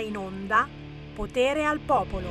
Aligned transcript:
in 0.00 0.16
onda 0.16 0.68
Potere 1.14 1.64
al 1.64 1.80
Popolo. 1.80 2.28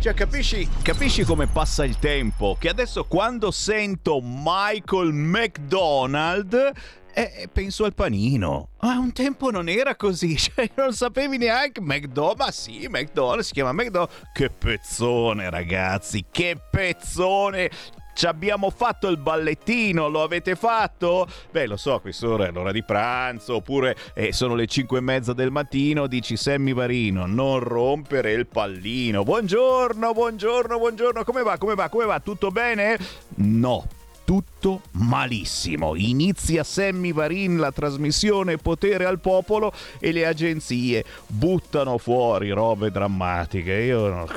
Cioè, 0.00 0.14
capisci, 0.14 0.66
capisci 0.82 1.24
come 1.24 1.46
passa 1.46 1.84
il 1.84 1.98
tempo? 1.98 2.56
Che 2.58 2.70
adesso 2.70 3.04
quando 3.04 3.50
sento 3.50 4.20
Michael 4.22 5.12
McDonald 5.12 6.72
eh, 7.12 7.48
penso 7.52 7.84
al 7.84 7.92
panino. 7.92 8.70
Ah, 8.78 8.98
un 8.98 9.12
tempo 9.12 9.50
non 9.50 9.68
era 9.68 9.96
così, 9.96 10.36
cioè 10.40 10.70
non 10.76 10.92
sapevi 10.92 11.36
neanche 11.36 11.80
McDonald's. 11.80 12.38
Ma 12.38 12.50
sì, 12.50 12.86
McDonald's 12.88 13.48
si 13.48 13.52
chiama 13.52 13.72
McDonald's. 13.72 14.14
Che 14.32 14.50
pezzone, 14.50 15.50
ragazzi, 15.50 16.24
che 16.30 16.56
pezzone! 16.70 17.70
Ci 18.12 18.26
abbiamo 18.26 18.70
fatto 18.70 19.08
il 19.08 19.16
ballettino, 19.16 20.08
lo 20.08 20.22
avete 20.22 20.56
fatto? 20.56 21.26
Beh, 21.50 21.66
lo 21.66 21.76
so, 21.76 22.00
quest'ora 22.00 22.46
è 22.46 22.50
l'ora 22.50 22.72
di 22.72 22.82
pranzo, 22.82 23.56
oppure 23.56 23.96
eh, 24.14 24.32
sono 24.32 24.54
le 24.54 24.66
5 24.66 24.98
e 24.98 25.00
mezza 25.00 25.32
del 25.32 25.50
mattino, 25.50 26.06
dici 26.06 26.36
Sammy 26.36 26.74
Varino, 26.74 27.26
non 27.26 27.60
rompere 27.60 28.32
il 28.32 28.46
pallino. 28.46 29.22
Buongiorno, 29.22 30.12
buongiorno, 30.12 30.78
buongiorno, 30.78 31.24
come 31.24 31.42
va, 31.42 31.56
come 31.58 31.74
va, 31.74 31.88
come 31.88 32.04
va? 32.04 32.20
Tutto 32.20 32.50
bene? 32.50 32.98
No, 33.36 33.86
tutto 34.30 34.82
malissimo. 34.92 35.96
Inizia 35.96 36.62
Sammy 36.62 37.12
Varin 37.12 37.58
la 37.58 37.72
trasmissione 37.72 38.58
Potere 38.58 39.04
al 39.04 39.18
Popolo 39.18 39.72
e 39.98 40.12
le 40.12 40.24
agenzie 40.24 41.04
buttano 41.26 41.98
fuori 41.98 42.50
robe 42.50 42.92
drammatiche. 42.92 43.72
Io 43.72 44.28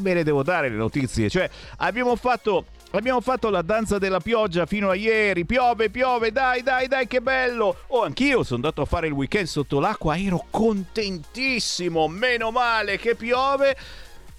me 0.00 0.14
ne 0.14 0.22
devo 0.22 0.42
dare 0.42 0.70
le 0.70 0.76
notizie. 0.76 1.28
Cioè, 1.28 1.50
abbiamo 1.76 2.16
fatto 2.16 2.64
Abbiamo 2.92 3.20
fatto 3.20 3.50
la 3.50 3.62
danza 3.62 3.98
della 3.98 4.20
pioggia 4.20 4.64
fino 4.64 4.88
a 4.88 4.94
ieri. 4.94 5.44
Piove, 5.44 5.90
piove, 5.90 6.32
dai, 6.32 6.62
dai, 6.62 6.86
dai, 6.86 7.06
che 7.06 7.20
bello! 7.20 7.78
Oh, 7.88 8.02
anch'io 8.02 8.42
sono 8.42 8.56
andato 8.56 8.80
a 8.80 8.86
fare 8.86 9.08
il 9.08 9.12
weekend 9.12 9.46
sotto 9.46 9.80
l'acqua, 9.80 10.16
ero 10.16 10.46
contentissimo. 10.50 12.08
Meno 12.08 12.50
male 12.50 12.96
che 12.98 13.14
piove. 13.14 13.76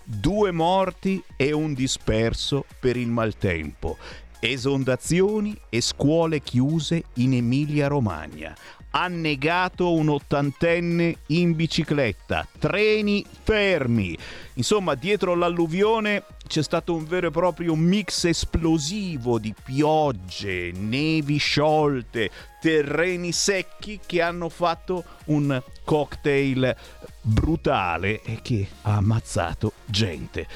Due 0.03 0.51
morti 0.51 1.21
e 1.35 1.51
un 1.51 1.73
disperso 1.73 2.65
per 2.79 2.95
il 2.95 3.09
maltempo. 3.09 3.97
Esondazioni 4.39 5.59
e 5.69 5.81
scuole 5.81 6.41
chiuse 6.41 7.03
in 7.15 7.33
Emilia-Romagna 7.33 8.55
annegato 8.91 9.93
un 9.93 10.09
ottantenne 10.09 11.17
in 11.27 11.55
bicicletta, 11.55 12.47
treni 12.57 13.23
fermi. 13.43 14.17
Insomma, 14.53 14.95
dietro 14.95 15.35
l'alluvione 15.35 16.23
c'è 16.47 16.63
stato 16.63 16.95
un 16.95 17.05
vero 17.05 17.27
e 17.27 17.31
proprio 17.31 17.75
mix 17.75 18.25
esplosivo 18.25 19.37
di 19.37 19.53
piogge, 19.63 20.71
nevi 20.71 21.37
sciolte, 21.37 22.31
terreni 22.59 23.31
secchi 23.31 23.99
che 24.05 24.21
hanno 24.21 24.49
fatto 24.49 25.03
un 25.25 25.61
cocktail 25.83 26.75
brutale 27.21 28.21
e 28.23 28.39
che 28.41 28.67
ha 28.83 28.95
ammazzato 28.95 29.73
gente. 29.85 30.47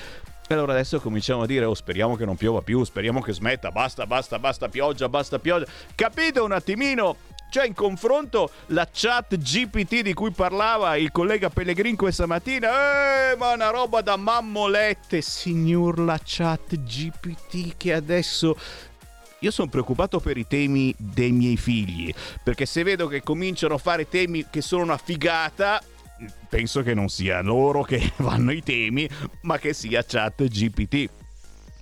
Allora 0.48 0.74
adesso 0.74 1.00
cominciamo 1.00 1.44
a 1.44 1.46
dire, 1.46 1.64
oh 1.64 1.74
speriamo 1.74 2.16
che 2.16 2.26
non 2.26 2.36
piova 2.36 2.62
più, 2.62 2.84
speriamo 2.84 3.22
che 3.22 3.32
smetta, 3.32 3.72
basta, 3.72 4.06
basta, 4.06 4.38
basta 4.38 4.68
pioggia, 4.68 5.08
basta 5.08 5.40
pioggia. 5.40 5.66
Capite 5.96 6.40
un 6.40 6.52
attimino 6.52 7.16
cioè, 7.52 7.68
in 7.68 7.74
confronto, 7.74 8.50
la 8.68 8.88
chat 8.90 9.38
GPT 9.38 10.04
di 10.04 10.14
cui 10.14 10.32
parlava 10.32 10.96
il 10.96 11.12
collega 11.12 11.50
Pellegrin 11.50 11.98
questa 11.98 12.26
mattina, 12.26 13.32
eh, 13.32 13.36
ma 13.36 13.52
una 13.52 13.72
roba 13.72 14.00
da 14.00 14.16
mammolette, 14.16 15.20
signor 15.20 16.00
la 16.00 16.18
chat 16.24 16.78
GPT 16.78 17.76
che 17.76 17.92
adesso 17.92 18.56
io 19.40 19.52
sono 19.52 19.68
preoccupato 19.68 20.22
per 20.22 20.38
i 20.38 20.48
temi 20.48 20.96
dei 20.98 21.34
miei 21.34 21.58
figli, 21.58 22.14
perché 22.42 22.66
se 22.66 22.84
vedo 22.84 23.08
che 23.08 23.22
cominciano 23.22 23.74
a 23.74 23.80
fare 23.80 24.08
temi 24.08 24.46
che 24.50 24.62
sono 24.62 24.84
una 24.84 24.98
figata, 24.98 25.84
penso 26.48 26.84
che 26.84 26.94
non 26.94 27.10
sia 27.10 27.42
loro 27.42 27.84
che 27.84 28.14
vanno 28.24 28.54
i 28.54 28.64
temi, 28.64 29.10
ma 29.42 29.58
che 29.58 29.74
sia 29.74 30.06
chat 30.08 30.42
GPT. 30.42 31.10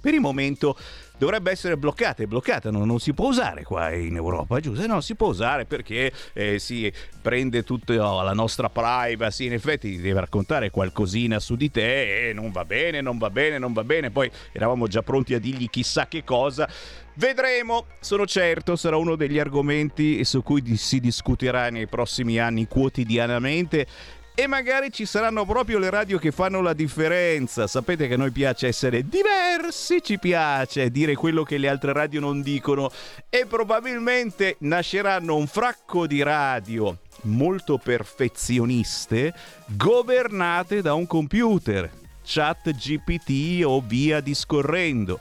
Per 0.02 0.16
il 0.16 0.20
momento 0.20 0.76
dovrebbe 1.20 1.52
essere 1.52 1.78
bloccata, 1.78 2.24
è 2.24 2.26
bloccata, 2.26 2.72
no? 2.72 2.86
non 2.86 3.00
si 3.00 3.14
può 3.14 3.28
usare 3.28 3.64
qua 3.64 3.94
in 3.94 4.16
Europa, 4.16 4.60
giusto? 4.60 4.88
No, 4.88 5.02
si 5.02 5.16
può 5.16 5.28
usare 5.28 5.66
perché 5.66 6.12
eh, 6.34 6.58
si 6.58 6.92
prende 7.22 7.64
tutta 7.64 7.94
la 7.94 8.34
nostra 8.34 8.70
privacy, 8.70 9.46
in 9.46 9.54
effetti 9.54 9.92
ti 9.92 10.02
deve 10.02 10.22
raccontare 10.22 10.72
qualcosina 10.72 11.40
su 11.40 11.56
di 11.56 11.70
te 11.70 12.30
e 12.30 12.34
non 12.34 12.52
va 12.52 12.64
bene, 12.64 13.02
non 13.02 13.18
va 13.18 13.30
bene, 13.30 13.58
non 13.60 13.74
va 13.74 13.84
bene, 13.84 14.10
poi 14.10 14.32
eravamo 14.54 14.88
già 14.88 15.04
pronti 15.04 15.34
a 15.34 15.40
dirgli 15.40 15.70
chissà 15.70 16.08
che 16.08 16.24
cosa. 16.24 16.68
Vedremo, 17.16 17.88
sono 18.00 18.26
certo, 18.26 18.78
sarà 18.78 18.96
uno 18.96 19.18
degli 19.18 19.40
argomenti 19.40 20.24
su 20.24 20.42
cui 20.42 20.78
si 20.78 21.02
discuterà 21.02 21.70
nei 21.70 21.86
prossimi 21.86 22.40
anni 22.40 22.66
quotidianamente 22.66 23.86
e 24.40 24.48
magari 24.48 24.90
ci 24.90 25.06
saranno 25.06 25.44
proprio 25.44 25.80
le 25.80 25.90
radio 25.90 26.18
che 26.18 26.32
fanno 26.32 26.62
la 26.62 26.72
differenza. 26.72 27.68
Sapete 27.68 28.08
che 28.08 28.14
a 28.14 28.18
noi 28.18 28.32
piace 28.32 28.68
essere 28.68 29.06
diversi, 29.06 30.02
ci 30.02 30.18
piace 30.18 30.90
dire 30.92 31.14
quello 31.16 31.44
che 31.44 31.58
le 31.58 31.68
altre 31.68 31.92
radio 31.92 32.22
non 32.22 32.42
dicono 32.42 32.90
e 33.30 33.46
probabilmente 33.46 34.56
nasceranno 34.60 35.36
un 35.36 35.46
fracco 35.46 36.08
di 36.08 36.24
radio 36.24 37.00
molto 37.24 37.78
perfezioniste 37.80 39.34
governate 39.66 40.82
da 40.82 40.94
un 40.94 41.06
computer, 41.06 41.92
chat 42.24 42.72
GPT 42.72 43.66
o 43.66 43.82
via 43.82 44.22
discorrendo. 44.22 45.20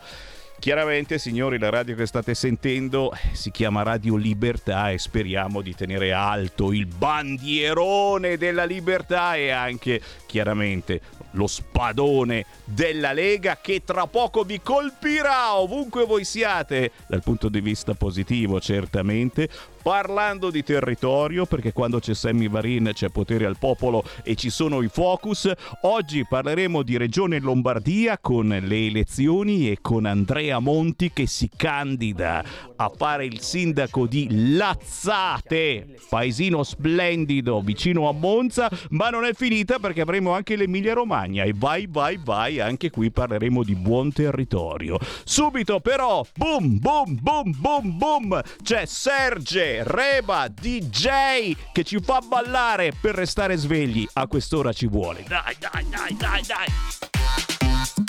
Chiaramente, 0.60 1.18
signori, 1.18 1.56
la 1.56 1.70
radio 1.70 1.94
che 1.94 2.04
state 2.04 2.34
sentendo 2.34 3.16
si 3.32 3.52
chiama 3.52 3.84
Radio 3.84 4.16
Libertà 4.16 4.90
e 4.90 4.98
speriamo 4.98 5.62
di 5.62 5.72
tenere 5.72 6.12
alto 6.12 6.72
il 6.72 6.86
bandierone 6.86 8.36
della 8.36 8.64
libertà 8.64 9.36
e 9.36 9.50
anche, 9.50 10.00
chiaramente, 10.26 11.00
lo 11.32 11.46
spadone 11.46 12.44
della 12.64 13.12
Lega 13.12 13.58
che 13.62 13.82
tra 13.84 14.08
poco 14.08 14.42
vi 14.42 14.60
colpirà 14.60 15.54
ovunque 15.54 16.04
voi 16.04 16.24
siate, 16.24 16.90
dal 17.06 17.22
punto 17.22 17.48
di 17.48 17.60
vista 17.60 17.94
positivo 17.94 18.60
certamente, 18.60 19.48
parlando 19.88 20.50
di 20.50 20.62
territorio, 20.62 21.46
perché 21.46 21.72
quando 21.72 21.98
c'è 21.98 22.12
Sammy 22.12 22.46
Varin 22.46 22.90
c'è 22.92 23.08
potere 23.08 23.46
al 23.46 23.56
popolo 23.56 24.04
e 24.22 24.34
ci 24.34 24.50
sono 24.50 24.82
i 24.82 24.88
focus. 24.88 25.50
Oggi 25.84 26.26
parleremo 26.28 26.82
di 26.82 26.98
Regione 26.98 27.40
Lombardia 27.40 28.18
con 28.18 28.48
le 28.48 28.86
elezioni 28.86 29.70
e 29.70 29.78
con 29.80 30.04
Andrea 30.04 30.58
Monti 30.58 31.10
che 31.10 31.26
si 31.26 31.48
candida 31.56 32.44
a 32.76 32.92
fare 32.94 33.24
il 33.24 33.40
sindaco 33.40 34.06
di 34.06 34.28
Lazzate, 34.56 35.96
paesino 36.10 36.62
splendido 36.64 37.62
vicino 37.62 38.10
a 38.10 38.12
Monza, 38.12 38.70
ma 38.90 39.08
non 39.08 39.24
è 39.24 39.32
finita 39.32 39.78
perché 39.78 40.02
avremo 40.02 40.32
anche 40.32 40.54
l'Emilia 40.54 40.92
Romagna 40.92 41.44
e 41.44 41.54
vai 41.56 41.88
vai 41.90 42.20
vai, 42.22 42.60
anche 42.60 42.90
qui 42.90 43.10
parleremo 43.10 43.64
di 43.64 43.74
buon 43.74 44.12
territorio. 44.12 44.98
Subito 45.24 45.80
però, 45.80 46.24
boom 46.36 46.78
boom 46.78 47.18
boom 47.22 47.54
boom 47.58 47.96
boom, 47.96 48.42
c'è 48.62 48.84
Serge 48.84 49.76
Reba, 49.82 50.48
DJ 50.48 51.54
che 51.72 51.84
ci 51.84 52.00
fa 52.00 52.20
ballare 52.20 52.92
per 53.00 53.14
restare 53.14 53.56
svegli. 53.56 54.06
A 54.14 54.26
quest'ora 54.26 54.72
ci 54.72 54.86
vuole. 54.86 55.24
Dai, 55.26 55.56
dai, 55.58 55.86
dai, 55.88 56.16
dai, 56.16 56.42
dai. 56.46 58.07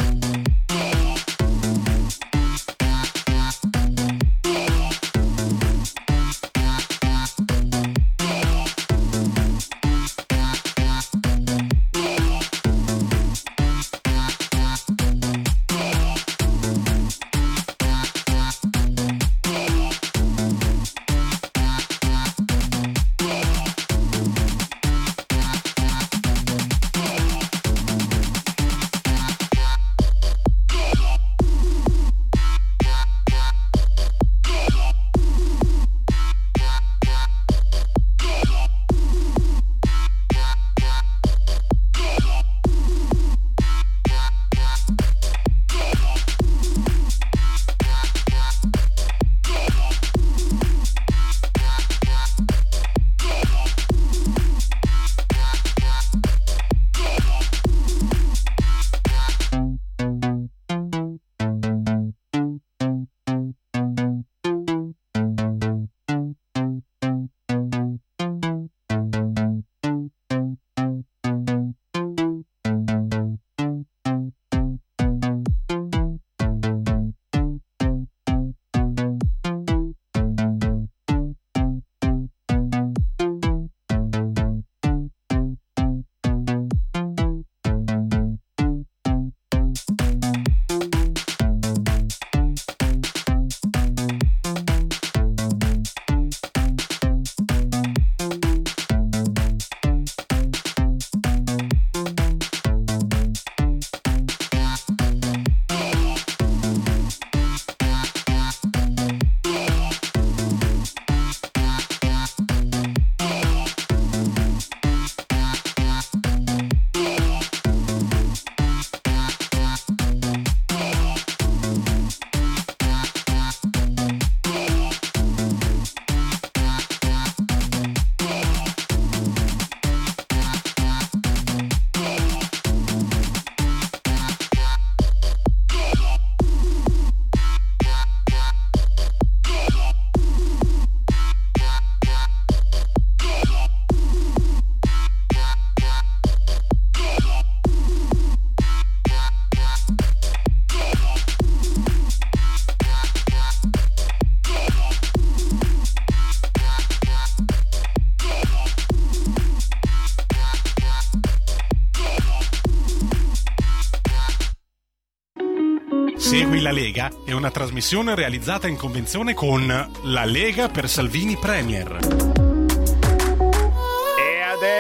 Una 167.40 167.52
trasmissione 167.52 168.16
realizzata 168.16 168.68
in 168.68 168.76
convenzione 168.76 169.34
con 169.34 169.66
La 170.04 170.26
Lega 170.26 170.68
per 170.68 170.90
Salvini 170.90 171.38
Premier 171.38 172.20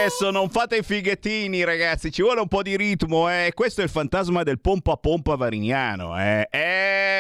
adesso 0.09 0.31
non 0.31 0.50
fate 0.50 0.77
i 0.77 0.83
fighettini, 0.83 1.63
ragazzi. 1.63 2.11
Ci 2.11 2.21
vuole 2.21 2.41
un 2.41 2.47
po' 2.47 2.63
di 2.63 2.75
ritmo, 2.75 3.29
eh. 3.29 3.51
Questo 3.53 3.81
è 3.81 3.83
il 3.85 3.89
fantasma 3.89 4.44
del 4.44 4.59
pompa 4.59 4.97
pompa 4.97 5.35
varignano, 5.35 6.19
eh. 6.19 6.47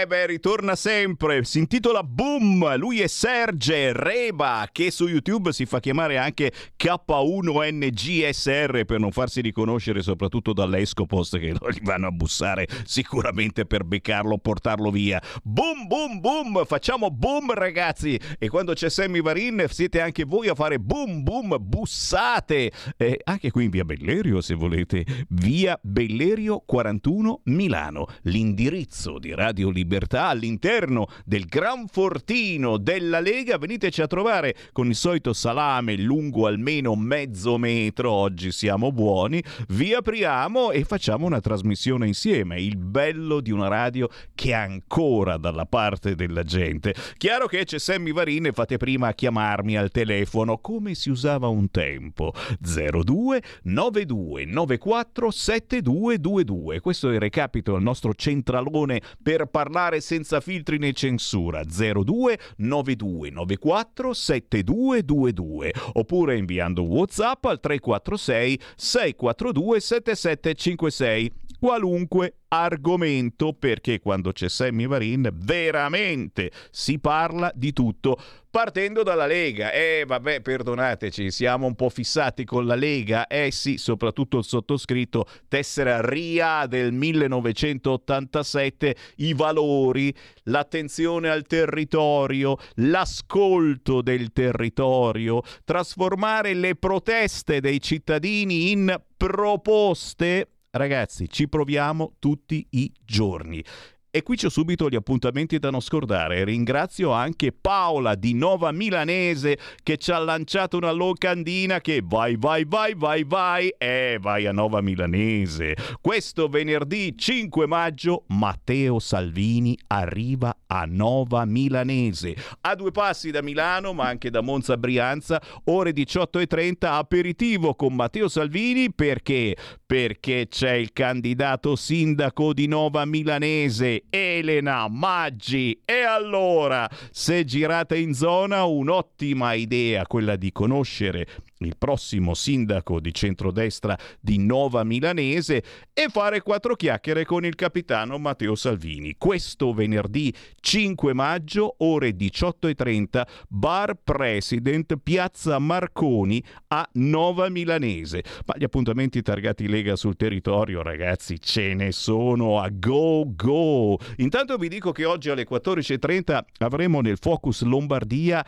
Eh, 0.09 0.11
beh, 0.11 0.25
ritorna 0.25 0.75
sempre. 0.75 1.43
Si 1.43 1.59
intitola 1.59 2.01
Boom. 2.01 2.77
Lui 2.77 3.01
è 3.01 3.07
Serge 3.07 3.93
Reba, 3.93 4.67
che 4.71 4.89
su 4.89 5.05
YouTube 5.05 5.51
si 5.51 5.67
fa 5.67 5.79
chiamare 5.79 6.17
anche 6.17 6.51
K1NGSR 6.75 8.85
per 8.85 8.99
non 8.99 9.11
farsi 9.11 9.41
riconoscere, 9.41 10.01
soprattutto 10.01 10.51
dall'Escopos, 10.51 11.29
che 11.31 11.53
non 11.59 11.69
gli 11.69 11.83
vanno 11.83 12.07
a 12.07 12.11
bussare 12.11 12.67
sicuramente 12.85 13.67
per 13.67 13.83
beccarlo, 13.83 14.39
portarlo 14.39 14.89
via. 14.89 15.21
Boom, 15.43 15.85
boom, 15.85 16.19
boom. 16.19 16.65
Facciamo 16.65 17.11
boom, 17.11 17.53
ragazzi. 17.53 18.19
E 18.39 18.49
quando 18.49 18.73
c'è 18.73 18.89
Sammy 18.89 19.21
Varin, 19.21 19.67
siete 19.69 20.01
anche 20.01 20.23
voi 20.23 20.47
a 20.47 20.55
fare 20.55 20.79
boom, 20.79 21.21
boom, 21.21 21.55
bussate 21.59 22.71
eh, 22.97 23.19
anche 23.25 23.51
qui 23.51 23.65
in 23.65 23.69
via 23.69 23.83
Bellerio 23.83 24.41
se 24.41 24.55
volete, 24.55 25.05
via 25.29 25.79
Bellerio 25.83 26.63
41 26.65 27.41
Milano. 27.43 28.07
L'indirizzo 28.23 29.19
di 29.19 29.35
Radio 29.35 29.69
Libertà 29.99 30.27
all'interno 30.27 31.07
del 31.25 31.43
Gran 31.45 31.87
Fortino 31.87 32.77
della 32.77 33.19
Lega, 33.19 33.57
veniteci 33.57 34.01
a 34.01 34.07
trovare 34.07 34.55
con 34.71 34.87
il 34.87 34.95
solito 34.95 35.33
salame 35.33 35.97
lungo 35.97 36.47
almeno 36.47 36.95
mezzo 36.95 37.57
metro, 37.57 38.09
oggi 38.09 38.53
siamo 38.53 38.93
buoni, 38.93 39.43
vi 39.69 39.93
apriamo 39.93 40.71
e 40.71 40.85
facciamo 40.85 41.25
una 41.25 41.41
trasmissione 41.41 42.07
insieme, 42.07 42.61
il 42.61 42.77
bello 42.77 43.41
di 43.41 43.51
una 43.51 43.67
radio 43.67 44.07
che 44.33 44.51
è 44.51 44.53
ancora 44.53 45.35
dalla 45.35 45.65
parte 45.65 46.15
della 46.15 46.43
gente. 46.43 46.95
Chiaro 47.17 47.47
che 47.47 47.65
c'è 47.65 47.77
Sammy 47.77 48.13
Varine, 48.13 48.53
fate 48.53 48.77
prima 48.77 49.09
a 49.09 49.13
chiamarmi 49.13 49.75
al 49.75 49.91
telefono 49.91 50.59
come 50.59 50.95
si 50.95 51.09
usava 51.09 51.47
un 51.47 51.69
tempo. 51.69 52.33
02 52.59 53.41
92 53.63 54.45
94 54.45 55.29
7222. 55.29 56.79
Questo 56.79 57.09
è 57.09 57.13
il 57.15 57.19
recapito 57.19 57.73
del 57.73 57.81
nostro 57.81 58.13
centralone 58.13 59.01
per 59.21 59.47
parlare 59.47 59.88
senza 59.99 60.39
filtri 60.39 60.77
né 60.77 60.93
censura. 60.93 61.63
02 61.65 62.37
92 62.57 63.31
94 63.31 64.13
7222 64.13 65.71
oppure 65.93 66.37
inviando 66.37 66.83
WhatsApp 66.83 67.45
al 67.45 67.59
346 67.59 68.57
642 68.77 69.81
7756 69.81 71.31
qualunque 71.59 72.35
argomento 72.47 73.53
perché 73.53 73.99
quando 73.99 74.31
c'è 74.31 74.49
Sammy 74.49 74.87
Varin 74.87 75.29
veramente 75.33 76.51
si 76.71 76.97
parla 76.97 77.51
di 77.53 77.73
tutto 77.73 78.17
partendo 78.49 79.03
dalla 79.03 79.27
Lega. 79.27 79.71
Eh 79.71 80.03
vabbè, 80.07 80.41
perdonateci, 80.41 81.29
siamo 81.29 81.67
un 81.67 81.75
po' 81.75 81.89
fissati 81.89 82.45
con 82.45 82.65
la 82.65 82.75
Lega. 82.75 83.27
Eh 83.27 83.51
sì, 83.51 83.77
soprattutto 83.77 84.39
il 84.39 84.43
sottoscritto 84.43 85.27
tessera 85.47 86.01
RIA 86.01 86.65
del 86.65 86.91
1987, 86.91 88.95
i 89.17 89.33
valori, 89.33 90.13
l'attenzione 90.43 91.29
al 91.29 91.43
territorio, 91.43 92.57
l'ascolto 92.75 94.01
del 94.01 94.31
territorio, 94.31 95.41
trasformare 95.63 96.55
le 96.55 96.75
proteste 96.75 97.59
dei 97.59 97.79
cittadini 97.79 98.71
in 98.71 98.99
proposte 99.15 100.47
Ragazzi, 100.71 101.27
ci 101.27 101.47
proviamo 101.49 102.13
tutti 102.19 102.67
i 102.71 102.91
giorni. 103.03 103.63
E 104.11 104.23
qui 104.23 104.37
c'ho 104.37 104.49
subito 104.49 104.89
gli 104.89 104.95
appuntamenti 104.95 105.59
da 105.59 105.69
non 105.69 105.81
scordare. 105.81 106.43
Ringrazio 106.43 107.11
anche 107.11 107.51
Paola 107.51 108.15
di 108.15 108.33
Nova 108.33 108.71
Milanese 108.71 109.59
che 109.83 109.97
ci 109.97 110.09
ha 110.11 110.17
lanciato 110.17 110.77
una 110.77 110.89
locandina 110.89 111.79
che 111.79 112.01
vai 112.03 112.35
vai 112.35 112.65
vai 112.65 112.95
vai 112.95 113.23
vai 113.23 113.71
e 113.77 114.17
vai 114.19 114.47
a 114.47 114.51
Nova 114.51 114.81
Milanese. 114.81 115.75
Questo 116.01 116.47
venerdì 116.47 117.15
5 117.15 117.67
maggio 117.67 118.23
Matteo 118.29 118.97
Salvini 118.97 119.77
arriva 119.85 120.57
a 120.65 120.85
Nova 120.87 121.45
Milanese. 121.45 122.35
A 122.61 122.73
due 122.73 122.89
passi 122.89 123.29
da 123.29 123.43
Milano 123.43 123.93
ma 123.93 124.07
anche 124.07 124.31
da 124.31 124.41
Monza 124.41 124.75
Brianza, 124.75 125.39
ore 125.65 125.91
18.30 125.91 126.77
aperitivo 126.79 127.75
con 127.75 127.93
Matteo 127.93 128.27
Salvini 128.27 128.91
perché? 128.91 129.55
Perché 129.85 130.47
c'è 130.49 130.73
il 130.73 130.93
candidato 130.93 131.75
sindaco 131.75 132.53
di 132.53 132.65
Nova 132.65 133.05
Milanese 133.05 133.97
Elena 134.09 134.87
Maggi. 134.87 135.81
E 135.85 136.01
allora, 136.01 136.89
se 137.11 137.43
girate 137.43 137.97
in 137.97 138.13
zona, 138.13 138.63
un'ottima 138.65 139.53
idea 139.53 140.05
quella 140.07 140.35
di 140.35 140.51
conoscere 140.51 141.27
il 141.59 141.75
prossimo 141.77 142.33
sindaco 142.33 142.99
di 142.99 143.13
centrodestra 143.13 143.97
di 144.19 144.37
Nova 144.37 144.83
Milanese 144.83 145.63
e 145.93 146.07
fare 146.09 146.41
quattro 146.41 146.75
chiacchiere 146.75 147.25
con 147.25 147.45
il 147.45 147.55
capitano 147.55 148.17
Matteo 148.17 148.55
Salvini. 148.55 149.15
Questo 149.17 149.73
venerdì 149.73 150.33
5 150.59 151.13
maggio, 151.13 151.75
ore 151.79 152.11
18.30, 152.11 153.27
Bar 153.49 153.95
President, 154.01 154.97
Piazza 154.97 155.59
Marconi 155.59 156.43
a 156.67 156.87
Nova 156.93 157.49
Milanese. 157.49 158.23
Ma 158.45 158.55
gli 158.57 158.63
appuntamenti 158.63 159.21
targati 159.21 159.67
Lega 159.67 159.95
sul 159.95 160.15
territorio, 160.15 160.81
ragazzi, 160.81 161.39
ce 161.39 161.73
ne 161.73 161.91
sono 161.91 162.59
a 162.59 162.69
go 162.71 163.25
go. 163.35 163.97
Intanto 164.17 164.57
vi 164.57 164.69
dico 164.69 164.91
che 164.91 165.05
oggi 165.05 165.29
alle 165.29 165.45
14.30 165.47 166.41
avremo 166.59 167.01
nel 167.01 167.17
Focus 167.17 167.63
Lombardia 167.63 168.45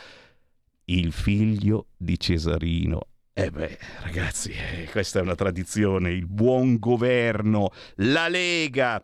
il 0.85 1.11
figlio 1.11 1.87
di 1.97 2.19
Cesarino. 2.19 3.07
Eh 3.33 3.49
beh, 3.49 3.77
ragazzi, 4.01 4.51
eh, 4.51 4.89
questa 4.91 5.19
è 5.19 5.21
una 5.21 5.35
tradizione, 5.35 6.11
il 6.11 6.27
buon 6.27 6.77
governo, 6.77 7.71
la 7.95 8.27
Lega, 8.27 9.03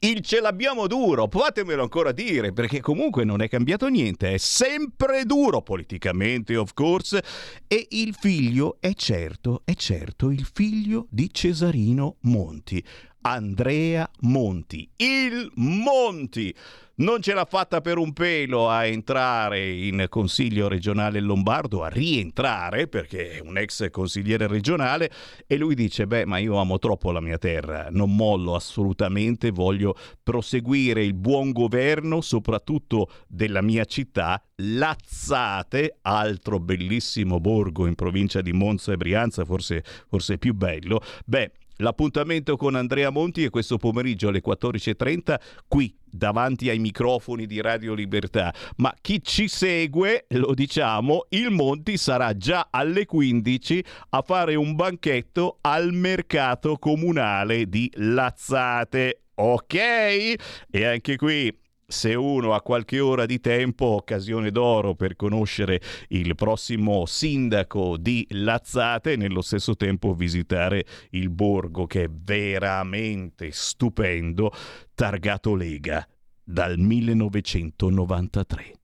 il 0.00 0.20
ce 0.20 0.40
l'abbiamo 0.40 0.86
duro, 0.86 1.28
fatemelo 1.28 1.82
ancora 1.82 2.12
dire, 2.12 2.52
perché 2.52 2.80
comunque 2.80 3.24
non 3.24 3.40
è 3.40 3.48
cambiato 3.48 3.88
niente, 3.88 4.34
è 4.34 4.36
sempre 4.38 5.24
duro 5.24 5.62
politicamente, 5.62 6.56
of 6.56 6.72
course, 6.72 7.22
e 7.66 7.86
il 7.90 8.14
figlio 8.14 8.76
è 8.80 8.92
certo, 8.94 9.62
è 9.64 9.74
certo, 9.74 10.30
il 10.30 10.48
figlio 10.52 11.06
di 11.10 11.32
Cesarino 11.32 12.16
Monti, 12.22 12.84
Andrea 13.30 14.08
Monti, 14.20 14.88
il 14.96 15.50
Monti 15.56 16.54
non 16.96 17.20
ce 17.20 17.34
l'ha 17.34 17.44
fatta 17.44 17.82
per 17.82 17.98
un 17.98 18.14
pelo 18.14 18.70
a 18.70 18.86
entrare 18.86 19.70
in 19.70 20.06
consiglio 20.08 20.66
regionale 20.66 21.20
lombardo, 21.20 21.84
a 21.84 21.88
rientrare 21.88 22.88
perché 22.88 23.32
è 23.32 23.40
un 23.40 23.58
ex 23.58 23.90
consigliere 23.90 24.46
regionale 24.46 25.10
e 25.46 25.58
lui 25.58 25.74
dice 25.74 26.06
beh 26.06 26.24
ma 26.24 26.38
io 26.38 26.56
amo 26.56 26.78
troppo 26.78 27.12
la 27.12 27.20
mia 27.20 27.36
terra, 27.36 27.88
non 27.90 28.16
mollo 28.16 28.54
assolutamente, 28.54 29.50
voglio 29.50 29.94
proseguire 30.22 31.04
il 31.04 31.12
buon 31.12 31.52
governo 31.52 32.22
soprattutto 32.22 33.10
della 33.28 33.60
mia 33.60 33.84
città, 33.84 34.42
Lazzate, 34.56 35.98
altro 36.00 36.58
bellissimo 36.58 37.40
borgo 37.40 37.86
in 37.86 37.94
provincia 37.94 38.40
di 38.40 38.52
Monza 38.54 38.92
e 38.92 38.96
Brianza, 38.96 39.44
forse, 39.44 39.84
forse 40.08 40.38
più 40.38 40.54
bello. 40.54 41.00
Beh, 41.26 41.52
L'appuntamento 41.80 42.56
con 42.56 42.74
Andrea 42.74 43.10
Monti 43.10 43.44
è 43.44 43.50
questo 43.50 43.76
pomeriggio 43.76 44.28
alle 44.28 44.42
14.30 44.44 45.36
qui 45.68 45.96
davanti 46.04 46.68
ai 46.70 46.78
microfoni 46.78 47.46
di 47.46 47.60
Radio 47.60 47.94
Libertà. 47.94 48.52
Ma 48.76 48.92
chi 49.00 49.22
ci 49.22 49.46
segue, 49.46 50.26
lo 50.30 50.54
diciamo, 50.54 51.26
il 51.30 51.50
Monti 51.50 51.96
sarà 51.96 52.36
già 52.36 52.68
alle 52.70 53.06
15 53.06 53.84
a 54.10 54.22
fare 54.22 54.56
un 54.56 54.74
banchetto 54.74 55.58
al 55.60 55.92
mercato 55.92 56.78
comunale 56.78 57.68
di 57.68 57.90
Lazzate. 57.94 59.22
Ok? 59.34 59.74
E 59.74 60.84
anche 60.84 61.14
qui 61.14 61.56
se 61.90 62.14
uno 62.14 62.52
ha 62.52 62.60
qualche 62.60 63.00
ora 63.00 63.24
di 63.24 63.40
tempo, 63.40 63.86
occasione 63.86 64.50
d'oro 64.50 64.94
per 64.94 65.16
conoscere 65.16 65.80
il 66.08 66.34
prossimo 66.34 67.06
sindaco 67.06 67.96
di 67.96 68.26
Lazzate 68.28 69.12
e 69.12 69.16
nello 69.16 69.40
stesso 69.40 69.74
tempo 69.74 70.12
visitare 70.12 70.84
il 71.12 71.30
borgo 71.30 71.86
che 71.86 72.04
è 72.04 72.08
veramente 72.10 73.50
stupendo, 73.52 74.52
targato 74.94 75.54
Lega 75.54 76.06
dal 76.44 76.76
1993. 76.76 78.74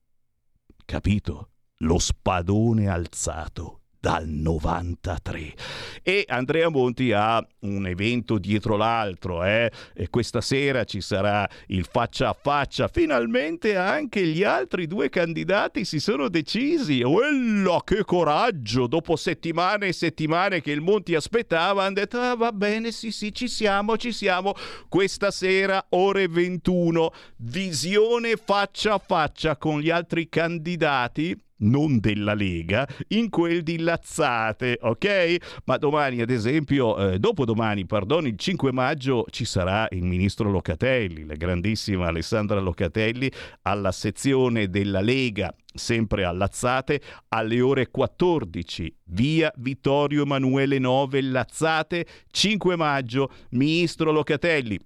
Capito? 0.86 1.50
Lo 1.78 1.98
spadone 1.98 2.88
alzato 2.88 3.80
dal 4.04 4.28
93. 4.28 5.54
E 6.02 6.26
Andrea 6.28 6.68
Monti 6.68 7.12
ha 7.12 7.42
un 7.60 7.86
evento 7.86 8.36
dietro 8.36 8.76
l'altro, 8.76 9.42
eh? 9.44 9.72
questa 10.10 10.42
sera 10.42 10.84
ci 10.84 11.00
sarà 11.00 11.48
il 11.68 11.86
faccia 11.90 12.28
a 12.28 12.36
faccia. 12.38 12.88
Finalmente 12.88 13.76
anche 13.76 14.26
gli 14.26 14.42
altri 14.42 14.86
due 14.86 15.08
candidati 15.08 15.86
si 15.86 16.00
sono 16.00 16.28
decisi. 16.28 17.00
Uella, 17.00 17.80
che 17.82 18.04
coraggio! 18.04 18.86
Dopo 18.86 19.16
settimane 19.16 19.86
e 19.86 19.92
settimane 19.94 20.60
che 20.60 20.72
il 20.72 20.82
Monti 20.82 21.14
aspettava, 21.14 21.84
hanno 21.84 21.94
detto: 21.94 22.20
ah, 22.20 22.36
va 22.36 22.52
bene, 22.52 22.92
sì, 22.92 23.10
sì, 23.10 23.32
ci 23.32 23.48
siamo, 23.48 23.96
ci 23.96 24.12
siamo. 24.12 24.52
Questa 24.86 25.30
sera, 25.30 25.82
ore 25.90 26.28
21, 26.28 27.10
visione 27.38 28.36
faccia 28.36 28.92
a 28.92 28.98
faccia 28.98 29.56
con 29.56 29.80
gli 29.80 29.88
altri 29.88 30.28
candidati 30.28 31.43
non 31.58 31.98
della 32.00 32.34
Lega, 32.34 32.86
in 33.08 33.28
quel 33.30 33.62
di 33.62 33.78
Lazzate, 33.78 34.78
ok? 34.80 35.62
Ma 35.64 35.76
domani, 35.76 36.20
ad 36.20 36.30
esempio, 36.30 36.96
eh, 37.12 37.18
dopodomani, 37.18 37.86
pardon, 37.86 38.26
il 38.26 38.36
5 38.36 38.72
maggio 38.72 39.24
ci 39.30 39.44
sarà 39.44 39.86
il 39.90 40.02
ministro 40.02 40.50
Locatelli, 40.50 41.24
la 41.24 41.34
grandissima 41.34 42.06
Alessandra 42.06 42.60
Locatelli, 42.60 43.30
alla 43.62 43.92
sezione 43.92 44.68
della 44.68 45.00
Lega 45.00 45.54
sempre 45.76 46.24
a 46.24 46.30
Lazzate, 46.30 47.00
alle 47.28 47.60
ore 47.60 47.90
14, 47.90 48.96
via 49.06 49.52
Vittorio 49.56 50.22
Emanuele 50.22 50.78
9 50.78 51.20
Lazzate, 51.22 52.06
5 52.30 52.76
maggio, 52.76 53.30
ministro 53.50 54.12
Locatelli 54.12 54.78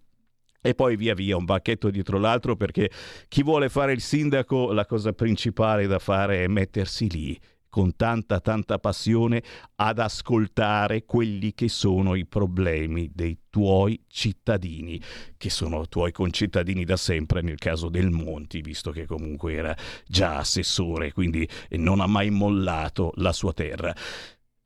e 0.60 0.74
poi 0.74 0.96
via 0.96 1.14
via 1.14 1.36
un 1.36 1.44
bacchetto 1.44 1.90
dietro 1.90 2.18
l'altro 2.18 2.56
perché 2.56 2.90
chi 3.28 3.42
vuole 3.42 3.68
fare 3.68 3.92
il 3.92 4.00
sindaco 4.00 4.72
la 4.72 4.86
cosa 4.86 5.12
principale 5.12 5.86
da 5.86 5.98
fare 5.98 6.44
è 6.44 6.48
mettersi 6.48 7.08
lì 7.10 7.38
con 7.68 7.94
tanta 7.96 8.40
tanta 8.40 8.78
passione 8.78 9.42
ad 9.76 9.98
ascoltare 9.98 11.04
quelli 11.04 11.52
che 11.54 11.68
sono 11.68 12.14
i 12.14 12.26
problemi 12.26 13.10
dei 13.12 13.38
tuoi 13.50 14.00
cittadini, 14.08 15.00
che 15.36 15.50
sono 15.50 15.86
tuoi 15.86 16.12
concittadini 16.12 16.84
da 16.84 16.96
sempre 16.96 17.42
nel 17.42 17.58
caso 17.58 17.88
del 17.88 18.10
Monti, 18.10 18.62
visto 18.62 18.90
che 18.90 19.06
comunque 19.06 19.52
era 19.52 19.76
già 20.06 20.38
assessore, 20.38 21.12
quindi 21.12 21.48
non 21.70 22.00
ha 22.00 22.06
mai 22.06 22.30
mollato 22.30 23.12
la 23.16 23.32
sua 23.32 23.52
terra. 23.52 23.94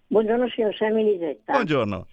Buongiorno 0.07 0.47
signor 0.49 0.75
Sammy 0.75 1.03
Lisetta. 1.03 1.53
Buongiorno. 1.53 2.05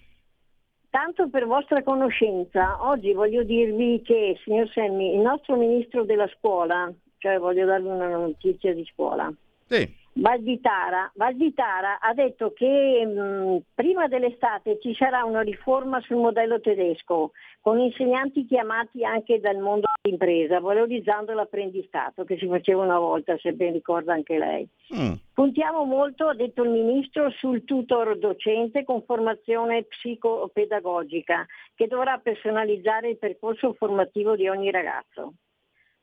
Tanto 0.93 1.27
per 1.27 1.47
vostra 1.47 1.81
conoscenza, 1.81 2.77
oggi 2.87 3.13
voglio 3.13 3.41
dirvi 3.41 4.03
che, 4.03 4.39
signor 4.43 4.69
Semmi, 4.69 5.15
il 5.15 5.21
nostro 5.21 5.55
ministro 5.55 6.03
della 6.03 6.29
scuola, 6.37 6.93
cioè 7.17 7.39
voglio 7.39 7.65
darvi 7.65 7.87
una 7.87 8.09
notizia 8.09 8.75
di 8.75 8.85
scuola, 8.93 9.33
sì. 9.65 9.91
Valditara, 10.15 11.11
Valditara 11.15 11.99
ha 11.99 12.13
detto 12.13 12.53
che 12.53 13.03
mh, 13.03 13.63
prima 13.73 14.07
dell'estate 14.07 14.79
ci 14.79 14.93
sarà 14.93 15.23
una 15.23 15.41
riforma 15.41 15.99
sul 16.01 16.17
modello 16.17 16.59
tedesco, 16.59 17.31
con 17.61 17.79
insegnanti 17.79 18.45
chiamati 18.45 19.03
anche 19.03 19.39
dal 19.39 19.57
mondo 19.57 19.87
dell'impresa, 20.01 20.59
valorizzando 20.59 21.33
l'apprendistato 21.33 22.25
che 22.25 22.37
si 22.37 22.47
faceva 22.47 22.83
una 22.83 22.99
volta, 22.99 23.35
se 23.37 23.53
ben 23.53 23.73
ricorda 23.73 24.13
anche 24.13 24.37
lei. 24.37 24.67
Mm. 24.95 25.13
Puntiamo 25.33 25.83
molto, 25.83 26.27
ha 26.27 26.35
detto 26.35 26.63
il 26.63 26.69
Ministro, 26.69 27.31
sul 27.31 27.63
tutor 27.63 28.15
docente 28.19 28.83
con 28.83 29.01
formazione 29.03 29.83
psicopedagogica, 29.83 31.45
che 31.73 31.87
dovrà 31.87 32.19
personalizzare 32.19 33.09
il 33.09 33.17
percorso 33.17 33.73
formativo 33.73 34.35
di 34.35 34.47
ogni 34.47 34.69
ragazzo. 34.69 35.33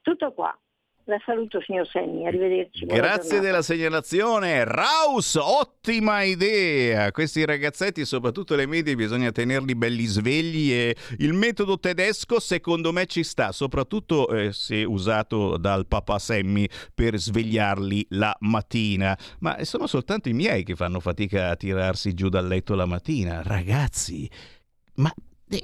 Tutto 0.03 0.33
qua. 0.33 0.57
La 1.05 1.21
saluto 1.25 1.61
signor 1.63 1.89
Senni, 1.89 2.27
arrivederci. 2.27 2.85
Grazie 2.85 3.41
della 3.41 3.63
segnalazione. 3.63 4.65
Raus, 4.65 5.35
ottima 5.35 6.23
idea. 6.23 7.11
Questi 7.11 7.45
ragazzetti, 7.45 8.05
soprattutto 8.05 8.55
le 8.55 8.67
medie, 8.67 8.95
bisogna 8.95 9.33
tenerli 9.33 9.75
belli 9.75 10.05
svegli 10.05 10.73
e 10.73 10.95
il 11.19 11.33
metodo 11.33 11.81
tedesco 11.81 12.39
secondo 12.39 12.93
me 12.93 13.07
ci 13.07 13.25
sta, 13.25 13.51
soprattutto 13.51 14.29
eh, 14.29 14.53
se 14.53 14.85
usato 14.85 15.57
dal 15.57 15.87
papà 15.87 16.19
Semmi 16.19 16.69
per 16.95 17.17
svegliarli 17.19 18.07
la 18.11 18.37
mattina. 18.41 19.17
Ma 19.41 19.65
sono 19.65 19.87
soltanto 19.87 20.29
i 20.29 20.35
miei 20.35 20.63
che 20.65 20.77
fanno 20.77 21.01
fatica 21.01 21.49
a 21.49 21.57
tirarsi 21.57 22.15
giù 22.15 22.29
dal 22.29 22.47
letto 22.47 22.75
la 22.75 22.87
mattina. 22.87 23.43
Ragazzi, 23.43 24.31
ma 24.97 25.13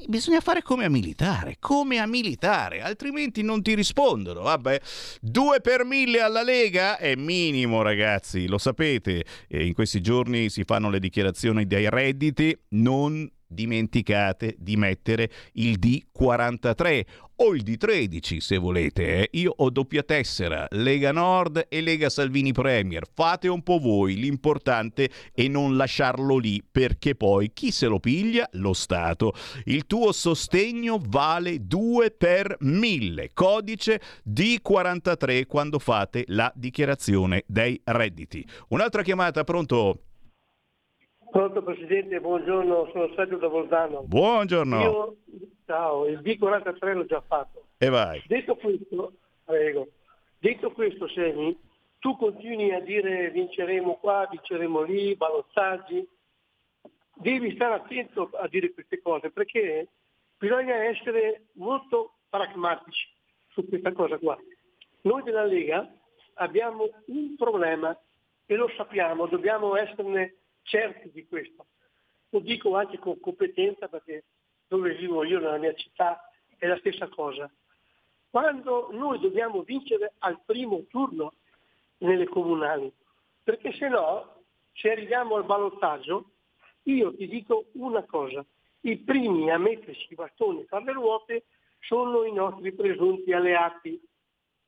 bisogna 0.07 0.41
fare 0.41 0.63
come 0.63 0.85
a 0.85 0.91
militare, 0.91 1.57
come 1.61 1.99
a 1.99 2.07
militare, 2.07 2.81
altrimenti 2.81 3.43
non 3.43 3.63
ti 3.63 3.75
rispondono. 3.75 4.43
Vabbè, 4.43 4.81
due 5.21 5.61
per 5.61 5.85
mille 5.85 6.21
alla 6.21 6.43
Lega 6.43 6.99
è 6.99 7.15
minimo, 7.15 7.83
ragazzi, 7.83 8.47
lo 8.47 8.59
sapete. 8.59 9.25
E 9.49 9.65
in 9.65 9.75
questi 9.75 10.01
giorni 10.01 10.51
si 10.51 10.65
fanno 10.65 10.91
le 10.91 10.99
dichiarazioni 10.99 11.67
dei 11.67 11.89
redditi, 11.89 12.59
non 12.71 13.31
dimenticate 13.47 14.57
di 14.59 14.77
mettere 14.77 15.31
il 15.53 15.79
D43 15.79 17.05
o 17.37 17.55
il 17.55 17.63
D13 17.63 18.39
se 18.39 18.57
volete. 18.57 19.23
Eh. 19.23 19.29
Io 19.33 19.53
ho 19.55 19.71
doppia 19.71 20.03
tessera, 20.03 20.67
Lega 20.71 21.13
Nord 21.13 21.67
e 21.69 21.81
Lega 21.81 22.09
Salvini 22.09 22.53
Premier. 22.53 23.07
Fate 23.13 23.49
un 23.49 23.63
po' 23.63 23.79
voi, 23.79 24.17
l'importante 24.17 25.11
è 25.33 25.47
non 25.49 25.77
lasciarlo 25.77 26.39
lì 26.39 26.63
perché 26.69 27.15
poi 27.15 27.51
chi 27.53 27.71
se 27.71 27.87
lo 27.87 27.99
piglia? 27.99 28.49
Lo 28.53 28.73
Stato. 28.73 29.35
Il 29.65 29.87
tuo 29.87 30.13
sostegno 30.13 31.01
vale 31.01 31.67
2 31.67 32.11
per 32.13 32.57
1000, 32.61 33.31
codice 33.35 34.01
D43 34.29 35.47
quando 35.47 35.79
fate 35.79 36.25
la 36.29 36.51
dichiarazione 36.55 37.45
dei 37.47 37.81
redditi. 37.85 38.47
Un'altra 38.69 39.03
chiamata, 39.03 39.45
pronto? 39.45 40.06
Pronto 41.37 41.63
Presidente, 41.63 42.19
buongiorno, 42.19 42.89
sono 42.93 43.13
Sergio 43.15 43.37
da 43.37 43.49
Volzano. 43.49 44.05
Buongiorno. 44.05 44.81
Io, 44.81 45.17
ciao, 45.67 46.07
il 46.07 46.21
B43 46.21 46.95
l'ho 46.95 47.05
già 47.05 47.21
fatto. 47.21 47.67
E 47.77 47.91
vai. 47.91 48.23
Detto 48.27 48.57
questo, 48.57 49.13
prego, 49.45 49.87
detto 50.39 50.73
questo 50.73 51.07
Semi, 51.09 51.55
tu 51.99 52.17
continui 52.17 52.73
a 52.73 52.81
dire 52.81 53.31
vinceremo 53.33 53.97
qua, 53.97 54.27
vinceremo 54.31 54.81
lì, 54.81 55.15
balottaggi, 55.15 56.09
devi 57.13 57.53
stare 57.55 57.75
attento 57.75 58.31
a 58.33 58.49
dire 58.49 58.73
queste 58.73 59.03
cose 59.03 59.31
perché 59.31 59.89
bisogna 60.39 60.85
essere 60.85 61.49
molto 61.57 62.15
pragmatici 62.31 63.09
su 63.49 63.69
questa 63.69 63.93
cosa 63.93 64.17
qua. 64.17 64.39
Noi 65.03 65.23
della 65.23 65.45
Lega 65.45 65.87
abbiamo 66.37 66.89
un 67.09 67.37
problema 67.37 67.95
e 68.47 68.55
lo 68.55 68.71
sappiamo, 68.75 69.27
dobbiamo 69.27 69.77
esserne 69.77 70.37
certi 70.67 71.11
di 71.11 71.27
questo. 71.27 71.67
Lo 72.31 72.41
dico 72.41 72.77
anche 72.77 72.99
con 72.99 73.19
competenza 73.21 73.89
perché 73.89 74.25
dove 74.69 74.95
vivo 74.95 75.25
io 75.25 75.39
nella 75.39 75.59
mia 75.59 75.75
città 75.75 76.31
è 76.59 76.67
la 76.67 76.77
stessa 76.79 77.09
cosa. 77.09 77.51
Quando 78.29 78.89
noi 78.93 79.19
dobbiamo 79.19 79.63
vincere 79.63 80.15
al 80.19 80.41
primo 80.45 80.85
turno 80.89 81.35
nelle 81.99 82.27
comunali, 82.27 82.93
perché 83.43 83.73
se 83.73 83.89
no, 83.89 84.43
se 84.75 84.91
arriviamo 84.91 85.37
al 85.37 85.45
ballottaggio, 85.45 86.31
io 86.83 87.15
ti 87.15 87.27
dico 87.29 87.67
una 87.73 88.03
cosa, 88.03 88.45
i 88.81 88.97
primi 88.99 89.51
a 89.51 89.59
mettersi 89.59 90.09
i 90.11 90.15
bastoni 90.15 90.67
tra 90.67 90.81
le 90.81 90.93
ruote 90.93 91.45
sono 91.81 92.25
i 92.25 92.33
nostri 92.33 92.73
presunti 92.73 93.33
alleati, 93.33 94.01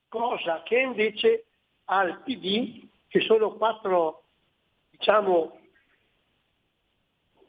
cosa 0.08 0.62
che 0.62 0.78
invece 0.78 1.44
al 1.86 2.22
PD, 2.22 2.86
che 3.08 3.20
sono 3.20 3.52
quattro 3.52 4.22
diciamo, 4.90 5.57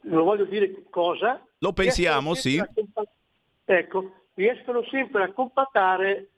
non 0.01 0.23
voglio 0.23 0.45
dire 0.45 0.83
cosa. 0.89 1.45
Lo 1.59 1.73
pensiamo, 1.73 2.33
sì. 2.33 2.62
Ecco, 3.65 4.12
riescono 4.33 4.83
sempre 4.85 5.23
a 5.23 5.31
compattare 5.31 6.29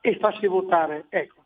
e 0.00 0.18
farsi 0.18 0.46
votare. 0.46 1.06
Ecco, 1.08 1.44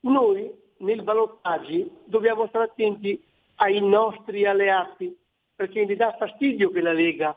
noi 0.00 0.50
nei 0.78 1.02
ballottaggi 1.02 1.90
dobbiamo 2.04 2.46
stare 2.48 2.64
attenti 2.64 3.22
ai 3.56 3.80
nostri 3.80 4.46
alleati, 4.46 5.14
perché 5.54 5.84
mi 5.84 5.96
dà 5.96 6.14
fastidio 6.18 6.70
che 6.70 6.80
la 6.80 6.92
Lega 6.92 7.36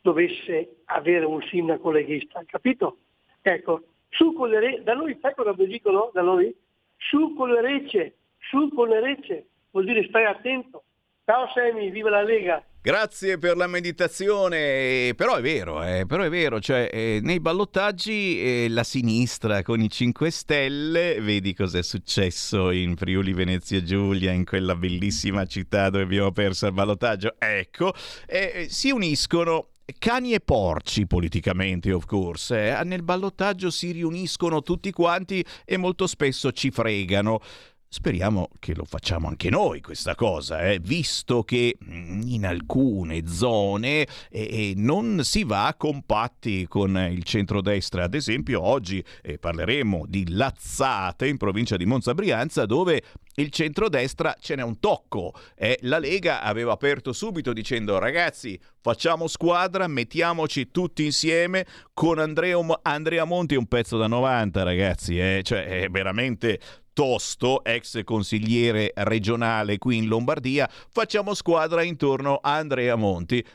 dovesse 0.00 0.78
avere 0.86 1.24
un 1.24 1.42
sindaco 1.42 1.90
leghista, 1.90 2.42
capito? 2.46 2.98
Ecco, 3.42 3.82
su 4.08 4.32
con 4.32 4.48
le 4.48 4.60
re- 4.60 4.82
da 4.82 4.94
noi 4.94 5.16
sai 5.20 5.34
cosa 5.34 5.52
dicono 5.52 6.10
da 6.12 6.22
noi? 6.22 6.54
Su 6.96 7.34
con 7.34 7.50
le 7.50 7.60
recce, 7.60 8.16
su 8.38 8.72
con 8.74 8.88
le 8.88 9.00
recce, 9.00 9.46
vuol 9.70 9.84
dire 9.84 10.06
stai 10.08 10.24
attento. 10.24 10.84
Ciao 11.28 11.50
Semi, 11.52 11.90
viva 11.90 12.08
la 12.08 12.22
Lega! 12.22 12.64
Grazie 12.80 13.36
per 13.36 13.56
la 13.56 13.66
meditazione, 13.66 15.12
però 15.16 15.34
è 15.34 15.40
vero, 15.40 15.82
eh, 15.82 16.04
però 16.06 16.22
è 16.22 16.28
vero, 16.28 16.60
cioè 16.60 16.88
eh, 16.88 17.18
nei 17.20 17.40
ballottaggi 17.40 18.40
eh, 18.40 18.66
la 18.68 18.84
sinistra 18.84 19.64
con 19.64 19.80
i 19.80 19.90
5 19.90 20.30
Stelle, 20.30 21.20
vedi 21.20 21.52
cos'è 21.52 21.82
successo 21.82 22.70
in 22.70 22.94
Friuli 22.94 23.32
Venezia 23.32 23.82
Giulia, 23.82 24.30
in 24.30 24.44
quella 24.44 24.76
bellissima 24.76 25.44
città 25.46 25.90
dove 25.90 26.04
abbiamo 26.04 26.30
perso 26.30 26.68
il 26.68 26.72
ballottaggio, 26.74 27.34
ecco, 27.40 27.92
eh, 28.28 28.68
si 28.70 28.92
uniscono 28.92 29.70
cani 29.98 30.32
e 30.32 30.38
porci 30.38 31.08
politicamente, 31.08 31.92
of 31.92 32.04
course. 32.04 32.78
Eh. 32.78 32.84
Nel 32.84 33.02
ballottaggio 33.02 33.70
si 33.70 33.90
riuniscono 33.90 34.62
tutti 34.62 34.92
quanti 34.92 35.44
e 35.64 35.76
molto 35.76 36.06
spesso 36.06 36.52
ci 36.52 36.70
fregano. 36.70 37.40
Speriamo 37.88 38.48
che 38.58 38.74
lo 38.74 38.84
facciamo 38.84 39.28
anche 39.28 39.48
noi 39.48 39.80
questa 39.80 40.16
cosa, 40.16 40.60
eh? 40.60 40.80
visto 40.80 41.44
che 41.44 41.76
mm, 41.82 42.22
in 42.26 42.44
alcune 42.44 43.28
zone 43.28 44.06
eh, 44.28 44.74
non 44.76 45.20
si 45.22 45.44
va 45.44 45.72
compatti 45.78 46.66
con 46.66 46.96
il 47.10 47.22
centrodestra. 47.22 48.04
Ad 48.04 48.14
esempio 48.14 48.60
oggi 48.60 49.02
eh, 49.22 49.38
parleremo 49.38 50.04
di 50.08 50.30
Lazzate 50.30 51.28
in 51.28 51.36
provincia 51.36 51.76
di 51.76 51.86
Monza 51.86 52.12
Brianza 52.12 52.66
dove 52.66 53.02
il 53.36 53.50
centrodestra 53.50 54.34
ce 54.40 54.56
n'è 54.56 54.62
un 54.62 54.80
tocco. 54.80 55.32
Eh, 55.54 55.78
la 55.82 55.98
Lega 55.98 56.42
aveva 56.42 56.72
aperto 56.72 57.12
subito 57.12 57.52
dicendo 57.52 57.98
ragazzi 57.98 58.58
facciamo 58.80 59.28
squadra, 59.28 59.86
mettiamoci 59.86 60.70
tutti 60.70 61.04
insieme 61.04 61.66
con 61.92 62.18
Andrea, 62.18 62.58
Andrea 62.82 63.24
Monti 63.24 63.54
un 63.54 63.66
pezzo 63.66 63.96
da 63.96 64.06
90 64.06 64.62
ragazzi, 64.62 65.18
eh? 65.18 65.40
cioè 65.44 65.82
è 65.82 65.88
veramente 65.88 66.58
Tosto, 66.96 67.62
ex 67.62 68.02
consigliere 68.04 68.90
regionale 68.94 69.76
qui 69.76 69.98
in 69.98 70.06
Lombardia, 70.06 70.66
facciamo 70.88 71.34
squadra 71.34 71.82
intorno 71.82 72.36
a 72.36 72.54
Andrea 72.54 72.96
Monti. 72.96 73.46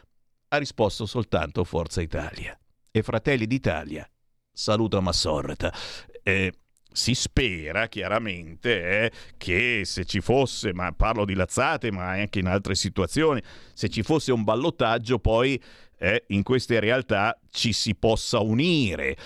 Ha 0.50 0.58
risposto 0.58 1.08
soltanto 1.08 1.64
Forza 1.64 2.02
Italia. 2.02 2.56
E 2.92 3.02
Fratelli 3.02 3.48
d'Italia 3.48 4.08
saluta 4.52 5.00
Massorta. 5.00 5.74
Eh, 6.22 6.54
si 6.92 7.16
spera 7.16 7.88
chiaramente 7.88 9.06
eh, 9.06 9.12
che 9.38 9.82
se 9.86 10.06
ci 10.06 10.22
fosse, 10.22 10.72
ma 10.72 10.92
parlo 10.92 11.26
di 11.26 11.34
lazzate, 11.34 11.92
ma 11.92 12.10
anche 12.10 12.38
in 12.38 12.46
altre 12.46 12.76
situazioni, 12.76 13.42
se 13.74 13.90
ci 13.90 14.04
fosse 14.04 14.32
un 14.32 14.44
ballottaggio 14.44 15.18
poi 15.18 15.60
eh, 15.98 16.26
in 16.28 16.44
queste 16.44 16.80
realtà 16.80 17.36
ci 17.50 17.74
si 17.74 17.96
possa 17.96 18.40
unire. 18.40 19.18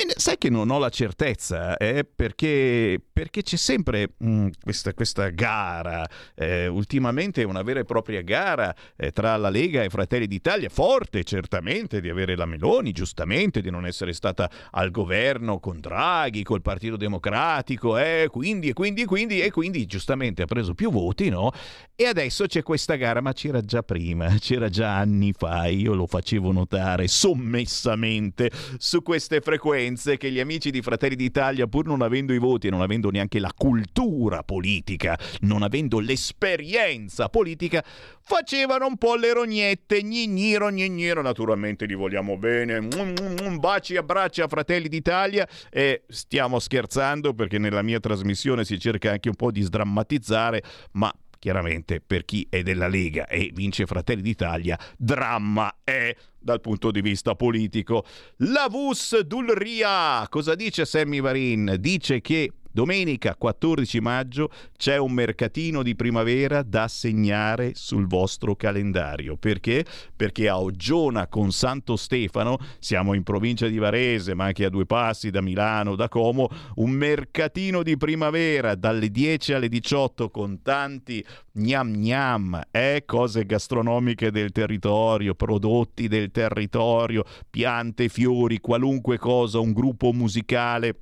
E 0.00 0.14
sai 0.16 0.38
che 0.38 0.48
non 0.48 0.70
ho 0.70 0.78
la 0.78 0.88
certezza, 0.88 1.76
eh, 1.76 2.06
perché, 2.06 2.98
perché, 3.12 3.42
c'è 3.42 3.56
sempre 3.56 4.14
mh, 4.16 4.30
mm, 4.30 4.46
questa, 4.62 4.94
questa, 4.94 5.28
gara, 5.28 6.08
eh, 6.34 6.68
ultimamente 6.68 7.44
una 7.44 7.60
vera 7.60 7.80
e 7.80 7.84
propria 7.84 8.22
gara 8.22 8.74
eh, 8.96 9.10
tra 9.10 9.36
la 9.36 9.50
Lega 9.50 9.82
e 9.82 9.90
Fratelli 9.90 10.26
d'Italia, 10.26 10.70
forte 10.70 11.22
certamente 11.22 12.00
di 12.00 12.08
avere 12.08 12.34
la 12.34 12.46
Meloni, 12.46 12.92
giustamente, 12.92 13.60
di 13.60 13.68
non 13.68 13.84
essere 13.84 14.14
stata 14.14 14.50
al 14.70 14.90
governo 14.90 15.60
con 15.60 15.80
Draghi, 15.80 16.44
col 16.44 16.62
Partito 16.62 16.96
Democratico, 16.96 17.98
eh, 17.98 18.28
quindi 18.30 18.70
e 18.70 18.72
quindi 18.72 19.02
e 19.02 19.04
quindi 19.04 19.40
e 19.42 19.50
quindi 19.50 19.84
giustamente 19.84 20.40
ha 20.40 20.46
preso 20.46 20.72
più 20.72 20.90
voti, 20.90 21.28
no? 21.28 21.52
E 21.94 22.06
adesso 22.06 22.46
c'è 22.46 22.62
questa 22.62 22.94
gara, 22.94 23.20
ma 23.20 23.34
c'era 23.34 23.60
già 23.60 23.82
prima, 23.82 24.34
c'era 24.40 24.70
già 24.70 24.96
anni 24.96 25.34
fa, 25.36 25.66
io 25.66 25.92
lo 25.92 26.06
facevo 26.06 26.52
notare 26.52 27.06
sommessamente 27.06 28.50
su 28.78 29.02
queste 29.02 29.42
frequenze 29.42 29.88
frequenze 29.90 30.16
che 30.16 30.30
gli 30.30 30.38
amici 30.40 30.70
di 30.70 30.82
Fratelli 30.82 31.16
d'Italia, 31.16 31.66
pur 31.66 31.86
non 31.86 32.02
avendo 32.02 32.32
i 32.32 32.38
voti 32.38 32.68
e 32.68 32.70
non 32.70 32.80
avendo 32.80 33.10
neanche 33.10 33.38
la 33.38 33.52
cultura 33.56 34.42
politica, 34.42 35.18
non 35.40 35.62
avendo 35.62 35.98
l'esperienza 35.98 37.28
politica, 37.28 37.84
facevano 38.20 38.86
un 38.86 38.96
po' 38.96 39.16
le 39.16 39.32
rognette, 39.32 40.02
gnigniro, 40.02 40.68
gnigniro, 40.70 41.22
naturalmente 41.22 41.86
li 41.86 41.94
vogliamo 41.94 42.36
bene, 42.36 42.76
un 42.76 43.56
baci 43.58 43.96
abbracci 43.96 44.40
a 44.40 44.48
Fratelli 44.48 44.88
d'Italia. 44.88 45.48
E 45.70 46.02
stiamo 46.08 46.58
scherzando 46.58 47.34
perché 47.34 47.58
nella 47.58 47.82
mia 47.82 48.00
trasmissione 48.00 48.64
si 48.64 48.78
cerca 48.78 49.10
anche 49.10 49.28
un 49.28 49.34
po' 49.34 49.50
di 49.50 49.62
sdrammatizzare, 49.62 50.62
ma 50.92 51.12
chiaramente 51.40 52.00
per 52.00 52.24
chi 52.24 52.46
è 52.48 52.62
della 52.62 52.86
Lega 52.86 53.26
e 53.26 53.50
vince 53.52 53.86
Fratelli 53.86 54.22
d'Italia, 54.22 54.78
dramma 54.96 55.78
è 55.82 56.14
dal 56.38 56.60
punto 56.60 56.92
di 56.92 57.00
vista 57.00 57.34
politico. 57.34 58.04
La 58.36 58.68
Vus 58.70 59.18
Dulria, 59.20 60.26
cosa 60.28 60.54
dice 60.54 60.84
Sammy 60.84 61.20
Varin? 61.20 61.76
Dice 61.80 62.20
che 62.20 62.52
Domenica 62.72 63.34
14 63.34 64.00
maggio 64.00 64.48
c'è 64.76 64.96
un 64.96 65.10
mercatino 65.10 65.82
di 65.82 65.96
primavera 65.96 66.62
da 66.62 66.86
segnare 66.86 67.72
sul 67.74 68.06
vostro 68.06 68.54
calendario. 68.54 69.36
Perché? 69.36 69.84
Perché 70.14 70.48
a 70.48 70.60
Oggiona 70.60 71.26
con 71.26 71.50
Santo 71.50 71.96
Stefano, 71.96 72.58
siamo 72.78 73.14
in 73.14 73.24
provincia 73.24 73.66
di 73.66 73.78
Varese, 73.78 74.34
ma 74.34 74.44
anche 74.44 74.64
a 74.64 74.70
due 74.70 74.86
passi 74.86 75.30
da 75.30 75.40
Milano, 75.40 75.96
da 75.96 76.08
Como, 76.08 76.48
un 76.76 76.90
mercatino 76.90 77.82
di 77.82 77.96
primavera 77.96 78.76
dalle 78.76 79.10
10 79.10 79.52
alle 79.52 79.68
18 79.68 80.30
con 80.30 80.62
tanti 80.62 81.24
gnam 81.52 81.90
gnam, 81.90 82.62
eh? 82.70 83.02
cose 83.04 83.46
gastronomiche 83.46 84.30
del 84.30 84.52
territorio, 84.52 85.34
prodotti 85.34 86.06
del 86.06 86.30
territorio, 86.30 87.24
piante, 87.50 88.08
fiori, 88.08 88.60
qualunque 88.60 89.18
cosa, 89.18 89.58
un 89.58 89.72
gruppo 89.72 90.12
musicale 90.12 90.94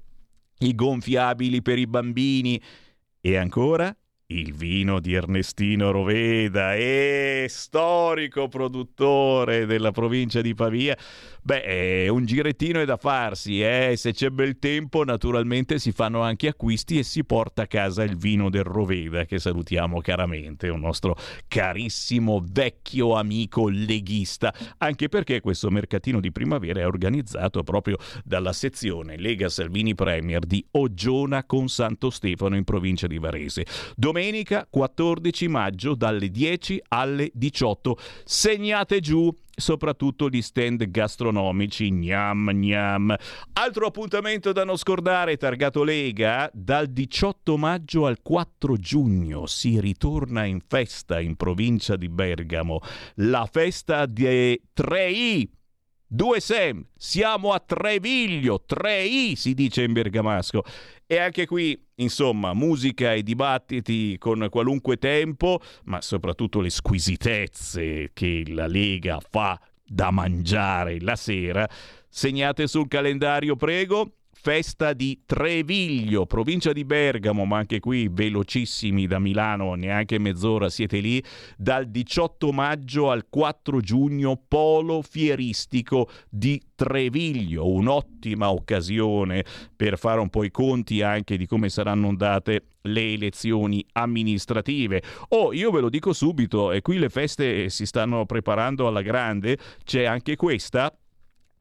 i 0.58 0.74
gonfiabili 0.74 1.62
per 1.62 1.78
i 1.78 1.86
bambini 1.86 2.60
e 3.20 3.36
ancora 3.36 3.94
il 4.30 4.54
vino 4.54 5.00
di 5.00 5.14
Ernestino 5.14 5.90
Roveda, 5.90 6.74
e 6.74 7.46
storico 7.48 8.48
produttore 8.48 9.64
della 9.64 9.90
provincia 9.90 10.42
di 10.42 10.54
Pavia. 10.54 10.96
Beh, 11.48 12.08
un 12.10 12.26
girettino 12.26 12.78
è 12.78 12.84
da 12.84 12.98
farsi, 12.98 13.62
eh? 13.62 13.94
se 13.96 14.12
c'è 14.12 14.28
bel 14.28 14.58
tempo 14.58 15.02
naturalmente 15.02 15.78
si 15.78 15.92
fanno 15.92 16.20
anche 16.20 16.48
acquisti 16.48 16.98
e 16.98 17.02
si 17.02 17.24
porta 17.24 17.62
a 17.62 17.66
casa 17.66 18.02
il 18.02 18.18
vino 18.18 18.50
del 18.50 18.64
Roveda 18.64 19.24
che 19.24 19.38
salutiamo 19.38 20.02
caramente, 20.02 20.68
un 20.68 20.80
nostro 20.80 21.16
carissimo 21.48 22.44
vecchio 22.46 23.14
amico 23.14 23.70
leghista, 23.70 24.52
anche 24.76 25.08
perché 25.08 25.40
questo 25.40 25.70
mercatino 25.70 26.20
di 26.20 26.30
primavera 26.32 26.80
è 26.80 26.86
organizzato 26.86 27.62
proprio 27.62 27.96
dalla 28.24 28.52
sezione 28.52 29.16
Lega 29.16 29.48
Salvini 29.48 29.94
Premier 29.94 30.44
di 30.44 30.62
Oggiona 30.72 31.44
con 31.44 31.68
Santo 31.68 32.10
Stefano 32.10 32.56
in 32.56 32.64
provincia 32.64 33.06
di 33.06 33.16
Varese. 33.16 33.64
Domenica 33.96 34.66
14 34.68 35.48
maggio 35.48 35.94
dalle 35.94 36.30
10 36.30 36.82
alle 36.88 37.30
18. 37.32 37.96
Segnate 38.24 39.00
giù 39.00 39.34
soprattutto 39.58 40.28
gli 40.28 40.40
stand 40.40 40.88
gastronomici, 40.90 41.90
gnam 41.90 42.50
gnam. 42.52 43.14
Altro 43.54 43.86
appuntamento 43.86 44.52
da 44.52 44.64
non 44.64 44.76
scordare, 44.76 45.36
targato 45.36 45.82
Lega, 45.82 46.48
dal 46.52 46.86
18 46.86 47.56
maggio 47.56 48.06
al 48.06 48.22
4 48.22 48.76
giugno 48.76 49.46
si 49.46 49.80
ritorna 49.80 50.44
in 50.44 50.60
festa 50.66 51.20
in 51.20 51.36
provincia 51.36 51.96
di 51.96 52.08
Bergamo, 52.08 52.80
la 53.16 53.48
festa 53.50 54.06
dei 54.06 54.60
3i, 54.74 55.48
Due 56.10 56.40
Sam, 56.40 56.86
siamo 56.96 57.52
a 57.52 57.60
Treviglio, 57.60 58.64
3i 58.66 59.34
si 59.34 59.52
dice 59.52 59.82
in 59.82 59.92
bergamasco. 59.92 60.64
E 61.06 61.18
anche 61.18 61.44
qui, 61.44 61.78
insomma, 61.96 62.54
musica 62.54 63.12
e 63.12 63.22
dibattiti 63.22 64.16
con 64.16 64.46
qualunque 64.50 64.96
tempo, 64.96 65.60
ma 65.84 66.00
soprattutto 66.00 66.62
le 66.62 66.70
squisitezze 66.70 68.12
che 68.14 68.42
la 68.46 68.66
Lega 68.66 69.20
fa 69.20 69.60
da 69.84 70.10
mangiare 70.10 70.98
la 70.98 71.14
sera. 71.14 71.68
Segnate 72.08 72.66
sul 72.68 72.88
calendario, 72.88 73.54
prego 73.56 74.12
festa 74.40 74.92
di 74.92 75.22
Treviglio, 75.26 76.24
provincia 76.24 76.72
di 76.72 76.84
Bergamo, 76.84 77.44
ma 77.44 77.58
anche 77.58 77.80
qui 77.80 78.08
velocissimi 78.08 79.08
da 79.08 79.18
Milano, 79.18 79.74
neanche 79.74 80.18
mezz'ora 80.18 80.68
siete 80.68 81.00
lì, 81.00 81.22
dal 81.56 81.86
18 81.90 82.52
maggio 82.52 83.10
al 83.10 83.26
4 83.28 83.80
giugno, 83.80 84.40
polo 84.46 85.02
fieristico 85.02 86.08
di 86.28 86.62
Treviglio, 86.76 87.68
un'ottima 87.68 88.50
occasione 88.50 89.44
per 89.74 89.98
fare 89.98 90.20
un 90.20 90.30
po' 90.30 90.44
i 90.44 90.52
conti 90.52 91.02
anche 91.02 91.36
di 91.36 91.46
come 91.46 91.68
saranno 91.68 92.06
andate 92.06 92.62
le 92.82 93.12
elezioni 93.12 93.84
amministrative. 93.92 95.02
Oh, 95.30 95.52
io 95.52 95.72
ve 95.72 95.80
lo 95.80 95.88
dico 95.88 96.12
subito, 96.12 96.70
e 96.70 96.80
qui 96.80 96.98
le 96.98 97.08
feste 97.08 97.68
si 97.70 97.86
stanno 97.86 98.24
preparando 98.24 98.86
alla 98.86 99.02
grande, 99.02 99.58
c'è 99.82 100.04
anche 100.04 100.36
questa 100.36 100.96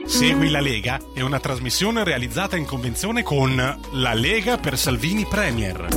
Segui 0.05 0.49
la 0.49 0.61
Lega 0.61 0.99
è 1.13 1.21
una 1.21 1.39
trasmissione 1.39 2.03
realizzata 2.03 2.55
in 2.55 2.65
convenzione 2.65 3.23
con 3.23 3.55
La 3.55 4.13
Lega 4.13 4.57
per 4.57 4.77
Salvini 4.77 5.25
Premier. 5.25 5.87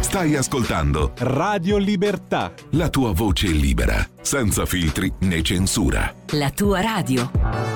Stai 0.00 0.34
ascoltando 0.36 1.12
Radio 1.18 1.76
Libertà. 1.76 2.54
La 2.70 2.88
tua 2.88 3.12
voce 3.12 3.48
libera, 3.48 4.06
senza 4.20 4.64
filtri 4.64 5.12
né 5.20 5.42
censura. 5.42 6.14
La 6.32 6.50
tua 6.50 6.80
radio. 6.80 7.75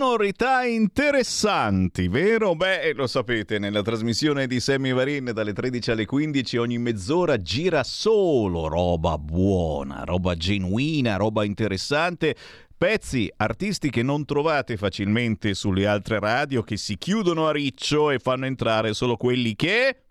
Sonorità 0.00 0.64
interessanti, 0.64 2.08
vero? 2.08 2.54
Beh, 2.54 2.94
lo 2.94 3.06
sapete, 3.06 3.58
nella 3.58 3.82
trasmissione 3.82 4.46
di 4.46 4.58
Sammy 4.58 4.94
Varin 4.94 5.30
dalle 5.34 5.52
13 5.52 5.90
alle 5.90 6.06
15 6.06 6.56
ogni 6.56 6.78
mezz'ora 6.78 7.36
gira 7.36 7.84
solo 7.84 8.66
roba 8.66 9.18
buona, 9.18 10.04
roba 10.04 10.34
genuina, 10.36 11.16
roba 11.16 11.44
interessante. 11.44 12.34
Pezzi, 12.78 13.30
artisti 13.36 13.90
che 13.90 14.02
non 14.02 14.24
trovate 14.24 14.78
facilmente 14.78 15.52
sulle 15.52 15.86
altre 15.86 16.18
radio, 16.18 16.62
che 16.62 16.78
si 16.78 16.96
chiudono 16.96 17.46
a 17.46 17.52
riccio 17.52 18.10
e 18.10 18.18
fanno 18.18 18.46
entrare 18.46 18.94
solo 18.94 19.18
quelli 19.18 19.54
che 19.54 20.04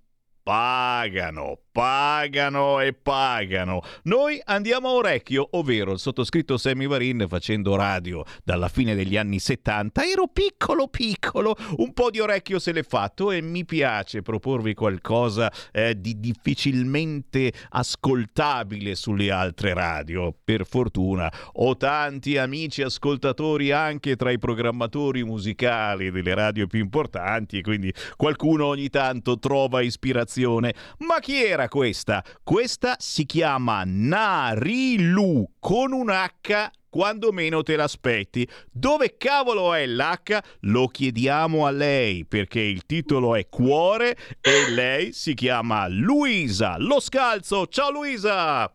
pagano, 0.43 1.61
pagano 1.71 2.79
e 2.79 2.93
pagano. 2.93 3.81
Noi 4.03 4.39
andiamo 4.45 4.89
a 4.89 4.93
orecchio, 4.93 5.47
ovvero 5.51 5.91
il 5.91 5.99
sottoscritto 5.99 6.57
Sammy 6.57 6.87
Varin 6.87 7.25
facendo 7.27 7.75
radio 7.75 8.23
dalla 8.43 8.67
fine 8.67 8.95
degli 8.95 9.17
anni 9.17 9.39
70. 9.39 10.05
Ero 10.05 10.27
piccolo 10.27 10.87
piccolo, 10.87 11.55
un 11.77 11.93
po' 11.93 12.09
di 12.09 12.19
orecchio 12.19 12.59
se 12.59 12.71
l'è 12.71 12.83
fatto 12.83 13.31
e 13.31 13.41
mi 13.41 13.65
piace 13.65 14.21
proporvi 14.21 14.73
qualcosa 14.73 15.51
eh, 15.71 15.99
di 15.99 16.19
difficilmente 16.19 17.51
ascoltabile 17.69 18.95
sulle 18.95 19.31
altre 19.31 19.73
radio. 19.73 20.33
Per 20.43 20.65
fortuna 20.65 21.31
ho 21.53 21.77
tanti 21.77 22.37
amici 22.37 22.81
ascoltatori 22.81 23.71
anche 23.71 24.15
tra 24.15 24.31
i 24.31 24.39
programmatori 24.39 25.23
musicali 25.23 26.11
delle 26.11 26.33
radio 26.33 26.67
più 26.67 26.79
importanti 26.79 27.59
e 27.59 27.61
quindi 27.61 27.93
qualcuno 28.15 28.65
ogni 28.65 28.89
tanto 28.89 29.37
trova 29.37 29.81
ispirazione. 29.81 30.73
Ma 30.99 31.19
chi 31.19 31.43
era 31.43 31.58
questa? 31.67 32.23
Questa 32.43 32.95
si 32.97 33.25
chiama 33.25 33.83
Narilu 33.85 35.55
con 35.59 35.91
un 35.91 36.09
H 36.09 36.71
quando 36.89 37.31
meno 37.31 37.61
te 37.61 37.75
l'aspetti. 37.75 38.47
Dove 38.71 39.17
cavolo 39.17 39.73
è 39.73 39.85
l'H? 39.85 40.39
Lo 40.61 40.87
chiediamo 40.87 41.65
a 41.65 41.71
lei 41.71 42.25
perché 42.25 42.61
il 42.61 42.85
titolo 42.85 43.35
è 43.35 43.47
Cuore 43.49 44.17
e 44.41 44.71
lei 44.71 45.13
si 45.13 45.33
chiama 45.33 45.87
Luisa 45.87 46.77
Lo 46.77 46.99
Scalzo. 46.99 47.67
Ciao 47.67 47.91
Luisa! 47.91 48.73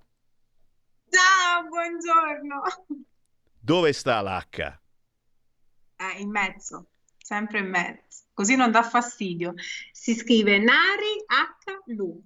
Ciao, 1.08 1.68
buongiorno. 1.68 2.62
Dove 3.58 3.92
sta 3.92 4.20
l'H? 4.20 4.78
Eh, 5.96 6.20
in 6.20 6.30
mezzo. 6.30 6.88
sempre 7.24 7.60
in 7.60 7.70
mezzo, 7.70 8.24
così 8.34 8.54
non 8.54 8.70
dà 8.70 8.82
fastidio. 8.82 9.54
Si 9.92 10.14
scrive 10.14 10.58
Nari 10.58 11.24
H. 11.26 11.92
Lu. 11.94 12.22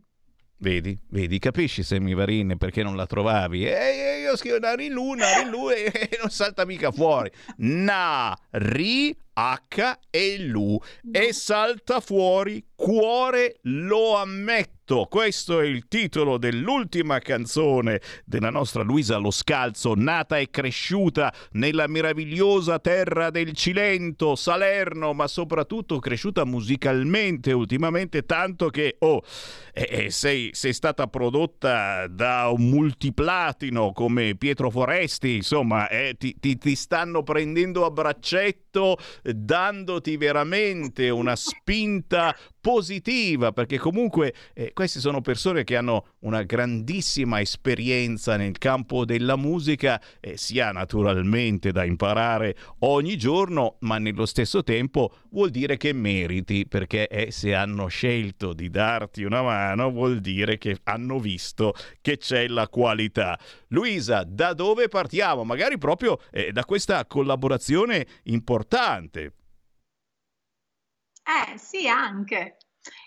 Vedi, 0.61 0.99
vedi, 1.11 1.39
capisci 1.39 1.85
Semivarin 1.85 2.57
perché 2.59 2.83
non 2.83 2.97
la 2.97 3.07
trovavi? 3.07 3.65
E 3.65 4.19
io 4.23 4.37
scrivo 4.37 4.59
Narilu, 4.59 5.13
Narilu 5.13 5.71
e, 5.71 5.85
e 5.95 6.19
non 6.21 6.31
salta 6.31 6.65
mica 6.65 6.91
fuori. 6.91 7.31
Nari, 7.59 9.17
H 9.35 9.99
e 10.11 10.39
Lu 10.41 10.77
e 11.13 11.33
salta 11.33 12.01
fuori 12.01 12.65
cuore 12.79 13.57
lo 13.63 14.15
ammetto. 14.15 15.07
Questo 15.11 15.61
è 15.61 15.67
il 15.67 15.87
titolo 15.87 16.39
dell'ultima 16.39 17.19
canzone 17.19 18.01
della 18.25 18.49
nostra 18.49 18.83
Luisa 18.83 19.19
Lo 19.19 19.31
Scalzo, 19.31 19.93
nata 19.95 20.39
e 20.39 20.49
cresciuta 20.49 21.35
nella 21.53 21.87
meravigliosa 21.89 22.79
terra 22.79 23.29
del 23.29 23.53
Cilento, 23.53 24.35
Salerno, 24.35 25.13
ma 25.13 25.27
soprattutto 25.27 25.99
cresciuta 25.99 26.47
musicalmente 26.47 27.53
ultimamente 27.53 28.25
tanto 28.25 28.71
che 28.71 28.97
oh, 29.01 29.23
eh, 29.75 30.05
eh, 30.05 30.11
sei, 30.11 30.51
sei 30.53 30.73
stata 30.73 31.07
prodotta 31.09 32.07
da 32.07 32.49
un 32.49 32.71
multiplatino 32.71 33.93
come 33.93 34.37
Pietro 34.37 34.71
Foresti, 34.71 35.35
insomma, 35.35 35.89
eh, 35.89 36.15
ti, 36.17 36.37
ti, 36.41 36.57
ti 36.57 36.75
stanno 36.75 37.23
prendendo 37.25 37.85
a 37.85 37.91
braccetto 37.91 38.97
dandoti 39.23 40.17
veramente 40.17 41.11
una 41.11 41.37
spinta 41.37 42.35
positiva, 42.69 43.51
perché 43.51 43.79
comunque 43.79 44.35
eh, 44.53 44.75
queste 44.75 45.01
sono 45.01 45.23
persone 45.23 45.65
che 45.65 45.75
hanno 45.75 46.09
una 46.19 46.43
grandissima 46.43 47.41
esperienza 47.41 48.37
nel 48.37 48.59
campo 48.59 49.07
della 49.07 49.37
musica, 49.37 49.99
eh, 50.21 50.37
si 50.37 50.61
ha 50.61 50.71
naturalmente 50.71 51.73
da 51.73 51.85
imparare 51.85 52.55
ogni 52.81 53.17
giorno, 53.17 53.79
ma 53.81 53.97
nello 53.97 54.27
stesso 54.27 54.63
tempo 54.65 55.15
vuol 55.31 55.49
dire 55.49 55.79
che 55.79 55.95
meriti, 55.95 56.67
perché 56.69 57.09
eh, 57.09 57.31
se 57.31 57.55
hanno 57.55 57.87
scelto 57.87 58.53
di 58.53 58.69
darti 58.69 59.23
una 59.23 59.41
mano 59.41 59.91
vuol 59.91 60.21
dire 60.21 60.59
che 60.59 60.77
hanno 60.85 61.19
visto 61.19 61.73
che 62.03 62.19
c'è 62.19 62.49
la 62.49 62.69
qualità. 62.69 63.39
Luisa, 63.69 64.25
da 64.29 64.53
dove 64.53 64.89
partiamo? 64.89 65.43
Magari 65.43 65.79
proprio 65.79 66.21
eh, 66.31 66.53
da 66.53 66.67
questa 66.67 67.07
collaborazione 67.07 68.07
importante. 68.25 69.33
Eh 71.29 71.59
sì, 71.59 71.87
anche. 71.87 72.57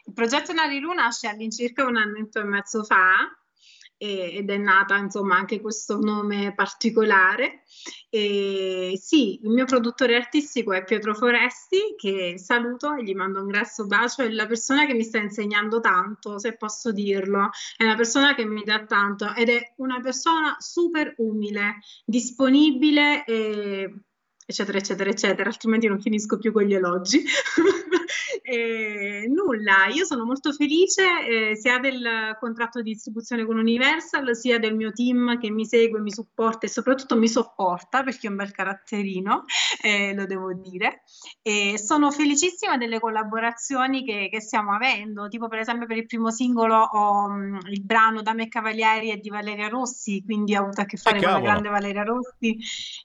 Il 0.06 0.14
progetto 0.14 0.54
Narilu 0.54 0.94
nasce 0.94 1.28
all'incirca 1.28 1.86
un 1.86 1.98
annetto 1.98 2.40
e 2.40 2.44
mezzo 2.44 2.84
fa 2.84 3.28
e- 3.98 4.36
ed 4.38 4.50
è 4.50 4.58
nata 4.58 4.96
insomma 4.98 5.38
anche 5.38 5.60
questo 5.60 5.98
nome 6.00 6.54
particolare. 6.54 7.64
E 8.10 8.94
sì, 9.02 9.40
il 9.42 9.50
mio 9.50 9.66
produttore 9.66 10.16
artistico 10.16 10.72
è 10.74 10.84
Pietro 10.84 11.16
Foresti, 11.16 11.96
che 11.98 12.38
saluto 12.38 12.94
e 12.94 13.04
gli 13.04 13.16
mando 13.16 13.42
un 13.42 13.48
grasso 13.48 13.88
bacio, 13.88 14.22
è 14.22 14.30
la 14.30 14.46
persona 14.46 14.86
che 14.86 14.94
mi 14.94 15.04
sta 15.04 15.18
insegnando 15.18 15.80
tanto, 15.80 16.38
se 16.38 16.56
posso 16.58 16.92
dirlo, 16.92 17.50
è 17.76 17.84
una 17.86 17.96
persona 17.96 18.36
che 18.36 18.46
mi 18.46 18.64
dà 18.64 18.86
tanto 18.86 19.34
ed 19.34 19.50
è 19.50 19.74
una 19.78 20.00
persona 20.00 20.56
super 20.60 21.16
umile, 21.18 21.80
disponibile 22.06 23.24
e 23.26 23.94
eccetera, 24.46 24.78
eccetera, 24.78 25.10
eccetera, 25.10 25.50
altrimenti 25.50 25.88
non 25.88 26.02
finisco 26.02 26.38
più 26.38 26.52
con 26.52 26.64
gli 26.64 26.74
elogi. 26.74 27.24
e, 28.44 29.28
nulla, 29.28 29.88
io 29.88 30.06
sono 30.06 30.26
molto 30.26 30.52
felice 30.52 31.04
eh, 31.26 31.56
sia 31.56 31.80
del 31.80 32.36
contratto 32.40 32.82
di 32.82 32.92
distribuzione 32.94 33.46
con 33.46 33.58
Universal, 33.58 34.36
sia 34.36 34.60
del 34.60 34.76
mio 34.76 34.92
team 34.92 35.40
che 35.40 35.50
mi 35.50 35.66
segue, 35.66 36.02
mi 36.02 36.12
supporta 36.12 36.66
e 36.66 36.70
soprattutto 36.70 37.18
mi 37.18 37.28
sopporta 37.28 38.04
perché 38.04 38.28
ho 38.28 38.32
un 38.32 38.38
bel 38.38 38.52
caratterino, 38.52 39.46
eh, 39.82 40.14
lo 40.14 40.26
devo 40.26 40.54
dire. 40.54 41.04
E 41.42 41.78
sono 41.78 42.12
felicissima 42.12 42.78
delle 42.78 43.00
collaborazioni 43.00 44.04
che, 44.04 44.30
che, 44.32 44.42
stiamo 44.42 44.74
avendo, 44.74 45.28
tipo 45.28 45.48
per 45.48 45.60
esempio 45.60 45.88
per 45.88 45.98
il 45.98 46.06
primo 46.06 46.32
singolo 46.32 46.76
ho 46.82 47.26
um, 47.28 47.60
il 47.70 47.84
brano 47.84 48.22
Da 48.22 48.34
me 48.34 48.48
Cavalieri 48.48 49.12
e 49.12 49.18
di 49.18 49.30
Valeria 49.30 49.68
Rossi, 49.68 50.24
quindi 50.26 50.56
ho 50.56 50.62
avuto 50.62 50.82
a 50.82 50.86
che 50.86 50.98
fare 50.98 51.22
con 51.22 51.32
la 51.32 51.40
grande 51.40 51.70
Valeria 51.70 52.04
Rossi, 52.04 52.58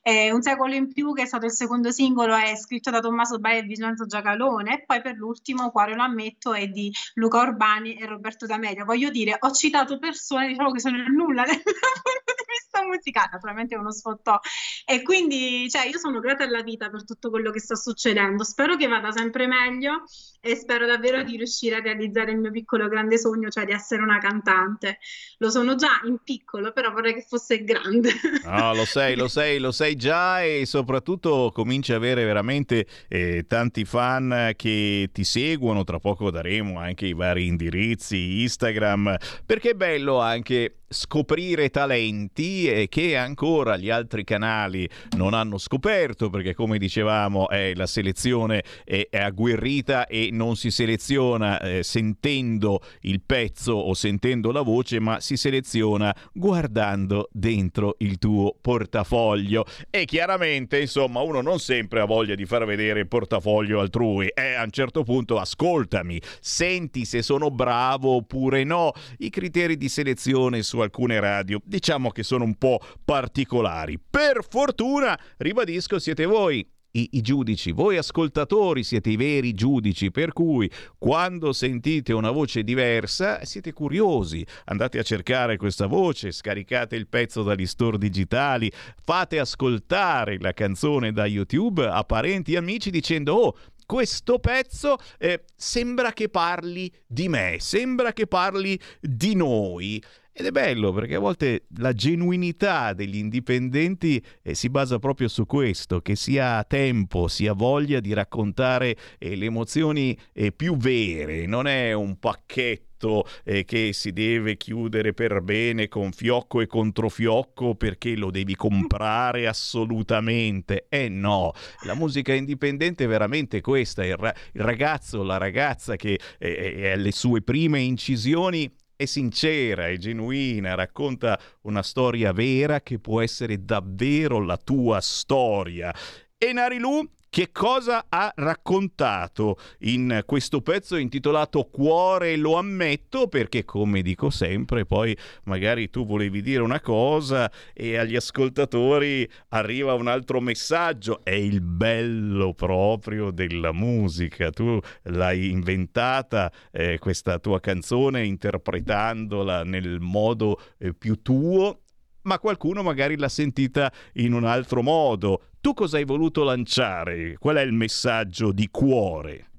eh, 0.02 0.32
un 0.32 0.42
secolo 0.42 0.74
in 0.74 0.92
più 0.92 1.12
che 1.12 1.25
è 1.26 1.28
stato 1.28 1.46
il 1.46 1.52
secondo 1.52 1.90
singolo, 1.90 2.34
è 2.34 2.56
scritto 2.56 2.90
da 2.90 3.00
Tommaso 3.00 3.38
Baia 3.38 3.58
e 3.58 3.62
Vincenzo 3.62 4.06
Giacalone, 4.06 4.74
e 4.74 4.84
poi 4.84 5.02
per 5.02 5.16
l'ultimo, 5.16 5.70
Cuore 5.70 5.94
lo 5.94 6.02
ammetto, 6.02 6.54
è 6.54 6.66
di 6.68 6.92
Luca 7.14 7.40
Urbani 7.40 7.96
e 7.96 8.06
Roberto 8.06 8.46
D'Amelio. 8.46 8.84
Voglio 8.84 9.10
dire, 9.10 9.36
ho 9.38 9.50
citato 9.52 9.98
persone, 9.98 10.48
diciamo 10.48 10.70
che 10.72 10.80
sono 10.80 10.96
nulla 11.08 11.44
dal 11.44 11.56
punto 11.62 12.34
di 12.36 12.44
vista 12.48 12.86
musicale, 12.86 13.30
naturalmente 13.32 13.74
è 13.74 13.78
uno 13.78 13.92
sfottò. 13.92 14.38
E 14.84 15.02
quindi, 15.02 15.68
cioè, 15.68 15.86
io 15.86 15.98
sono 15.98 16.20
grata 16.20 16.44
alla 16.44 16.62
vita 16.62 16.88
per 16.88 17.04
tutto 17.04 17.30
quello 17.30 17.50
che 17.50 17.60
sta 17.60 17.74
succedendo. 17.74 18.44
Spero 18.44 18.76
che 18.76 18.86
vada 18.86 19.10
sempre 19.10 19.46
meglio 19.46 20.04
e 20.46 20.54
spero 20.54 20.86
davvero 20.86 21.24
di 21.24 21.36
riuscire 21.36 21.76
a 21.76 21.80
realizzare 21.80 22.30
il 22.30 22.38
mio 22.38 22.52
piccolo 22.52 22.88
grande 22.88 23.18
sogno, 23.18 23.50
cioè 23.50 23.64
di 23.64 23.72
essere 23.72 24.02
una 24.02 24.18
cantante. 24.18 24.98
Lo 25.38 25.50
sono 25.50 25.74
già 25.74 26.00
in 26.04 26.18
piccolo, 26.22 26.72
però 26.72 26.92
vorrei 26.92 27.14
che 27.14 27.24
fosse 27.28 27.64
grande. 27.64 28.10
No, 28.44 28.72
lo 28.74 28.84
sei, 28.84 29.16
lo 29.16 29.26
sei, 29.26 29.58
lo 29.58 29.72
sei 29.72 29.96
già 29.96 30.42
e 30.42 30.64
soprattutto 30.64 31.50
cominci 31.52 31.92
a 31.92 31.96
avere 31.96 32.24
veramente 32.24 32.86
eh, 33.08 33.44
tanti 33.48 33.84
fan 33.84 34.52
che 34.54 35.10
ti 35.12 35.24
seguono. 35.24 35.82
Tra 35.82 35.98
poco 35.98 36.30
daremo 36.30 36.78
anche 36.78 37.06
i 37.06 37.12
vari 37.12 37.46
indirizzi, 37.46 38.42
Instagram, 38.42 39.16
perché 39.44 39.70
è 39.70 39.74
bello 39.74 40.20
anche 40.20 40.76
scoprire 40.88 41.70
talenti 41.70 42.68
eh, 42.68 42.88
che 42.88 43.16
ancora 43.16 43.76
gli 43.76 43.90
altri 43.90 44.24
canali 44.24 44.88
non 45.16 45.34
hanno 45.34 45.58
scoperto 45.58 46.30
perché 46.30 46.54
come 46.54 46.78
dicevamo 46.78 47.48
eh, 47.48 47.74
la 47.74 47.86
selezione 47.86 48.62
è, 48.84 49.08
è, 49.10 49.18
agguerrita 49.18 50.06
e 50.06 50.28
non 50.32 50.56
si 50.56 50.70
seleziona 50.70 51.60
eh, 51.60 51.82
sentendo 51.82 52.80
il 53.00 53.20
pezzo 53.24 53.72
o 53.72 53.94
sentendo 53.94 54.52
la 54.52 54.62
voce 54.62 55.00
ma 55.00 55.20
si 55.20 55.36
seleziona 55.36 56.14
guardando 56.32 57.28
dentro 57.32 57.96
il 57.98 58.18
tuo 58.18 58.56
portafoglio. 58.60 59.64
E 59.90 60.04
chiaramente 60.04 60.80
insomma 60.80 61.20
uno 61.20 61.40
non 61.40 61.58
sempre 61.58 62.00
ha 62.00 62.04
voglia 62.04 62.34
di 62.34 62.46
far 62.46 62.64
vedere 62.64 63.00
il 63.00 63.08
portafoglio 63.08 63.80
altrui. 63.80 64.28
E 64.34 64.54
a 64.54 64.62
un 64.62 64.70
certo 64.70 65.02
punto 65.02 65.38
ascoltami 65.38 66.20
senti 66.40 67.04
se 67.04 67.22
sono 67.22 67.50
bravo 67.50 68.16
oppure 68.16 68.64
no. 68.64 68.92
I 69.18 69.30
criteri 69.30 69.76
di 69.76 69.88
selezione 69.88 70.62
su 70.76 70.80
alcune 70.80 71.18
radio. 71.20 71.60
Diciamo 71.64 72.10
che 72.10 72.22
sono 72.22 72.44
un 72.44 72.56
po' 72.56 72.80
particolari. 73.04 73.98
Per 73.98 74.44
fortuna, 74.48 75.18
ribadisco, 75.38 75.98
siete 75.98 76.26
voi 76.26 76.66
i, 76.92 77.08
i, 77.12 77.20
giudici, 77.20 77.72
voi 77.72 77.98
ascoltatori 77.98 78.82
siete 78.82 79.10
i 79.10 79.16
veri 79.16 79.52
giudici, 79.52 80.10
per 80.10 80.32
cui 80.32 80.70
quando 80.98 81.52
sentite 81.52 82.12
una 82.12 82.30
voce 82.30 82.62
diversa 82.62 83.44
siete 83.44 83.72
curiosi, 83.72 84.46
andate 84.66 84.98
a 84.98 85.02
cercare 85.02 85.58
questa 85.58 85.86
voce, 85.86 86.32
scaricate 86.32 86.96
il 86.96 87.06
pezzo 87.06 87.42
dagli 87.42 87.66
store 87.66 87.98
digitali, 87.98 88.72
fate 89.02 89.38
ascoltare 89.38 90.38
la 90.38 90.52
canzone 90.52 91.12
da 91.12 91.26
YouTube 91.26 91.86
a 91.86 92.02
parenti 92.04 92.54
e 92.54 92.56
amici 92.56 92.90
dicendo 92.90 93.34
oh 93.34 93.56
questo 93.86 94.40
pezzo 94.40 94.96
eh, 95.16 95.44
sembra 95.54 96.12
che 96.12 96.28
parli 96.28 96.92
di 97.06 97.28
me, 97.28 97.58
sembra 97.60 98.12
che 98.12 98.26
parli 98.26 98.78
di 99.00 99.36
noi. 99.36 100.02
Ed 100.38 100.44
è 100.44 100.50
bello 100.50 100.92
perché 100.92 101.14
a 101.14 101.18
volte 101.18 101.64
la 101.78 101.94
genuinità 101.94 102.92
degli 102.92 103.16
indipendenti 103.16 104.22
eh, 104.42 104.54
si 104.54 104.68
basa 104.68 104.98
proprio 104.98 105.28
su 105.28 105.46
questo, 105.46 106.02
che 106.02 106.14
si 106.14 106.38
ha 106.38 106.62
tempo, 106.64 107.26
si 107.26 107.46
ha 107.46 107.54
voglia 107.54 108.00
di 108.00 108.12
raccontare 108.12 108.94
eh, 109.16 109.34
le 109.34 109.46
emozioni 109.46 110.14
eh, 110.34 110.52
più 110.52 110.76
vere, 110.76 111.46
non 111.46 111.66
è 111.66 111.94
un 111.94 112.18
pacchetto 112.18 113.26
eh, 113.44 113.64
che 113.64 113.94
si 113.94 114.12
deve 114.12 114.58
chiudere 114.58 115.14
per 115.14 115.40
bene 115.40 115.88
con 115.88 116.12
fiocco 116.12 116.60
e 116.60 116.66
controfiocco 116.66 117.74
perché 117.74 118.14
lo 118.14 118.30
devi 118.30 118.54
comprare 118.54 119.46
assolutamente. 119.46 120.84
Eh 120.90 121.08
no, 121.08 121.52
la 121.86 121.94
musica 121.94 122.34
indipendente 122.34 123.04
è 123.04 123.06
veramente 123.06 123.62
questa, 123.62 124.04
il, 124.04 124.16
ra- 124.16 124.34
il 124.52 124.60
ragazzo, 124.60 125.22
la 125.22 125.38
ragazza 125.38 125.96
che 125.96 126.18
è 126.36 126.90
alle 126.90 127.12
sue 127.12 127.40
prime 127.40 127.80
incisioni 127.80 128.70
è 128.96 129.04
sincera, 129.04 129.88
è 129.88 129.96
genuina, 129.98 130.74
racconta 130.74 131.38
una 131.62 131.82
storia 131.82 132.32
vera 132.32 132.80
che 132.80 132.98
può 132.98 133.20
essere 133.20 133.62
davvero 133.64 134.42
la 134.42 134.56
tua 134.56 135.00
storia. 135.00 135.94
E 136.38 136.52
Narilu 136.52 137.08
che 137.36 137.52
cosa 137.52 138.06
ha 138.08 138.32
raccontato 138.34 139.58
in 139.80 140.22
questo 140.24 140.62
pezzo 140.62 140.96
intitolato 140.96 141.64
Cuore 141.64 142.34
lo 142.36 142.56
ammetto 142.56 143.28
perché 143.28 143.62
come 143.62 144.00
dico 144.00 144.30
sempre 144.30 144.86
poi 144.86 145.14
magari 145.42 145.90
tu 145.90 146.06
volevi 146.06 146.40
dire 146.40 146.62
una 146.62 146.80
cosa 146.80 147.52
e 147.74 147.98
agli 147.98 148.16
ascoltatori 148.16 149.28
arriva 149.48 149.92
un 149.92 150.06
altro 150.06 150.40
messaggio. 150.40 151.20
È 151.22 151.34
il 151.34 151.60
bello 151.60 152.54
proprio 152.54 153.30
della 153.30 153.72
musica. 153.72 154.48
Tu 154.48 154.80
l'hai 155.02 155.50
inventata 155.50 156.50
eh, 156.72 156.98
questa 156.98 157.38
tua 157.38 157.60
canzone 157.60 158.24
interpretandola 158.24 159.62
nel 159.62 160.00
modo 160.00 160.58
eh, 160.78 160.94
più 160.94 161.20
tuo 161.20 161.80
ma 162.26 162.38
qualcuno 162.38 162.82
magari 162.82 163.16
l'ha 163.16 163.28
sentita 163.28 163.90
in 164.14 164.32
un 164.32 164.44
altro 164.44 164.82
modo. 164.82 165.48
Tu 165.60 165.72
cosa 165.74 165.96
hai 165.96 166.04
voluto 166.04 166.44
lanciare? 166.44 167.36
Qual 167.38 167.56
è 167.56 167.62
il 167.62 167.72
messaggio 167.72 168.52
di 168.52 168.68
cuore? 168.70 169.50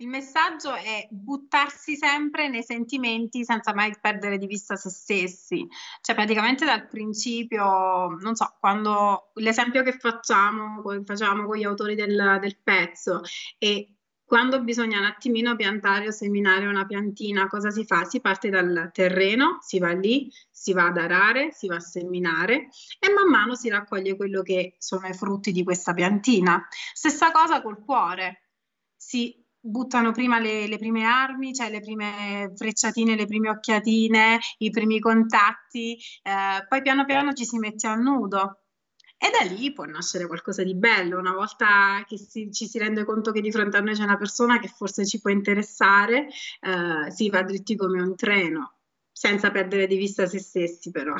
Il 0.00 0.06
messaggio 0.06 0.74
è 0.74 1.08
buttarsi 1.10 1.96
sempre 1.96 2.48
nei 2.48 2.62
sentimenti 2.62 3.44
senza 3.44 3.74
mai 3.74 3.92
perdere 4.00 4.38
di 4.38 4.46
vista 4.46 4.76
se 4.76 4.90
stessi. 4.90 5.66
Cioè, 6.00 6.14
praticamente 6.14 6.64
dal 6.64 6.86
principio, 6.86 8.08
non 8.20 8.36
so, 8.36 8.54
quando 8.60 9.32
l'esempio 9.34 9.82
che 9.82 9.98
facciamo, 9.98 10.84
facciamo 11.04 11.46
con 11.46 11.56
gli 11.56 11.64
autori 11.64 11.96
del, 11.96 12.38
del 12.40 12.58
pezzo, 12.62 13.22
e 13.58 13.97
quando 14.28 14.62
bisogna 14.62 14.98
un 14.98 15.06
attimino 15.06 15.56
piantare 15.56 16.08
o 16.08 16.10
seminare 16.10 16.66
una 16.66 16.84
piantina, 16.84 17.46
cosa 17.46 17.70
si 17.70 17.86
fa? 17.86 18.04
Si 18.04 18.20
parte 18.20 18.50
dal 18.50 18.90
terreno, 18.92 19.56
si 19.62 19.78
va 19.78 19.92
lì, 19.92 20.30
si 20.50 20.74
va 20.74 20.88
ad 20.88 20.98
arare, 20.98 21.50
si 21.52 21.66
va 21.66 21.76
a 21.76 21.80
seminare 21.80 22.68
e 22.98 23.10
man 23.10 23.30
mano 23.30 23.54
si 23.54 23.70
raccoglie 23.70 24.16
quello 24.16 24.42
che 24.42 24.74
sono 24.76 25.08
i 25.08 25.14
frutti 25.14 25.50
di 25.50 25.64
questa 25.64 25.94
piantina. 25.94 26.62
Stessa 26.92 27.30
cosa 27.30 27.62
col 27.62 27.82
cuore. 27.82 28.50
Si 28.94 29.34
buttano 29.58 30.12
prima 30.12 30.38
le, 30.38 30.66
le, 30.66 30.76
prime 30.76 31.04
armi, 31.06 31.54
cioè 31.54 31.70
le 31.70 31.80
prime 31.80 32.52
frecciatine, 32.54 33.16
le 33.16 33.24
prime 33.24 33.48
occhiatine, 33.48 34.40
i 34.58 34.68
primi 34.68 35.00
contatti, 35.00 35.96
eh, 36.22 36.66
poi 36.68 36.82
piano 36.82 37.06
piano 37.06 37.32
ci 37.32 37.46
si 37.46 37.56
mette 37.56 37.86
a 37.86 37.94
nudo. 37.94 38.64
E 39.20 39.30
da 39.30 39.52
lì 39.52 39.72
può 39.72 39.84
nascere 39.84 40.26
qualcosa 40.26 40.62
di 40.62 40.76
bello, 40.76 41.18
una 41.18 41.32
volta 41.32 42.04
che 42.06 42.16
si, 42.16 42.52
ci 42.52 42.66
si 42.66 42.78
rende 42.78 43.04
conto 43.04 43.32
che 43.32 43.40
di 43.40 43.50
fronte 43.50 43.76
a 43.76 43.80
noi 43.80 43.94
c'è 43.94 44.04
una 44.04 44.16
persona 44.16 44.60
che 44.60 44.68
forse 44.68 45.04
ci 45.04 45.20
può 45.20 45.30
interessare, 45.30 46.28
eh, 46.60 47.10
si 47.10 47.28
va 47.28 47.42
dritti 47.42 47.74
come 47.76 48.00
un 48.00 48.14
treno 48.14 48.77
senza 49.18 49.50
perdere 49.50 49.88
di 49.88 49.96
vista 49.96 50.26
se 50.26 50.38
stessi 50.38 50.92
però. 50.92 51.14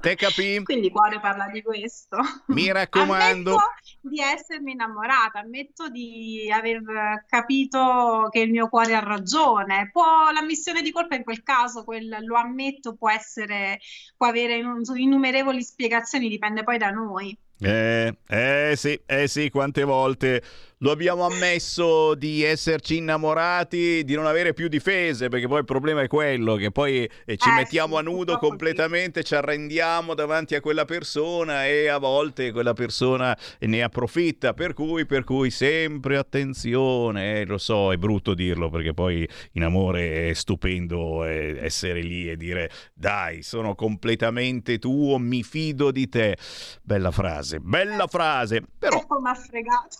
Te 0.00 0.14
capì? 0.14 0.62
Quindi 0.64 0.88
cuore 0.88 1.20
parla 1.20 1.50
di 1.52 1.60
questo. 1.60 2.16
Mi 2.46 2.72
raccomando. 2.72 3.50
Ammetto 3.50 3.74
di 4.00 4.20
essermi 4.22 4.72
innamorata, 4.72 5.40
ammetto 5.40 5.90
di 5.90 6.50
aver 6.50 6.80
capito 7.28 8.28
che 8.30 8.40
il 8.40 8.50
mio 8.50 8.70
cuore 8.70 8.94
ha 8.94 9.00
ragione. 9.00 9.90
Può, 9.92 10.30
l'ammissione 10.32 10.80
di 10.80 10.90
colpa 10.90 11.16
in 11.16 11.24
quel 11.24 11.42
caso, 11.42 11.84
quel, 11.84 12.24
lo 12.24 12.36
ammetto, 12.36 12.96
può 12.96 13.10
essere, 13.10 13.80
può 14.16 14.28
avere 14.28 14.62
innumerevoli 14.94 15.62
spiegazioni, 15.62 16.30
dipende 16.30 16.64
poi 16.64 16.78
da 16.78 16.88
noi. 16.88 17.38
Eh, 17.58 18.16
eh 18.28 18.74
sì, 18.76 18.98
eh 19.04 19.28
sì, 19.28 19.50
quante 19.50 19.84
volte 19.84 20.42
lo 20.80 20.90
abbiamo 20.90 21.24
ammesso 21.24 22.14
di 22.14 22.42
esserci 22.42 22.98
innamorati, 22.98 24.04
di 24.04 24.14
non 24.14 24.26
avere 24.26 24.52
più 24.52 24.68
difese, 24.68 25.28
perché 25.28 25.48
poi 25.48 25.60
il 25.60 25.64
problema 25.64 26.02
è 26.02 26.06
quello, 26.06 26.56
che 26.56 26.70
poi 26.70 27.08
eh, 27.24 27.36
ci 27.38 27.48
eh, 27.48 27.52
mettiamo 27.52 27.96
a 27.96 28.02
nudo 28.02 28.36
completamente, 28.36 29.20
sì. 29.20 29.28
ci 29.28 29.34
arrendiamo 29.36 30.12
davanti 30.12 30.54
a 30.54 30.60
quella 30.60 30.84
persona 30.84 31.64
e 31.64 31.88
a 31.88 31.96
volte 31.96 32.52
quella 32.52 32.74
persona 32.74 33.36
ne 33.60 33.82
approfitta, 33.82 34.52
per 34.52 34.74
cui, 34.74 35.06
per 35.06 35.24
cui 35.24 35.50
sempre 35.50 36.18
attenzione, 36.18 37.40
eh, 37.40 37.44
lo 37.46 37.56
so, 37.56 37.90
è 37.90 37.96
brutto 37.96 38.34
dirlo, 38.34 38.68
perché 38.68 38.92
poi 38.92 39.26
in 39.52 39.62
amore 39.62 40.28
è 40.28 40.32
stupendo 40.34 41.24
eh, 41.24 41.56
essere 41.58 42.02
lì 42.02 42.30
e 42.30 42.36
dire 42.36 42.70
dai, 42.92 43.42
sono 43.42 43.74
completamente 43.74 44.78
tuo, 44.78 45.16
mi 45.16 45.42
fido 45.42 45.90
di 45.90 46.06
te. 46.10 46.36
Bella 46.82 47.10
frase, 47.10 47.60
bella 47.60 48.06
frase, 48.06 48.62
però... 48.78 48.98
Ecco, 48.98 49.20
mi 49.20 49.30
ha 49.30 49.34
fregato. 49.34 49.96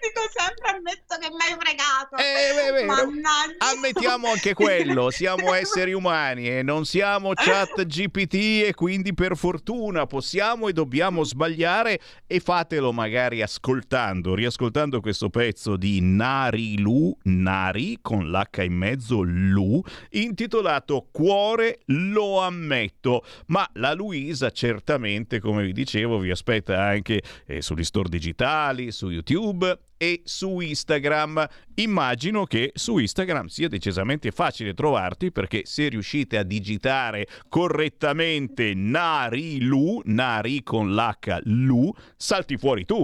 Dico 0.00 0.20
sempre 0.32 0.70
ammetto 0.70 1.16
che 1.18 1.28
mi 1.28 1.36
hai 1.48 1.56
fregato. 1.58 2.16
Eh, 2.16 2.84
Mannaggia. 2.84 3.72
Ammettiamo 3.72 4.28
anche 4.28 4.54
quello, 4.54 5.10
siamo 5.10 5.52
esseri 5.54 5.92
umani 5.92 6.48
e 6.48 6.62
non 6.62 6.84
siamo 6.84 7.32
chat 7.34 7.84
GPT 7.84 8.64
e 8.66 8.72
quindi 8.74 9.14
per 9.14 9.36
fortuna 9.36 10.06
possiamo 10.06 10.68
e 10.68 10.72
dobbiamo 10.72 11.24
sbagliare 11.24 12.00
e 12.26 12.40
fatelo 12.40 12.92
magari 12.92 13.42
ascoltando, 13.42 14.34
riascoltando 14.34 15.00
questo 15.00 15.30
pezzo 15.30 15.76
di 15.76 16.00
Nari 16.00 16.78
Lu, 16.78 17.16
Nari 17.24 17.98
con 18.00 18.30
l'H 18.30 18.62
in 18.62 18.74
mezzo, 18.74 19.22
Lu, 19.22 19.82
intitolato 20.10 21.08
Cuore 21.10 21.80
lo 21.86 22.40
ammetto, 22.40 23.24
ma 23.46 23.68
la 23.74 23.92
Luisa 23.94 24.50
certamente, 24.50 25.40
come 25.40 25.64
vi 25.64 25.72
dicevo, 25.72 26.18
vi 26.18 26.30
aspetta 26.30 26.82
anche 26.82 27.22
eh, 27.46 27.62
sugli 27.62 27.84
store 27.84 28.08
digitali, 28.08 28.92
su 28.92 29.10
YouTube 29.10 29.78
e 30.02 30.22
su 30.24 30.60
Instagram. 30.60 31.46
Immagino 31.74 32.46
che 32.46 32.70
su 32.74 32.96
Instagram 32.96 33.48
sia 33.48 33.68
decisamente 33.68 34.30
facile 34.30 34.72
trovarti 34.72 35.30
perché 35.30 35.66
se 35.66 35.88
riuscite 35.88 36.38
a 36.38 36.42
digitare 36.42 37.26
correttamente 37.50 38.72
Narilu, 38.72 40.00
Nari 40.06 40.62
con 40.62 40.94
l'H 40.94 41.40
Lu, 41.44 41.92
salti 42.16 42.56
fuori 42.56 42.86
tu. 42.86 43.02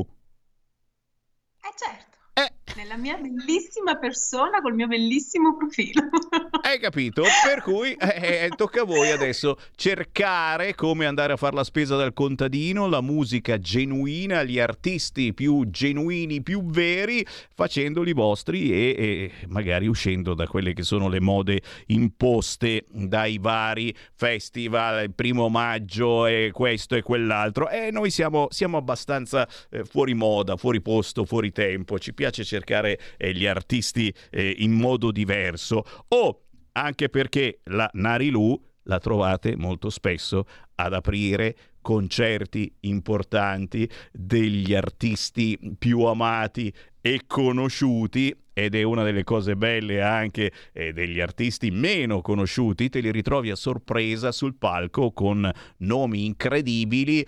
Eh 1.60 1.74
certo. 1.76 2.18
Eh. 2.32 2.55
Nella 2.74 2.96
mia 2.98 3.16
bellissima 3.16 3.96
persona 3.96 4.60
col 4.60 4.74
mio 4.74 4.86
bellissimo 4.86 5.56
profilo. 5.56 6.02
Hai 6.60 6.78
capito? 6.78 7.22
Per 7.22 7.62
cui 7.62 7.92
eh, 7.92 8.44
eh, 8.44 8.48
tocca 8.54 8.82
a 8.82 8.84
voi 8.84 9.12
adesso 9.12 9.56
cercare 9.76 10.74
come 10.74 11.06
andare 11.06 11.32
a 11.32 11.36
fare 11.36 11.54
la 11.54 11.64
spesa 11.64 11.96
dal 11.96 12.12
contadino, 12.12 12.88
la 12.88 13.00
musica 13.00 13.58
genuina, 13.58 14.42
gli 14.42 14.58
artisti 14.58 15.32
più 15.32 15.70
genuini, 15.70 16.42
più 16.42 16.66
veri, 16.66 17.24
facendoli 17.54 18.12
vostri 18.12 18.70
e, 18.72 18.94
e 18.98 19.32
magari 19.46 19.86
uscendo 19.86 20.34
da 20.34 20.46
quelle 20.46 20.74
che 20.74 20.82
sono 20.82 21.08
le 21.08 21.20
mode 21.20 21.62
imposte 21.86 22.84
dai 22.90 23.38
vari 23.38 23.94
festival, 24.12 25.04
il 25.04 25.14
primo 25.14 25.48
maggio 25.48 26.26
e 26.26 26.50
questo 26.52 26.96
e 26.96 27.02
quell'altro. 27.02 27.70
E 27.70 27.90
noi 27.90 28.10
siamo, 28.10 28.48
siamo 28.50 28.76
abbastanza 28.76 29.48
eh, 29.70 29.84
fuori 29.84 30.12
moda, 30.12 30.56
fuori 30.56 30.82
posto, 30.82 31.24
fuori 31.24 31.52
tempo. 31.52 31.98
Ci 31.98 32.12
piace 32.12 32.42
cercare 32.42 32.55
eh, 32.64 33.32
gli 33.32 33.46
artisti 33.46 34.12
eh, 34.30 34.54
in 34.58 34.72
modo 34.72 35.10
diverso. 35.10 35.84
O 36.08 36.42
anche 36.72 37.08
perché 37.08 37.60
la 37.64 37.88
Narilu 37.94 38.60
la 38.84 38.98
trovate 38.98 39.56
molto 39.56 39.90
spesso 39.90 40.46
ad 40.76 40.92
aprire 40.92 41.56
concerti 41.80 42.74
importanti 42.80 43.88
degli 44.12 44.74
artisti 44.74 45.58
più 45.78 46.02
amati 46.02 46.72
e 47.00 47.22
conosciuti 47.26 48.34
ed 48.52 48.74
è 48.74 48.82
una 48.82 49.04
delle 49.04 49.22
cose 49.22 49.54
belle 49.54 50.00
anche 50.00 50.50
eh, 50.72 50.92
degli 50.94 51.20
artisti 51.20 51.70
meno 51.70 52.22
conosciuti, 52.22 52.88
te 52.88 53.00
li 53.00 53.12
ritrovi 53.12 53.50
a 53.50 53.54
sorpresa 53.54 54.32
sul 54.32 54.56
palco 54.56 55.12
con 55.12 55.48
nomi 55.78 56.24
incredibili 56.24 57.24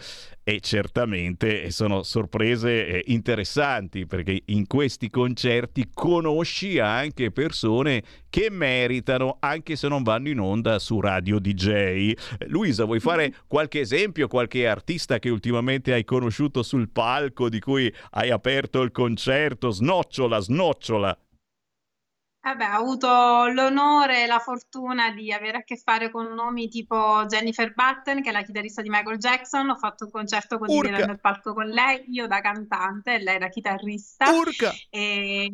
e 0.48 0.60
certamente 0.60 1.70
sono 1.70 2.02
sorprese 2.02 2.86
eh, 2.86 3.02
interessanti 3.08 4.06
perché 4.06 4.44
in 4.46 4.66
questi 4.66 5.10
concerti 5.10 5.90
conosci 5.92 6.78
anche 6.78 7.30
persone 7.30 8.02
che 8.30 8.48
meritano 8.48 9.36
anche 9.40 9.76
se 9.76 9.88
non 9.88 10.02
vanno 10.02 10.30
in 10.30 10.40
onda 10.40 10.78
su 10.78 11.00
Radio 11.00 11.38
DJ. 11.38 12.12
Luisa, 12.46 12.86
vuoi 12.86 12.98
fare 12.98 13.34
qualche 13.46 13.80
esempio, 13.80 14.26
qualche 14.26 14.66
artista 14.66 15.18
che 15.18 15.28
ultimamente 15.28 15.92
hai 15.92 16.04
conosciuto 16.04 16.62
sul 16.62 16.88
palco 16.88 17.50
di 17.50 17.60
cui 17.60 17.92
hai 18.12 18.30
aperto 18.30 18.80
il 18.80 18.90
concerto? 18.90 19.68
Snocciola, 19.68 20.38
snocciola. 20.38 21.18
Vabbè, 22.48 22.70
ho 22.76 22.80
avuto 22.80 23.46
l'onore 23.52 24.22
e 24.22 24.26
la 24.26 24.38
fortuna 24.38 25.10
di 25.10 25.30
avere 25.30 25.58
a 25.58 25.62
che 25.64 25.76
fare 25.76 26.10
con 26.10 26.32
nomi 26.32 26.68
tipo 26.68 27.26
Jennifer 27.26 27.74
Button, 27.74 28.22
che 28.22 28.30
è 28.30 28.32
la 28.32 28.40
chitarrista 28.42 28.80
di 28.80 28.88
Michael 28.88 29.18
Jackson. 29.18 29.68
Ho 29.68 29.76
fatto 29.76 30.06
un 30.06 30.10
concerto 30.10 30.56
condividendo 30.56 31.12
il 31.12 31.20
palco 31.20 31.52
con 31.52 31.66
lei, 31.66 32.04
io 32.08 32.26
da 32.26 32.40
cantante 32.40 33.14
e 33.16 33.22
lei 33.22 33.36
da 33.38 33.48
chitarrista. 33.48 34.30
Urca. 34.30 34.72
E 34.88 35.50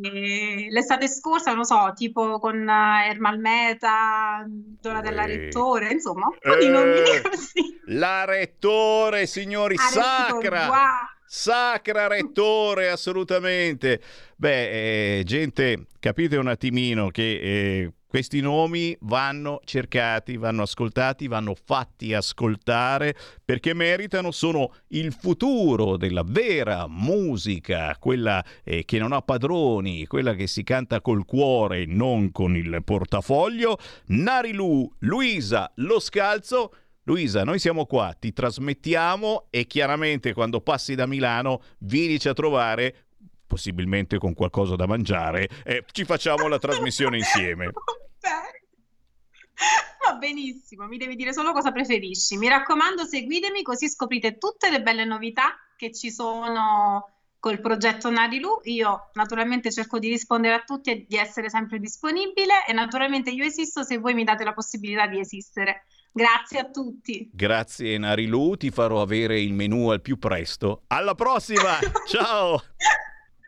l'estate 0.70 1.08
scorsa, 1.08 1.52
non 1.52 1.64
so, 1.64 1.92
tipo 1.96 2.38
con 2.38 2.68
Ermal 2.68 3.38
Meta, 3.40 4.44
Donatella 4.46 5.24
Eh. 5.24 5.26
Rettore, 5.26 5.90
insomma, 5.90 6.26
un 6.26 6.38
po' 6.40 6.56
di 6.56 6.68
nomi 6.68 7.00
Eh, 7.00 7.22
così. 7.28 7.80
La 7.86 8.24
rettore, 8.24 9.26
signori, 9.26 9.74
Adesso, 9.74 10.00
sacra! 10.00 10.68
wow. 10.68 11.12
Sacra 11.26 12.06
rettore, 12.06 12.90
assolutamente. 12.90 14.00
Beh, 14.44 15.20
eh, 15.20 15.24
gente, 15.24 15.86
capite 15.98 16.36
un 16.36 16.48
attimino 16.48 17.08
che 17.08 17.40
eh, 17.40 17.92
questi 18.06 18.42
nomi 18.42 18.94
vanno 19.00 19.62
cercati, 19.64 20.36
vanno 20.36 20.60
ascoltati, 20.64 21.28
vanno 21.28 21.54
fatti 21.54 22.12
ascoltare 22.12 23.16
perché 23.42 23.72
meritano, 23.72 24.32
sono 24.32 24.74
il 24.88 25.14
futuro 25.14 25.96
della 25.96 26.24
vera 26.26 26.84
musica, 26.86 27.96
quella 27.98 28.44
eh, 28.64 28.84
che 28.84 28.98
non 28.98 29.12
ha 29.12 29.22
padroni, 29.22 30.04
quella 30.04 30.34
che 30.34 30.46
si 30.46 30.62
canta 30.62 31.00
col 31.00 31.24
cuore, 31.24 31.86
non 31.86 32.30
con 32.30 32.54
il 32.54 32.82
portafoglio. 32.84 33.78
Narilu, 34.08 34.92
Luisa, 34.98 35.72
Lo 35.76 36.00
Scalzo. 36.00 36.74
Luisa, 37.04 37.44
noi 37.44 37.58
siamo 37.58 37.84
qua, 37.86 38.14
ti 38.18 38.32
trasmettiamo 38.32 39.46
e 39.48 39.66
chiaramente 39.66 40.32
quando 40.34 40.60
passi 40.60 40.94
da 40.94 41.06
Milano 41.06 41.60
vienici 41.78 42.28
a 42.28 42.32
trovare, 42.32 43.04
possibilmente 43.46 44.18
con 44.18 44.34
qualcosa 44.34 44.76
da 44.76 44.86
mangiare, 44.86 45.48
e 45.64 45.84
ci 45.92 46.04
facciamo 46.04 46.48
la 46.48 46.58
trasmissione 46.58 47.18
insieme. 47.18 47.70
Va 50.04 50.14
benissimo, 50.16 50.86
mi 50.86 50.98
devi 50.98 51.16
dire 51.16 51.32
solo 51.32 51.52
cosa 51.52 51.70
preferisci. 51.70 52.36
Mi 52.36 52.48
raccomando, 52.48 53.04
seguitemi 53.04 53.62
così 53.62 53.88
scoprite 53.88 54.38
tutte 54.38 54.70
le 54.70 54.82
belle 54.82 55.04
novità 55.04 55.54
che 55.76 55.92
ci 55.92 56.10
sono 56.10 57.08
col 57.38 57.60
progetto 57.60 58.10
Narilu. 58.10 58.60
Io 58.64 59.10
naturalmente 59.14 59.70
cerco 59.70 59.98
di 59.98 60.08
rispondere 60.08 60.54
a 60.54 60.62
tutti 60.64 60.90
e 60.90 61.04
di 61.06 61.16
essere 61.16 61.50
sempre 61.50 61.78
disponibile 61.78 62.66
e 62.66 62.72
naturalmente 62.72 63.30
io 63.30 63.44
esisto 63.44 63.82
se 63.82 63.98
voi 63.98 64.14
mi 64.14 64.24
date 64.24 64.44
la 64.44 64.54
possibilità 64.54 65.06
di 65.06 65.20
esistere. 65.20 65.84
Grazie 66.10 66.58
a 66.60 66.70
tutti. 66.70 67.28
Grazie 67.32 67.98
Narilu, 67.98 68.56
ti 68.56 68.70
farò 68.70 69.02
avere 69.02 69.40
il 69.40 69.52
menù 69.52 69.88
al 69.88 70.00
più 70.00 70.18
presto. 70.18 70.84
Alla 70.86 71.14
prossima! 71.14 71.78
Ciao! 72.08 72.62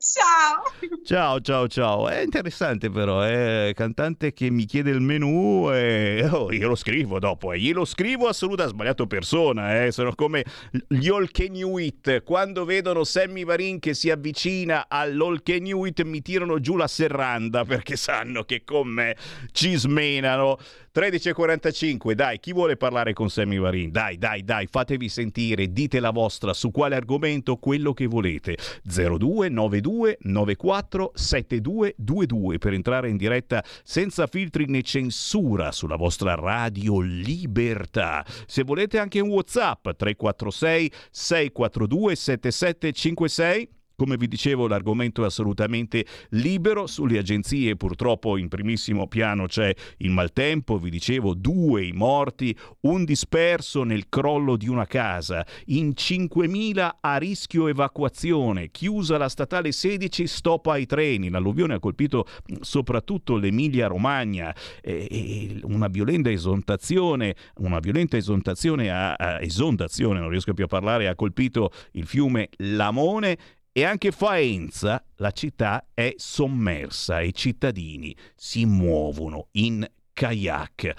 Ciao! 0.00 0.62
Ciao, 1.04 1.40
ciao, 1.40 1.68
ciao. 1.68 2.08
È 2.08 2.22
interessante 2.22 2.88
però, 2.88 3.20
è 3.20 3.72
cantante 3.74 4.32
che 4.32 4.48
mi 4.48 4.64
chiede 4.64 4.90
il 4.90 5.02
menù 5.02 5.70
e 5.70 6.26
oh, 6.30 6.50
io 6.50 6.68
lo 6.68 6.74
scrivo 6.74 7.18
dopo, 7.18 7.52
eh. 7.52 7.58
glielo 7.58 7.84
scrivo 7.84 8.26
assoluta, 8.26 8.66
sbagliato 8.66 9.06
persona, 9.06 9.84
eh. 9.84 9.92
sono 9.92 10.14
come 10.14 10.42
gli 10.88 11.08
All 11.08 11.28
Eat. 11.34 12.22
Quando 12.22 12.64
vedono 12.64 13.04
Sammy 13.04 13.44
Varin 13.44 13.78
che 13.78 13.92
si 13.92 14.08
avvicina 14.08 14.86
all'All 14.88 15.42
Eat 15.44 16.02
mi 16.04 16.22
tirano 16.22 16.60
giù 16.60 16.76
la 16.76 16.88
serranda 16.88 17.66
perché 17.66 17.96
sanno 17.96 18.44
che 18.44 18.62
con 18.64 18.88
me 18.88 19.14
ci 19.52 19.76
smenano. 19.76 20.56
13.45, 20.92 22.14
dai, 22.14 22.40
chi 22.40 22.52
vuole 22.52 22.76
parlare 22.76 23.12
con 23.12 23.30
Sammy 23.30 23.58
Varin? 23.58 23.92
Dai, 23.92 24.18
dai, 24.18 24.42
dai, 24.42 24.66
fatevi 24.68 25.08
sentire, 25.08 25.70
dite 25.70 26.00
la 26.00 26.10
vostra, 26.10 26.52
su 26.52 26.72
quale 26.72 26.96
argomento, 26.96 27.58
quello 27.58 27.92
che 27.92 28.06
volete. 28.06 28.56
0292 28.82 29.89
94 30.20 31.12
7222 31.14 32.58
per 32.58 32.72
entrare 32.72 33.08
in 33.08 33.16
diretta 33.16 33.64
senza 33.82 34.26
filtri 34.26 34.66
né 34.66 34.82
censura 34.82 35.72
sulla 35.72 35.96
vostra 35.96 36.34
radio 36.34 37.00
Libertà. 37.00 38.24
Se 38.46 38.62
volete 38.62 38.98
anche 38.98 39.20
un 39.20 39.30
WhatsApp 39.30 39.88
346 39.96 40.92
642 41.10 42.16
7756 42.16 43.79
come 44.00 44.16
vi 44.16 44.28
dicevo, 44.28 44.66
l'argomento 44.66 45.24
è 45.24 45.26
assolutamente 45.26 46.06
libero. 46.30 46.86
Sulle 46.86 47.18
agenzie 47.18 47.76
purtroppo 47.76 48.38
in 48.38 48.48
primissimo 48.48 49.06
piano 49.08 49.44
c'è 49.44 49.74
il 49.98 50.10
maltempo, 50.10 50.78
vi 50.78 50.88
dicevo, 50.88 51.34
due 51.34 51.84
i 51.84 51.92
morti, 51.92 52.56
un 52.84 53.04
disperso 53.04 53.82
nel 53.82 54.08
crollo 54.08 54.56
di 54.56 54.68
una 54.68 54.86
casa, 54.86 55.44
in 55.66 55.90
5.000 55.94 56.90
a 56.98 57.16
rischio 57.18 57.68
evacuazione, 57.68 58.70
chiusa 58.70 59.18
la 59.18 59.28
statale 59.28 59.70
16, 59.70 60.26
stop 60.26 60.68
ai 60.68 60.86
treni. 60.86 61.28
L'alluvione 61.28 61.74
ha 61.74 61.78
colpito 61.78 62.24
soprattutto 62.62 63.36
l'Emilia 63.36 63.86
Romagna, 63.86 64.54
e 64.80 65.60
una 65.64 65.88
violenta 65.88 66.30
esondazione, 66.30 67.34
una 67.56 67.80
violenta 67.80 68.16
esondazione, 68.16 68.88
a, 68.88 69.12
a, 69.12 69.42
esondazione, 69.42 70.20
non 70.20 70.30
riesco 70.30 70.54
più 70.54 70.64
a 70.64 70.68
parlare, 70.68 71.06
ha 71.06 71.14
colpito 71.14 71.70
il 71.92 72.06
fiume 72.06 72.48
Lamone 72.56 73.36
e 73.72 73.84
anche 73.84 74.10
Faenza, 74.10 75.02
la 75.16 75.30
città 75.30 75.86
è 75.94 76.14
sommersa 76.16 77.20
e 77.20 77.28
i 77.28 77.34
cittadini 77.34 78.14
si 78.34 78.64
muovono 78.66 79.48
in 79.52 79.88
kayak. 80.12 80.94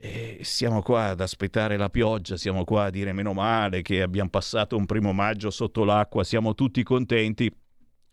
E 0.00 0.38
siamo 0.42 0.80
qua 0.80 1.08
ad 1.08 1.20
aspettare 1.20 1.76
la 1.76 1.90
pioggia, 1.90 2.36
siamo 2.36 2.64
qua 2.64 2.84
a 2.84 2.90
dire 2.90 3.12
meno 3.12 3.32
male 3.32 3.82
che 3.82 4.00
abbiamo 4.00 4.30
passato 4.30 4.76
un 4.76 4.86
primo 4.86 5.12
maggio 5.12 5.50
sotto 5.50 5.84
l'acqua, 5.84 6.24
siamo 6.24 6.54
tutti 6.54 6.82
contenti. 6.82 7.52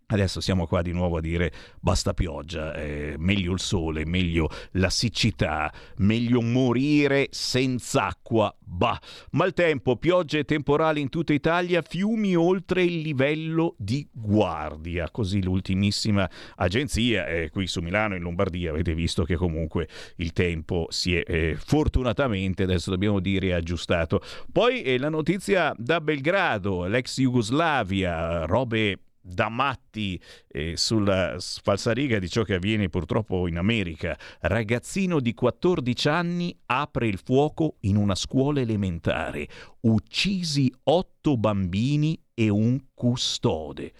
Adesso 0.07 0.39
siamo 0.39 0.67
qua 0.67 0.83
di 0.83 0.91
nuovo 0.91 1.17
a 1.17 1.21
dire 1.21 1.51
basta 1.79 2.13
pioggia, 2.13 2.75
eh, 2.75 3.15
meglio 3.17 3.53
il 3.53 3.59
sole, 3.59 4.05
meglio 4.05 4.49
la 4.73 4.91
siccità, 4.91 5.73
meglio 5.97 6.41
morire 6.41 7.29
senza 7.31 8.05
acqua. 8.05 8.55
Bah, 8.59 9.01
maltempo, 9.31 9.95
piogge 9.95 10.43
temporali 10.43 11.01
in 11.01 11.09
tutta 11.09 11.33
Italia, 11.33 11.81
fiumi 11.81 12.35
oltre 12.35 12.83
il 12.83 12.99
livello 12.99 13.73
di 13.79 14.07
guardia. 14.11 15.09
Così 15.09 15.41
l'ultimissima 15.41 16.29
agenzia, 16.57 17.25
eh, 17.25 17.49
qui 17.49 17.65
su 17.65 17.81
Milano 17.81 18.15
in 18.15 18.21
Lombardia, 18.21 18.69
avete 18.69 18.93
visto 18.93 19.23
che 19.23 19.35
comunque 19.35 19.87
il 20.17 20.33
tempo 20.33 20.85
si 20.89 21.15
è 21.15 21.23
eh, 21.25 21.55
fortunatamente, 21.57 22.61
adesso 22.61 22.91
dobbiamo 22.91 23.19
dire, 23.19 23.55
aggiustato. 23.55 24.21
Poi 24.51 24.83
eh, 24.83 24.99
la 24.99 25.09
notizia 25.09 25.73
da 25.75 25.99
Belgrado, 25.99 26.85
l'ex 26.85 27.19
Jugoslavia, 27.19 28.45
robe 28.45 28.99
da 29.27 29.49
matti 29.49 30.21
eh, 30.47 30.77
sulla 30.77 31.37
falsariga 31.39 32.19
di 32.19 32.29
ciò 32.29 32.43
che 32.43 32.55
avviene 32.55 32.89
purtroppo 32.89 33.47
in 33.47 33.57
America. 33.57 34.17
Ragazzino 34.41 35.19
di 35.19 35.33
14 35.33 36.07
anni 36.07 36.55
apre 36.67 37.07
il 37.07 37.19
fuoco 37.23 37.77
in 37.81 37.95
una 37.95 38.13
scuola 38.13 38.59
elementare. 38.59 39.47
Uccisi 39.81 40.71
otto 40.83 41.37
bambini 41.37 42.21
e 42.35 42.49
un 42.49 42.79
custode. 42.93 43.93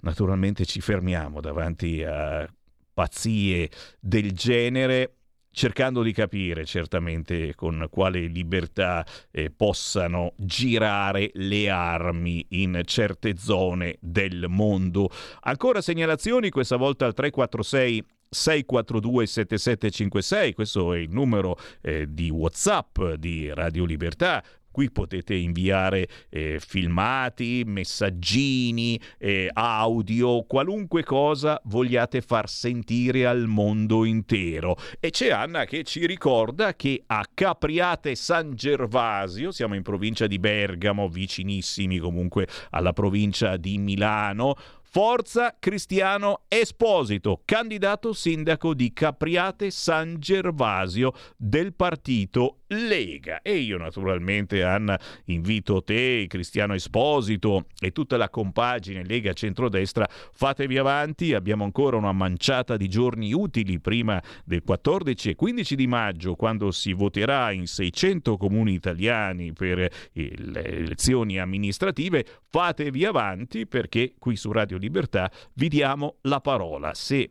Naturalmente 0.00 0.64
ci 0.64 0.80
fermiamo 0.80 1.40
davanti 1.40 2.02
a 2.02 2.46
pazzie 2.92 3.70
del 4.00 4.32
genere 4.32 5.18
cercando 5.54 6.02
di 6.02 6.12
capire 6.12 6.64
certamente 6.66 7.54
con 7.54 7.86
quale 7.88 8.26
libertà 8.26 9.06
eh, 9.30 9.50
possano 9.50 10.34
girare 10.36 11.30
le 11.34 11.70
armi 11.70 12.44
in 12.50 12.82
certe 12.84 13.36
zone 13.38 13.96
del 14.00 14.46
mondo. 14.48 15.08
Ancora 15.42 15.80
segnalazioni, 15.80 16.50
questa 16.50 16.76
volta 16.76 17.06
al 17.06 17.14
346 17.14 18.04
642 18.28 19.26
7756, 19.26 20.52
questo 20.54 20.92
è 20.92 20.98
il 20.98 21.10
numero 21.10 21.56
eh, 21.80 22.12
di 22.12 22.28
WhatsApp 22.30 23.00
di 23.14 23.52
Radio 23.54 23.84
Libertà. 23.84 24.42
Qui 24.74 24.90
potete 24.90 25.36
inviare 25.36 26.08
eh, 26.30 26.58
filmati, 26.58 27.62
messaggini, 27.64 29.00
eh, 29.18 29.48
audio, 29.52 30.42
qualunque 30.42 31.04
cosa 31.04 31.60
vogliate 31.66 32.20
far 32.20 32.48
sentire 32.48 33.24
al 33.24 33.46
mondo 33.46 34.04
intero. 34.04 34.74
E 34.98 35.10
c'è 35.10 35.30
Anna 35.30 35.64
che 35.64 35.84
ci 35.84 36.04
ricorda 36.06 36.74
che 36.74 37.04
a 37.06 37.24
Capriate 37.32 38.16
San 38.16 38.56
Gervasio, 38.56 39.52
siamo 39.52 39.76
in 39.76 39.82
provincia 39.82 40.26
di 40.26 40.40
Bergamo, 40.40 41.08
vicinissimi 41.08 41.98
comunque 41.98 42.48
alla 42.70 42.92
provincia 42.92 43.56
di 43.56 43.78
Milano, 43.78 44.56
Forza 44.94 45.56
Cristiano 45.58 46.42
Esposito, 46.46 47.42
candidato 47.44 48.12
sindaco 48.12 48.74
di 48.74 48.92
Capriate 48.92 49.72
San 49.72 50.20
Gervasio 50.20 51.12
del 51.36 51.74
partito 51.74 52.58
Lega. 52.74 53.40
E 53.42 53.56
io 53.56 53.78
naturalmente, 53.78 54.62
Anna, 54.62 54.98
invito 55.26 55.82
te, 55.82 56.26
Cristiano 56.28 56.74
Esposito 56.74 57.66
e 57.78 57.92
tutta 57.92 58.16
la 58.16 58.28
compagine 58.28 59.04
Lega 59.04 59.32
Centrodestra, 59.32 60.06
fatevi 60.08 60.78
avanti, 60.78 61.34
abbiamo 61.34 61.64
ancora 61.64 61.96
una 61.96 62.12
manciata 62.12 62.76
di 62.76 62.88
giorni 62.88 63.32
utili 63.32 63.80
prima 63.80 64.22
del 64.44 64.62
14 64.62 65.30
e 65.30 65.34
15 65.34 65.76
di 65.76 65.86
maggio, 65.86 66.34
quando 66.34 66.70
si 66.70 66.92
voterà 66.92 67.52
in 67.52 67.66
600 67.66 68.36
comuni 68.36 68.72
italiani 68.72 69.52
per 69.52 69.90
le 70.12 70.64
elezioni 70.64 71.38
amministrative. 71.38 72.24
Fatevi 72.50 73.04
avanti 73.04 73.66
perché 73.66 74.14
qui 74.18 74.36
su 74.36 74.52
Radio 74.52 74.76
Libertà 74.76 75.30
vi 75.54 75.68
diamo 75.68 76.16
la 76.22 76.40
parola. 76.40 76.94
Se 76.94 77.30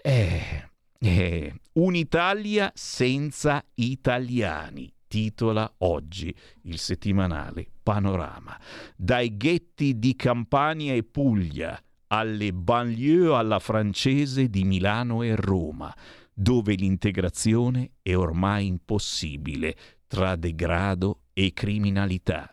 Eh, 0.00 0.66
eh, 1.00 1.54
un'Italia 1.72 2.70
senza 2.74 3.64
italiani 3.74 4.92
titola 5.08 5.72
oggi 5.78 6.34
il 6.62 6.78
settimanale 6.78 7.66
Panorama. 7.82 8.56
Dai 8.96 9.36
ghetti 9.36 9.98
di 9.98 10.14
Campania 10.14 10.94
e 10.94 11.02
Puglia 11.02 11.82
alle 12.08 12.52
banlieue 12.52 13.34
alla 13.34 13.58
francese 13.58 14.48
di 14.48 14.64
Milano 14.64 15.22
e 15.22 15.34
Roma, 15.34 15.94
dove 16.32 16.74
l'integrazione 16.74 17.92
è 18.02 18.14
ormai 18.14 18.66
impossibile. 18.66 19.76
tra 20.08 20.36
degrado 20.36 21.24
e 21.34 21.52
criminalità. 21.52 22.50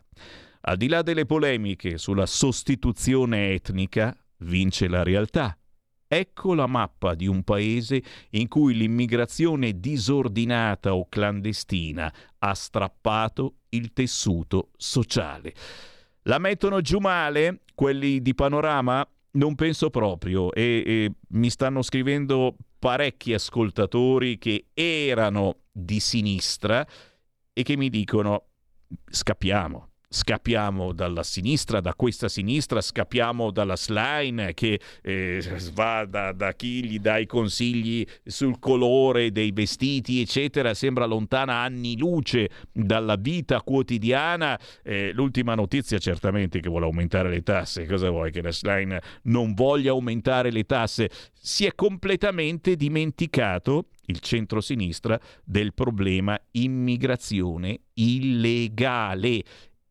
Al 0.67 0.75
di 0.75 0.89
là 0.89 1.01
delle 1.01 1.25
polemiche 1.25 1.97
sulla 1.97 2.25
sostituzione 2.25 3.51
etnica, 3.51 4.13
vince 4.39 4.89
la 4.89 5.03
realtà. 5.03 5.57
Ecco 6.17 6.53
la 6.53 6.65
mappa 6.65 7.13
di 7.13 7.27
un 7.27 7.43
paese 7.43 8.01
in 8.31 8.47
cui 8.47 8.73
l'immigrazione 8.73 9.81
disordinata 9.81 10.95
o 10.95 11.09
clandestina 11.09 12.13
ha 12.39 12.53
strappato 12.53 13.55
il 13.71 13.91
tessuto 13.91 14.69
sociale. 14.77 15.53
La 16.21 16.37
mettono 16.37 16.79
giù 16.79 16.99
male 16.99 17.63
quelli 17.75 18.21
di 18.21 18.33
Panorama? 18.33 19.05
Non 19.31 19.55
penso 19.55 19.89
proprio 19.89 20.53
e, 20.53 20.83
e 20.85 21.11
mi 21.31 21.49
stanno 21.49 21.81
scrivendo 21.81 22.55
parecchi 22.79 23.33
ascoltatori 23.33 24.37
che 24.37 24.67
erano 24.73 25.63
di 25.69 25.99
sinistra 25.99 26.87
e 27.51 27.63
che 27.63 27.75
mi 27.75 27.89
dicono 27.89 28.51
scappiamo, 29.05 29.89
scappiamo 30.15 30.93
dalla 30.93 31.23
sinistra, 31.23 31.81
da 31.81 31.93
questa 31.93 32.29
sinistra, 32.29 32.79
scappiamo 32.79 33.51
dalla 33.51 33.75
slime 33.75 34.53
che 34.53 34.79
eh, 35.01 35.43
va 35.73 36.05
da, 36.05 36.31
da, 36.31 36.53
chi 36.53 36.85
gli 36.85 36.99
dà 36.99 37.17
i 37.17 37.25
consigli 37.25 38.05
sul 38.23 38.57
colore 38.59 39.33
dei 39.33 39.51
vestiti, 39.51 40.21
eccetera, 40.21 40.73
sembra 40.73 41.05
lontana 41.05 41.55
anni 41.55 41.97
luce 41.97 42.49
dalla 42.71 43.17
vita 43.17 43.61
quotidiana. 43.61 44.57
Eh, 44.83 45.11
l'ultima 45.11 45.53
notizia 45.53 45.97
certamente 45.97 46.61
che 46.61 46.69
vuole 46.69 46.85
aumentare 46.85 47.29
le 47.29 47.43
tasse, 47.43 47.85
cosa 47.85 48.09
vuoi 48.09 48.31
che 48.31 48.41
la 48.41 48.53
slime 48.53 49.01
non 49.23 49.53
voglia 49.53 49.91
aumentare 49.91 50.49
le 50.49 50.63
tasse? 50.63 51.09
Si 51.33 51.65
è 51.65 51.75
completamente 51.75 52.77
dimenticato 52.77 53.87
il 54.05 54.19
centro-sinistra 54.19 55.19
del 55.43 55.73
problema 55.73 56.39
immigrazione 56.51 57.79
illegale 57.95 59.43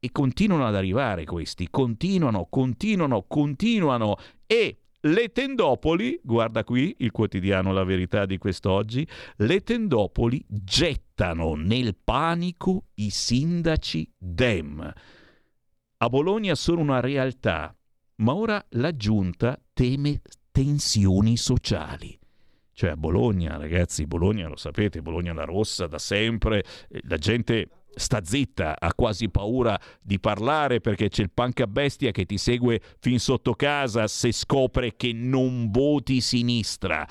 e 0.04 0.12
continuano 0.12 0.66
ad 0.66 0.74
arrivare 0.74 1.24
questi, 1.24 1.68
continuano, 1.70 2.46
continuano, 2.50 3.24
continuano 3.26 4.16
e 4.46 4.80
le 5.00 5.32
tendopoli, 5.32 6.20
guarda 6.22 6.62
qui 6.62 6.94
il 6.98 7.10
quotidiano 7.10 7.72
La 7.72 7.84
Verità 7.84 8.26
di 8.26 8.36
quest'oggi, 8.36 9.08
le 9.36 9.62
tendopoli 9.62 10.44
gettano 10.46 11.54
nel 11.54 11.96
panico 11.96 12.88
i 12.96 13.08
sindaci 13.08 14.06
Dem. 14.18 14.92
A 15.96 16.08
Bologna 16.10 16.54
sono 16.54 16.82
una 16.82 17.00
realtà, 17.00 17.74
ma 18.16 18.34
ora 18.34 18.62
la 18.72 18.94
giunta 18.94 19.58
teme 19.72 20.20
tensioni 20.52 21.38
sociali. 21.38 22.18
Cioè 22.74 22.90
a 22.90 22.96
Bologna, 22.98 23.56
ragazzi, 23.56 24.04
Bologna 24.04 24.48
lo 24.48 24.56
sapete, 24.56 25.00
Bologna 25.00 25.32
la 25.32 25.44
rossa 25.44 25.86
da 25.86 25.98
sempre, 25.98 26.62
eh, 26.90 27.00
la 27.04 27.16
gente 27.16 27.68
sta 27.96 28.24
zitta, 28.24 28.76
ha 28.78 28.94
quasi 28.94 29.28
paura 29.30 29.78
di 30.00 30.18
parlare 30.20 30.80
perché 30.80 31.08
c'è 31.08 31.22
il 31.22 31.30
panca 31.32 31.66
bestia 31.66 32.10
che 32.10 32.24
ti 32.24 32.38
segue 32.38 32.80
fin 33.00 33.18
sotto 33.18 33.54
casa 33.54 34.06
se 34.06 34.32
scopre 34.32 34.96
che 34.96 35.12
non 35.12 35.70
voti 35.70 36.20
sinistra. 36.20 37.06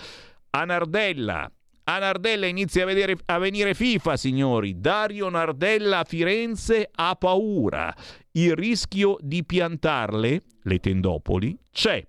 A 0.51 0.65
Nardella, 0.65 1.51
a 1.85 1.97
Nardella 1.97 2.45
inizia 2.45 2.83
a, 2.83 2.85
vedere, 2.85 3.17
a 3.25 3.37
venire 3.39 3.73
FIFA, 3.73 4.15
signori. 4.15 4.79
Dario 4.79 5.29
Nardella 5.29 5.99
a 5.99 6.03
Firenze 6.03 6.89
ha 6.93 7.15
paura. 7.15 7.93
Il 8.31 8.55
rischio 8.55 9.17
di 9.19 9.43
piantarle, 9.43 10.41
le 10.61 10.79
tendopoli, 10.79 11.57
c'è. 11.71 12.05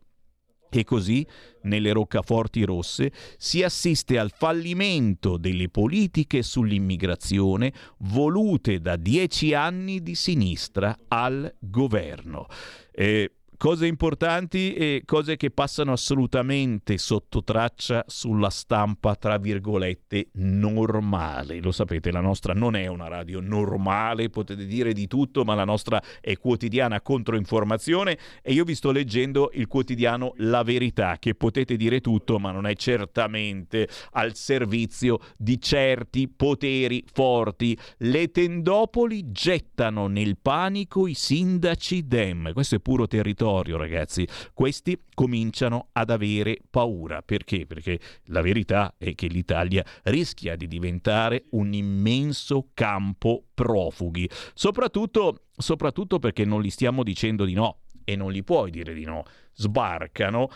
E 0.77 0.83
così, 0.83 1.25
nelle 1.63 1.93
roccaforti 1.93 2.65
rosse, 2.65 3.13
si 3.37 3.63
assiste 3.63 4.19
al 4.19 4.33
fallimento 4.37 5.37
delle 5.37 5.69
politiche 5.69 6.43
sull'immigrazione 6.43 7.73
volute 7.99 8.81
da 8.81 8.97
dieci 8.97 9.55
anni 9.55 10.03
di 10.03 10.17
sinistra 10.17 10.99
al 11.07 11.55
governo. 11.61 12.47
Eh, 12.91 13.31
cose 13.65 13.87
importanti 13.87 14.75
e 14.75 15.05
cose 15.07 15.39
che 15.39 15.51
passano 15.51 15.93
assolutamente 15.93 16.99
sotto 16.99 17.43
traccia 17.43 18.05
sulla 18.07 18.51
stampa, 18.51 19.15
tra 19.15 19.39
virgolette, 19.39 20.29
normale. 20.33 21.63
Lo 21.63 21.73
sapete, 21.73 22.13
la 22.13 22.21
nostra 22.21 22.53
non 22.53 22.77
è 22.77 22.89
una 22.89 23.09
radio 23.09 23.41
normale, 23.41 24.29
potete 24.29 24.67
dire 24.67 24.93
di 24.93 25.07
tutto, 25.07 25.45
ma 25.45 25.55
la 25.55 25.65
nostra 25.65 25.99
è 26.21 26.37
quotidiana 26.37 27.01
controinformazione 27.01 28.19
e 28.43 28.53
io 28.53 28.65
vi 28.65 28.75
sto 28.75 28.93
leggendo 28.93 29.49
il 29.55 29.67
quotidiano 29.67 30.35
La 30.37 30.63
Verità, 30.63 31.17
che 31.19 31.35
potete 31.35 31.77
dire 31.77 32.03
tutto, 32.03 32.39
ma 32.39 32.51
non 32.51 32.67
è 32.67 32.75
certamente 32.75 33.89
al 34.11 34.35
servizio 34.35 35.21
di 35.39 35.59
certi 35.59 36.29
poteri 36.29 37.03
forti. 37.11 37.75
Le 37.97 38.31
tendopoli 38.31 39.33
gettano 39.33 40.07
nel 40.07 40.37
panico 40.37 41.07
i 41.07 41.15
sindaci 41.15 42.07
Dem. 42.07 42.53
Questo 42.53 42.75
è 42.75 42.79
puro 42.79 43.07
territorio 43.07 43.53
territorio, 43.55 43.77
ragazzi. 43.77 44.27
Questi 44.53 45.01
cominciano 45.15 45.89
ad 45.93 46.11
avere 46.11 46.59
paura. 46.69 47.23
Perché? 47.23 47.67
Perché 47.67 48.01
la 48.27 48.41
verità 48.41 48.95
è 48.99 49.15
che 49.15 49.27
l'Italia 49.29 49.85
rischia 50.05 50.57
di 50.57 50.67
diventare 50.67 51.45
un 51.51 51.73
immenso 51.73 52.69
campo 52.75 53.45
profughi, 53.55 54.29
soprattutto, 54.55 55.45
soprattutto 55.57 56.19
perché 56.19 56.45
non 56.45 56.63
gli 56.63 56.71
stiamo 56.71 57.03
dicendo 57.03 57.45
di 57.45 57.55
no 57.55 57.79
e 58.05 58.17
non 58.17 58.33
gli 58.33 58.43
puoi 58.43 58.71
dire 58.71 58.95
di 58.95 59.05
no. 59.05 59.25
Sbarcano 59.53 60.51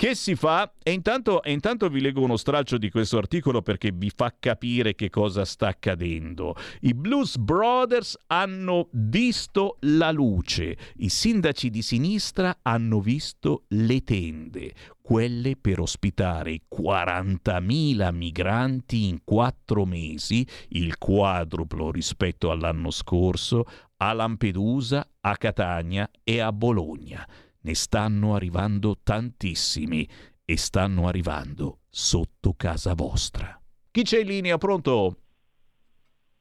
che 0.00 0.14
si 0.14 0.34
fa? 0.34 0.72
E 0.82 0.92
intanto, 0.92 1.42
e 1.42 1.52
intanto, 1.52 1.90
vi 1.90 2.00
leggo 2.00 2.22
uno 2.22 2.38
stralcio 2.38 2.78
di 2.78 2.88
questo 2.88 3.18
articolo 3.18 3.60
perché 3.60 3.92
vi 3.92 4.10
fa 4.10 4.34
capire 4.40 4.94
che 4.94 5.10
cosa 5.10 5.44
sta 5.44 5.68
accadendo. 5.68 6.56
I 6.80 6.94
Blues 6.94 7.36
Brothers 7.36 8.16
hanno 8.28 8.88
visto 8.92 9.76
la 9.80 10.10
luce, 10.10 10.74
i 11.00 11.10
sindaci 11.10 11.68
di 11.68 11.82
sinistra 11.82 12.60
hanno 12.62 13.00
visto 13.00 13.64
le 13.68 14.02
tende, 14.02 14.72
quelle 15.02 15.56
per 15.56 15.80
ospitare 15.80 16.62
40.000 16.74 18.10
migranti 18.14 19.06
in 19.06 19.18
quattro 19.22 19.84
mesi, 19.84 20.46
il 20.68 20.96
quadruplo 20.96 21.90
rispetto 21.90 22.50
all'anno 22.50 22.90
scorso, 22.90 23.64
a 23.98 24.14
Lampedusa, 24.14 25.06
a 25.20 25.36
Catania 25.36 26.08
e 26.24 26.40
a 26.40 26.50
Bologna. 26.52 27.28
Ne 27.62 27.74
stanno 27.74 28.34
arrivando 28.34 28.96
tantissimi 29.02 30.08
e 30.44 30.56
stanno 30.56 31.06
arrivando 31.06 31.80
sotto 31.88 32.54
casa 32.56 32.94
vostra. 32.94 33.60
Chi 33.90 34.02
c'è 34.02 34.20
in 34.20 34.26
linea? 34.26 34.58
Pronto? 34.58 35.16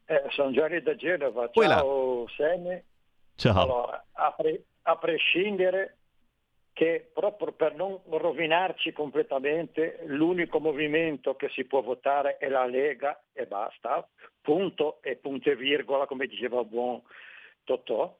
Eh, 0.06 0.24
sono 0.30 0.52
Gianni 0.52 0.82
da 0.82 0.96
Genova. 0.96 1.50
Ciao 1.52 2.28
Semi. 2.30 2.82
Ciao. 3.36 3.62
Allora, 3.62 4.06
a, 4.14 4.32
pre- 4.32 4.64
a 4.84 4.96
prescindere 4.98 5.98
che 6.74 7.12
proprio 7.14 7.52
per 7.52 7.76
non 7.76 8.00
rovinarci 8.08 8.94
completamente 8.94 10.00
l'unico 10.06 10.60
movimento 10.60 11.36
che 11.36 11.50
si 11.50 11.66
può 11.66 11.82
votare 11.82 12.38
è 12.38 12.48
la 12.48 12.66
Lega 12.66 13.22
e 13.34 13.46
basta, 13.46 14.08
punto 14.42 15.02
e 15.02 15.18
punto 15.18 15.50
e 15.50 15.58
virgola 15.58 16.06
come 16.06 16.26
diceva 16.28 16.64
buon 16.64 17.02
Totò, 17.66 18.18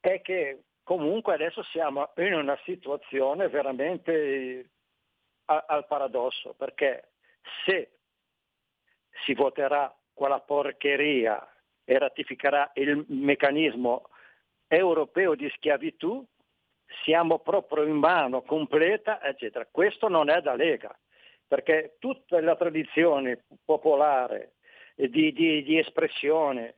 è 0.00 0.22
che 0.22 0.62
comunque 0.88 1.34
adesso 1.34 1.62
siamo 1.64 2.12
in 2.16 2.32
una 2.32 2.58
situazione 2.64 3.48
veramente 3.48 4.70
a, 5.44 5.66
al 5.68 5.86
paradosso, 5.86 6.54
perché 6.54 7.10
se 7.66 7.98
si 9.26 9.34
voterà 9.34 9.94
quella 10.14 10.40
porcheria 10.40 11.46
e 11.84 11.98
ratificherà 11.98 12.70
il 12.76 13.04
meccanismo 13.08 14.08
europeo 14.66 15.34
di 15.34 15.50
schiavitù, 15.56 16.24
siamo 17.04 17.40
proprio 17.40 17.84
in 17.84 17.96
mano 17.96 18.40
completa, 18.40 19.22
eccetera. 19.22 19.68
Questo 19.70 20.08
non 20.08 20.30
è 20.30 20.40
da 20.40 20.54
Lega, 20.54 20.98
perché 21.46 21.96
tutta 21.98 22.40
la 22.40 22.56
tradizione 22.56 23.44
popolare 23.62 24.54
di, 24.94 25.34
di, 25.34 25.62
di 25.62 25.78
espressione 25.78 26.76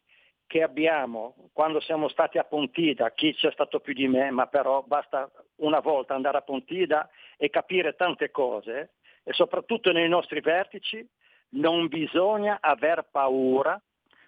che 0.51 0.65
abbiamo 0.65 1.37
quando 1.53 1.79
siamo 1.79 2.09
stati 2.09 2.37
a 2.37 2.43
Pontida, 2.43 3.13
chi 3.13 3.33
c'è 3.35 3.53
stato 3.53 3.79
più 3.79 3.93
di 3.93 4.09
me, 4.09 4.33
ma 4.33 4.49
però 4.49 4.83
basta 4.83 5.31
una 5.59 5.79
volta 5.79 6.17
andare 6.17 6.39
a 6.39 6.43
Pontida 6.43 7.09
e 7.37 7.51
capire 7.51 7.95
tante 7.95 8.33
cose 8.33 8.95
e 9.23 9.33
soprattutto 9.33 9.93
nei 9.93 10.09
nostri 10.09 10.41
vertici 10.41 11.09
non 11.51 11.87
bisogna 11.87 12.59
aver 12.61 13.07
paura, 13.13 13.81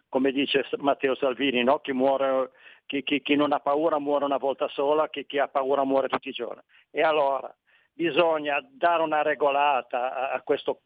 come 0.09 0.31
dice 0.31 0.65
Matteo 0.79 1.17
Salvini, 1.17 1.65
no? 1.65 1.81
chi, 1.81 1.91
muore, 1.91 2.53
chi, 2.87 3.03
chi, 3.03 3.21
chi, 3.21 3.35
non 3.35 3.51
ha 3.51 3.59
paura 3.59 3.99
muore 3.99 4.25
una 4.25 4.39
volta 4.39 4.69
sola, 4.69 5.09
chi, 5.09 5.27
ha 5.41 5.49
paura 5.49 5.83
muore 5.83 6.07
tutti 6.07 6.29
i 6.29 6.33
giorni. 6.33 6.63
E 6.93 7.03
allora 7.03 7.53
bisogna 7.93 8.65
dare 8.71 9.03
una 9.03 9.23
regolata 9.23 10.15
a, 10.15 10.31
a 10.35 10.43
questo 10.43 10.83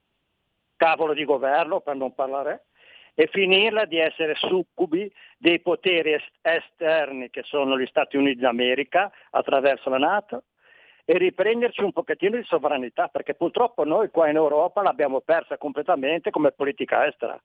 cavolo 0.76 1.12
di 1.12 1.26
governo, 1.26 1.80
per 1.80 1.94
non 1.94 2.14
parlare, 2.14 2.68
e 3.18 3.28
finirla 3.32 3.86
di 3.86 3.96
essere 3.96 4.34
succubi 4.34 5.10
dei 5.38 5.58
poteri 5.60 6.14
esterni 6.42 7.30
che 7.30 7.42
sono 7.44 7.78
gli 7.78 7.86
Stati 7.86 8.18
Uniti 8.18 8.40
d'America 8.40 9.10
attraverso 9.30 9.88
la 9.88 9.96
Nato 9.96 10.42
e 11.02 11.16
riprenderci 11.16 11.82
un 11.82 11.92
pochettino 11.92 12.36
di 12.36 12.44
sovranità, 12.44 13.08
perché 13.08 13.34
purtroppo 13.34 13.84
noi 13.84 14.10
qua 14.10 14.28
in 14.28 14.36
Europa 14.36 14.82
l'abbiamo 14.82 15.20
persa 15.20 15.56
completamente 15.56 16.30
come 16.30 16.52
politica 16.52 17.06
estera, 17.06 17.40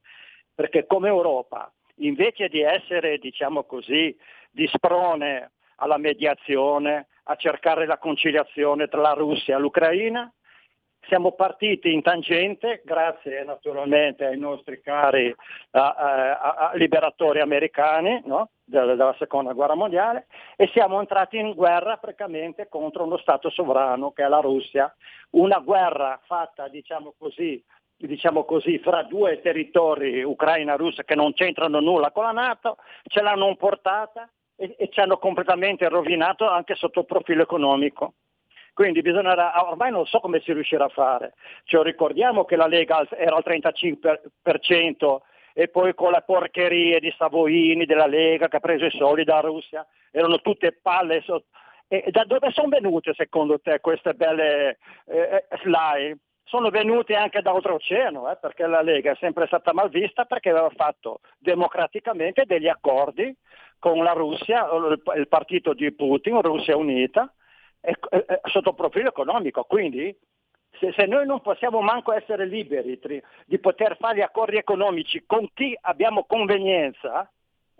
perché 0.54 0.86
come 0.86 1.08
Europa 1.08 1.72
invece 1.96 2.50
di 2.50 2.62
essere, 2.62 3.18
diciamo 3.18 3.64
così, 3.64 4.16
di 4.50 4.68
sprone 4.68 5.52
alla 5.76 5.98
mediazione, 5.98 7.08
a 7.26 7.36
cercare 7.36 7.86
la 7.86 7.98
conciliazione 7.98 8.88
tra 8.88 9.00
la 9.00 9.14
Russia 9.14 9.56
e 9.56 9.60
l'Ucraina, 9.60 10.30
siamo 11.08 11.32
partiti 11.32 11.92
in 11.92 12.02
tangente, 12.02 12.82
grazie 12.86 13.44
naturalmente 13.44 14.26
ai 14.26 14.38
nostri 14.38 14.82
cari 14.82 15.28
uh, 15.28 15.80
uh, 15.80 16.76
liberatori 16.76 17.40
americani 17.40 18.22
no? 18.26 18.50
della, 18.64 18.96
della, 18.96 19.16
seconda 19.18 19.54
guerra 19.54 19.76
mondiale 19.76 20.28
e 20.56 20.70
siamo 20.74 21.00
entrati 21.00 21.38
in 21.38 21.54
guerra 21.54 21.98
praticamente 21.98 22.68
contro 22.70 23.04
uno 23.04 23.18
Stato 23.18 23.50
sovrano 23.50 24.12
che 24.12 24.24
è 24.24 24.28
la 24.28 24.40
Russia, 24.40 24.94
una 25.32 25.60
guerra 25.60 26.20
fatta 26.26 26.68
diciamo 26.68 27.14
così, 27.18 27.64
diciamo 27.98 28.46
così 28.46 28.78
fra 28.80 29.04
due 29.04 29.42
territori, 29.42 30.24
Ucraina 30.24 30.74
e 30.74 30.78
Russia, 30.78 31.04
che 31.04 31.16
non 31.16 31.34
c'entrano 31.34 31.80
nulla 31.80 32.12
con 32.12 32.24
la 32.24 32.32
Nato, 32.32 32.78
ce 33.04 33.22
l'hanno 33.22 33.56
portata 33.56 34.30
e, 34.56 34.76
e 34.78 34.90
ci 34.90 35.00
hanno 35.00 35.18
completamente 35.18 35.90
rovinato 35.90 36.48
anche 36.48 36.76
sotto 36.76 37.00
il 37.00 37.06
profilo 37.06 37.42
economico. 37.42 38.14
Quindi 38.74 39.02
bisognerà, 39.02 39.54
ormai 39.68 39.92
non 39.92 40.06
so 40.06 40.20
come 40.20 40.40
si 40.42 40.54
riuscirà 40.54 40.86
a 40.86 40.90
fare. 40.90 41.34
Cioè, 41.66 41.84
ricordiamo 41.84 42.46
che 42.46 42.56
la 42.56 42.68
Lega 42.68 43.06
era 43.10 43.36
al 43.36 43.44
35% 43.46 45.18
e 45.54 45.68
poi 45.68 45.94
con 45.94 46.12
le 46.12 46.24
porcherie 46.26 47.00
di 47.00 47.14
Savoini, 47.18 47.86
della 47.86 48.08
Lega 48.08 48.48
che 48.48 48.56
ha 48.58 48.62
preso 48.62 48.86
i 48.86 48.92
soldi 48.92 49.24
dalla 49.24 49.42
Russia, 49.42 49.86
erano 50.12 50.40
tutte 50.40 50.78
palle. 50.82 51.22
So- 51.22 51.46
e 51.88 52.10
da 52.10 52.24
dove 52.24 52.52
sono 52.52 52.70
venute 52.70 53.14
secondo 53.14 53.60
te 53.60 53.82
queste 53.82 54.14
belle 54.14 54.78
eh, 55.08 55.46
slide? 55.62 56.20
Sono 56.46 56.70
venute 56.70 57.16
anche 57.16 57.42
da 57.42 57.54
oltreoceano, 57.54 58.32
eh, 58.32 58.38
perché 58.38 58.66
la 58.66 58.82
Lega 58.82 59.12
è 59.12 59.18
sempre 59.20 59.46
stata 59.48 59.74
mal 59.74 59.90
vista 59.90 60.24
perché 60.24 60.50
aveva 60.52 60.72
fatto 60.74 61.20
democraticamente 61.38 62.46
degli 62.46 62.68
accordi 62.68 63.36
con 63.78 64.04
la 64.04 64.14
Russia, 64.14 64.68
il 65.16 65.28
partito 65.28 65.74
di 65.74 65.92
Putin, 65.92 66.42
Russia 66.42 66.78
Unita, 66.78 67.34
sotto 68.44 68.74
profilo 68.74 69.10
economico. 69.10 69.64
Quindi 69.64 70.16
se, 70.80 70.92
se, 70.94 71.06
noi 71.06 71.26
non 71.26 71.42
possiamo 71.42 71.82
manco 71.82 72.14
essere 72.14 72.46
liberi 72.46 73.00
tri, 73.00 73.22
di 73.46 73.60
poter 73.60 73.98
fare 73.98 74.24
accordi 74.24 74.58
economici 74.58 75.24
con 75.26 75.50
chi 75.54 75.78
abbiamo 75.82 76.26
convenienza, 76.26 77.30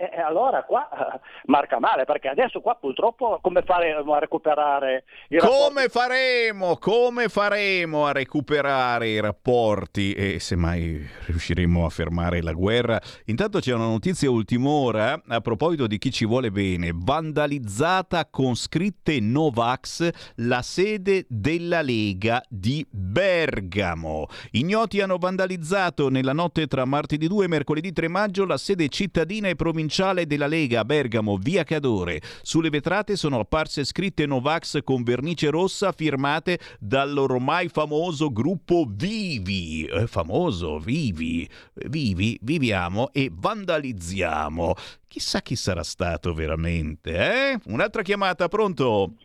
e, 0.10 0.20
allora 0.20 0.64
qua 0.64 0.90
eh, 0.90 1.20
marca 1.46 1.80
male, 1.80 2.06
perché 2.06 2.30
adesso 2.30 2.60
qua 2.62 2.76
purtroppo 2.76 3.38
come 3.42 3.62
faremo 3.62 4.14
a 4.14 4.20
recuperare 4.20 5.04
i 5.28 5.38
rapporti? 5.38 5.64
Come 5.64 5.90
faremo? 5.90 6.78
Come 6.78 7.30
faremo 7.30 8.06
a 8.08 8.12
recuperare 8.12 9.10
i 9.10 9.20
rapporti 9.20 10.14
e 10.14 10.40
se 10.40 10.56
mai 10.56 11.08
riusciremo 11.28 11.86
a 11.86 11.90
fermare 11.90 12.42
la 12.42 12.54
guerra? 12.54 13.00
Intanto 13.26 13.60
c'è 13.60 13.74
una 13.74 13.86
notizia 13.86 14.32
ultim'ora 14.32 15.22
a 15.28 15.42
proposito 15.42 15.86
di 15.86 16.00
chi 16.00 16.10
ci 16.10 16.26
vuole 16.26 16.50
bene. 16.50 16.92
Vandalizzata 16.94 18.26
con 18.26 18.56
scritte 18.56 19.20
Novax 19.20 20.10
la 20.38 20.64
sede 20.64 21.26
della 21.28 21.82
Lega 21.82 22.42
di 22.50 22.86
Bergamo. 22.90 24.28
Ignoti 24.52 25.00
hanno 25.00 25.18
vandalizzato 25.18 26.10
nella 26.10 26.34
notte 26.34 26.66
tra 26.66 26.86
martedì 26.86 27.28
2 27.28 27.46
e 27.46 27.48
mercoledì 27.48 27.92
3 27.92 28.08
maggio 28.08 28.46
la 28.46 28.58
sede 28.58 28.88
cittadina 28.90 29.48
e 29.48 29.56
provinciale 29.56 29.90
provinciale 29.92 30.26
della 30.26 30.48
Lega 30.48 30.80
a 30.80 30.86
Bergamo, 30.86 31.36
via 31.36 31.64
Cadore. 31.66 32.22
Sulle 32.42 32.70
vetrate 32.70 33.18
sono 33.18 33.40
apparse 33.40 33.84
scritte 33.84 34.26
Novax 34.26 34.84
con 34.84 35.04
vernice 35.04 35.50
rossa 35.50 35.92
firmate 35.92 36.60
dall'ormai 36.80 37.68
famoso 37.68 38.32
gruppo 38.32 38.86
Vivi. 38.88 39.84
Eh, 39.86 40.08
famoso, 40.08 40.80
Vivi. 40.80 41.48
Vivi, 41.74 42.40
viviamo 42.42 43.12
e 43.12 43.30
vandalizziamo. 43.32 44.76
Chissà 45.10 45.42
chi 45.42 45.58
sarà 45.58 45.84
stato 45.84 46.34
veramente, 46.34 47.12
eh? 47.18 47.60
Un'altra 47.66 48.02
chiamata, 48.02 48.48
pronto? 48.48 49.16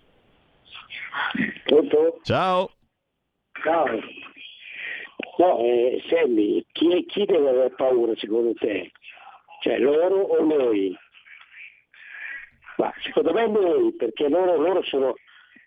Pronto? 1.64 2.18
Ciao. 2.24 2.70
Ciao. 3.62 3.86
No, 5.38 5.58
eh, 5.60 6.02
Sammy, 6.08 6.64
chi, 6.72 7.04
chi 7.06 7.24
deve 7.24 7.48
avere 7.50 7.70
paura 7.70 8.12
secondo 8.16 8.52
te? 8.54 8.90
Cioè 9.60 9.78
loro 9.78 10.20
o 10.20 10.44
noi? 10.44 10.96
Ma 12.76 12.92
secondo 13.02 13.32
me 13.32 13.46
noi, 13.46 13.92
perché 13.92 14.28
loro, 14.28 14.56
loro 14.56 14.82
sono, 14.84 15.14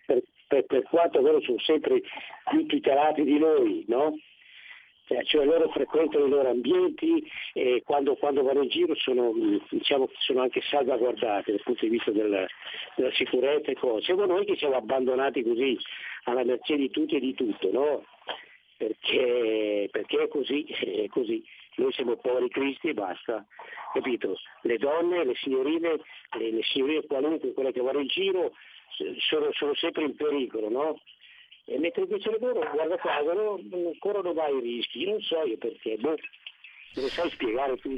per, 0.06 0.22
per, 0.48 0.66
per, 0.66 0.84
quanto 0.84 1.22
loro 1.22 1.42
sono 1.42 1.60
sempre 1.60 2.02
più 2.50 2.66
tutelati 2.66 3.24
di 3.24 3.40
noi, 3.40 3.84
no? 3.88 4.16
Cioè, 5.08 5.24
cioè 5.24 5.44
loro 5.44 5.70
frequentano 5.70 6.28
i 6.28 6.30
loro 6.30 6.50
ambienti 6.50 7.28
e 7.54 7.82
quando, 7.84 8.16
quando 8.16 8.44
vanno 8.44 8.62
in 8.62 8.70
giro 8.70 8.94
sono, 8.94 9.34
diciamo, 9.70 10.08
sono, 10.20 10.42
anche 10.42 10.62
salvaguardati 10.62 11.50
dal 11.50 11.62
punto 11.64 11.84
di 11.84 11.92
vista 11.92 12.12
della, 12.12 12.46
della 12.96 13.12
sicurezza 13.14 13.72
e 13.72 13.76
cose. 13.76 14.04
Siamo 14.04 14.26
noi 14.26 14.46
che 14.46 14.56
siamo 14.56 14.76
abbandonati 14.76 15.42
così 15.42 15.76
alla 16.26 16.44
mercé 16.44 16.76
di 16.76 16.92
tutti 16.92 17.16
e 17.16 17.20
di 17.20 17.34
tutto, 17.34 17.72
no? 17.72 18.06
Perché, 18.78 19.90
perché 19.92 20.24
è 20.24 20.28
così, 20.28 20.64
è 20.66 21.08
così 21.08 21.44
noi 21.80 21.91
siamo 21.93 22.15
poveri 22.17 22.49
cristi 22.49 22.89
e 22.89 22.93
basta, 22.93 23.45
capito? 23.93 24.38
Le 24.61 24.77
donne, 24.77 25.23
le 25.25 25.36
signorine, 25.36 25.99
le, 26.38 26.51
le 26.51 26.63
signorine 26.63 27.05
qualunque, 27.05 27.53
quelle 27.53 27.71
che 27.71 27.82
vanno 27.82 27.99
in 27.99 28.07
giro, 28.07 28.53
sono, 29.19 29.51
sono 29.53 29.73
sempre 29.75 30.03
in 30.03 30.15
pericolo, 30.15 30.69
no? 30.69 30.99
E 31.65 31.77
mentre 31.77 32.03
invece 32.03 32.38
loro, 32.39 32.67
guarda 32.71 32.97
caso, 32.97 33.34
no, 33.34 33.59
corrono 33.99 34.34
vari 34.34 34.59
rischi, 34.59 35.01
io 35.03 35.11
non 35.11 35.21
so 35.21 35.43
io 35.43 35.57
perché, 35.57 35.97
boh, 35.97 36.15
me 36.96 37.02
lo 37.02 37.10
sai 37.10 37.30
spiegare 37.32 37.78
tu. 37.78 37.90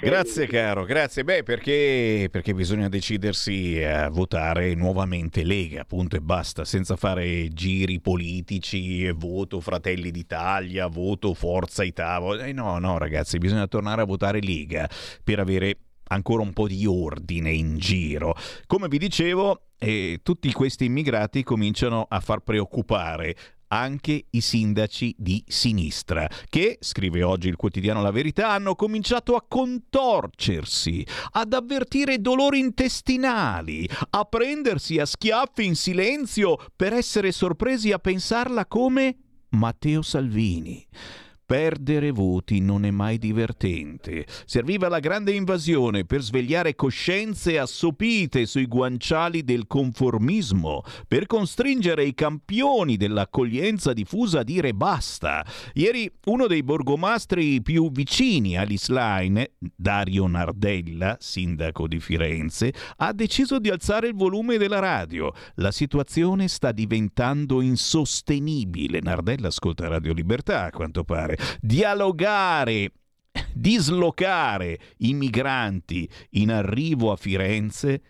Grazie 0.00 0.46
caro, 0.46 0.84
grazie. 0.84 1.22
Beh, 1.24 1.44
perché, 1.44 2.28
perché 2.30 2.52
bisogna 2.52 2.88
decidersi 2.88 3.80
a 3.82 4.08
votare 4.08 4.74
nuovamente 4.74 5.44
Lega, 5.44 5.84
punto 5.84 6.16
e 6.16 6.20
basta, 6.20 6.64
senza 6.64 6.96
fare 6.96 7.48
giri 7.48 8.00
politici, 8.00 9.10
voto 9.12 9.60
Fratelli 9.60 10.10
d'Italia, 10.10 10.88
voto 10.88 11.32
Forza 11.32 11.84
Italia. 11.84 12.46
Eh, 12.46 12.52
no, 12.52 12.78
no 12.78 12.98
ragazzi, 12.98 13.38
bisogna 13.38 13.66
tornare 13.68 14.02
a 14.02 14.06
votare 14.06 14.40
Lega 14.40 14.88
per 15.22 15.38
avere 15.38 15.78
ancora 16.08 16.42
un 16.42 16.52
po' 16.52 16.66
di 16.66 16.84
ordine 16.86 17.52
in 17.52 17.78
giro. 17.78 18.34
Come 18.66 18.88
vi 18.88 18.98
dicevo, 18.98 19.68
eh, 19.78 20.20
tutti 20.22 20.52
questi 20.52 20.86
immigrati 20.86 21.42
cominciano 21.42 22.06
a 22.08 22.20
far 22.20 22.40
preoccupare 22.40 23.34
anche 23.68 24.26
i 24.30 24.40
sindaci 24.40 25.14
di 25.18 25.42
sinistra, 25.46 26.28
che, 26.48 26.78
scrive 26.80 27.22
oggi 27.22 27.48
il 27.48 27.56
quotidiano 27.56 28.02
La 28.02 28.10
Verità, 28.10 28.50
hanno 28.50 28.74
cominciato 28.74 29.36
a 29.36 29.44
contorcersi, 29.46 31.06
ad 31.32 31.52
avvertire 31.52 32.20
dolori 32.20 32.58
intestinali, 32.58 33.88
a 34.10 34.24
prendersi 34.24 34.98
a 34.98 35.06
schiaffi 35.06 35.64
in 35.64 35.76
silenzio 35.76 36.58
per 36.74 36.92
essere 36.92 37.32
sorpresi 37.32 37.92
a 37.92 37.98
pensarla 37.98 38.66
come 38.66 39.16
Matteo 39.50 40.02
Salvini. 40.02 40.86
Perdere 41.46 42.10
voti 42.10 42.60
non 42.60 42.86
è 42.86 42.90
mai 42.90 43.18
divertente. 43.18 44.24
Serviva 44.46 44.88
la 44.88 44.98
grande 44.98 45.32
invasione 45.32 46.06
per 46.06 46.22
svegliare 46.22 46.74
coscienze 46.74 47.58
assopite 47.58 48.46
sui 48.46 48.64
guanciali 48.64 49.44
del 49.44 49.66
conformismo, 49.66 50.82
per 51.06 51.26
costringere 51.26 52.06
i 52.06 52.14
campioni 52.14 52.96
dell'accoglienza 52.96 53.92
diffusa 53.92 54.40
a 54.40 54.42
dire 54.42 54.72
basta. 54.72 55.44
Ieri 55.74 56.10
uno 56.24 56.46
dei 56.46 56.62
borgomastri 56.62 57.60
più 57.60 57.90
vicini 57.90 58.56
Alice 58.56 58.90
Line, 58.90 59.52
Dario 59.58 60.26
Nardella, 60.26 61.18
sindaco 61.20 61.86
di 61.86 62.00
Firenze, 62.00 62.72
ha 62.96 63.12
deciso 63.12 63.58
di 63.58 63.68
alzare 63.68 64.08
il 64.08 64.14
volume 64.14 64.56
della 64.56 64.78
radio. 64.78 65.30
La 65.56 65.72
situazione 65.72 66.48
sta 66.48 66.72
diventando 66.72 67.60
insostenibile. 67.60 69.00
Nardella 69.02 69.48
ascolta 69.48 69.88
Radio 69.88 70.14
Libertà, 70.14 70.64
a 70.64 70.70
quanto 70.70 71.04
pare 71.04 71.32
dialogare, 71.60 72.92
dislocare 73.52 74.78
i 74.98 75.14
migranti 75.14 76.08
in 76.30 76.50
arrivo 76.50 77.12
a 77.12 77.16
Firenze 77.16 78.02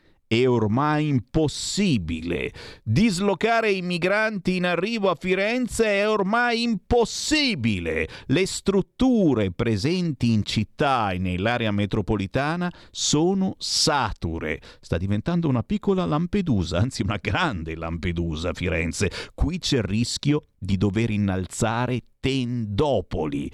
è 0.43 0.49
ormai 0.49 1.09
impossibile. 1.09 2.53
Dislocare 2.83 3.71
i 3.71 3.83
migranti 3.83 4.57
in 4.57 4.67
arrivo 4.67 5.11
a 5.11 5.17
Firenze 5.19 5.85
è 5.85 6.09
ormai 6.09 6.63
impossibile. 6.63 8.09
Le 8.27 8.47
strutture 8.47 9.53
presenti 9.53 10.33
in 10.33 10.45
città 10.45 11.11
e 11.11 11.19
nell'area 11.19 11.71
metropolitana 11.71 12.73
sono 12.91 13.55
sature. 13.59 14.61
Sta 14.81 14.97
diventando 14.97 15.49
una 15.49 15.63
piccola 15.63 16.05
Lampedusa, 16.05 16.79
anzi 16.79 17.03
una 17.03 17.19
grande 17.21 17.75
Lampedusa 17.77 18.53
Firenze. 18.53 19.11
Qui 19.35 19.59
c'è 19.59 19.77
il 19.77 19.83
rischio 19.85 20.47
di 20.59 20.77
dover 20.77 21.11
innalzare 21.11 22.01
tendopoli. 22.21 23.51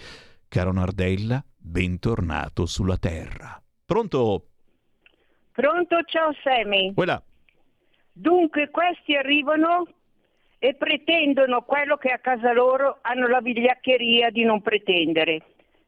Caro 0.49 0.73
Nardella, 0.73 1.45
bentornato 1.57 2.67
sulla 2.67 2.97
terra. 2.97 3.63
Pronto? 3.85 4.50
Pronto, 5.61 6.01
ciao 6.05 6.33
Semi. 6.43 6.95
Quella. 6.95 7.23
Dunque 8.15 8.71
questi 8.71 9.15
arrivano 9.15 9.87
e 10.59 10.73
pretendono 10.73 11.65
quello 11.65 11.99
che 11.99 12.09
a 12.09 12.19
casa 12.19 12.55
loro 12.55 13.01
hanno 13.03 13.29
la 13.29 13.43
vigliaccheria 13.43 14.31
di 14.31 14.43
non 14.43 14.63
pretendere. 14.63 15.43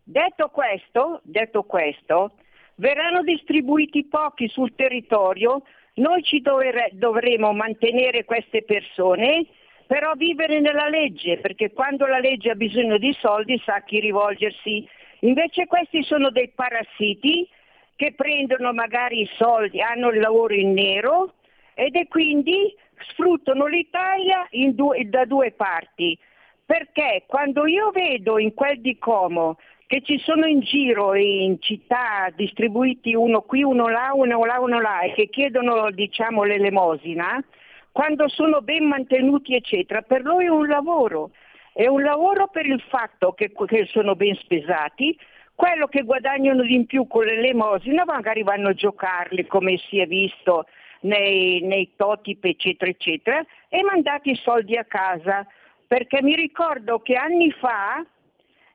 Detto 0.05 0.51
questo, 0.51 1.23
detto 1.25 1.63
questo, 1.63 2.33
verranno 2.75 3.23
distribuiti 3.23 4.05
pochi 4.05 4.47
sul 4.49 4.75
territorio, 4.75 5.63
noi 5.95 6.23
ci 6.23 6.43
dovere- 6.43 6.91
dovremo 6.93 7.55
mantenere 7.55 8.27
queste 8.27 8.65
persone, 8.65 9.47
però 9.87 10.13
vivere 10.17 10.61
nella 10.61 10.91
legge, 10.91 11.39
perché 11.39 11.73
quando 11.73 12.05
la 12.05 12.19
legge 12.19 12.51
ha 12.51 12.57
bisogno 12.57 12.99
di 12.99 13.17
soldi 13.19 13.59
sa 13.65 13.77
a 13.77 13.83
chi 13.85 14.01
rivolgersi. 14.01 14.87
Invece 15.21 15.67
questi 15.67 16.03
sono 16.03 16.29
dei 16.29 16.51
parassiti 16.55 17.49
che 17.97 18.15
prendono 18.15 18.73
magari 18.73 19.21
i 19.21 19.31
soldi, 19.37 19.81
hanno 19.81 20.11
il 20.11 20.21
lavoro 20.21 20.55
in 20.55 20.73
nero 20.73 21.35
ed 21.75 21.95
e 21.95 22.09
quindi 22.09 22.75
sfruttano 23.11 23.67
l'Italia 23.67 24.47
due- 24.73 25.09
da 25.09 25.25
due 25.25 25.53
parti. 25.53 26.19
Perché 26.65 27.25
quando 27.27 27.67
io 27.67 27.91
vedo 27.91 28.39
in 28.39 28.55
quel 28.55 28.81
di 28.81 28.99
Como 28.99 29.59
che 29.87 30.01
ci 30.01 30.19
sono 30.21 30.47
in 30.47 30.61
giro 30.61 31.15
in 31.15 31.61
città 31.61 32.33
distribuiti 32.35 33.15
uno 33.15 33.43
qui, 33.43 33.63
uno 33.63 33.89
là, 33.89 34.13
uno 34.15 34.43
là, 34.45 34.59
uno 34.59 34.81
là 34.81 35.01
e 35.01 35.13
che 35.13 35.29
chiedono 35.29 35.91
diciamo 35.91 36.45
l'elemosina, 36.45 37.45
quando 37.91 38.27
sono 38.29 38.63
ben 38.63 38.87
mantenuti 38.87 39.55
eccetera, 39.55 40.01
per 40.01 40.23
loro 40.23 40.41
è 40.41 40.49
un 40.49 40.67
lavoro. 40.67 41.31
È 41.75 41.87
un 41.87 42.03
lavoro 42.03 42.49
per 42.49 42.67
il 42.67 42.83
fatto 42.89 43.33
che, 43.33 43.53
che 43.67 43.87
sono 43.91 44.15
ben 44.15 44.35
spesati, 44.37 45.19
quello 45.55 45.87
che 45.87 46.03
guadagnano 46.03 46.63
di 46.63 46.75
in 46.75 46.87
più 46.87 47.07
con 47.07 47.25
l'elemosina 47.25 48.05
magari 48.05 48.43
vanno 48.43 48.69
a 48.69 48.75
giocarli 48.75 49.47
come 49.47 49.79
si 49.89 49.99
è 49.99 50.07
visto 50.07 50.67
nei, 51.03 51.61
nei 51.63 51.93
Totip 51.97 52.45
eccetera 52.45 52.91
eccetera 52.91 53.45
e 53.69 53.83
mandati 53.83 54.31
i 54.31 54.37
soldi 54.37 54.77
a 54.77 54.85
casa. 54.85 55.47
Perché 55.87 56.23
mi 56.23 56.35
ricordo 56.35 57.01
che 57.01 57.15
anni 57.15 57.51
fa 57.53 58.05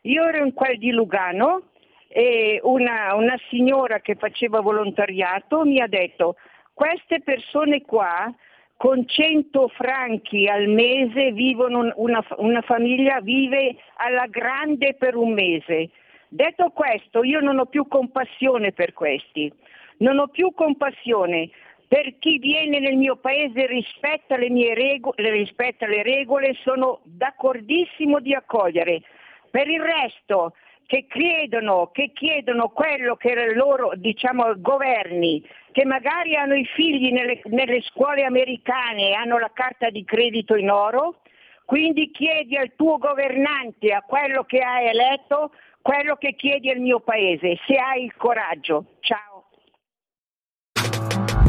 io 0.02 0.28
ero 0.28 0.46
in 0.46 0.54
quel 0.54 0.78
di 0.78 0.92
Lugano 0.92 1.70
e 2.08 2.60
una, 2.64 3.16
una 3.16 3.38
signora 3.50 4.00
che 4.00 4.16
faceva 4.16 4.62
volontariato 4.62 5.66
mi 5.66 5.82
ha 5.82 5.88
detto 5.88 6.36
queste 6.74 7.22
persone 7.22 7.82
qua 7.82 8.34
con 8.78 9.08
100 9.08 9.68
franchi 9.70 10.48
al 10.48 10.68
mese 10.68 11.32
vivono, 11.32 11.92
una, 11.96 12.24
una 12.38 12.62
famiglia 12.62 13.20
vive 13.20 13.76
alla 13.96 14.28
grande 14.28 14.94
per 14.94 15.16
un 15.16 15.34
mese. 15.34 15.90
Detto 16.30 16.70
questo, 16.72 17.24
io 17.24 17.40
non 17.40 17.60
ho 17.60 17.66
più 17.66 17.88
compassione 17.88 18.72
per 18.72 18.94
questi, 18.94 19.52
non 19.98 20.20
ho 20.20 20.28
più 20.28 20.54
compassione 20.54 21.50
per 21.88 22.18
chi 22.20 22.38
viene 22.38 22.80
nel 22.80 22.98
mio 22.98 23.16
paese 23.16 23.66
rispetta 23.66 24.36
le 24.36 24.50
mie 24.50 24.74
regole, 24.74 25.32
rispetta 25.32 25.88
le 25.88 26.04
regole, 26.04 26.54
sono 26.62 27.00
d'accordissimo 27.04 28.20
di 28.20 28.34
accogliere. 28.34 29.02
Per 29.50 29.70
il 29.70 29.80
resto, 29.80 30.54
che 30.86 31.06
chiedono, 31.08 31.90
che 31.94 32.12
chiedono 32.14 32.70
quello 32.70 33.16
che 33.16 33.54
loro 33.54 33.92
diciamo, 33.96 34.54
governi, 34.58 35.42
che 35.72 35.86
magari 35.86 36.36
hanno 36.36 36.56
i 36.56 36.66
figli 36.66 37.12
nelle, 37.12 37.40
nelle 37.46 37.82
scuole 37.84 38.24
americane 38.24 39.10
e 39.10 39.14
hanno 39.14 39.40
la 39.40 39.52
carta 39.54 39.90
di 39.90 40.04
credito 40.04 40.56
in 40.56 40.70
oro, 40.70 41.22
quindi 41.64 42.12
chiedi 42.12 42.58
al 42.58 42.74
tuo 42.76 42.98
governante, 42.98 43.94
a 43.94 44.02
quello 44.02 44.44
che 44.44 44.60
hai 44.60 44.88
eletto, 44.88 45.52
quello 45.88 46.18
che 46.18 46.36
chiedi 46.36 46.70
al 46.70 46.80
mio 46.80 47.00
paese, 47.00 47.58
se 47.66 47.76
hai 47.78 48.04
il 48.04 48.14
coraggio. 48.18 48.98
Ciao. 49.00 49.46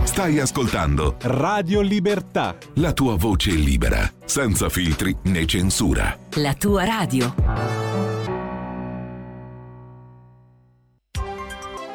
Stai 0.05 0.39
ascoltando 0.39 1.17
Radio 1.23 1.81
Libertà. 1.81 2.57
la 2.75 2.93
tua 2.93 3.17
voce 3.17 3.51
libera, 3.51 4.09
senza 4.25 4.69
filtri 4.69 5.13
né 5.25 5.45
censura. 5.45 6.17
La 6.37 6.55
tua 6.55 6.85
radio. 6.85 7.35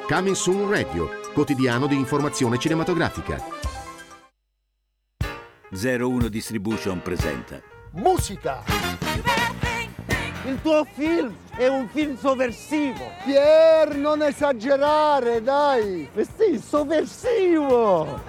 Coming 0.06 0.36
Soon 0.36 0.70
Radio, 0.70 1.10
quotidiano 1.34 1.88
di 1.88 1.96
informazione 1.96 2.58
cinematografica. 2.58 3.42
01 5.72 6.28
Distribution 6.28 7.02
presenta 7.02 7.62
Musica! 7.92 9.43
Il 10.46 10.60
tuo 10.62 10.86
film 10.94 11.34
è 11.56 11.68
un 11.68 11.88
film 11.88 12.18
sovversivo! 12.18 13.12
Pier, 13.24 13.96
non 13.96 14.22
esagerare, 14.22 15.42
dai! 15.42 16.10
Sì, 16.16 16.62
sovversivo! 16.62 18.20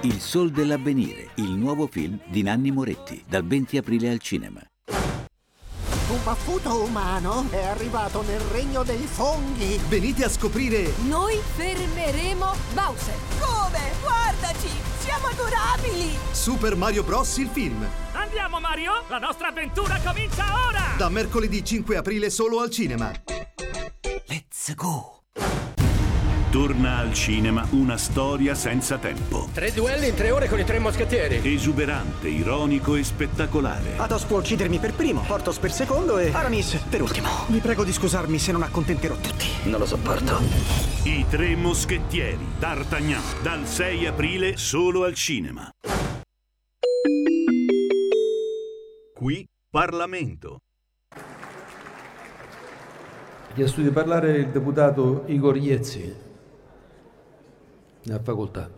Il 0.00 0.18
Sol 0.18 0.50
dell'Avvenire, 0.52 1.32
il 1.34 1.50
nuovo 1.50 1.86
film 1.86 2.18
di 2.28 2.42
Nanni 2.42 2.70
Moretti, 2.70 3.22
dal 3.28 3.44
20 3.44 3.76
aprile 3.76 4.08
al 4.08 4.20
cinema. 4.20 4.60
Un 4.86 6.24
baffuto 6.24 6.82
umano 6.82 7.44
è 7.50 7.62
arrivato 7.66 8.22
nel 8.22 8.40
regno 8.52 8.82
dei 8.82 9.06
funghi. 9.06 9.78
Venite 9.86 10.24
a 10.24 10.30
scoprire 10.30 10.94
Noi 11.06 11.38
fermeremo 11.56 12.52
Bowser. 12.72 13.14
Come? 13.38 13.80
Guardaci! 14.00 14.49
Siamo 15.20 15.34
adorabili! 15.34 16.16
Super 16.30 16.74
Mario 16.76 17.02
Bros. 17.02 17.36
il 17.36 17.50
film. 17.52 17.86
Andiamo 18.12 18.58
Mario, 18.58 19.04
la 19.08 19.18
nostra 19.18 19.48
avventura 19.48 20.00
comincia 20.02 20.44
ora! 20.66 20.94
Da 20.96 21.10
mercoledì 21.10 21.62
5 21.62 21.96
aprile 21.98 22.30
solo 22.30 22.60
al 22.60 22.70
cinema. 22.70 23.12
Let's 24.26 24.74
go! 24.74 25.24
Torna 26.50 26.98
al 26.98 27.14
cinema 27.14 27.64
una 27.70 27.96
storia 27.96 28.56
senza 28.56 28.98
tempo. 28.98 29.48
Tre 29.54 29.70
duelli 29.70 30.08
in 30.08 30.16
tre 30.16 30.32
ore 30.32 30.48
con 30.48 30.58
i 30.58 30.64
tre 30.64 30.80
moschettieri. 30.80 31.40
Esuberante, 31.44 32.26
ironico 32.26 32.96
e 32.96 33.04
spettacolare. 33.04 33.96
Athos 33.96 34.24
può 34.24 34.38
uccidermi 34.38 34.80
per 34.80 34.94
primo, 34.94 35.22
Portos 35.24 35.58
per 35.58 35.70
secondo 35.70 36.18
e 36.18 36.32
Aramis 36.32 36.74
per 36.90 37.02
ultimo. 37.02 37.28
Vi 37.46 37.60
prego 37.60 37.84
di 37.84 37.92
scusarmi 37.92 38.36
se 38.40 38.50
non 38.50 38.62
accontenterò 38.62 39.14
tutti. 39.14 39.46
Non 39.66 39.78
lo 39.78 39.86
sopporto. 39.86 40.40
I 41.04 41.24
tre 41.30 41.54
moschettieri. 41.54 42.44
D'Artagnan. 42.58 43.22
Dal 43.42 43.64
6 43.64 44.06
aprile 44.06 44.56
solo 44.56 45.04
al 45.04 45.14
cinema. 45.14 45.70
Qui 49.14 49.46
Parlamento. 49.70 50.58
Ha 53.50 53.52
chiesto 53.54 53.82
di 53.82 53.90
parlare 53.90 54.38
il 54.38 54.48
deputato 54.48 55.22
Igor 55.26 55.56
Iezzi. 55.56 56.28
Ne 58.02 58.14
ha 58.14 58.20
facoltà. 58.22 58.68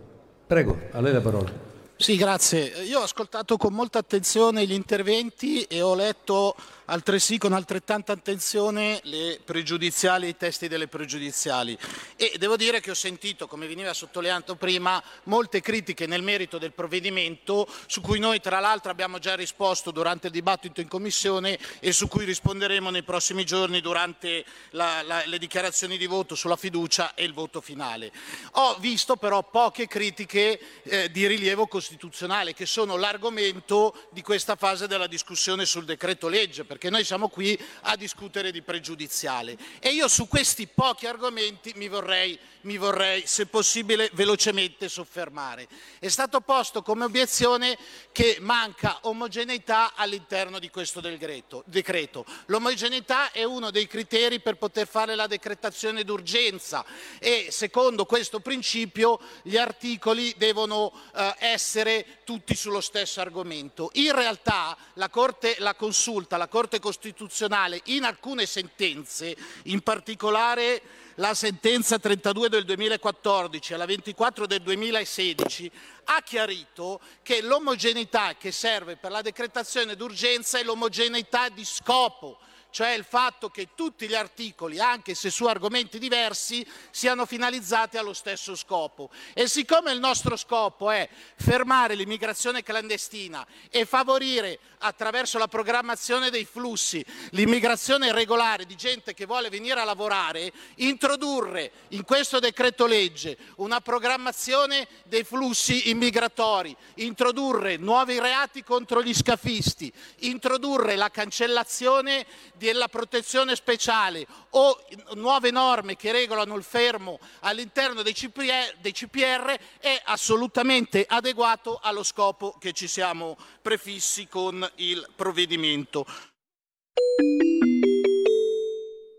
Prego, 0.47 0.79
a 0.93 1.01
lei 1.01 1.13
la 1.13 1.21
parola. 1.21 1.71
Sì, 1.97 2.17
grazie. 2.17 2.83
Io 2.83 2.99
ho 2.99 3.03
ascoltato 3.05 3.57
con 3.57 3.73
molta 3.73 4.01
attenzione 4.01 4.67
gli 4.67 4.73
interventi 4.73 5.63
e 5.63 5.83
ho 5.83 5.95
letto 5.95 6.57
altresì 6.97 7.39
con 7.39 7.55
altrettanta 7.55 8.13
attenzione 8.13 9.01
le 9.05 9.41
pregiudiziali, 9.43 10.29
i 10.29 10.37
testi 10.37 10.69
delle 10.69 10.89
pregiudiziali 10.89 11.77
e 12.17 12.35
devo 12.39 12.57
dire 12.57 12.81
che 12.81 12.91
ho 12.91 12.95
sentito, 12.95 13.47
come 13.47 13.67
veniva 13.67 13.95
sottolineato 13.95 14.57
prima, 14.57 15.03
molte 15.25 15.63
critiche 15.63 16.07
nel 16.07 16.21
merito 16.23 16.59
del 16.59 16.73
provvedimento 16.73 17.67
su 17.87 18.03
cui 18.03 18.19
noi 18.19 18.41
tra 18.41 18.61
l'altro 18.61 18.91
abbiamo 18.91 19.19
già 19.19 19.35
risposto 19.35 19.91
durante 19.91 20.27
il 20.27 20.35
dibattito 20.35 20.83
in 20.83 20.89
commissione 20.89 21.59
e 21.81 21.93
su 21.93 22.09
cui 22.09 22.27
risponderemo 22.27 22.91
nei 22.91 23.03
prossimi 23.03 23.47
giorni 23.47 23.81
durante 23.81 24.45
la- 24.71 25.01
la- 25.03 25.23
le 25.25 25.39
dichiarazioni 25.39 25.97
di 25.97 26.07
voto 26.07 26.35
sulla 26.35 26.57
fiducia 26.57 27.15
e 27.15 27.25
il 27.25 27.33
voto 27.33 27.63
finale. 27.63 28.13
Ho 28.53 28.77
visto 28.81 29.17
però 29.17 29.43
poche 29.43 29.87
critiche 29.89 30.61
eh, 30.83 31.11
di 31.11 31.27
rilievo 31.27 31.67
costituzionale 31.67 32.53
che 32.53 32.67
sono 32.67 32.97
l'argomento 32.99 34.09
di 34.11 34.21
questa 34.21 34.57
fase 34.57 34.87
della 34.87 35.07
discussione 35.07 35.65
sul 35.65 35.87
decreto 35.87 36.29
legge 36.29 36.65
perché 36.83 36.91
noi 36.91 37.05
siamo 37.05 37.29
qui 37.29 37.57
a 37.83 37.95
discutere 37.95 38.51
di 38.51 38.61
pregiudiziale 38.61 39.57
e 39.79 39.91
io 39.91 40.09
su 40.09 40.27
questi 40.27 40.67
pochi 40.67 41.07
argomenti 41.07 41.73
mi 41.77 41.87
vorrei, 41.87 42.37
mi 42.63 42.77
vorrei 42.77 43.23
se 43.25 43.47
possibile 43.47 44.11
velocemente 44.15 44.89
soffermare. 44.89 45.69
È 46.01 46.09
stato 46.09 46.41
posto 46.41 46.83
come 46.83 47.05
obiezione 47.05 47.79
che 48.11 48.39
manca 48.41 48.99
omogeneità 49.03 49.93
all'interno 49.95 50.59
di 50.59 50.71
questo 50.71 51.01
decreto. 51.01 52.25
L'omogeneità 52.47 53.31
è 53.31 53.45
uno 53.45 53.71
dei 53.71 53.87
criteri 53.87 54.41
per 54.41 54.57
poter 54.57 54.89
fare 54.89 55.15
la 55.15 55.29
decretazione 55.29 56.03
d'urgenza 56.03 56.85
e 57.21 57.47
secondo 57.53 58.07
questo 58.07 58.41
principio 58.41 59.21
gli 59.43 59.57
articoli 59.57 60.35
devono 60.37 60.93
eh, 61.15 61.35
essere 61.39 62.19
tutti 62.25 62.57
sullo 62.57 62.81
stesso 62.81 63.21
argomento. 63.21 63.91
In 63.95 64.13
realtà 64.13 64.77
la, 64.95 65.09
Corte, 65.09 65.55
la 65.59 65.77
consulta, 65.77 66.37
la 66.37 66.49
Corte 66.49 66.62
Costituzionale 66.81 67.81
in 67.85 68.05
alcune 68.05 68.47
sentenze, 68.47 69.37
in 69.65 69.81
particolare 69.81 70.83
la 71.17 71.35
sentenza 71.35 71.99
32 71.99 72.49
del 72.49 72.65
2014 72.65 73.73
e 73.73 73.77
la 73.77 73.87
24 73.87 74.47
del 74.47 74.63
2016, 74.63 75.71
ha 76.05 76.23
chiarito 76.23 77.01
che 77.23 77.43
l'omogeneità 77.43 78.37
che 78.37 78.53
serve 78.53 78.97
per 78.97 79.11
la 79.11 79.23
decretazione 79.23 79.97
d'urgenza 79.97 80.59
è 80.59 80.63
l'omogeneità 80.63 81.49
di 81.49 81.65
scopo, 81.65 82.39
cioè 82.73 82.91
il 82.91 83.05
fatto 83.05 83.51
che 83.51 83.69
tutti 83.77 84.09
gli 84.09 84.15
articoli, 84.15 84.81
anche 84.81 85.15
se 85.15 85.31
su 85.31 85.47
argomenti 85.47 86.01
diversi, 86.01 86.67
siano 86.91 87.27
finalizzati 87.27 87.99
allo 87.99 88.15
stesso 88.15 88.57
scopo. 88.57 89.11
E 89.33 89.47
siccome 89.47 89.93
il 89.93 90.01
nostro 90.01 90.37
scopo 90.37 90.91
è 90.91 91.09
fermare 91.37 91.95
l'immigrazione 91.95 92.65
clandestina 92.65 93.47
e 93.71 93.85
favorire 93.85 94.59
attraverso 94.79 95.39
la 95.39 95.47
programmazione 95.47 96.31
dei 96.31 96.45
flussi 96.45 97.05
l'immigrazione 97.31 98.13
regolare 98.13 98.67
di 98.67 98.75
gente 98.75 99.15
che 99.15 99.27
vuole 99.27 99.49
venire 99.49 99.81
a 99.81 99.85
lavorare, 99.85 100.53
introdurre 100.77 101.71
in 101.89 102.05
questo 102.05 102.39
decreto 102.39 102.87
legge 102.87 103.37
una 103.57 103.81
programmazione 103.81 104.89
dei 105.05 105.25
flussi 105.25 105.91
immigratori, 105.91 106.75
introdurre 106.97 107.77
nuovi 107.77 108.19
reati 108.19 108.63
contro 108.63 109.03
gli 109.03 109.15
scafisti, 109.15 109.93
introdurre 110.21 110.97
la 110.97 111.11
cancellazione 111.11 112.27
della 112.63 112.87
protezione 112.87 113.57
speciale 113.57 114.25
o 114.51 114.85
nuove 115.15 115.51
norme 115.51 115.97
che 115.97 116.13
regolano 116.13 116.55
il 116.55 116.63
fermo 116.63 117.19
all'interno 117.41 118.03
dei 118.03 118.13
CPR, 118.13 118.77
dei 118.81 118.93
CPR 118.93 119.59
è 119.81 120.01
assolutamente 120.05 121.05
adeguato 121.07 121.81
allo 121.83 122.05
scopo 122.05 122.53
che 122.61 122.73
ci 122.73 122.87
siamo 122.87 123.37
prefissi 123.61 124.29
con 124.29 124.65
il 124.77 125.05
provvedimento. 125.17 126.07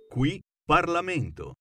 Qui 0.09 0.39
Parlamento. 0.65 1.55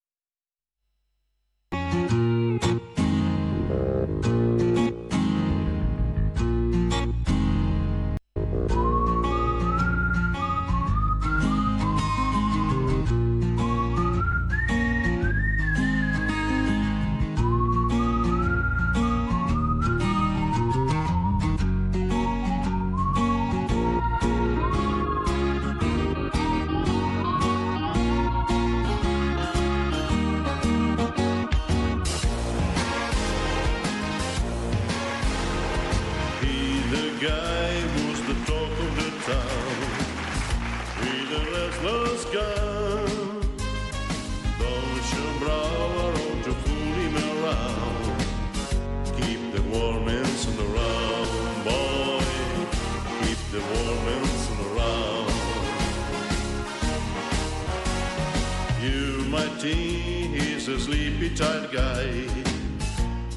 Tired 61.35 61.71
guy. 61.73 62.27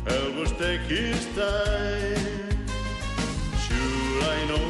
Always 0.09 0.51
take 0.53 0.81
his 0.81 1.25
time. 1.35 2.67
Sure, 3.65 4.23
I 4.23 4.45
know 4.49 4.65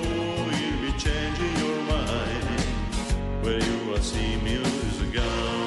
you'll 0.58 0.82
be 0.82 0.92
changing 0.98 1.56
your 1.58 1.82
mind 1.84 2.60
where 3.44 3.60
you 3.64 3.90
will 3.90 4.02
see 4.02 4.38
music 4.38 5.14
boy. 5.14 5.65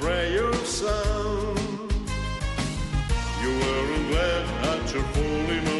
Prayer 0.00 0.52
sound? 0.64 1.58
You 3.42 3.50
weren't 3.60 4.08
glad 4.10 4.46
that 4.62 4.92
you're 4.92 5.02
fooling 5.02 5.75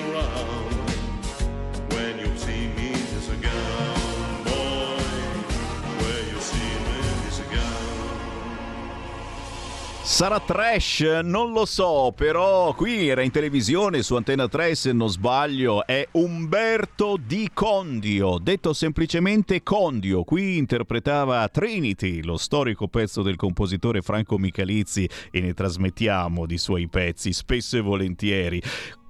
Sarà 10.17 10.41
trash? 10.41 11.01
Non 11.23 11.53
lo 11.53 11.67
so, 11.67 12.11
però 12.17 12.73
qui 12.73 13.07
era 13.07 13.21
in 13.21 13.31
televisione 13.31 14.03
su 14.03 14.14
Antenna 14.14 14.49
3 14.49 14.75
se 14.75 14.93
non 14.95 15.11
sbaglio, 15.11 15.85
è 15.85 16.09
Umberto 16.12 17.19
Di 17.23 17.51
Condio, 17.53 18.39
detto 18.39 18.73
semplicemente 18.73 19.62
Condio. 19.62 20.25
Qui 20.25 20.57
interpretava 20.57 21.47
Trinity, 21.49 22.23
lo 22.23 22.39
storico 22.39 22.89
pezzo 22.89 23.21
del 23.21 23.37
compositore 23.37 24.01
Franco 24.01 24.39
Michalizzi 24.39 25.07
e 25.31 25.41
ne 25.41 25.53
trasmettiamo 25.53 26.47
di 26.47 26.57
suoi 26.57 26.89
pezzi 26.89 27.35
spesso 27.35 27.77
e 27.77 27.83
volentieri. 27.83 28.62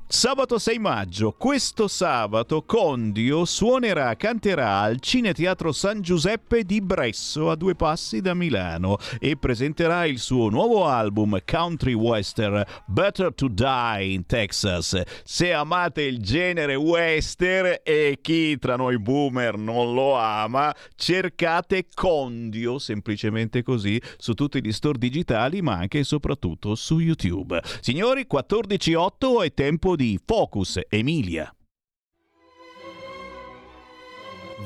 Sabato 0.09 0.57
6 0.61 0.79
maggio, 0.79 1.33
questo 1.33 1.89
sabato 1.89 2.63
Condio 2.63 3.45
suonerà, 3.45 4.15
canterà 4.15 4.79
al 4.79 5.01
Cineteatro 5.01 5.73
San 5.73 6.01
Giuseppe 6.01 6.63
di 6.63 6.81
Bresso 6.81 7.51
a 7.51 7.57
due 7.57 7.75
passi 7.75 8.21
da 8.21 8.33
Milano 8.33 8.99
e 9.19 9.37
presenterà 9.37 10.07
il 10.07 10.21
suo 10.21 10.49
nuovo 10.49 10.87
album 10.87 11.37
country 11.45 11.93
western 11.93 12.63
Better 12.87 13.35
to 13.35 13.49
Die 13.49 14.05
in 14.05 14.27
Texas. 14.27 15.03
Se 15.25 15.53
amate 15.53 16.03
il 16.03 16.23
genere 16.23 16.77
western 16.77 17.79
e 17.83 18.21
chi 18.23 18.57
tra 18.59 18.77
noi 18.77 19.01
boomer 19.01 19.59
non 19.59 19.93
lo 19.93 20.15
ama, 20.15 20.73
cercate 20.95 21.89
Condio 21.93 22.79
semplicemente 22.79 23.65
così 23.65 24.01
su 24.19 24.35
tutti 24.35 24.65
gli 24.65 24.73
store 24.73 24.99
digitali 24.99 25.63
ma 25.63 25.75
anche 25.75 25.99
e 25.99 26.05
soprattutto 26.05 26.77
su 26.77 27.01
YouTube. 27.01 27.61
Signori, 27.81 28.25
14.08 28.33 29.43
è 29.43 29.53
tempo 29.53 29.95
di 29.97 30.21
Focus 30.25 30.81
Emilia. 30.89 31.51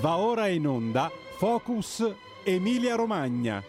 Va 0.00 0.16
ora 0.16 0.48
in 0.48 0.66
onda 0.66 1.10
Focus 1.38 2.14
Emilia 2.44 2.96
Romagna. 2.96 3.62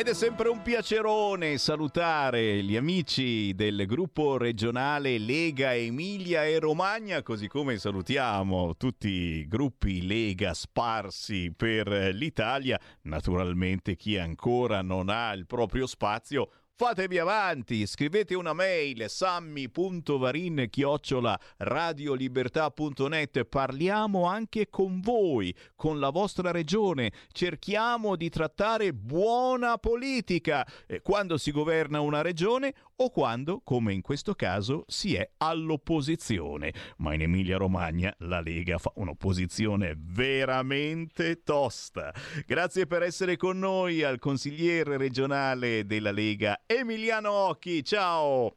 Ed 0.00 0.08
è 0.08 0.14
sempre 0.14 0.48
un 0.48 0.62
piacerone 0.62 1.58
salutare 1.58 2.62
gli 2.62 2.74
amici 2.74 3.52
del 3.54 3.84
gruppo 3.84 4.38
regionale 4.38 5.18
Lega 5.18 5.74
Emilia 5.74 6.42
e 6.46 6.58
Romagna, 6.58 7.20
così 7.20 7.48
come 7.48 7.76
salutiamo 7.76 8.76
tutti 8.78 9.08
i 9.10 9.46
gruppi 9.46 10.06
Lega 10.06 10.54
sparsi 10.54 11.52
per 11.54 11.88
l'Italia. 12.14 12.80
Naturalmente 13.02 13.94
chi 13.94 14.16
ancora 14.16 14.80
non 14.80 15.10
ha 15.10 15.34
il 15.34 15.44
proprio 15.44 15.86
spazio 15.86 16.48
fatevi 16.80 17.18
avanti, 17.18 17.86
scrivete 17.86 18.34
una 18.34 18.54
mail 18.54 19.04
sammi.varin 19.06 20.68
chiocciola 20.70 21.38
radiolibertà.net, 21.58 23.44
parliamo 23.44 24.24
anche 24.24 24.70
con 24.70 25.02
voi, 25.02 25.54
con 25.76 26.00
la 26.00 26.08
vostra 26.08 26.50
regione, 26.50 27.12
cerchiamo 27.32 28.16
di 28.16 28.30
trattare 28.30 28.94
buona 28.94 29.76
politica. 29.76 30.66
Eh, 30.86 31.02
quando 31.02 31.36
si 31.36 31.50
governa 31.50 32.00
una 32.00 32.22
regione 32.22 32.72
o 33.02 33.10
quando, 33.10 33.60
come 33.64 33.92
in 33.92 34.02
questo 34.02 34.34
caso, 34.34 34.84
si 34.86 35.14
è 35.14 35.28
all'opposizione. 35.38 36.72
Ma 36.98 37.14
in 37.14 37.22
Emilia 37.22 37.56
Romagna 37.56 38.14
la 38.18 38.40
Lega 38.40 38.78
fa 38.78 38.92
un'opposizione 38.96 39.94
veramente 39.96 41.42
tosta. 41.42 42.12
Grazie 42.46 42.86
per 42.86 43.02
essere 43.02 43.36
con 43.36 43.58
noi 43.58 44.02
al 44.02 44.18
consigliere 44.18 44.96
regionale 44.96 45.86
della 45.86 46.10
Lega 46.10 46.62
Emiliano 46.66 47.30
Occhi. 47.30 47.82
Ciao! 47.82 48.56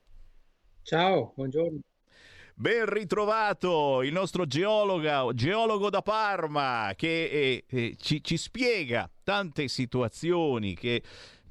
Ciao, 0.82 1.32
buongiorno. 1.36 1.80
Ben 2.56 2.86
ritrovato 2.86 4.04
il 4.04 4.12
nostro 4.12 4.46
geologo, 4.46 5.34
geologo 5.34 5.90
da 5.90 6.02
Parma 6.02 6.94
che 6.96 7.24
eh, 7.26 7.66
eh, 7.68 7.96
ci, 7.98 8.24
ci 8.24 8.38
spiega 8.38 9.10
tante 9.24 9.68
situazioni 9.68 10.76
che 10.76 11.02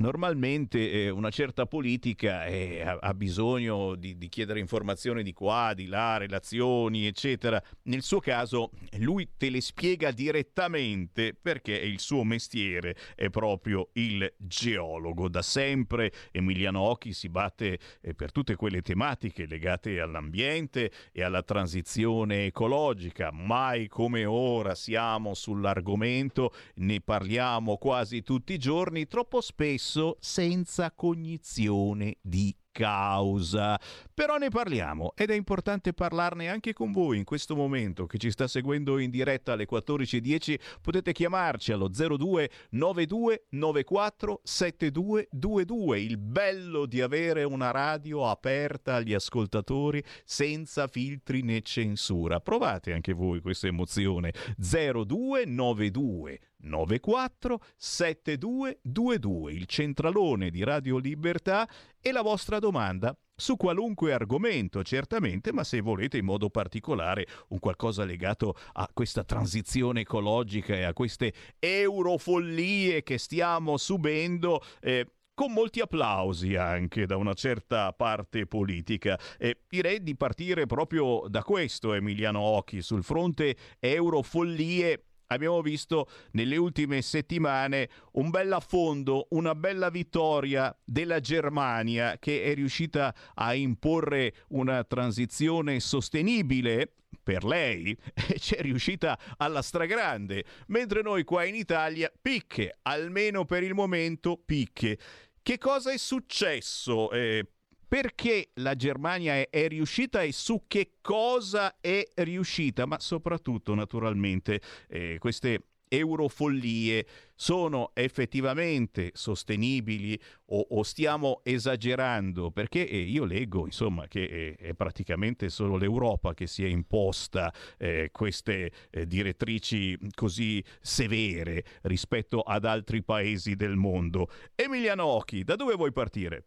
normalmente 0.03 0.90
eh, 0.90 1.11
una 1.11 1.30
certa 1.30 1.66
politica 1.66 2.44
eh, 2.44 2.82
ha, 2.82 3.14
bisogno 3.14 3.94
di, 3.94 4.18
di, 4.18 4.28
chiedere 4.28 4.59
informazioni 4.59 5.22
di 5.22 5.32
qua, 5.32 5.72
di 5.74 5.86
là, 5.86 6.16
relazioni, 6.16 7.07
eccetera. 7.07 7.62
Nel 7.84 8.03
suo 8.03 8.18
caso 8.18 8.72
lui 8.98 9.30
te 9.36 9.48
le 9.48 9.61
spiega 9.61 10.11
direttamente 10.11 11.36
perché 11.40 11.72
il 11.74 12.00
suo 12.00 12.24
mestiere 12.24 12.96
è 13.14 13.30
proprio 13.30 13.90
il 13.92 14.30
geologo. 14.36 15.28
Da 15.28 15.40
sempre 15.40 16.12
Emiliano 16.32 16.80
Occhi 16.80 17.12
si 17.12 17.28
batte 17.28 17.78
eh, 18.00 18.14
per 18.14 18.32
tutte 18.32 18.57
quelle 18.57 18.82
tematiche 18.82 19.46
legate 19.46 20.00
all'ambiente 20.00 20.90
e 21.12 21.22
alla 21.22 21.44
transizione 21.44 22.46
ecologica. 22.46 23.30
Mai 23.30 23.86
come 23.86 24.24
ora 24.24 24.74
siamo 24.74 25.34
sull'argomento, 25.34 26.53
ne 26.76 27.00
parliamo 27.00 27.76
quasi 27.76 28.22
tutti 28.22 28.55
i 28.55 28.59
giorni, 28.59 29.07
troppo 29.07 29.40
spesso 29.40 29.91
spesso 29.93 30.16
senza 30.20 30.90
cognizione 30.93 32.16
di 32.22 32.57
causa. 32.72 33.78
Però 34.14 34.38
ne 34.38 34.49
parliamo 34.49 35.12
ed 35.14 35.30
è 35.30 35.34
importante 35.34 35.93
parlarne 35.93 36.49
anche 36.49 36.72
con 36.72 36.90
voi 36.90 37.18
in 37.18 37.24
questo 37.24 37.55
momento 37.55 38.07
che 38.07 38.16
ci 38.16 38.30
sta 38.30 38.49
seguendo 38.49 38.99
in 38.99 39.11
diretta 39.11 39.53
alle 39.53 39.66
14.10. 39.68 40.59
Potete 40.80 41.12
chiamarci 41.12 41.72
allo 41.72 41.88
02 41.88 42.51
92 42.70 43.47
94 43.51 44.40
7222. 44.43 46.01
Il 46.01 46.16
bello 46.16 46.86
di 46.86 47.03
avere 47.03 47.45
una 47.45 47.70
radio 47.70 48.26
aperta 48.30 48.95
agli 48.95 49.12
ascoltatori 49.12 50.03
senza 50.24 50.86
filtri 50.86 51.43
né 51.43 51.61
censura. 51.61 52.40
Provate 52.40 52.95
anche 52.95 53.12
voi 53.12 53.43
questa 53.43 53.66
emozione. 53.66 54.32
02 54.57 55.45
92 55.45 56.40
94 56.62 57.60
7222, 57.76 59.52
il 59.52 59.66
centralone 59.66 60.50
di 60.50 60.62
Radio 60.64 60.98
Libertà 60.98 61.68
e 62.00 62.12
la 62.12 62.22
vostra 62.22 62.58
domanda 62.58 63.16
su 63.34 63.56
qualunque 63.56 64.12
argomento, 64.12 64.82
certamente, 64.82 65.52
ma 65.52 65.64
se 65.64 65.80
volete 65.80 66.18
in 66.18 66.24
modo 66.24 66.50
particolare 66.50 67.26
un 67.48 67.58
qualcosa 67.58 68.04
legato 68.04 68.54
a 68.74 68.88
questa 68.92 69.24
transizione 69.24 70.00
ecologica 70.02 70.74
e 70.74 70.84
a 70.84 70.92
queste 70.92 71.32
eurofollie 71.58 73.02
che 73.02 73.18
stiamo 73.18 73.76
subendo, 73.78 74.62
eh, 74.80 75.06
con 75.34 75.52
molti 75.52 75.80
applausi 75.80 76.54
anche 76.54 77.06
da 77.06 77.16
una 77.16 77.34
certa 77.34 77.92
parte 77.92 78.46
politica. 78.46 79.18
E 79.38 79.62
direi 79.68 80.02
di 80.02 80.14
partire 80.14 80.66
proprio 80.66 81.24
da 81.28 81.42
questo, 81.42 81.94
Emiliano 81.94 82.38
Occhi, 82.38 82.80
sul 82.82 83.02
fronte 83.02 83.56
eurofollie 83.80 85.06
abbiamo 85.33 85.61
visto 85.62 86.09
nelle 86.33 86.57
ultime 86.57 87.03
settimane 87.03 87.89
un 88.12 88.30
bel 88.30 88.53
affondo, 88.53 89.26
una 89.30 89.55
bella 89.55 89.91
vittoria 89.91 90.76
della 90.85 91.20
Germania 91.20 92.18
che 92.18 92.45
è 92.45 92.55
riuscita 92.55 93.14
a 93.35 93.55
imporre 93.55 94.35
una 94.49 94.85
transizione 94.85 95.80
sostenibile 95.80 96.93
per 97.22 97.45
lei 97.45 97.97
c'è 98.14 98.61
riuscita 98.61 99.18
alla 99.37 99.62
stragrande, 99.62 100.45
mentre 100.68 101.03
noi 101.03 101.24
qua 101.24 101.45
in 101.45 101.55
Italia 101.55 102.11
picche, 102.20 102.78
almeno 102.83 103.45
per 103.45 103.62
il 103.62 103.74
momento 103.74 104.41
picche. 104.45 104.99
Che 105.43 105.59
cosa 105.59 105.93
è 105.93 105.99
successo? 105.99 107.11
Eh, 107.11 107.47
perché 107.93 108.53
la 108.55 108.74
Germania 108.74 109.34
è, 109.34 109.51
è, 109.51 109.68
riuscita 109.68 110.22
e 110.22 110.32
su 110.32 110.62
che 110.66 110.93
cosa 111.03 111.76
è 111.78 112.03
riuscita, 112.14 112.86
ma 112.86 112.99
soprattutto 112.99 113.74
naturalmente 113.74 114.62
eh, 114.88 115.18
queste 115.18 115.66
eurofollie 115.88 117.07
sono 117.34 117.90
effettivamente 117.93 119.11
sostenibili 119.12 120.18
o, 120.47 120.68
o 120.70 120.82
stiamo 120.84 121.43
esagerando? 121.45 122.51
Perché 122.51 122.88
eh, 122.88 122.97
io 122.97 123.26
leggo 123.26 123.66
insomma 123.66 124.09
che 124.09 124.22
eh, 124.22 124.55
è 124.55 124.72
praticamente 124.72 125.51
solo 125.51 125.76
l'Europa 125.76 126.32
che 126.32 126.47
si 126.47 126.64
è 126.64 126.68
imposta 126.68 127.53
eh, 127.76 128.09
queste 128.11 128.72
eh, 128.88 129.07
direttrici 129.07 129.99
così 130.14 130.64
severe 130.80 131.62
rispetto 131.82 132.40
ad 132.40 132.64
altri 132.64 133.03
paesi 133.03 133.55
del 133.55 133.76
mondo. 133.76 134.30
Emiliano 134.54 135.04
Occhi, 135.04 135.45
da 135.45 135.57
dove 135.57 135.75
vuoi 135.75 135.92
partire? 135.92 136.46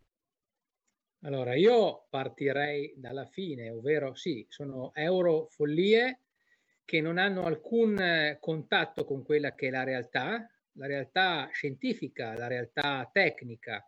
Allora, 1.22 1.56
io 1.56 2.06
partirei 2.10 2.94
dalla 2.98 3.26
fine, 3.26 3.70
ovvero 3.70 4.14
sì, 4.14 4.46
sono 4.50 4.92
eurofollie 4.94 6.20
che 6.86 7.02
non 7.02 7.18
hanno 7.18 7.46
alcun 7.46 8.00
eh, 8.00 8.38
contatto 8.40 9.06
con 9.06 9.24
quella 9.24 9.56
che 9.56 9.68
è 9.68 9.72
la 9.72 9.84
realtà, 9.84 10.48
la 10.74 10.86
realtà 10.86 11.50
scientifica, 11.52 12.38
la 12.38 12.48
realtà 12.48 13.10
tecnica. 13.12 13.84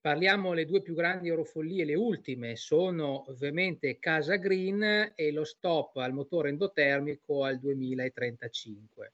Parliamo 0.00 0.52
le 0.52 0.64
due 0.64 0.82
più 0.82 0.94
grandi 0.94 1.28
eurofollie, 1.28 1.84
le 1.84 1.94
ultime, 1.94 2.56
sono 2.56 3.28
ovviamente 3.28 3.98
Casa 3.98 4.36
Green 4.36 5.12
e 5.14 5.30
lo 5.30 5.44
stop 5.44 5.96
al 5.98 6.12
motore 6.12 6.48
endotermico 6.48 7.44
al 7.44 7.60
2035. 7.60 9.12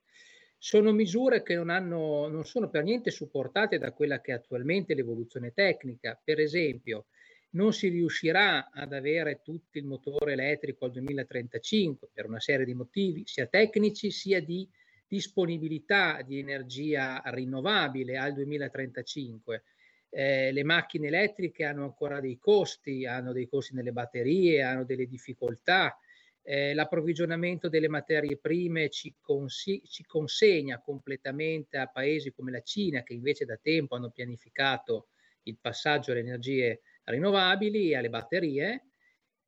Sono 0.57 0.93
misure 0.93 1.43
che 1.43 1.55
non, 1.57 1.71
hanno, 1.71 2.27
non 2.29 2.45
sono 2.45 2.71
per 2.71 2.85
niente 2.85 3.11
supportate 3.11 3.79
da 3.79 3.93
quella 3.93 4.21
che 4.21 4.33
è 4.33 4.35
attualmente 4.35 4.95
l'evoluzione 4.95 5.53
tecnica. 5.53 6.19
Per 6.23 6.41
esempio, 6.41 7.07
non 7.51 7.73
si 7.73 7.89
riuscirà 7.89 8.71
ad 8.71 8.93
avere 8.93 9.41
tutto 9.43 9.79
il 9.79 9.85
motore 9.87 10.33
elettrico 10.33 10.85
al 10.85 10.93
2035 10.93 12.09
per 12.13 12.27
una 12.27 12.41
serie 12.41 12.67
di 12.67 12.75
motivi, 12.75 13.23
sia 13.25 13.47
tecnici 13.47 14.11
sia 14.11 14.43
di 14.43 14.69
disponibilità 15.07 16.21
di 16.23 16.39
energia 16.39 17.23
rinnovabile 17.27 18.19
al 18.19 18.35
2035. 18.35 19.63
Eh, 20.11 20.53
le 20.53 20.65
macchine 20.65 21.09
elettriche 21.09 21.65
hanno 21.65 21.85
ancora 21.85 22.21
dei 22.21 22.39
costi, 22.39 23.07
hanno 23.07 23.33
dei 23.33 23.49
costi 23.49 23.75
nelle 23.75 23.93
batterie, 23.93 24.63
hanno 24.63 24.85
delle 24.85 25.07
difficoltà. 25.07 25.99
Eh, 26.43 26.75
l'approvvigionamento 26.75 27.69
delle 27.69 27.89
materie 27.89 28.37
prime 28.37 28.89
ci, 28.91 29.15
consi- 29.21 29.83
ci 29.87 30.05
consegna 30.05 30.81
completamente 30.81 31.79
a 31.79 31.87
paesi 31.87 32.33
come 32.33 32.51
la 32.51 32.63
Cina, 32.63 33.03
che 33.03 33.15
invece 33.15 33.45
da 33.45 33.57
tempo 33.57 33.97
hanno 33.97 34.11
pianificato 34.11 35.09
il 35.43 35.57
passaggio 35.61 36.13
alle 36.13 36.21
energie 36.21 36.81
rinnovabili 37.11 37.95
alle 37.95 38.11
batterie 38.11 38.89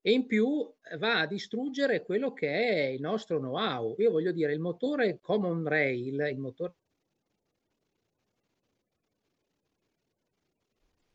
e 0.03 0.13
in 0.13 0.27
più 0.27 0.73
va 0.99 1.21
a 1.21 1.27
distruggere 1.27 2.03
quello 2.03 2.33
che 2.33 2.49
è 2.49 2.87
il 2.89 3.01
nostro 3.01 3.39
know-how. 3.39 3.95
Io 3.99 4.11
voglio 4.11 4.33
dire, 4.33 4.53
il 4.53 4.61
motore 4.61 5.19
Common 5.21 5.67
Rail, 5.67 6.29
il 6.31 6.39
motore 6.39 6.75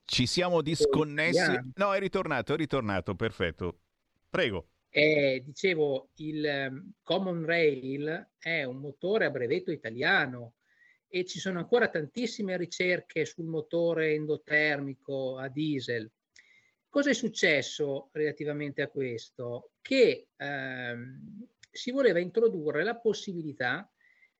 Ci 0.06 0.28
siamo 0.28 0.62
disconnessi. 0.62 1.60
No, 1.76 1.94
è 1.94 2.00
ritornato, 2.00 2.54
è 2.54 2.58
ritornato, 2.58 3.16
perfetto. 3.16 3.80
Prego. 4.30 4.70
Eh, 4.88 5.42
dicevo, 5.44 6.12
il 6.18 6.70
um, 6.70 6.94
Common 7.02 7.44
Rail 7.44 8.30
è 8.38 8.64
un 8.64 8.78
motore 8.78 9.26
a 9.26 9.30
brevetto 9.30 9.72
italiano 9.72 10.54
e 11.08 11.26
ci 11.26 11.40
sono 11.40 11.60
ancora 11.60 11.90
tantissime 11.90 12.56
ricerche 12.56 13.26
sul 13.26 13.46
motore 13.46 14.14
endotermico 14.14 15.38
a 15.38 15.50
diesel 15.50 16.10
Cosa 16.96 17.10
è 17.10 17.14
successo 17.14 18.08
relativamente 18.14 18.82
a 18.82 18.88
questo? 18.88 19.72
Che 19.82 20.30
ehm, 20.34 21.46
si 21.70 21.92
voleva 21.92 22.20
introdurre 22.20 22.86
la 22.86 22.96
possibilità 22.96 23.92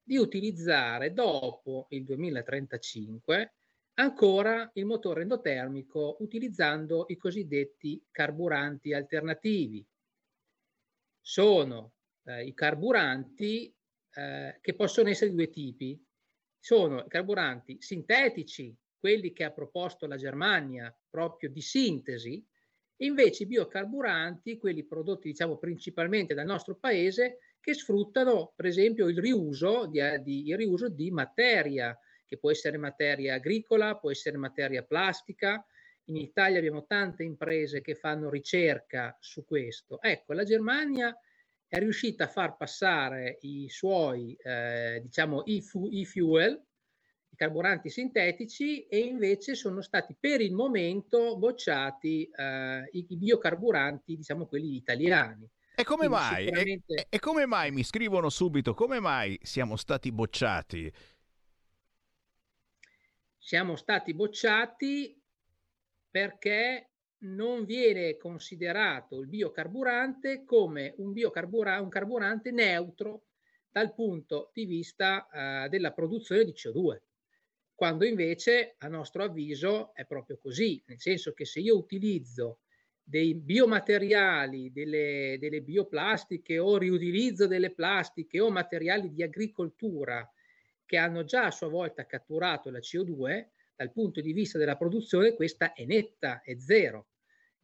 di 0.02 0.16
utilizzare 0.16 1.12
dopo 1.12 1.88
il 1.90 2.06
2035 2.06 3.56
ancora 3.96 4.72
il 4.76 4.86
motore 4.86 5.24
endotermico 5.24 6.16
utilizzando 6.22 7.08
i 7.10 7.18
cosiddetti 7.18 8.02
carburanti 8.10 8.94
alternativi. 8.94 9.86
Sono 11.20 11.96
eh, 12.24 12.46
i 12.46 12.54
carburanti 12.54 13.76
eh, 14.12 14.60
che 14.62 14.76
possono 14.76 15.10
essere 15.10 15.32
di 15.32 15.36
due 15.36 15.50
tipi. 15.50 16.02
Sono 16.58 17.00
i 17.02 17.10
carburanti 17.10 17.82
sintetici, 17.82 18.74
quelli 18.98 19.34
che 19.34 19.44
ha 19.44 19.52
proposto 19.52 20.08
la 20.08 20.16
Germania 20.16 20.98
proprio 21.16 21.50
di 21.50 21.62
sintesi, 21.62 22.46
e 22.98 23.06
invece 23.06 23.44
i 23.44 23.48
biocarburanti, 23.48 24.58
quelli 24.58 24.86
prodotti 24.86 25.30
diciamo 25.30 25.58
principalmente 25.58 26.34
dal 26.34 26.46
nostro 26.46 26.76
paese, 26.76 27.40
che 27.62 27.74
sfruttano 27.74 28.52
per 28.54 28.66
esempio 28.66 29.08
il 29.08 29.18
riuso 29.18 29.88
di, 29.88 30.02
di, 30.22 30.48
il 30.50 30.58
riuso 30.58 30.90
di 30.90 31.10
materia, 31.12 31.98
che 32.26 32.38
può 32.38 32.52
essere 32.52 32.78
materia 32.78 33.36
agricola, 33.36 33.96
può 33.96 34.12
essere 34.12 34.38
materia 34.38 34.84
plastica. 34.84 35.66
In 36.06 36.18
Italia 36.18 36.58
abbiamo 36.58 36.86
tante 36.86 37.24
imprese 37.24 37.82
che 37.82 37.96
fanno 37.96 38.30
ricerca 38.30 39.16
su 39.20 39.46
questo. 39.46 40.02
Ecco, 40.02 40.34
la 40.34 40.44
Germania 40.44 41.18
è 41.68 41.80
riuscita 41.80 42.26
a 42.26 42.28
far 42.28 42.58
passare 42.58 43.38
i 43.42 43.68
suoi, 43.70 44.36
eh, 44.36 45.00
diciamo, 45.02 45.46
e-fuel, 45.46 45.94
i 45.94 46.66
carburanti 47.36 47.90
sintetici, 47.90 48.88
e 48.88 49.00
invece 49.00 49.56
sono 49.56 49.82
stati 49.82 50.16
per 50.20 50.42
il 50.42 50.54
momento 50.54 51.38
bocciati 51.38 52.30
eh, 52.36 52.90
i, 52.92 53.06
i 53.10 53.18
biocarburanti, 53.18 54.16
diciamo, 54.16 54.46
quelli 54.46 54.76
italiani. 54.76 55.50
E 55.76 55.84
come 55.84 56.08
mai? 56.08 56.46
Sicuramente... 56.46 56.94
E, 56.94 57.08
e, 57.10 57.20
come 57.20 57.46
mai 57.46 57.72
mi 57.72 57.84
scrivono 57.84 58.30
subito? 58.30 58.74
Come 58.74 59.00
mai 59.00 59.38
siamo 59.44 59.76
stati 59.76 60.12
bocciati? 60.12 60.92
Siamo 63.38 63.76
stati 63.76 64.14
bocciati 64.14 65.22
perché 66.10 66.92
non 67.26 67.66
viene 67.66 68.18
considerato 68.18 69.20
il 69.20 69.28
biocarburante 69.28 70.44
come 70.46 70.94
un, 70.98 71.12
biocarbura- 71.12 71.82
un 71.82 71.90
carburante 71.90 72.52
neutro 72.52 73.26
dal 73.70 73.94
punto 73.94 74.52
di 74.54 74.66
vista 74.66 75.28
uh, 75.30 75.70
della 75.70 75.92
produzione 75.92 76.46
di 76.46 76.54
CO2, 76.54 77.02
quando 77.76 78.06
invece 78.06 78.76
a 78.78 78.88
nostro 78.88 79.24
avviso 79.24 79.94
è 79.94 80.06
proprio 80.06 80.38
così, 80.38 80.82
nel 80.88 81.00
senso 81.00 81.34
che 81.34 81.46
se 81.46 81.60
io 81.60 81.78
utilizzo 81.78 82.62
dei 83.04 83.36
biomateriali, 83.36 84.72
delle, 84.72 85.38
delle 85.40 85.62
bioplastiche 85.62 86.58
o 86.58 86.78
riutilizzo 86.78 87.46
delle 87.46 87.74
plastiche 87.74 88.40
o 88.40 88.50
materiali 88.50 89.12
di 89.12 89.22
agricoltura 89.22 90.28
che 90.86 90.98
hanno 90.98 91.24
già 91.26 91.46
a 91.46 91.52
sua 91.52 91.68
volta 91.68 92.06
catturato 92.06 92.70
la 92.70 92.80
CO2, 92.80 93.50
dal 93.76 93.92
punto 93.92 94.22
di 94.22 94.32
vista 94.32 94.58
della 94.58 94.78
produzione 94.78 95.34
questa 95.34 95.74
è 95.74 95.84
netta, 95.86 96.42
è 96.42 96.58
zero. 96.58 97.10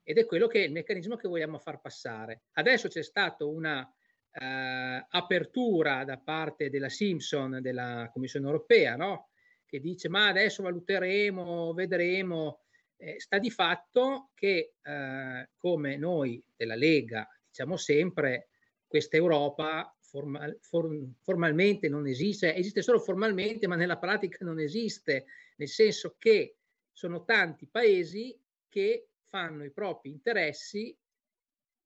Ed 0.04 0.18
è 0.18 0.26
quello 0.26 0.48
che 0.48 0.62
è 0.62 0.66
il 0.66 0.74
meccanismo 0.74 1.16
che 1.16 1.28
vogliamo 1.28 1.58
far 1.58 1.80
passare. 1.80 2.44
Adesso 2.54 2.90
c'è 2.90 3.02
stata 3.02 3.46
una 3.46 3.88
eh, 4.32 5.06
apertura 5.10 6.04
da 6.04 6.18
parte 6.18 6.70
della 6.70 6.90
Simpson, 6.90 7.60
della 7.62 8.10
Commissione 8.12 8.46
europea, 8.46 8.96
no? 8.96 9.31
Che 9.72 9.80
dice 9.80 10.10
ma 10.10 10.28
adesso 10.28 10.62
valuteremo, 10.64 11.74
vedremo. 11.74 12.60
Eh, 12.98 13.20
sta 13.20 13.40
di 13.40 13.50
fatto 13.50 14.30
che, 14.36 14.74
eh, 14.82 15.50
come 15.56 15.98
noi 15.98 16.44
della 16.56 16.76
Lega 16.76 17.28
diciamo 17.48 17.78
sempre, 17.78 18.50
questa 18.86 19.16
Europa 19.16 19.96
formal, 20.00 20.58
form, 20.60 21.16
formalmente 21.22 21.88
non 21.88 22.06
esiste, 22.06 22.54
esiste 22.54 22.82
solo 22.82 23.00
formalmente, 23.00 23.66
ma 23.66 23.76
nella 23.76 23.98
pratica 23.98 24.44
non 24.44 24.60
esiste, 24.60 25.26
nel 25.56 25.70
senso 25.70 26.16
che 26.20 26.58
sono 26.92 27.24
tanti 27.24 27.66
paesi 27.68 28.38
che 28.68 29.08
fanno 29.28 29.64
i 29.64 29.72
propri 29.72 30.12
interessi 30.12 30.96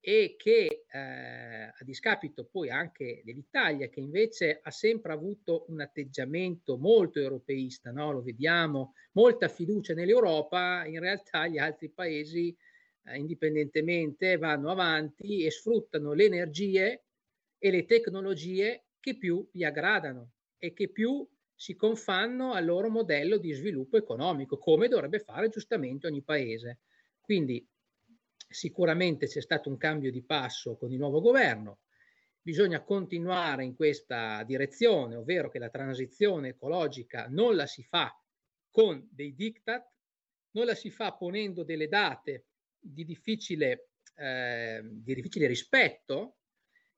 e 0.08 0.36
che 0.38 0.84
eh, 0.88 0.98
a 0.98 1.78
discapito 1.80 2.44
poi 2.44 2.70
anche 2.70 3.22
dell'Italia, 3.24 3.88
che 3.88 3.98
invece 3.98 4.60
ha 4.62 4.70
sempre 4.70 5.12
avuto 5.12 5.64
un 5.66 5.80
atteggiamento 5.80 6.78
molto 6.78 7.18
europeista, 7.18 7.90
no? 7.90 8.12
lo 8.12 8.22
vediamo, 8.22 8.92
molta 9.14 9.48
fiducia 9.48 9.94
nell'Europa, 9.94 10.86
in 10.86 11.00
realtà 11.00 11.48
gli 11.48 11.58
altri 11.58 11.90
paesi 11.90 12.56
eh, 13.02 13.16
indipendentemente 13.16 14.36
vanno 14.36 14.70
avanti 14.70 15.44
e 15.44 15.50
sfruttano 15.50 16.12
le 16.12 16.24
energie 16.26 17.04
e 17.58 17.70
le 17.72 17.84
tecnologie 17.84 18.84
che 19.00 19.16
più 19.18 19.44
gli 19.50 19.64
aggradano 19.64 20.34
e 20.56 20.72
che 20.72 20.88
più 20.88 21.28
si 21.52 21.74
confanno 21.74 22.52
al 22.52 22.64
loro 22.64 22.90
modello 22.90 23.38
di 23.38 23.50
sviluppo 23.50 23.96
economico, 23.96 24.56
come 24.56 24.86
dovrebbe 24.86 25.18
fare 25.18 25.48
giustamente 25.48 26.06
ogni 26.06 26.22
paese. 26.22 26.78
Quindi 27.20 27.66
Sicuramente 28.48 29.26
c'è 29.26 29.40
stato 29.40 29.68
un 29.68 29.76
cambio 29.76 30.10
di 30.10 30.22
passo 30.22 30.76
con 30.76 30.92
il 30.92 30.98
nuovo 30.98 31.20
governo, 31.20 31.80
bisogna 32.40 32.84
continuare 32.84 33.64
in 33.64 33.74
questa 33.74 34.44
direzione, 34.44 35.16
ovvero 35.16 35.48
che 35.48 35.58
la 35.58 35.68
transizione 35.68 36.50
ecologica 36.50 37.26
non 37.28 37.56
la 37.56 37.66
si 37.66 37.82
fa 37.82 38.16
con 38.70 39.04
dei 39.10 39.34
diktat, 39.34 39.90
non 40.52 40.66
la 40.66 40.76
si 40.76 40.90
fa 40.90 41.12
ponendo 41.14 41.64
delle 41.64 41.88
date 41.88 42.46
di 42.78 43.04
difficile, 43.04 43.88
eh, 44.14 44.80
di 44.84 45.14
difficile 45.14 45.48
rispetto, 45.48 46.36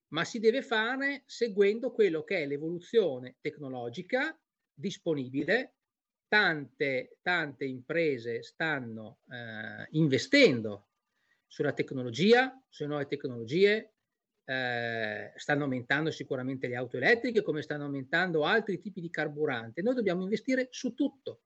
ma 0.09 0.25
si 0.25 0.39
deve 0.39 0.61
fare 0.61 1.23
seguendo 1.25 1.93
quello 1.93 2.25
che 2.25 2.43
è 2.43 2.47
l'evoluzione 2.47 3.37
tecnologica 3.41 4.39
disponibile. 4.75 5.77
Tante, 6.29 7.21
tante 7.23 7.65
imprese 7.65 8.43
stanno 8.43 9.21
eh, 9.31 9.89
investendo 9.93 10.88
sulla 11.49 11.73
tecnologia, 11.73 12.63
sulle 12.69 12.89
nuove 12.89 13.07
tecnologie, 13.07 13.95
eh, 14.45 15.33
stanno 15.35 15.65
aumentando 15.65 16.11
sicuramente 16.11 16.69
le 16.69 16.77
auto 16.77 16.97
elettriche 16.99 17.43
come 17.43 17.63
stanno 17.63 17.85
aumentando 17.85 18.45
altri 18.45 18.79
tipi 18.79 19.01
di 19.01 19.11
carburante. 19.11 19.83
Noi 19.83 19.95
dobbiamo 19.95 20.23
investire 20.23 20.69
su 20.71 20.95
tutto 20.95 21.41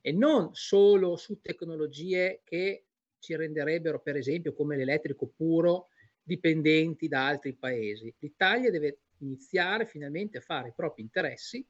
e 0.00 0.12
non 0.12 0.50
solo 0.54 1.16
su 1.16 1.40
tecnologie 1.40 2.42
che 2.44 2.86
ci 3.18 3.34
renderebbero, 3.34 4.00
per 4.00 4.16
esempio, 4.16 4.52
come 4.52 4.76
l'elettrico 4.76 5.32
puro, 5.34 5.88
dipendenti 6.22 7.08
da 7.08 7.26
altri 7.26 7.54
paesi. 7.54 8.14
L'Italia 8.18 8.70
deve 8.70 9.00
iniziare 9.18 9.86
finalmente 9.86 10.38
a 10.38 10.42
fare 10.42 10.68
i 10.68 10.74
propri 10.74 11.02
interessi, 11.02 11.66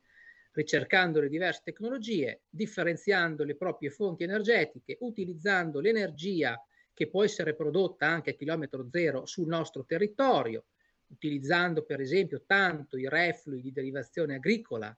ricercando 0.53 1.21
le 1.21 1.29
diverse 1.29 1.63
tecnologie, 1.65 2.43
differenziando 2.49 3.45
le 3.45 3.57
proprie 3.57 3.91
fonti 3.91 4.25
energetiche, 4.25 4.97
utilizzando 5.01 5.81
l'energia 5.81 6.61
che 6.95 7.09
può 7.09 7.25
essere 7.25 7.55
prodotta 7.55 8.07
anche 8.07 8.31
a 8.31 8.35
chilometro 8.35 8.89
zero 8.89 9.27
sul 9.27 9.49
nostro 9.49 9.85
territorio, 9.85 10.67
utilizzando 11.09 11.85
per 11.85 12.01
esempio 12.01 12.45
tanto 12.47 12.97
i 12.97 13.09
reflui 13.09 13.61
di 13.61 13.73
derivazione 13.73 14.37
agricola, 14.37 14.97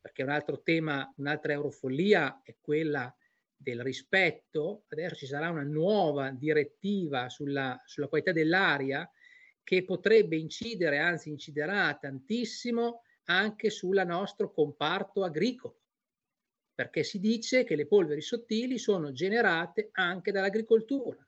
perché 0.00 0.22
un 0.22 0.28
altro 0.28 0.60
tema, 0.62 1.12
un'altra 1.16 1.52
eurofollia 1.52 2.42
è 2.44 2.54
quella 2.60 3.12
del 3.56 3.82
rispetto. 3.82 4.84
Adesso 4.88 5.16
ci 5.16 5.26
sarà 5.26 5.50
una 5.50 5.64
nuova 5.64 6.30
direttiva 6.30 7.28
sulla, 7.28 7.80
sulla 7.86 8.06
qualità 8.06 8.30
dell'aria 8.30 9.10
che 9.64 9.84
potrebbe 9.84 10.36
incidere, 10.36 10.98
anzi 10.98 11.30
inciderà 11.30 11.92
tantissimo 12.00 13.02
anche 13.24 13.70
sul 13.70 14.00
nostro 14.06 14.52
comparto 14.52 15.24
agricolo 15.24 15.80
perché 16.76 17.02
si 17.04 17.18
dice 17.18 17.64
che 17.64 17.74
le 17.74 17.86
polveri 17.86 18.20
sottili 18.20 18.76
sono 18.76 19.10
generate 19.10 19.88
anche 19.92 20.30
dall'agricoltura. 20.30 21.26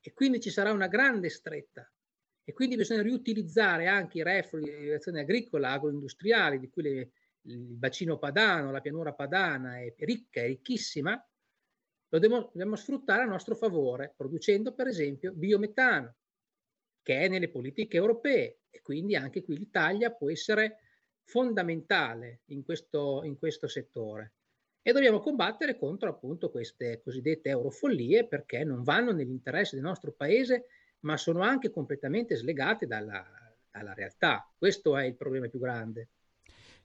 E 0.00 0.12
quindi 0.12 0.40
ci 0.40 0.50
sarà 0.50 0.72
una 0.72 0.88
grande 0.88 1.28
stretta. 1.28 1.88
E 2.42 2.52
quindi 2.52 2.74
bisogna 2.74 3.02
riutilizzare 3.02 3.86
anche 3.86 4.18
i 4.18 4.22
reflui 4.24 4.64
di 4.64 4.70
derivazione 4.70 5.20
agricola, 5.20 5.70
agroindustriali, 5.70 6.58
di 6.58 6.68
cui 6.70 6.82
le, 6.82 7.12
il 7.42 7.76
bacino 7.76 8.18
padano, 8.18 8.72
la 8.72 8.80
pianura 8.80 9.14
padana 9.14 9.78
è 9.78 9.94
ricca, 9.98 10.40
è 10.40 10.46
ricchissima, 10.46 11.12
lo 12.08 12.18
dobbiamo, 12.18 12.46
dobbiamo 12.46 12.74
sfruttare 12.74 13.22
a 13.22 13.26
nostro 13.26 13.54
favore, 13.54 14.12
producendo 14.16 14.74
per 14.74 14.88
esempio 14.88 15.32
biometano, 15.34 16.16
che 17.00 17.20
è 17.20 17.28
nelle 17.28 17.48
politiche 17.48 17.96
europee. 17.96 18.62
E 18.70 18.80
quindi 18.80 19.14
anche 19.14 19.44
qui 19.44 19.56
l'Italia 19.56 20.10
può 20.10 20.28
essere 20.28 20.78
fondamentale 21.22 22.40
in 22.46 22.64
questo, 22.64 23.22
in 23.22 23.38
questo 23.38 23.68
settore 23.68 24.32
e 24.88 24.92
dobbiamo 24.92 25.20
combattere 25.20 25.76
contro 25.76 26.08
appunto 26.08 26.48
queste 26.48 27.02
cosiddette 27.04 27.50
eurofollie 27.50 28.26
perché 28.26 28.64
non 28.64 28.82
vanno 28.82 29.12
nell'interesse 29.12 29.76
del 29.76 29.84
nostro 29.84 30.12
paese 30.12 30.64
ma 31.00 31.18
sono 31.18 31.42
anche 31.42 31.68
completamente 31.68 32.34
slegate 32.36 32.86
dalla, 32.86 33.22
dalla 33.70 33.92
realtà. 33.92 34.50
Questo 34.56 34.96
è 34.96 35.04
il 35.04 35.14
problema 35.14 35.46
più 35.46 35.58
grande. 35.58 36.08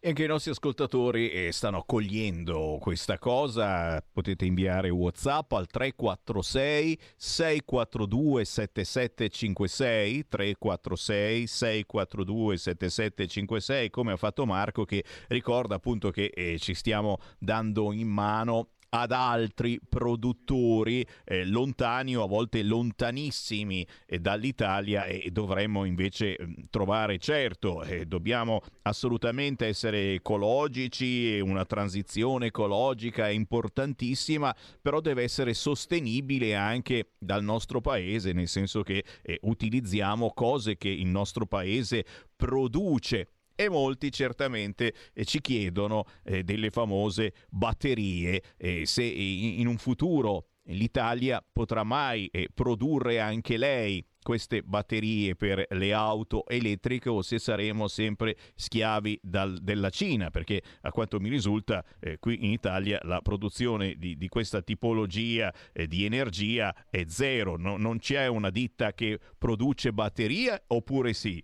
E 0.06 0.10
anche 0.10 0.26
i 0.26 0.28
nostri 0.28 0.52
ascoltatori 0.52 1.30
eh, 1.30 1.54
stanno 1.54 1.84
cogliendo 1.86 2.78
questa 2.82 3.18
cosa. 3.18 4.04
Potete 4.12 4.44
inviare 4.44 4.90
WhatsApp 4.90 5.54
al 5.54 5.66
346 5.66 7.00
642 7.16 8.44
7756 8.44 10.28
346 10.28 11.48
642 11.48 12.58
7756 12.58 13.90
come 13.92 14.12
ha 14.12 14.18
fatto 14.18 14.46
Marco 14.46 14.84
che 14.84 15.06
ricorda 15.30 15.76
appunto 15.76 16.12
che 16.12 16.26
eh, 16.36 16.60
ci 16.60 16.74
stiamo 16.74 17.20
dando 17.40 17.94
in 17.94 18.10
mano 18.10 18.72
ad 18.96 19.12
altri 19.12 19.80
produttori 19.88 21.06
eh, 21.24 21.46
lontani 21.46 22.16
o 22.16 22.24
a 22.24 22.28
volte 22.28 22.62
lontanissimi 22.62 23.86
eh, 24.06 24.20
dall'Italia 24.20 25.06
e 25.06 25.32
dovremmo 25.32 25.86
invece 25.86 26.38
mm, 26.40 26.54
trovare, 26.70 27.18
certo, 27.18 27.82
eh, 27.84 28.06
dobbiamo 28.06 28.62
assolutamente 28.84 29.66
essere 29.66 30.14
ecologici, 30.14 31.40
una 31.40 31.66
transizione 31.66 32.48
ecologica 32.48 33.28
è 33.28 33.32
importantissima, 33.32 34.56
però 34.80 35.00
deve 35.00 35.24
essere 35.24 35.56
sostenibile 35.56 36.56
anche 36.56 37.14
dal 37.18 37.44
nostro 37.44 37.82
paese, 37.82 38.32
nel 38.32 38.48
senso 38.48 38.84
che 38.84 39.04
eh, 39.24 39.40
utilizziamo 39.42 40.32
cose 40.34 40.78
che 40.78 40.90
il 40.90 41.08
nostro 41.08 41.48
paese 41.48 42.06
produce 42.36 43.30
e 43.56 43.70
molti 43.70 44.12
certamente 44.12 44.94
eh, 45.14 45.26
ci 45.26 45.42
chiedono 45.42 46.06
eh, 46.24 46.44
delle 46.44 46.70
famose 46.70 47.34
batterie, 47.50 48.42
eh, 48.58 48.86
se 48.86 49.04
in, 49.04 49.68
un 49.68 49.78
futuro 49.78 50.48
l'Italia 50.68 51.44
potrà 51.52 51.84
mai 51.84 52.28
eh, 52.28 52.48
produrre 52.54 53.20
anche 53.20 53.58
lei 53.58 54.06
queste 54.24 54.64
batterie 54.64 55.36
per 55.36 55.66
le 55.70 55.94
auto 55.94 56.48
elettriche 56.48 57.10
o 57.10 57.22
se 57.22 57.38
saremo 57.38 57.88
sempre 57.88 58.38
schiavi 58.56 59.20
dal, 59.22 59.60
della 59.62 59.90
Cina, 59.90 60.30
perché 60.32 60.62
a 60.82 60.92
quanto 60.92 61.20
mi 61.20 61.30
risulta 61.30 61.84
eh, 62.00 62.18
qui 62.20 62.44
in 62.46 62.52
Italia 62.52 63.00
la 63.04 63.22
produzione 63.22 63.96
di, 63.98 64.18
di 64.18 64.28
questa 64.30 64.62
tipologia 64.62 65.54
eh, 65.74 65.88
di 65.88 66.06
energia 66.06 66.74
è 66.90 67.04
zero, 67.08 67.58
no, 67.58 67.78
non 67.78 68.00
c'è 68.00 68.28
una 68.28 68.50
ditta 68.50 68.94
che 68.94 69.20
produce 69.38 69.92
batterie 69.92 70.64
oppure 70.68 71.14
sì? 71.14 71.44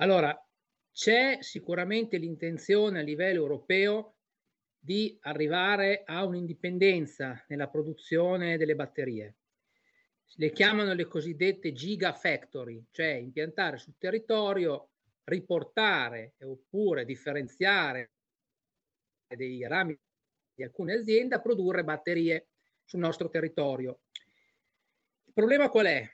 Allora, 0.00 0.36
c'è 1.00 1.38
sicuramente 1.40 2.18
l'intenzione 2.18 2.98
a 2.98 3.02
livello 3.02 3.40
europeo 3.40 4.16
di 4.78 5.16
arrivare 5.22 6.02
a 6.04 6.26
un'indipendenza 6.26 7.42
nella 7.48 7.68
produzione 7.68 8.58
delle 8.58 8.74
batterie. 8.74 9.36
Le 10.34 10.52
chiamano 10.52 10.92
le 10.92 11.06
cosiddette 11.06 11.72
gigafactory, 11.72 12.84
cioè 12.90 13.12
impiantare 13.12 13.78
sul 13.78 13.94
territorio, 13.96 14.90
riportare 15.24 16.34
oppure 16.42 17.06
differenziare 17.06 18.10
dei 19.26 19.66
rami 19.66 19.98
di 20.54 20.62
alcune 20.64 20.96
aziende 20.96 21.34
a 21.34 21.40
produrre 21.40 21.82
batterie 21.82 22.48
sul 22.84 23.00
nostro 23.00 23.30
territorio. 23.30 24.00
Il 25.24 25.32
problema 25.32 25.70
qual 25.70 25.86
è? 25.86 26.06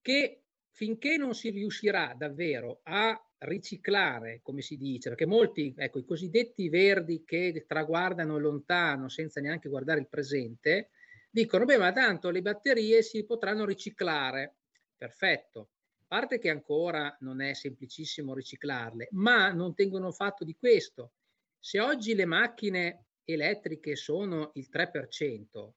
Che 0.00 0.42
finché 0.70 1.16
non 1.16 1.36
si 1.36 1.50
riuscirà 1.50 2.14
davvero 2.18 2.80
a 2.82 3.22
riciclare, 3.40 4.40
come 4.42 4.62
si 4.62 4.76
dice, 4.76 5.10
perché 5.10 5.26
molti, 5.26 5.74
ecco, 5.76 5.98
i 5.98 6.04
cosiddetti 6.04 6.68
verdi 6.68 7.24
che 7.24 7.64
traguardano 7.66 8.38
lontano 8.38 9.08
senza 9.08 9.40
neanche 9.40 9.68
guardare 9.68 10.00
il 10.00 10.08
presente, 10.08 10.90
dicono, 11.30 11.64
beh, 11.64 11.78
ma 11.78 11.92
tanto 11.92 12.30
le 12.30 12.42
batterie 12.42 13.02
si 13.02 13.24
potranno 13.24 13.64
riciclare. 13.64 14.56
Perfetto. 14.96 15.70
A 16.00 16.04
parte 16.08 16.38
che 16.38 16.50
ancora 16.50 17.16
non 17.20 17.40
è 17.40 17.52
semplicissimo 17.54 18.34
riciclarle, 18.34 19.08
ma 19.12 19.52
non 19.52 19.74
tengono 19.74 20.10
fatto 20.10 20.44
di 20.44 20.56
questo. 20.58 21.12
Se 21.58 21.78
oggi 21.80 22.14
le 22.14 22.24
macchine 22.24 23.06
elettriche 23.24 23.94
sono 23.94 24.50
il 24.54 24.68
3%, 24.72 25.72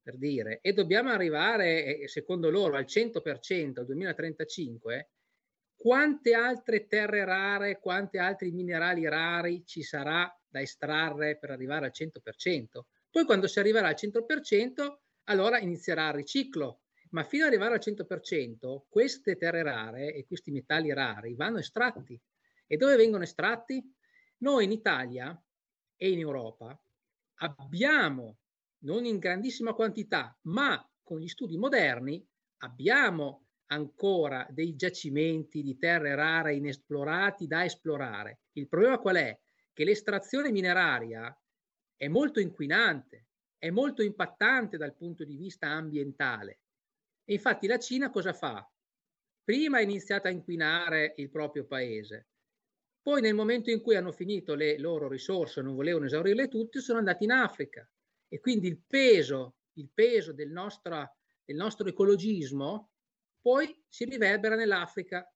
per 0.00 0.16
dire, 0.16 0.60
e 0.62 0.72
dobbiamo 0.72 1.10
arrivare, 1.10 1.98
eh, 1.98 2.08
secondo 2.08 2.48
loro, 2.48 2.76
al 2.76 2.86
100% 2.86 3.80
al 3.80 3.84
2035, 3.84 5.10
quante 5.78 6.34
altre 6.34 6.88
terre 6.88 7.24
rare, 7.24 7.78
quanti 7.78 8.18
altri 8.18 8.50
minerali 8.50 9.08
rari 9.08 9.64
ci 9.64 9.84
sarà 9.84 10.28
da 10.48 10.60
estrarre 10.60 11.38
per 11.38 11.50
arrivare 11.50 11.86
al 11.86 11.92
100%. 11.94 12.80
Poi 13.08 13.24
quando 13.24 13.46
si 13.46 13.60
arriverà 13.60 13.86
al 13.86 13.94
100%, 13.96 14.98
allora 15.24 15.60
inizierà 15.60 16.08
il 16.08 16.14
riciclo. 16.14 16.80
Ma 17.10 17.22
fino 17.22 17.44
ad 17.44 17.50
arrivare 17.50 17.74
al 17.74 17.80
100%, 17.80 18.86
queste 18.88 19.36
terre 19.36 19.62
rare 19.62 20.12
e 20.12 20.26
questi 20.26 20.50
metalli 20.50 20.92
rari 20.92 21.36
vanno 21.36 21.58
estratti. 21.58 22.20
E 22.66 22.76
dove 22.76 22.96
vengono 22.96 23.22
estratti? 23.22 23.80
Noi 24.38 24.64
in 24.64 24.72
Italia 24.72 25.40
e 25.96 26.10
in 26.10 26.18
Europa 26.18 26.76
abbiamo, 27.36 28.38
non 28.78 29.04
in 29.04 29.18
grandissima 29.18 29.74
quantità, 29.74 30.36
ma 30.42 30.84
con 31.04 31.20
gli 31.20 31.28
studi 31.28 31.56
moderni, 31.56 32.26
abbiamo 32.58 33.47
ancora 33.68 34.46
dei 34.50 34.76
giacimenti 34.76 35.62
di 35.62 35.76
terre 35.76 36.14
rare 36.14 36.54
inesplorati 36.54 37.46
da 37.46 37.64
esplorare. 37.64 38.40
Il 38.52 38.68
problema 38.68 38.98
qual 38.98 39.16
è? 39.16 39.38
Che 39.72 39.84
l'estrazione 39.84 40.50
mineraria 40.50 41.36
è 41.96 42.08
molto 42.08 42.40
inquinante, 42.40 43.26
è 43.58 43.70
molto 43.70 44.02
impattante 44.02 44.76
dal 44.76 44.94
punto 44.94 45.24
di 45.24 45.36
vista 45.36 45.68
ambientale. 45.68 46.60
E 47.24 47.34
infatti 47.34 47.66
la 47.66 47.78
Cina 47.78 48.10
cosa 48.10 48.32
fa? 48.32 48.68
Prima 49.42 49.78
ha 49.78 49.82
iniziato 49.82 50.28
a 50.28 50.30
inquinare 50.30 51.14
il 51.16 51.30
proprio 51.30 51.66
paese, 51.66 52.28
poi 53.08 53.22
nel 53.22 53.34
momento 53.34 53.70
in 53.70 53.80
cui 53.80 53.96
hanno 53.96 54.12
finito 54.12 54.54
le 54.54 54.78
loro 54.78 55.08
risorse, 55.08 55.62
non 55.62 55.74
volevano 55.74 56.04
esaurirle 56.04 56.48
tutte, 56.48 56.80
sono 56.80 56.98
andati 56.98 57.24
in 57.24 57.30
Africa. 57.30 57.90
E 58.28 58.38
quindi 58.38 58.68
il 58.68 58.82
peso, 58.86 59.56
il 59.78 59.88
peso 59.94 60.34
del, 60.34 60.50
nostro, 60.50 61.16
del 61.42 61.56
nostro 61.56 61.88
ecologismo 61.88 62.90
poi 63.40 63.82
si 63.88 64.04
riverbera 64.04 64.54
nell'Africa 64.54 65.30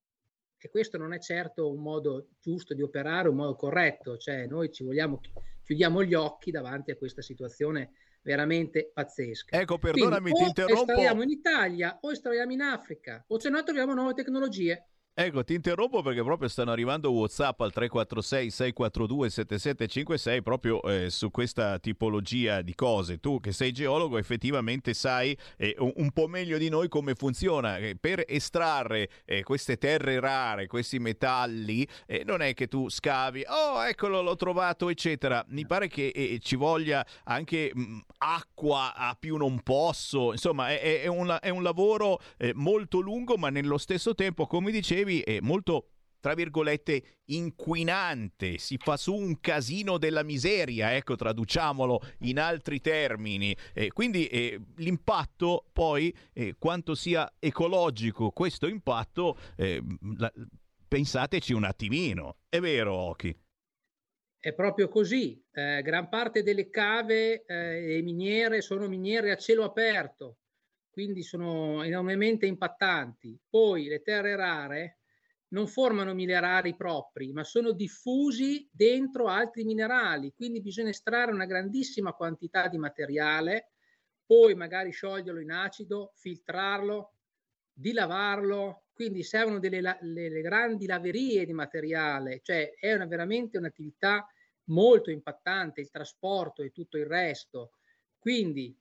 e 0.59 0.69
questo 0.69 0.97
non 0.97 1.13
è 1.13 1.19
certo 1.19 1.73
un 1.73 1.83
modo 1.83 2.29
giusto 2.41 2.73
di 2.75 2.83
operare, 2.83 3.29
un 3.29 3.35
modo 3.35 3.57
corretto, 3.57 4.17
cioè 4.17 4.47
noi 4.47 4.71
ci 4.71 4.85
vogliamo, 4.85 5.21
chiudiamo 5.65 6.05
gli 6.05 6.15
occhi 6.15 6.53
davanti 6.53 6.93
a 6.93 6.97
questa 6.97 7.21
situazione 7.21 7.93
veramente 8.23 8.91
pazzesca. 8.93 9.61
Ecco, 9.61 9.79
perdonami, 9.79 10.31
Quindi, 10.31 10.39
ti 10.39 10.49
interrompo. 10.49 10.81
O 10.81 10.85
estraiamo 10.85 11.23
in 11.23 11.31
Italia 11.31 11.99
o 12.01 12.13
estraiamo 12.13 12.53
in 12.53 12.61
Africa, 12.61 13.25
o 13.27 13.39
se 13.41 13.49
no 13.49 13.63
troviamo 13.65 13.95
nuove 13.95 14.15
tecnologie. 14.15 14.87
Ecco, 15.15 15.45
ti 15.45 15.53
interrompo 15.53 16.01
perché 16.01 16.23
proprio 16.23 16.49
stanno 16.49 16.71
arrivando 16.71 17.11
WhatsApp 17.11 17.61
al 17.61 17.71
346 17.71 18.51
642 18.51 19.29
7756 19.29 20.43
proprio 20.43 20.83
eh, 20.85 21.11
su 21.11 21.31
questa 21.31 21.79
tipologia 21.79 22.63
di 22.63 22.75
cose. 22.75 23.19
Tu 23.19 23.39
che 23.39 23.53
sei 23.53 23.73
geologo 23.73 24.17
effettivamente 24.17 24.95
sai 24.95 25.37
eh, 25.59 25.75
un, 25.81 25.93
un, 25.97 26.11
po' 26.13 26.29
meglio 26.29 26.57
di 26.57 26.71
noi 26.71 26.89
come 26.89 27.13
funziona. 27.15 27.77
Eh, 27.77 27.95
per 28.01 28.25
estrarre 28.27 29.11
eh, 29.27 29.43
queste 29.43 29.77
terre 29.77 30.19
rare, 30.19 30.67
questi 30.67 30.99
metalli, 30.99 31.87
eh, 32.07 32.23
non 32.25 32.41
è 32.41 32.55
che 32.55 32.67
tu 32.67 32.89
scavi, 32.89 33.45
oh 33.49 33.85
eccolo 33.85 34.23
l'ho 34.23 34.37
trovato 34.37 34.89
eccetera. 34.89 35.45
Mi 35.49 35.67
pare 35.67 35.89
che 35.89 36.07
eh, 36.07 36.39
ci 36.41 36.57
voglia 36.57 37.05
anche 37.25 37.71
mh, 37.75 37.81
mm, 37.83 37.99
acqua 38.17 38.95
a 38.95 39.15
più 39.21 39.37
non 39.37 39.61
posso. 39.61 40.33
Insomma 40.33 40.71
è, 40.71 41.03
è, 41.03 41.07
una, 41.07 41.39
è 41.39 41.51
un 41.51 41.63
lavoro 41.63 42.19
molto 42.55 43.01
lungo 43.01 43.37
ma 43.37 43.51
nello 43.51 43.77
stesso 43.77 44.15
tempo, 44.15 44.47
come 44.47 44.71
dicevi, 44.71 45.02
dicevi, 45.03 45.21
è 45.21 45.41
molto 45.41 45.89
tra 46.23 46.35
virgolette 46.35 47.03
inquinante, 47.31 48.57
si 48.59 48.77
fa 48.79 48.97
su 48.97 49.13
un 49.13 49.41
casino 49.41 49.99
della 49.99 50.23
miseria, 50.23 50.95
ecco 50.95 51.17
traduciamolo 51.17 52.01
in 52.21 52.39
altri 52.39 52.81
termini. 52.81 53.57
Eh, 53.75 53.91
quindi 53.91 54.29
eh, 54.29 54.61
l'impatto 54.77 55.65
poi, 55.73 56.17
eh, 56.33 56.55
quanto 56.57 56.95
sia 56.95 57.29
ecologico 57.41 58.31
questo 58.31 58.69
impatto, 58.69 59.37
eh, 59.57 59.83
la, 60.17 60.33
pensateci 60.87 61.53
un 61.53 61.65
attimino, 61.65 62.37
è 62.49 62.61
vero 62.61 62.95
Oki? 62.95 63.37
È 64.39 64.53
proprio 64.55 64.87
così, 64.87 65.45
eh, 65.51 65.83
gran 65.83 66.09
parte 66.09 66.45
delle 66.45 66.71
cave 66.71 67.45
e 67.45 68.01
miniere 68.03 68.61
sono 68.61 68.87
miniere 68.87 69.33
a 69.33 69.37
cielo 69.37 69.65
aperto, 69.65 70.42
quindi 70.93 71.23
sono 71.23 71.83
enormemente 71.83 72.47
impattanti. 72.47 73.39
Poi 73.49 73.87
le 73.87 74.03
terre 74.03 74.37
rare, 74.37 74.99
non 75.49 75.67
formano 75.67 76.15
minerali 76.15 76.75
propri, 76.77 77.33
ma 77.33 77.45
sono 77.45 77.73
diffusi 77.73 78.69
dentro 78.71 79.27
altri 79.27 79.65
minerali, 79.65 80.33
quindi 80.35 80.61
bisogna 80.61 80.91
estrarre 80.91 81.33
una 81.33 81.47
grandissima 81.47 82.13
quantità 82.13 82.69
di 82.69 82.79
materiale, 82.79 83.73
poi 84.25 84.55
magari 84.55 84.93
scioglierlo 84.93 85.41
in 85.41 85.51
acido, 85.51 86.13
filtrarlo, 86.17 87.17
dilavarlo, 87.73 88.85
quindi 88.93 89.23
servono 89.23 89.59
delle 89.59 89.81
le, 89.81 89.99
le 90.01 90.41
grandi 90.41 90.87
laverie 90.87 91.45
di 91.45 91.53
materiale, 91.53 92.41
cioè 92.43 92.73
è 92.79 92.93
una, 92.95 93.07
veramente 93.07 93.59
un'attività 93.59 94.27
molto 94.65 95.11
impattante, 95.11 95.81
il 95.81 95.91
trasporto 95.91 96.63
e 96.63 96.71
tutto 96.71 96.97
il 96.97 97.07
resto. 97.07 97.73
Quindi 98.19 98.75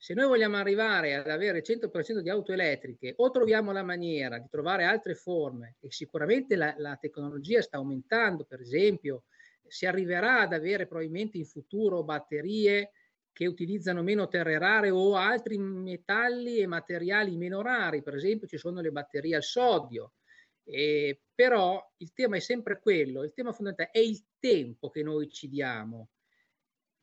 se 0.00 0.14
noi 0.14 0.28
vogliamo 0.28 0.56
arrivare 0.56 1.16
ad 1.16 1.28
avere 1.28 1.60
100% 1.60 2.20
di 2.20 2.30
auto 2.30 2.52
elettriche 2.52 3.14
o 3.16 3.30
troviamo 3.32 3.72
la 3.72 3.82
maniera 3.82 4.38
di 4.38 4.46
trovare 4.48 4.84
altre 4.84 5.16
forme 5.16 5.74
e 5.80 5.90
sicuramente 5.90 6.54
la, 6.54 6.72
la 6.78 6.96
tecnologia 6.96 7.60
sta 7.60 7.78
aumentando, 7.78 8.44
per 8.44 8.60
esempio 8.60 9.24
si 9.66 9.86
arriverà 9.86 10.40
ad 10.40 10.52
avere 10.52 10.86
probabilmente 10.86 11.36
in 11.36 11.46
futuro 11.46 12.04
batterie 12.04 12.92
che 13.32 13.46
utilizzano 13.46 14.04
meno 14.04 14.28
terre 14.28 14.56
rare 14.56 14.90
o 14.90 15.16
altri 15.16 15.58
metalli 15.58 16.58
e 16.58 16.66
materiali 16.66 17.36
meno 17.36 17.60
rari, 17.60 18.02
per 18.02 18.14
esempio 18.14 18.46
ci 18.46 18.56
sono 18.56 18.80
le 18.80 18.92
batterie 18.92 19.34
al 19.34 19.42
sodio, 19.42 20.14
eh, 20.62 21.22
però 21.34 21.84
il 21.96 22.12
tema 22.12 22.36
è 22.36 22.40
sempre 22.40 22.80
quello, 22.80 23.24
il 23.24 23.32
tema 23.32 23.52
fondamentale 23.52 23.90
è 23.90 23.98
il 23.98 24.24
tempo 24.38 24.90
che 24.90 25.02
noi 25.02 25.28
ci 25.28 25.48
diamo 25.48 26.10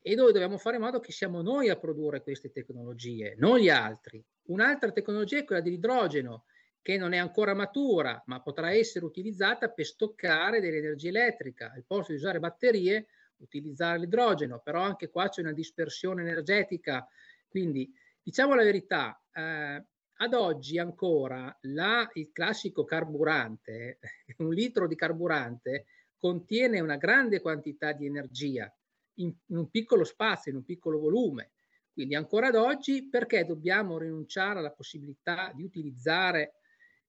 e 0.07 0.13
dove 0.13 0.31
dobbiamo 0.31 0.59
fare 0.59 0.75
in 0.75 0.83
modo 0.83 0.99
che 0.99 1.11
siamo 1.11 1.41
noi 1.41 1.69
a 1.69 1.77
produrre 1.77 2.21
queste 2.21 2.51
tecnologie, 2.51 3.33
non 3.39 3.57
gli 3.57 3.69
altri. 3.69 4.23
Un'altra 4.49 4.91
tecnologia 4.91 5.39
è 5.39 5.43
quella 5.43 5.61
dell'idrogeno, 5.61 6.45
che 6.79 6.95
non 6.95 7.13
è 7.13 7.17
ancora 7.17 7.55
matura, 7.55 8.21
ma 8.27 8.39
potrà 8.39 8.71
essere 8.71 9.03
utilizzata 9.03 9.71
per 9.71 9.83
stoccare 9.83 10.61
dell'energia 10.61 11.09
elettrica. 11.09 11.71
Al 11.71 11.85
posto 11.87 12.11
di 12.11 12.19
usare 12.19 12.37
batterie, 12.37 13.07
utilizzare 13.37 13.97
l'idrogeno, 13.97 14.61
però 14.63 14.83
anche 14.83 15.09
qua 15.09 15.27
c'è 15.27 15.41
una 15.41 15.53
dispersione 15.53 16.21
energetica. 16.21 17.07
Quindi, 17.47 17.91
diciamo 18.21 18.53
la 18.53 18.63
verità, 18.63 19.19
eh, 19.33 19.83
ad 20.17 20.33
oggi 20.35 20.77
ancora 20.77 21.57
la, 21.61 22.07
il 22.13 22.29
classico 22.31 22.83
carburante, 22.83 23.97
un 24.37 24.53
litro 24.53 24.87
di 24.87 24.93
carburante, 24.93 25.87
contiene 26.15 26.79
una 26.79 26.97
grande 26.97 27.41
quantità 27.41 27.91
di 27.91 28.05
energia 28.05 28.71
in, 29.15 29.33
in 29.47 29.57
un 29.57 29.69
piccolo 29.69 30.03
spazio, 30.03 30.51
in 30.51 30.57
un 30.57 30.63
piccolo 30.63 30.99
volume. 30.99 31.51
Quindi 31.93 32.15
ancora 32.15 32.47
ad 32.47 32.55
oggi 32.55 33.07
perché 33.07 33.45
dobbiamo 33.45 33.97
rinunciare 33.97 34.59
alla 34.59 34.71
possibilità 34.71 35.51
di 35.55 35.63
utilizzare 35.63 36.55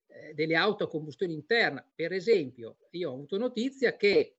eh, 0.06 0.32
delle 0.34 0.54
auto 0.54 0.84
a 0.84 0.88
combustione 0.88 1.32
interna? 1.32 1.84
Per 1.94 2.12
esempio, 2.12 2.76
io 2.90 3.10
ho 3.10 3.14
avuto 3.14 3.36
notizia 3.36 3.96
che 3.96 4.36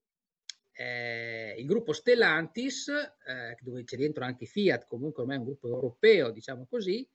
eh, 0.72 1.56
il 1.57 1.65
gruppo 1.65 1.91
Stellantis, 1.91 2.88
eh, 2.88 3.57
dove 3.61 3.84
c'è 3.84 3.98
dentro 3.98 4.23
anche 4.23 4.45
Fiat, 4.45 4.85
comunque 4.85 5.23
ormai 5.23 5.38
è 5.38 5.39
un 5.39 5.45
gruppo 5.45 5.68
europeo, 5.68 6.31
diciamo 6.31 6.65
così, 6.65 7.07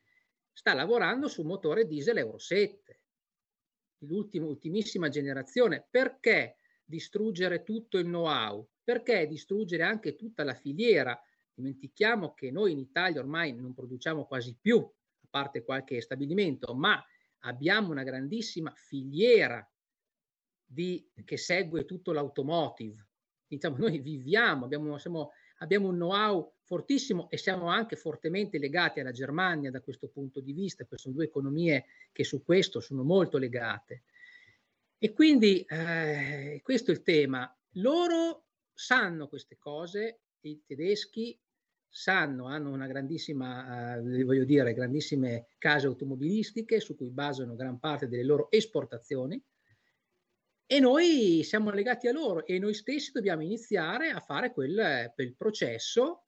sta 0.53 0.75
lavorando 0.75 1.29
su 1.29 1.43
un 1.43 1.47
motore 1.47 1.87
diesel 1.87 2.19
Euro 2.19 2.39
7, 2.39 3.01
l'ultima, 3.99 4.47
ultimissima 4.47 5.09
generazione. 5.09 5.87
Perché 5.89 6.57
distruggere 6.85 7.63
tutto 7.63 7.99
il 7.99 8.05
know-how? 8.05 8.69
Perché 8.85 9.27
distruggere 9.27 9.83
anche 9.83 10.17
tutta 10.17 10.45
la 10.45 10.55
filiera? 10.55 11.21
Dimentichiamo 11.55 12.35
che 12.35 12.51
noi 12.51 12.73
in 12.73 12.79
Italia 12.79 13.21
ormai 13.21 13.55
non 13.55 13.75
produciamo 13.75 14.25
quasi 14.25 14.57
più, 14.61 14.79
a 14.79 15.27
parte 15.31 15.63
qualche 15.63 16.01
stabilimento, 16.01 16.75
ma 16.75 17.03
abbiamo 17.41 17.91
una 17.91 18.03
grandissima 18.03 18.73
filiera 18.75 19.67
di, 20.65 21.07
che 21.25 21.37
segue 21.37 21.85
tutto 21.85 22.13
l'automotive. 22.13 23.07
Diciamo, 23.47 23.77
noi 23.77 23.99
viviamo, 24.01 24.65
abbiamo, 24.65 24.97
siamo, 24.99 25.33
abbiamo 25.59 25.89
un 25.89 25.97
know-how 25.97 26.55
fortissimo 26.63 27.29
e 27.29 27.37
siamo 27.37 27.67
anche 27.67 27.97
fortemente 27.97 28.59
legati 28.59 29.01
alla 29.01 29.13
Germania 29.13 29.71
da 29.71 29.83
questo 29.83 30.09
punto 30.09 30.41
di 30.41 30.53
vista, 30.53 30.85
perché 30.85 31.03
sono 31.03 31.15
due 31.15 31.25
economie 31.25 31.85
che 32.13 32.25
su 32.25 32.43
questo 32.43 32.81
sono 32.81 33.03
molto 33.03 33.37
legate. 33.37 34.05
E 34.97 35.13
quindi 35.13 35.63
eh, 35.69 36.61
questo 36.63 36.91
è 36.91 36.95
il 36.95 37.03
tema. 37.03 37.55
Loro 37.77 38.47
sanno 38.83 39.29
queste 39.29 39.59
cose, 39.59 40.23
i 40.41 40.61
tedeschi 40.67 41.39
sanno, 41.89 42.47
hanno 42.47 42.73
una 42.73 42.89
grandissima, 42.89 43.95
eh, 43.95 44.25
voglio 44.25 44.45
dire, 44.45 44.75
grandissime 44.75 45.47
case 45.57 45.87
automobilistiche 45.87 46.81
su 46.81 46.97
cui 46.97 47.11
basano 47.11 47.55
gran 47.55 47.79
parte 47.79 48.09
delle 48.09 48.25
loro 48.25 48.51
esportazioni 48.51 49.41
e 50.67 50.81
noi 50.81 51.43
siamo 51.45 51.71
legati 51.71 52.09
a 52.09 52.13
loro 52.13 52.45
e 52.45 52.59
noi 52.59 52.75
stessi 52.75 53.13
dobbiamo 53.13 53.43
iniziare 53.43 54.11
a 54.11 54.19
fare 54.19 54.53
quel, 54.53 55.13
quel 55.15 55.37
processo 55.37 56.25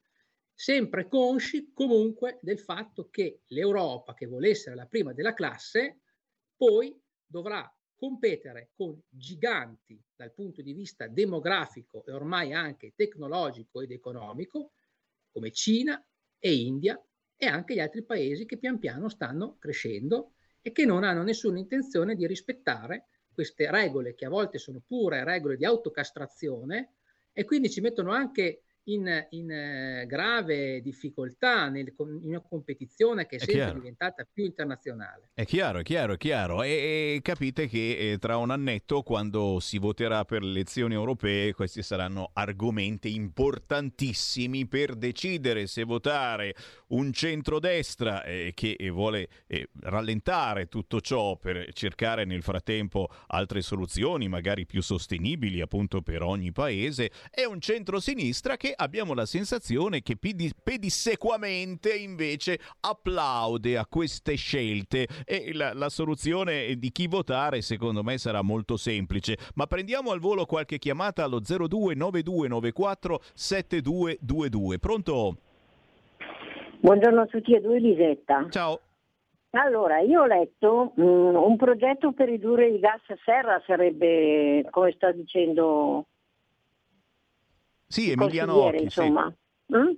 sempre 0.53 1.09
consci 1.09 1.73
comunque 1.73 2.39
del 2.41 2.61
fatto 2.61 3.09
che 3.11 3.41
l'Europa, 3.47 4.15
che 4.15 4.27
vuole 4.27 4.51
essere 4.51 4.77
la 4.77 4.87
prima 4.87 5.13
della 5.13 5.35
classe, 5.35 6.03
poi 6.55 6.97
dovrà 7.27 7.69
competere 8.05 8.73
con 8.77 9.01
giganti 9.09 9.99
dal 10.15 10.35
punto 10.35 10.61
di 10.61 10.75
vista 10.75 11.09
demografico 11.09 12.05
e 12.05 12.13
ormai 12.13 12.53
anche 12.53 12.93
tecnologico 12.95 13.81
ed 13.81 13.93
economico, 13.93 14.73
come 15.33 15.51
Cina 15.53 16.07
e 16.39 16.55
India 16.55 17.03
e 17.35 17.47
anche 17.47 17.73
gli 17.73 17.81
altri 17.81 18.05
paesi 18.05 18.45
che 18.45 18.59
pian 18.59 18.79
piano 18.79 19.09
stanno 19.09 19.57
crescendo 19.59 20.35
e 20.61 20.71
che 20.73 20.85
non 20.85 21.03
hanno 21.03 21.23
nessuna 21.23 21.59
intenzione 21.59 22.15
di 22.15 22.27
rispettare 22.27 23.07
queste 23.33 23.71
regole 23.71 24.15
che 24.15 24.27
a 24.27 24.29
volte 24.29 24.59
sono 24.59 24.83
pure 24.87 25.25
regole 25.25 25.57
di 25.57 25.65
autocastrazione 25.65 26.97
e 27.33 27.45
quindi 27.47 27.71
ci 27.71 27.81
mettono 27.81 28.13
anche 28.13 28.65
in, 28.85 29.27
in 29.31 29.51
eh, 29.51 30.05
grave 30.07 30.81
difficoltà 30.81 31.69
nel, 31.69 31.93
in 31.99 32.29
una 32.29 32.41
competizione 32.41 33.27
che 33.27 33.37
è, 33.37 33.39
è 33.39 33.45
sempre 33.45 33.55
chiaro. 33.55 33.79
diventata 33.79 34.27
più 34.31 34.45
internazionale. 34.45 35.31
È 35.35 35.45
chiaro, 35.45 35.79
è 35.79 35.83
chiaro, 35.83 36.15
è 36.15 36.17
chiaro. 36.17 36.63
E, 36.63 36.69
e 37.17 37.21
capite 37.23 37.67
che 37.67 38.13
eh, 38.13 38.19
tra 38.19 38.37
un 38.37 38.51
annetto, 38.51 39.03
quando 39.03 39.59
si 39.61 39.79
voterà 39.79 40.25
per 40.25 40.43
le 40.43 40.51
elezioni 40.51 40.95
europee, 40.95 41.53
questi 41.55 41.83
saranno 41.83 42.31
argomenti 42.33 43.15
importantissimi 43.15 44.67
per 44.67 44.95
decidere 44.95 45.67
se 45.67 45.85
votare 45.85 46.55
un 46.89 47.13
centrodestra 47.13 48.23
eh, 48.25 48.53
che 48.55 48.77
vuole 48.91 49.29
eh, 49.47 49.69
rallentare 49.81 50.67
tutto 50.67 51.01
ciò 51.01 51.37
per 51.37 51.73
cercare 51.73 52.25
nel 52.25 52.43
frattempo 52.43 53.09
altre 53.29 53.63
soluzioni, 53.63 54.29
magari 54.29 54.67
più 54.67 54.83
sostenibili 54.83 55.61
appunto 55.61 56.03
per 56.03 56.23
ogni 56.23 56.53
paese, 56.53 57.11
e 57.31 57.47
un 57.47 57.61
centrosinistra 57.61 58.57
che 58.57 58.74
abbiamo 58.75 59.15
la 59.15 59.27
sensazione 59.27 60.03
che 60.03 60.17
pedissequamente 60.17 61.95
invece 61.95 62.59
applaude 62.81 63.79
a 63.79 63.87
queste 63.87 64.35
scelte 64.35 65.07
e 65.25 65.53
la, 65.53 65.73
la 65.73 65.89
soluzione 65.89 66.77
di 66.77 66.91
chi 66.91 67.07
votare 67.07 67.63
secondo 67.63 68.03
me 68.03 68.19
sarà 68.19 68.43
molto 68.43 68.77
semplice. 68.77 69.37
Ma 69.55 69.67
prendiamo 69.67 70.11
al 70.11 70.21
volo 70.21 70.47
qualche 70.47 70.79
chiamata 70.79 71.25
allo 71.25 71.41
029294 71.41 73.21
7222. 73.35 74.79
Pronto? 74.79 75.37
Buongiorno 76.81 77.23
a 77.23 77.27
tutti 77.27 77.55
e 77.55 77.61
due, 77.61 77.79
Lisetta. 77.79 78.47
Ciao. 78.51 78.81
Allora, 79.53 80.01
io 80.01 80.23
ho 80.23 80.27
letto 80.27 80.93
mm, 81.01 81.35
un 81.35 81.57
progetto 81.57 82.13
per 82.13 82.29
ridurre 82.29 82.69
i 82.69 82.81
gas 82.81 83.01
a 83.09 83.17
serra 83.25 83.63
sarebbe, 83.65 84.67
come 84.71 84.93
sta 84.93 85.13
dicendo 85.13 86.07
sì, 87.95 88.11
Emiliano 88.11 88.57
Occhi, 88.57 88.83
insomma. 88.83 89.33
Sì. 89.67 89.77
Mm? 89.77 89.91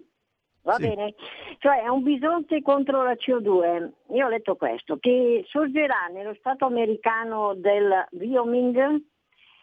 Va 0.61 0.75
sì. 0.75 0.83
bene? 0.83 1.15
Cioè 1.59 1.83
è 1.83 1.89
un 1.89 2.03
bisonte 2.03 2.61
contro 2.61 3.03
la 3.03 3.15
CO2. 3.15 3.91
Io 4.15 4.27
ho 4.27 4.29
letto 4.29 4.57
questo, 4.57 4.99
che 4.99 5.45
sorgerà 5.47 6.09
nello 6.13 6.35
Stato 6.39 6.67
americano 6.67 7.55
del 7.55 8.07
Wyoming 8.11 9.03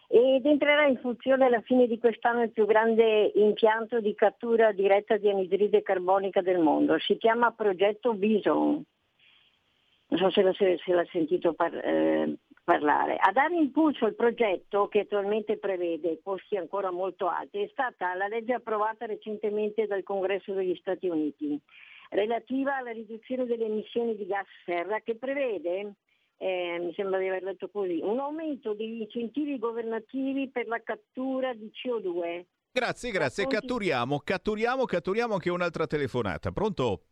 ed 0.08 0.44
entrerà 0.46 0.86
in 0.86 0.98
funzione 0.98 1.44
alla 1.44 1.60
fine 1.60 1.86
di 1.86 1.98
quest'anno 1.98 2.42
il 2.42 2.50
più 2.50 2.66
grande 2.66 3.30
impianto 3.36 4.00
di 4.00 4.14
cattura 4.16 4.72
diretta 4.72 5.16
di 5.16 5.30
anidride 5.30 5.82
carbonica 5.82 6.40
del 6.42 6.58
mondo. 6.58 6.98
Si 6.98 7.16
chiama 7.16 7.52
Progetto 7.52 8.14
Bison. 8.14 8.82
Non 10.06 10.18
so 10.18 10.30
se 10.30 10.42
l'ha, 10.42 10.52
se 10.52 10.92
l'ha 10.92 11.06
sentito 11.12 11.52
par- 11.52 11.80
eh, 11.84 12.36
parlare. 12.64 13.16
A 13.16 13.30
dare 13.30 13.54
impulso 13.54 14.06
al 14.06 14.14
progetto, 14.14 14.88
che 14.88 15.00
attualmente 15.00 15.58
prevede 15.58 16.20
costi 16.22 16.56
ancora 16.56 16.90
molto 16.90 17.28
alti, 17.28 17.62
è 17.62 17.68
stata 17.70 18.14
la 18.14 18.26
legge 18.26 18.54
approvata 18.54 19.06
recentemente 19.06 19.86
dal 19.86 20.02
Congresso 20.02 20.52
degli 20.54 20.74
Stati 20.76 21.06
Uniti, 21.08 21.60
relativa 22.10 22.76
alla 22.76 22.90
riduzione 22.90 23.44
delle 23.44 23.66
emissioni 23.66 24.16
di 24.16 24.26
gas 24.26 24.46
serra, 24.64 25.00
che 25.00 25.16
prevede 25.16 25.94
eh, 26.36 26.78
mi 26.80 26.92
sembra 26.94 27.18
di 27.18 27.28
aver 27.28 27.42
letto 27.42 27.68
così, 27.68 28.00
un 28.02 28.18
aumento 28.18 28.74
degli 28.74 29.02
incentivi 29.02 29.58
governativi 29.58 30.50
per 30.50 30.66
la 30.66 30.80
cattura 30.82 31.54
di 31.54 31.70
CO2. 31.72 32.44
Grazie, 32.72 33.10
grazie. 33.12 33.46
Catturiamo, 33.46 34.18
catturiamo, 34.18 34.84
catturiamo 34.84 35.34
anche 35.34 35.50
un'altra 35.50 35.86
telefonata. 35.86 36.50
Pronto? 36.50 37.02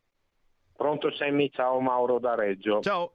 Pronto 0.74 1.12
Semmi, 1.12 1.50
ciao 1.52 1.78
Mauro 1.80 2.18
da 2.18 2.34
Reggio. 2.34 2.80
Ciao. 2.80 3.12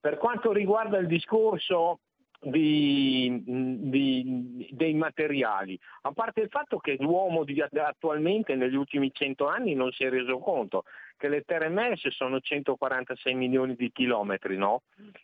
Per 0.00 0.18
quanto 0.18 0.52
riguarda 0.52 0.98
il 0.98 1.06
discorso 1.06 2.00
di, 2.40 3.42
di, 3.44 4.68
dei 4.70 4.94
materiali, 4.94 5.78
a 6.02 6.12
parte 6.12 6.42
il 6.42 6.48
fatto 6.48 6.78
che 6.78 6.96
l'uomo 7.00 7.44
attualmente 7.88 8.54
negli 8.54 8.76
ultimi 8.76 9.10
cento 9.12 9.46
anni 9.48 9.74
non 9.74 9.90
si 9.92 10.04
è 10.04 10.10
reso 10.10 10.38
conto 10.38 10.84
che 11.16 11.28
le 11.28 11.42
terre 11.42 11.66
emerse 11.66 12.10
sono 12.10 12.40
146 12.40 13.34
milioni 13.34 13.74
di 13.74 13.90
chilometri, 13.92 14.56
no? 14.56 14.82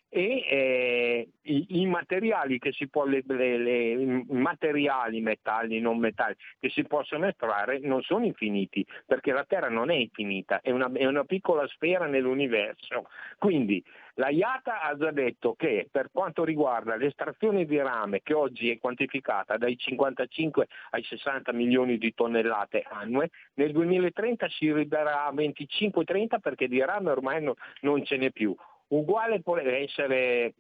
E 0.08 0.44
eh, 0.48 1.28
i, 1.42 1.66
i, 1.80 1.86
materiali 1.86 2.58
che 2.58 2.72
si 2.72 2.88
può, 2.88 3.04
le, 3.04 3.22
le, 3.26 3.56
le, 3.58 4.24
materiali, 4.28 5.20
metalli, 5.20 5.80
non 5.80 5.98
metalli, 5.98 6.36
che 6.60 6.70
si 6.70 6.84
possono 6.84 7.26
estrarre 7.26 7.78
non 7.80 8.02
sono 8.02 8.24
infiniti, 8.24 8.84
perché 9.06 9.32
la 9.32 9.44
Terra 9.44 9.68
non 9.68 9.90
è 9.90 9.94
infinita, 9.94 10.60
è 10.60 10.70
una, 10.70 10.90
è 10.92 11.06
una 11.06 11.24
piccola 11.24 11.66
sfera 11.68 12.06
nell'universo. 12.06 13.06
Quindi 13.38 13.82
la 14.16 14.28
IATA 14.28 14.82
ha 14.82 14.94
già 14.94 15.10
detto 15.10 15.54
che 15.54 15.88
per 15.90 16.10
quanto 16.12 16.44
riguarda 16.44 16.96
l'estrazione 16.96 17.64
di 17.64 17.78
rame, 17.78 18.20
che 18.22 18.34
oggi 18.34 18.70
è 18.70 18.78
quantificata 18.78 19.56
dai 19.56 19.78
55 19.78 20.68
ai 20.90 21.02
60 21.02 21.52
milioni 21.52 21.96
di 21.96 22.12
tonnellate 22.12 22.84
annue, 22.86 23.30
nel 23.54 23.72
2030 23.72 24.48
si 24.50 24.68
arriverà 24.68 25.24
a 25.24 25.32
25-30 25.88 26.40
perché 26.40 26.68
di 26.68 26.82
rame 26.84 27.10
ormai 27.10 27.42
no, 27.42 27.54
non 27.80 28.04
ce 28.04 28.16
n'è 28.16 28.30
più. 28.30 28.54
Uguale 28.88 29.40
può 29.40 29.56
essere 29.58 30.54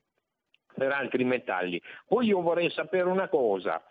per 0.74 0.90
altri 0.90 1.24
metalli. 1.24 1.80
Poi 2.06 2.26
io 2.26 2.40
vorrei 2.40 2.70
sapere 2.70 3.08
una 3.08 3.28
cosa, 3.28 3.82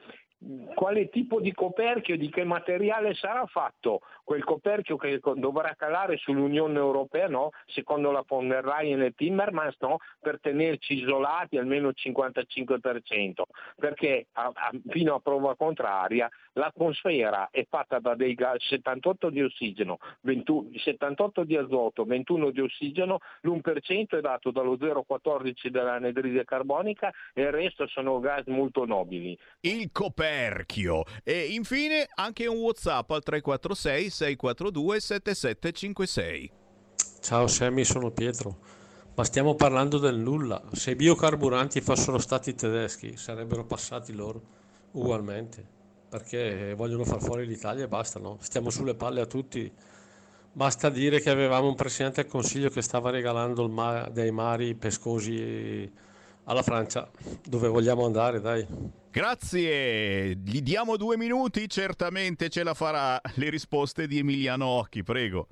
quale 0.74 1.10
tipo 1.10 1.40
di 1.40 1.54
coperchio, 1.54 2.18
di 2.18 2.30
che 2.30 2.44
materiale 2.44 3.14
sarà 3.14 3.46
fatto 3.46 4.02
quel 4.24 4.44
coperchio 4.44 4.98
che 4.98 5.20
dovrà 5.36 5.76
calare 5.76 6.18
sull'Unione 6.18 6.78
Europea, 6.78 7.28
no? 7.28 7.50
secondo 7.68 8.12
la 8.12 8.24
von 8.28 8.48
der 8.48 8.66
Leyen 8.66 9.02
e 9.04 9.12
Timmermans, 9.12 9.76
no? 9.80 9.98
per 10.20 10.40
tenerci 10.40 11.02
isolati 11.02 11.58
almeno 11.58 11.90
il 11.90 11.96
55%, 11.98 13.44
perché 13.78 14.28
a, 14.34 14.52
a, 14.54 14.72
fino 14.88 15.16
a 15.16 15.20
prova 15.20 15.56
contraria 15.56 16.30
l'atmosfera 16.54 17.50
è 17.52 17.66
fatta 17.70 18.00
da 18.00 18.16
dei 18.16 18.34
gas 18.34 18.64
78 18.66 19.30
di 19.30 19.44
ossigeno, 19.44 20.00
21, 20.22 20.70
78 20.76 21.44
di 21.44 21.56
azoto, 21.56 22.04
21 22.04 22.50
di 22.50 22.62
ossigeno, 22.62 23.20
l'1% 23.42 24.18
è 24.18 24.22
dato 24.22 24.52
dallo 24.52 24.76
0,14 24.76 25.68
dell'anidride 25.68 26.46
carbonica 26.46 27.12
e 27.34 27.44
il 27.44 27.52
resto 27.52 27.86
sono 27.88 28.20
gas 28.20 28.46
molto 28.48 28.86
nobili. 28.86 29.38
Il 29.62 29.92
coperchio. 29.92 30.31
E 31.24 31.48
infine 31.48 32.08
anche 32.16 32.48
un 32.48 32.58
WhatsApp 32.58 33.12
al 33.12 33.24
346 33.24 34.10
642 34.10 35.00
7756. 35.00 36.52
Ciao 37.20 37.48
Sammy, 37.48 37.84
sono 37.84 38.12
Pietro. 38.12 38.58
Ma 39.14 39.24
stiamo 39.26 39.56
parlando 39.56 39.98
del 39.98 40.18
nulla. 40.18 40.62
Se 40.72 40.92
i 40.92 40.96
biocarburanti 40.96 41.82
fossero 41.82 42.18
stati 42.18 42.56
tedeschi, 42.56 43.18
sarebbero 43.18 43.66
passati 43.66 44.14
loro 44.14 44.42
ugualmente. 44.92 45.80
Perché 46.10 46.74
vogliono 46.76 47.04
far 47.04 47.22
fuori 47.22 47.46
l'Italia 47.46 47.84
e 47.86 47.88
basta, 47.88 48.20
no? 48.20 48.38
Stiamo 48.42 48.70
sulle 48.70 48.96
palle 48.96 49.22
a 49.22 49.26
tutti. 49.26 49.72
Basta 50.54 50.90
dire 50.90 51.22
che 51.22 51.30
avevamo 51.30 51.68
un 51.68 51.76
presidente 51.76 52.22
del 52.22 52.32
Consiglio 52.32 52.70
che 52.70 52.82
stava 52.82 53.10
regalando 53.10 53.68
ma- 53.70 54.10
dei 54.10 54.32
mari 54.32 54.76
pescosi 54.76 55.92
alla 56.52 56.64
Francia, 56.64 57.10
dove 57.48 57.70
vogliamo 57.70 58.06
andare, 58.06 58.42
dai. 58.42 58.68
Grazie, 59.10 60.36
gli 60.36 60.62
diamo 60.62 60.98
due 60.98 61.16
minuti, 61.16 61.70
certamente 61.70 62.50
ce 62.50 62.64
la 62.64 62.74
farà. 62.74 63.20
Le 63.36 63.50
risposte 63.50 64.06
di 64.06 64.18
Emiliano 64.18 64.66
Occhi, 64.68 65.02
prego. 65.02 65.48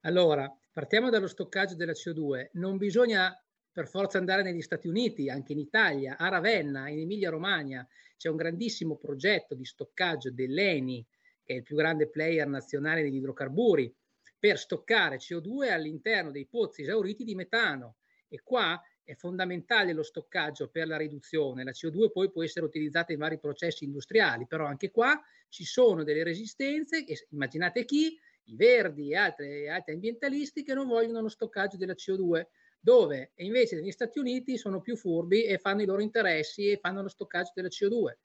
Allora, 0.00 0.52
partiamo 0.72 1.08
dallo 1.08 1.28
stoccaggio 1.28 1.76
della 1.76 1.92
CO2. 1.92 2.48
Non 2.54 2.78
bisogna 2.78 3.32
per 3.70 3.86
forza 3.88 4.18
andare 4.18 4.42
negli 4.42 4.60
Stati 4.60 4.88
Uniti, 4.88 5.30
anche 5.30 5.52
in 5.52 5.60
Italia, 5.60 6.16
a 6.18 6.28
Ravenna, 6.28 6.88
in 6.88 6.98
Emilia-Romagna, 6.98 7.86
c'è 8.16 8.28
un 8.28 8.36
grandissimo 8.36 8.96
progetto 8.96 9.54
di 9.54 9.64
stoccaggio 9.64 10.32
dell'ENI, 10.32 11.06
che 11.44 11.54
è 11.54 11.56
il 11.58 11.62
più 11.62 11.76
grande 11.76 12.10
player 12.10 12.48
nazionale 12.48 13.02
degli 13.02 13.16
idrocarburi, 13.16 13.94
per 14.36 14.58
stoccare 14.58 15.18
CO2 15.18 15.70
all'interno 15.70 16.32
dei 16.32 16.46
pozzi 16.46 16.82
esauriti 16.82 17.22
di 17.22 17.36
metano. 17.36 17.98
E 18.28 18.40
qua 18.42 18.80
è 19.04 19.14
fondamentale 19.14 19.92
lo 19.92 20.02
stoccaggio 20.02 20.68
per 20.68 20.86
la 20.86 20.96
riduzione. 20.96 21.64
La 21.64 21.72
CO2 21.72 22.10
poi 22.10 22.30
può 22.30 22.42
essere 22.42 22.64
utilizzata 22.64 23.12
in 23.12 23.18
vari 23.18 23.38
processi 23.38 23.84
industriali, 23.84 24.46
però 24.46 24.66
anche 24.66 24.90
qua 24.90 25.20
ci 25.48 25.64
sono 25.64 26.02
delle 26.02 26.24
resistenze, 26.24 27.04
immaginate 27.30 27.84
chi, 27.84 28.18
i 28.46 28.56
verdi 28.56 29.12
e 29.12 29.16
altri 29.16 29.68
ambientalisti 29.92 30.62
che 30.62 30.74
non 30.74 30.88
vogliono 30.88 31.20
lo 31.20 31.28
stoccaggio 31.28 31.76
della 31.76 31.94
CO2, 31.94 32.46
dove 32.80 33.32
invece 33.36 33.76
negli 33.76 33.92
Stati 33.92 34.18
Uniti 34.18 34.56
sono 34.56 34.80
più 34.80 34.96
furbi 34.96 35.44
e 35.44 35.58
fanno 35.58 35.82
i 35.82 35.86
loro 35.86 36.02
interessi 36.02 36.70
e 36.70 36.78
fanno 36.78 37.02
lo 37.02 37.08
stoccaggio 37.08 37.52
della 37.54 37.68
CO2. 37.68 38.16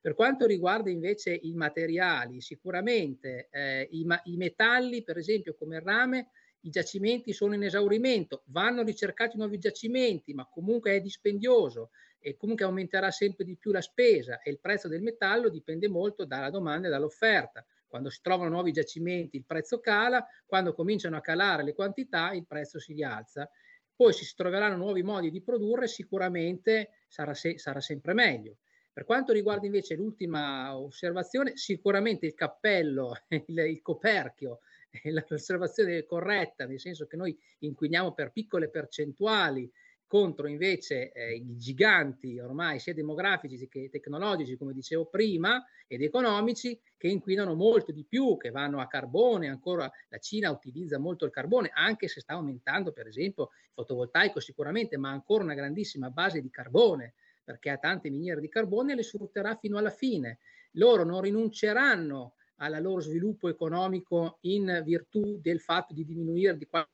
Per 0.00 0.14
quanto 0.14 0.46
riguarda 0.46 0.90
invece 0.90 1.34
i 1.34 1.52
materiali, 1.52 2.40
sicuramente 2.40 3.48
eh, 3.50 3.86
i, 3.90 4.06
i 4.24 4.36
metalli, 4.36 5.02
per 5.02 5.18
esempio 5.18 5.54
come 5.54 5.76
il 5.76 5.82
rame, 5.82 6.30
i 6.62 6.70
giacimenti 6.70 7.32
sono 7.32 7.54
in 7.54 7.62
esaurimento, 7.62 8.42
vanno 8.46 8.82
ricercati 8.82 9.36
nuovi 9.36 9.58
giacimenti, 9.58 10.34
ma 10.34 10.46
comunque 10.46 10.92
è 10.92 11.00
dispendioso 11.00 11.90
e 12.18 12.36
comunque 12.36 12.64
aumenterà 12.64 13.10
sempre 13.10 13.44
di 13.44 13.56
più 13.56 13.70
la 13.70 13.80
spesa 13.80 14.40
e 14.40 14.50
il 14.50 14.58
prezzo 14.58 14.88
del 14.88 15.02
metallo 15.02 15.48
dipende 15.48 15.88
molto 15.88 16.24
dalla 16.24 16.50
domanda 16.50 16.88
e 16.88 16.90
dall'offerta. 16.90 17.64
Quando 17.86 18.10
si 18.10 18.20
trovano 18.20 18.50
nuovi 18.50 18.72
giacimenti 18.72 19.36
il 19.36 19.44
prezzo 19.46 19.80
cala, 19.80 20.26
quando 20.44 20.74
cominciano 20.74 21.16
a 21.16 21.20
calare 21.20 21.62
le 21.62 21.74
quantità 21.74 22.32
il 22.32 22.46
prezzo 22.46 22.78
si 22.78 22.92
rialza. 22.92 23.48
Poi 23.94 24.12
se 24.12 24.24
si 24.24 24.34
troveranno 24.34 24.76
nuovi 24.76 25.02
modi 25.02 25.30
di 25.30 25.42
produrre 25.42 25.86
sicuramente 25.86 26.90
sarà, 27.08 27.34
se- 27.34 27.58
sarà 27.58 27.80
sempre 27.80 28.12
meglio. 28.12 28.58
Per 28.92 29.04
quanto 29.04 29.32
riguarda 29.32 29.64
invece 29.64 29.94
l'ultima 29.94 30.76
osservazione, 30.76 31.56
sicuramente 31.56 32.26
il 32.26 32.34
cappello, 32.34 33.14
il, 33.46 33.58
il 33.58 33.80
coperchio 33.80 34.60
l'osservazione 35.04 35.98
è 35.98 36.06
corretta, 36.06 36.66
nel 36.66 36.80
senso 36.80 37.06
che 37.06 37.16
noi 37.16 37.38
inquiniamo 37.60 38.12
per 38.12 38.32
piccole 38.32 38.68
percentuali 38.68 39.70
contro 40.08 40.48
invece 40.48 41.12
eh, 41.12 41.34
i 41.34 41.56
giganti 41.58 42.38
ormai 42.40 42.80
sia 42.80 42.94
demografici 42.94 43.68
che 43.68 43.90
tecnologici, 43.90 44.56
come 44.56 44.72
dicevo 44.72 45.04
prima, 45.04 45.62
ed 45.86 46.02
economici, 46.02 46.80
che 46.96 47.08
inquinano 47.08 47.54
molto 47.54 47.92
di 47.92 48.04
più, 48.08 48.38
che 48.38 48.50
vanno 48.50 48.80
a 48.80 48.86
carbone, 48.86 49.48
ancora 49.48 49.88
la 50.08 50.18
Cina 50.18 50.50
utilizza 50.50 50.98
molto 50.98 51.26
il 51.26 51.30
carbone, 51.30 51.70
anche 51.74 52.08
se 52.08 52.20
sta 52.20 52.32
aumentando 52.32 52.90
per 52.92 53.06
esempio 53.06 53.50
il 53.52 53.70
fotovoltaico 53.74 54.40
sicuramente, 54.40 54.96
ma 54.96 55.10
ancora 55.10 55.44
una 55.44 55.54
grandissima 55.54 56.08
base 56.10 56.40
di 56.40 56.50
carbone, 56.50 57.12
perché 57.44 57.68
ha 57.70 57.76
tante 57.76 58.08
miniere 58.08 58.40
di 58.40 58.48
carbone 58.48 58.92
e 58.92 58.96
le 58.96 59.02
sfrutterà 59.02 59.56
fino 59.56 59.76
alla 59.76 59.90
fine. 59.90 60.38
Loro 60.72 61.04
non 61.04 61.20
rinunceranno 61.20 62.34
al 62.58 62.80
loro 62.82 63.00
sviluppo 63.00 63.48
economico 63.48 64.38
in 64.42 64.82
virtù 64.84 65.38
del 65.40 65.60
fatto 65.60 65.92
di 65.92 66.04
diminuire 66.04 66.56
di 66.56 66.66
qualche 66.66 66.90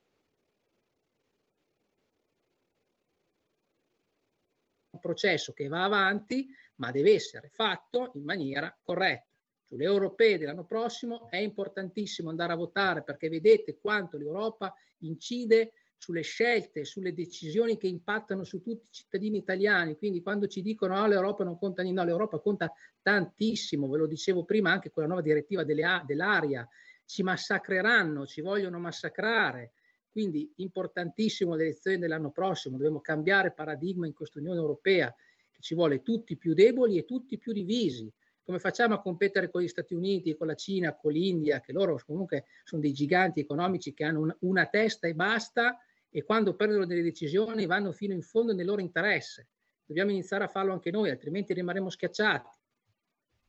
processo 5.00 5.52
che 5.52 5.68
va 5.68 5.84
avanti, 5.84 6.48
ma 6.76 6.90
deve 6.90 7.12
essere 7.12 7.48
fatto 7.50 8.12
in 8.14 8.24
maniera 8.24 8.74
corretta. 8.82 9.28
Sulle 9.66 9.84
europee 9.84 10.38
dell'anno 10.38 10.64
prossimo 10.64 11.28
è 11.28 11.36
importantissimo 11.36 12.30
andare 12.30 12.52
a 12.52 12.56
votare 12.56 13.02
perché 13.02 13.28
vedete 13.28 13.78
quanto 13.78 14.16
l'Europa 14.16 14.74
incide 14.98 15.72
sulle 16.04 16.20
scelte, 16.20 16.84
sulle 16.84 17.14
decisioni 17.14 17.78
che 17.78 17.86
impattano 17.86 18.44
su 18.44 18.60
tutti 18.60 18.88
i 18.88 18.92
cittadini 18.92 19.38
italiani. 19.38 19.96
Quindi 19.96 20.20
quando 20.20 20.46
ci 20.48 20.60
dicono 20.60 20.98
no, 20.98 21.06
l'Europa 21.06 21.44
non 21.44 21.56
conta 21.56 21.80
niente, 21.80 22.00
no, 22.00 22.06
l'Europa 22.06 22.40
conta 22.40 22.70
tantissimo, 23.00 23.88
ve 23.88 23.96
lo 23.96 24.06
dicevo 24.06 24.44
prima 24.44 24.70
anche 24.70 24.90
con 24.90 25.02
la 25.02 25.08
nuova 25.08 25.22
direttiva 25.22 25.64
dell'aria, 25.64 26.68
ci 27.06 27.22
massacreranno, 27.22 28.26
ci 28.26 28.42
vogliono 28.42 28.78
massacrare. 28.78 29.72
Quindi 30.10 30.52
importantissimo 30.56 31.54
le 31.54 31.62
elezioni 31.64 31.96
dell'anno 31.96 32.30
prossimo, 32.30 32.76
dobbiamo 32.76 33.00
cambiare 33.00 33.52
paradigma 33.52 34.06
in 34.06 34.12
questa 34.12 34.40
Unione 34.40 34.60
Europea 34.60 35.12
che 35.50 35.62
ci 35.62 35.74
vuole 35.74 36.02
tutti 36.02 36.36
più 36.36 36.52
deboli 36.52 36.98
e 36.98 37.06
tutti 37.06 37.38
più 37.38 37.54
divisi. 37.54 38.12
Come 38.44 38.58
facciamo 38.58 38.92
a 38.92 39.00
competere 39.00 39.48
con 39.48 39.62
gli 39.62 39.68
Stati 39.68 39.94
Uniti, 39.94 40.36
con 40.36 40.48
la 40.48 40.54
Cina, 40.54 40.94
con 40.94 41.12
l'India, 41.12 41.60
che 41.60 41.72
loro 41.72 41.98
comunque 42.04 42.44
sono 42.62 42.82
dei 42.82 42.92
giganti 42.92 43.40
economici 43.40 43.94
che 43.94 44.04
hanno 44.04 44.20
un, 44.20 44.36
una 44.40 44.66
testa 44.66 45.08
e 45.08 45.14
basta 45.14 45.78
e 46.16 46.22
quando 46.22 46.54
prendono 46.54 46.86
delle 46.86 47.02
decisioni 47.02 47.66
vanno 47.66 47.90
fino 47.90 48.12
in 48.12 48.22
fondo 48.22 48.54
nel 48.54 48.66
loro 48.66 48.80
interesse. 48.80 49.48
Dobbiamo 49.84 50.12
iniziare 50.12 50.44
a 50.44 50.48
farlo 50.48 50.72
anche 50.72 50.92
noi, 50.92 51.10
altrimenti 51.10 51.52
rimarremo 51.52 51.90
schiacciati. 51.90 52.48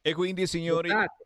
E 0.02 0.14
quindi, 0.16 0.48
signori, 0.48 0.90
Votate 0.90 1.25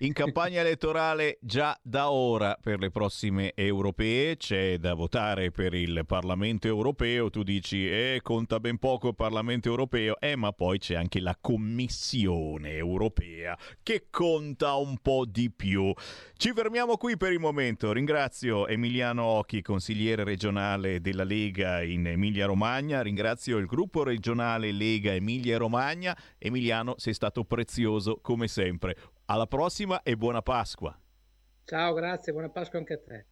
in 0.00 0.12
campagna 0.12 0.60
elettorale 0.60 1.38
già 1.40 1.78
da 1.82 2.10
ora 2.10 2.58
per 2.60 2.78
le 2.78 2.90
prossime 2.90 3.52
europee 3.54 4.36
c'è 4.36 4.76
da 4.76 4.92
votare 4.92 5.50
per 5.50 5.72
il 5.72 6.02
Parlamento 6.06 6.66
europeo. 6.66 7.30
Tu 7.30 7.42
dici, 7.42 7.88
eh, 7.88 8.20
conta 8.22 8.60
ben 8.60 8.76
poco 8.76 9.08
il 9.08 9.14
Parlamento 9.14 9.70
europeo, 9.70 10.20
eh, 10.20 10.36
ma 10.36 10.52
poi 10.52 10.78
c'è 10.78 10.96
anche 10.96 11.18
la 11.20 11.34
Commissione 11.40 12.72
europea 12.72 13.56
che 13.82 14.08
conta 14.10 14.74
un 14.74 14.98
po' 14.98 15.24
di 15.24 15.50
più. 15.50 15.94
Ci 16.36 16.52
fermiamo 16.52 16.98
qui 16.98 17.16
per 17.16 17.32
il 17.32 17.40
momento. 17.40 17.92
Ringrazio 17.92 18.66
Emiliano 18.66 19.22
Occhi, 19.24 19.62
consigliere 19.62 20.24
regionale 20.24 21.00
della 21.00 21.24
Lega 21.24 21.82
in 21.82 22.06
Emilia-Romagna. 22.06 23.00
Ringrazio 23.00 23.56
il 23.56 23.64
gruppo 23.64 24.02
regionale 24.02 24.72
Lega 24.72 25.14
Emilia-Romagna. 25.14 26.14
Emiliano, 26.36 26.96
sei 26.98 27.14
stato 27.14 27.44
prezioso 27.44 28.18
come 28.20 28.46
sempre. 28.46 28.94
Alla 29.28 29.46
prossima 29.46 30.02
e 30.02 30.16
buona 30.16 30.40
Pasqua. 30.40 30.96
Ciao, 31.64 31.94
grazie, 31.94 32.32
buona 32.32 32.48
Pasqua 32.48 32.78
anche 32.78 32.92
a 32.92 32.98
te. 32.98 33.26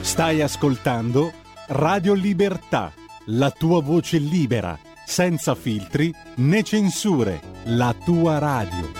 Stai 0.00 0.42
ascoltando 0.42 1.32
Radio 1.68 2.14
Libertà, 2.14 2.92
la 3.26 3.50
tua 3.50 3.82
voce 3.82 4.18
libera, 4.18 4.78
senza 5.04 5.56
filtri 5.56 6.14
né 6.36 6.62
censure, 6.62 7.40
la 7.64 7.92
tua 8.04 8.38
radio. 8.38 8.92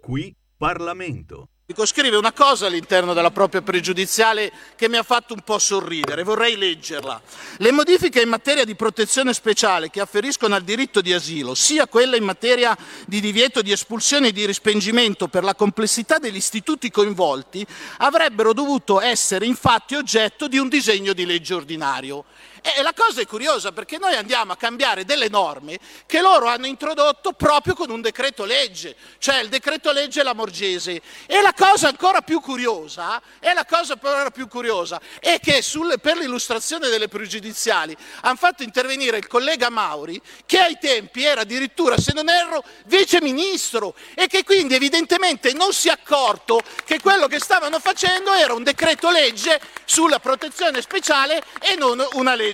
Qui 0.00 0.34
Parlamento. 0.56 1.50
Scrive 1.74 2.16
una 2.16 2.32
cosa 2.32 2.66
all'interno 2.66 3.12
della 3.12 3.30
propria 3.30 3.60
pregiudiziale 3.60 4.50
che 4.74 4.88
mi 4.88 4.96
ha 4.96 5.02
fatto 5.02 5.34
un 5.34 5.42
po' 5.42 5.58
sorridere, 5.58 6.22
vorrei 6.22 6.56
leggerla. 6.56 7.20
Le 7.58 7.72
modifiche 7.72 8.22
in 8.22 8.30
materia 8.30 8.64
di 8.64 8.74
protezione 8.74 9.34
speciale 9.34 9.90
che 9.90 10.00
afferiscono 10.00 10.54
al 10.54 10.62
diritto 10.62 11.02
di 11.02 11.12
asilo, 11.12 11.54
sia 11.54 11.86
quelle 11.86 12.16
in 12.16 12.24
materia 12.24 12.74
di 13.06 13.20
divieto 13.20 13.60
di 13.60 13.70
espulsione 13.70 14.28
e 14.28 14.32
di 14.32 14.46
respingimento 14.46 15.28
per 15.28 15.44
la 15.44 15.54
complessità 15.54 16.16
degli 16.16 16.36
istituti 16.36 16.90
coinvolti, 16.90 17.66
avrebbero 17.98 18.54
dovuto 18.54 18.98
essere 18.98 19.44
infatti 19.44 19.94
oggetto 19.94 20.48
di 20.48 20.56
un 20.56 20.70
disegno 20.70 21.12
di 21.12 21.26
legge 21.26 21.52
ordinario. 21.52 22.24
E 22.62 22.82
la 22.82 22.92
cosa 22.92 23.20
è 23.20 23.26
curiosa 23.26 23.72
perché 23.72 23.98
noi 23.98 24.14
andiamo 24.14 24.52
a 24.52 24.56
cambiare 24.56 25.04
delle 25.04 25.28
norme 25.28 25.78
che 26.06 26.20
loro 26.20 26.46
hanno 26.46 26.66
introdotto 26.66 27.32
proprio 27.32 27.74
con 27.74 27.90
un 27.90 28.00
decreto 28.00 28.44
legge, 28.44 28.96
cioè 29.18 29.40
il 29.40 29.48
decreto 29.48 29.92
legge 29.92 30.22
Lamorgese. 30.22 31.00
E 31.26 31.40
la 31.40 31.52
cosa 31.52 31.88
ancora 31.88 32.22
più 32.22 32.40
curiosa, 32.40 33.20
è 33.38 33.52
la 33.52 33.64
cosa 33.64 33.96
più 34.30 34.48
curiosa, 34.48 35.00
è 35.20 35.38
che 35.40 35.62
sulle, 35.62 35.98
per 35.98 36.16
l'illustrazione 36.16 36.88
delle 36.88 37.08
pregiudiziali 37.08 37.96
hanno 38.22 38.36
fatto 38.36 38.62
intervenire 38.62 39.16
il 39.18 39.26
collega 39.26 39.70
Mauri, 39.70 40.20
che 40.46 40.58
ai 40.58 40.78
tempi 40.80 41.24
era 41.24 41.42
addirittura, 41.42 41.98
se 41.98 42.12
non 42.14 42.28
erro, 42.28 42.64
vice 42.86 43.20
ministro 43.20 43.94
e 44.14 44.26
che 44.26 44.44
quindi 44.44 44.74
evidentemente 44.74 45.52
non 45.52 45.72
si 45.72 45.88
è 45.88 45.92
accorto 45.92 46.60
che 46.84 47.00
quello 47.00 47.26
che 47.26 47.38
stavano 47.38 47.78
facendo 47.78 48.32
era 48.32 48.54
un 48.54 48.62
decreto 48.62 49.10
legge 49.10 49.60
sulla 49.84 50.18
protezione 50.18 50.82
speciale 50.82 51.42
e 51.60 51.76
non 51.76 52.04
una 52.12 52.34
legge, 52.34 52.47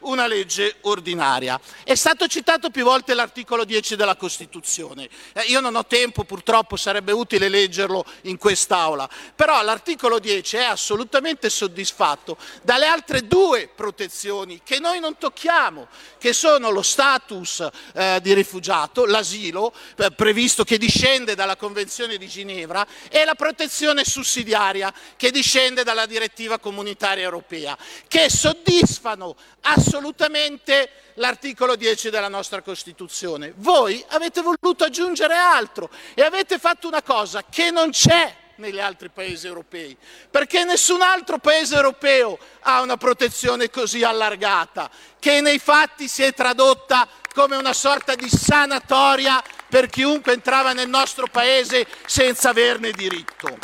una 0.00 0.26
legge 0.26 0.76
ordinaria. 0.82 1.60
È 1.84 1.94
stato 1.94 2.26
citato 2.26 2.70
più 2.70 2.84
volte 2.84 3.14
l'articolo 3.14 3.64
10 3.64 3.96
della 3.96 4.16
Costituzione. 4.16 5.08
Eh, 5.32 5.42
io 5.42 5.60
non 5.60 5.76
ho 5.76 5.86
tempo, 5.86 6.24
purtroppo 6.24 6.76
sarebbe 6.76 7.12
utile 7.12 7.48
leggerlo 7.48 8.04
in 8.22 8.38
quest'Aula, 8.38 9.08
però 9.34 9.62
l'articolo 9.62 10.18
10 10.18 10.56
è 10.56 10.64
assolutamente 10.64 11.50
soddisfatto 11.50 12.36
dalle 12.62 12.86
altre 12.86 13.26
due 13.26 13.68
protezioni 13.72 14.60
che 14.64 14.78
noi 14.78 15.00
non 15.00 15.16
tocchiamo, 15.18 15.88
che 16.18 16.32
sono 16.32 16.70
lo 16.70 16.82
status 16.82 17.66
eh, 17.94 18.18
di 18.22 18.32
rifugiato, 18.32 19.04
l'asilo, 19.06 19.72
eh, 19.96 20.10
previsto 20.10 20.64
che 20.64 20.78
discende 20.78 21.34
dalla 21.34 21.56
Convenzione 21.56 22.16
di 22.16 22.26
Ginevra, 22.26 22.86
e 23.08 23.24
la 23.24 23.34
protezione 23.34 24.04
sussidiaria 24.04 24.92
che 25.16 25.30
discende 25.30 25.84
dalla 25.84 26.06
direttiva 26.06 26.58
comunitaria 26.58 27.24
europea, 27.24 27.76
che 28.08 28.28
soddisfano 28.30 29.35
assolutamente 29.62 30.90
l'articolo 31.14 31.76
10 31.76 32.10
della 32.10 32.28
nostra 32.28 32.62
Costituzione. 32.62 33.52
Voi 33.56 34.04
avete 34.08 34.42
voluto 34.42 34.84
aggiungere 34.84 35.34
altro 35.34 35.90
e 36.14 36.22
avete 36.22 36.58
fatto 36.58 36.86
una 36.86 37.02
cosa 37.02 37.44
che 37.48 37.70
non 37.70 37.90
c'è 37.90 38.34
negli 38.56 38.80
altri 38.80 39.10
paesi 39.10 39.46
europei, 39.46 39.96
perché 40.30 40.64
nessun 40.64 41.02
altro 41.02 41.38
paese 41.38 41.74
europeo 41.74 42.38
ha 42.60 42.80
una 42.80 42.96
protezione 42.96 43.70
così 43.70 44.02
allargata, 44.02 44.90
che 45.18 45.40
nei 45.40 45.58
fatti 45.58 46.08
si 46.08 46.22
è 46.22 46.32
tradotta 46.32 47.08
come 47.34 47.56
una 47.56 47.72
sorta 47.72 48.14
di 48.14 48.28
sanatoria 48.28 49.42
per 49.68 49.88
chiunque 49.88 50.32
entrava 50.32 50.72
nel 50.72 50.88
nostro 50.88 51.26
paese 51.26 51.86
senza 52.06 52.50
averne 52.50 52.92
diritto. 52.92 53.58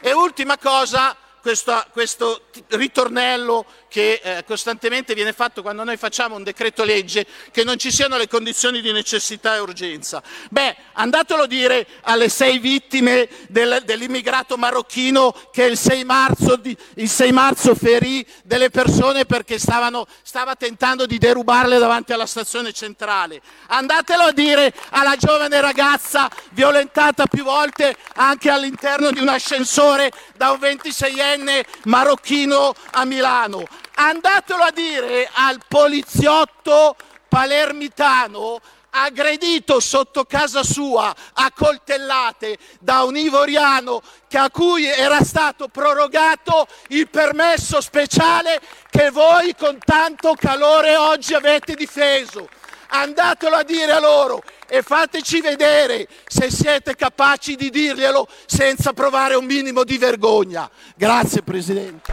E 0.00 0.12
ultima 0.12 0.56
cosa, 0.58 1.16
questo, 1.40 1.84
questo 1.92 2.46
ritornello 2.68 3.66
che 3.92 4.22
eh, 4.22 4.44
costantemente 4.46 5.12
viene 5.12 5.34
fatto 5.34 5.60
quando 5.60 5.84
noi 5.84 5.98
facciamo 5.98 6.34
un 6.34 6.42
decreto 6.42 6.82
legge, 6.82 7.26
che 7.50 7.62
non 7.62 7.76
ci 7.76 7.92
siano 7.92 8.16
le 8.16 8.26
condizioni 8.26 8.80
di 8.80 8.90
necessità 8.90 9.54
e 9.54 9.58
urgenza. 9.58 10.22
Beh, 10.48 10.74
andatelo 10.94 11.42
a 11.42 11.46
dire 11.46 11.86
alle 12.04 12.30
sei 12.30 12.58
vittime 12.58 13.28
del, 13.48 13.82
dell'immigrato 13.84 14.56
marocchino 14.56 15.34
che 15.52 15.64
il 15.64 15.76
6 15.76 16.04
marzo, 16.04 16.56
di, 16.56 16.74
il 16.94 17.08
6 17.08 17.32
marzo 17.32 17.74
ferì 17.74 18.26
delle 18.44 18.70
persone 18.70 19.26
perché 19.26 19.58
stavano, 19.58 20.06
stava 20.22 20.54
tentando 20.54 21.04
di 21.04 21.18
derubarle 21.18 21.78
davanti 21.78 22.14
alla 22.14 22.24
stazione 22.24 22.72
centrale. 22.72 23.42
Andatelo 23.66 24.22
a 24.22 24.32
dire 24.32 24.72
alla 24.88 25.16
giovane 25.16 25.60
ragazza 25.60 26.30
violentata 26.52 27.26
più 27.26 27.44
volte 27.44 27.94
anche 28.14 28.48
all'interno 28.48 29.10
di 29.10 29.20
un 29.20 29.28
ascensore 29.28 30.10
da 30.34 30.50
un 30.50 30.60
26enne 30.60 31.62
marocchino 31.84 32.72
a 32.92 33.04
Milano 33.04 33.66
andatelo 33.94 34.62
a 34.62 34.70
dire 34.70 35.28
al 35.32 35.60
poliziotto 35.66 36.96
palermitano 37.28 38.60
aggredito 38.94 39.80
sotto 39.80 40.24
casa 40.24 40.62
sua 40.62 41.14
a 41.34 41.50
coltellate 41.54 42.58
da 42.78 43.04
un 43.04 43.16
ivoriano 43.16 44.02
a 44.34 44.50
cui 44.50 44.86
era 44.86 45.22
stato 45.22 45.68
prorogato 45.68 46.66
il 46.88 47.08
permesso 47.08 47.80
speciale 47.80 48.60
che 48.90 49.10
voi 49.10 49.54
con 49.54 49.78
tanto 49.78 50.34
calore 50.34 50.96
oggi 50.96 51.34
avete 51.34 51.74
difeso. 51.74 52.48
Andatelo 52.88 53.56
a 53.56 53.62
dire 53.62 53.92
a 53.92 54.00
loro 54.00 54.42
e 54.66 54.82
fateci 54.82 55.40
vedere 55.40 56.08
se 56.26 56.50
siete 56.50 56.94
capaci 56.94 57.56
di 57.56 57.68
dirglielo 57.68 58.26
senza 58.46 58.92
provare 58.92 59.34
un 59.34 59.44
minimo 59.44 59.84
di 59.84 59.98
vergogna. 59.98 60.70
Grazie 60.96 61.42
Presidente. 61.42 62.12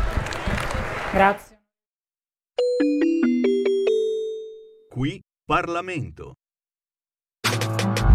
Grazie. 1.12 1.49
Qui 4.90 5.22
Parlamento. 5.46 6.34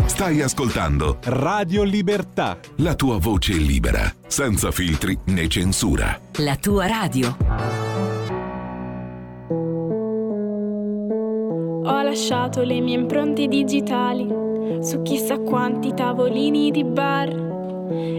Stai 0.07 0.43
ascoltando 0.43 1.19
Radio 1.25 1.83
Libertà. 1.83 2.59
La 2.77 2.95
tua 2.95 3.19
voce 3.19 3.55
libera, 3.55 4.03
senza 4.27 4.71
filtri 4.71 5.19
né 5.27 5.49
censura. 5.49 6.21
La 6.39 6.57
tua 6.57 6.87
radio. 6.87 7.37
Ho 11.87 12.03
lasciato 12.03 12.63
le 12.63 12.81
mie 12.81 12.97
impronte 12.97 13.49
digitali 13.49 14.29
su 14.83 15.03
chissà 15.03 15.39
quanti 15.39 15.93
tavolini 15.95 16.71
di 16.71 16.85
bar 16.85 17.29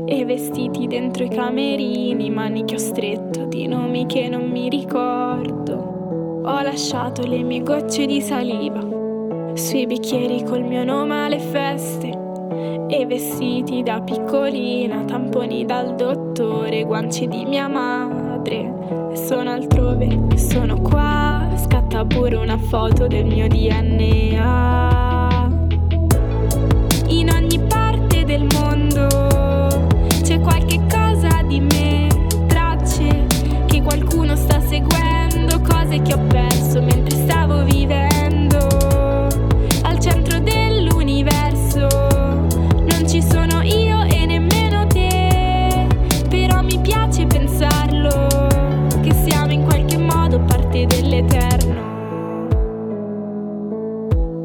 e 0.06 0.26
vestiti 0.26 0.88
dentro 0.88 1.24
i 1.24 1.30
camerini, 1.30 2.30
manicchio 2.30 2.78
stretto 2.78 3.46
di 3.46 3.68
nomi 3.68 4.06
che 4.06 4.28
non 4.28 4.50
mi 4.50 4.70
ricordo. 4.70 5.95
Ho 6.48 6.62
lasciato 6.62 7.26
le 7.26 7.42
mie 7.42 7.64
gocce 7.64 8.06
di 8.06 8.22
saliva 8.22 8.80
sui 9.56 9.88
bicchieri 9.88 10.44
col 10.44 10.62
mio 10.62 10.84
nome 10.84 11.26
alle 11.26 11.40
feste 11.40 12.10
e 12.88 13.06
vestiti 13.08 13.82
da 13.82 14.00
piccolina, 14.00 15.04
tamponi 15.06 15.66
dal 15.66 15.96
dottore, 15.96 16.84
guanci 16.84 17.28
di 17.28 17.46
mia 17.46 17.68
madre. 17.68 19.12
Sono 19.14 19.50
altrove, 19.50 20.38
sono 20.38 20.80
qua, 20.82 21.48
scatta 21.56 22.06
pure 22.06 22.36
una 22.36 22.60
foto 22.60 23.08
del 23.08 23.26
mio 23.26 23.48
DNA. 23.48 25.15
Che 36.06 36.14
ho 36.14 36.20
perso 36.28 36.82
mentre 36.82 37.16
stavo 37.16 37.64
vivendo 37.64 38.58
al 39.84 40.00
centro 40.00 40.40
dell'universo. 40.40 41.88
Non 41.88 43.08
ci 43.08 43.22
sono 43.22 43.62
io 43.64 44.04
e 44.04 44.26
nemmeno 44.26 44.86
te, 44.88 45.88
però 46.30 46.62
mi 46.62 46.78
piace 46.80 47.26
pensarlo 47.26 48.28
che 49.02 49.14
siamo 49.14 49.52
in 49.52 49.64
qualche 49.64 49.98
modo 49.98 50.40
parte 50.42 50.86
dell'eterno. 50.86 51.84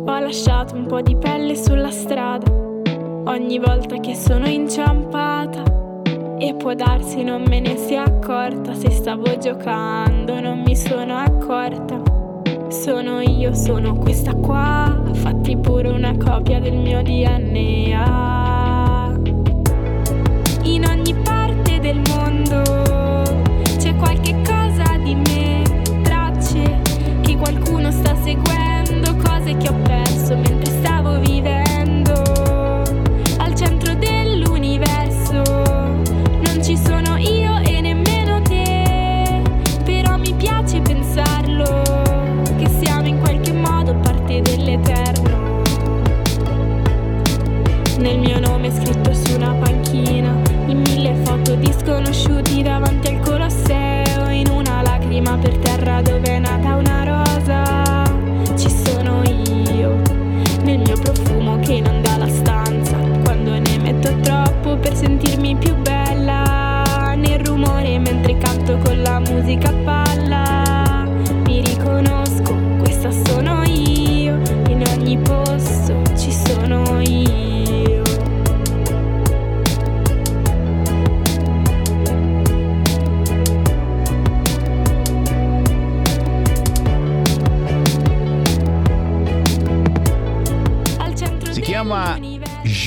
Ho 0.06 0.18
lasciato 0.18 0.74
un 0.74 0.86
po' 0.86 1.02
di 1.02 1.14
pelle 1.14 1.54
sulla 1.56 1.90
strada 1.90 2.50
ogni 3.24 3.58
volta 3.58 3.98
che 3.98 4.14
sono 4.14 4.46
inciampata 4.46 5.79
e 6.40 6.54
può 6.54 6.72
darsi 6.72 7.22
non 7.22 7.42
me 7.46 7.60
ne 7.60 7.76
sia 7.76 8.04
accorta 8.04 8.72
se 8.72 8.90
stavo 8.90 9.36
giocando, 9.36 10.40
non 10.40 10.62
mi 10.62 10.74
sono 10.74 11.18
accorta. 11.18 12.00
Sono 12.68 13.20
io, 13.20 13.52
sono 13.52 13.94
questa 13.94 14.32
qua, 14.32 15.02
fatti 15.12 15.54
pure 15.58 15.88
una 15.88 16.16
copia 16.16 16.58
del 16.58 16.76
mio 16.76 17.02
DNA. 17.02 19.18
In 20.62 20.84
ogni 20.86 21.14
parte 21.22 21.78
del 21.78 22.00
mondo 22.08 22.62
c'è 23.76 23.94
qualche 23.96 24.34
cosa 24.42 24.96
di 24.96 25.14
me, 25.14 25.62
tracce 26.02 26.80
che 27.20 27.36
qualcuno 27.36 27.90
sta 27.90 28.16
seguendo, 28.16 29.14
cose 29.16 29.54
che 29.58 29.68
ho 29.68 29.74
perso 29.82 30.09
gonna 51.90 52.12
shoot 52.12 52.48
you 52.52 52.59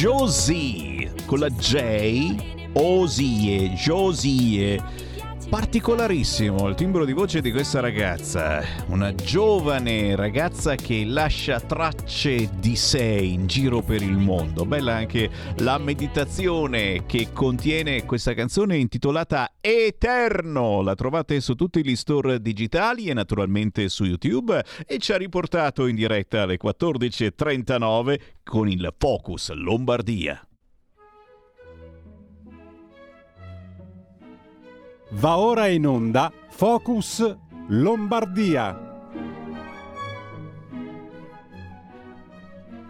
Josie 0.04 1.10
con 1.28 1.40
la 1.40 1.48
J, 1.48 2.36
Osie, 2.74 3.74
Josie. 3.74 4.78
Particolarissimo 5.54 6.68
il 6.68 6.74
timbro 6.74 7.06
di 7.06 7.14
voce 7.14 7.40
di 7.40 7.52
questa 7.52 7.80
ragazza, 7.80 8.64
una 8.88 9.14
giovane 9.14 10.16
ragazza 10.16 10.74
che 10.74 11.06
lascia 11.06 11.60
tracce 11.60 12.50
di 12.58 12.76
sé 12.76 13.04
in 13.04 13.46
giro 13.46 13.84
per 13.84 14.02
il 14.02 14.18
mondo. 14.18 14.66
Bella 14.66 14.96
anche 14.96 15.30
la 15.58 15.78
meditazione 15.78 17.06
che 17.06 17.28
contiene 17.32 18.04
questa 18.04 18.34
canzone 18.34 18.78
intitolata 18.78 19.52
Eterno. 19.62 20.82
La 20.82 20.96
trovate 20.96 21.40
su 21.40 21.54
tutti 21.54 21.86
gli 21.86 21.96
store 21.96 22.42
digitali 22.42 23.06
e 23.06 23.14
naturalmente 23.14 23.90
su 23.90 24.06
YouTube 24.06 24.60
e 24.88 24.98
ci 24.98 25.12
ha 25.12 25.18
riportato 25.18 25.86
in 25.86 25.94
diretta 25.94 26.42
alle 26.42 26.58
14.39 26.60 28.20
con 28.44 28.68
il 28.68 28.92
Focus 28.98 29.52
Lombardia. 29.52 30.48
Va 35.16 35.38
ora 35.38 35.68
in 35.68 35.86
onda 35.86 36.34
Focus 36.50 37.38
Lombardia. 37.68 38.92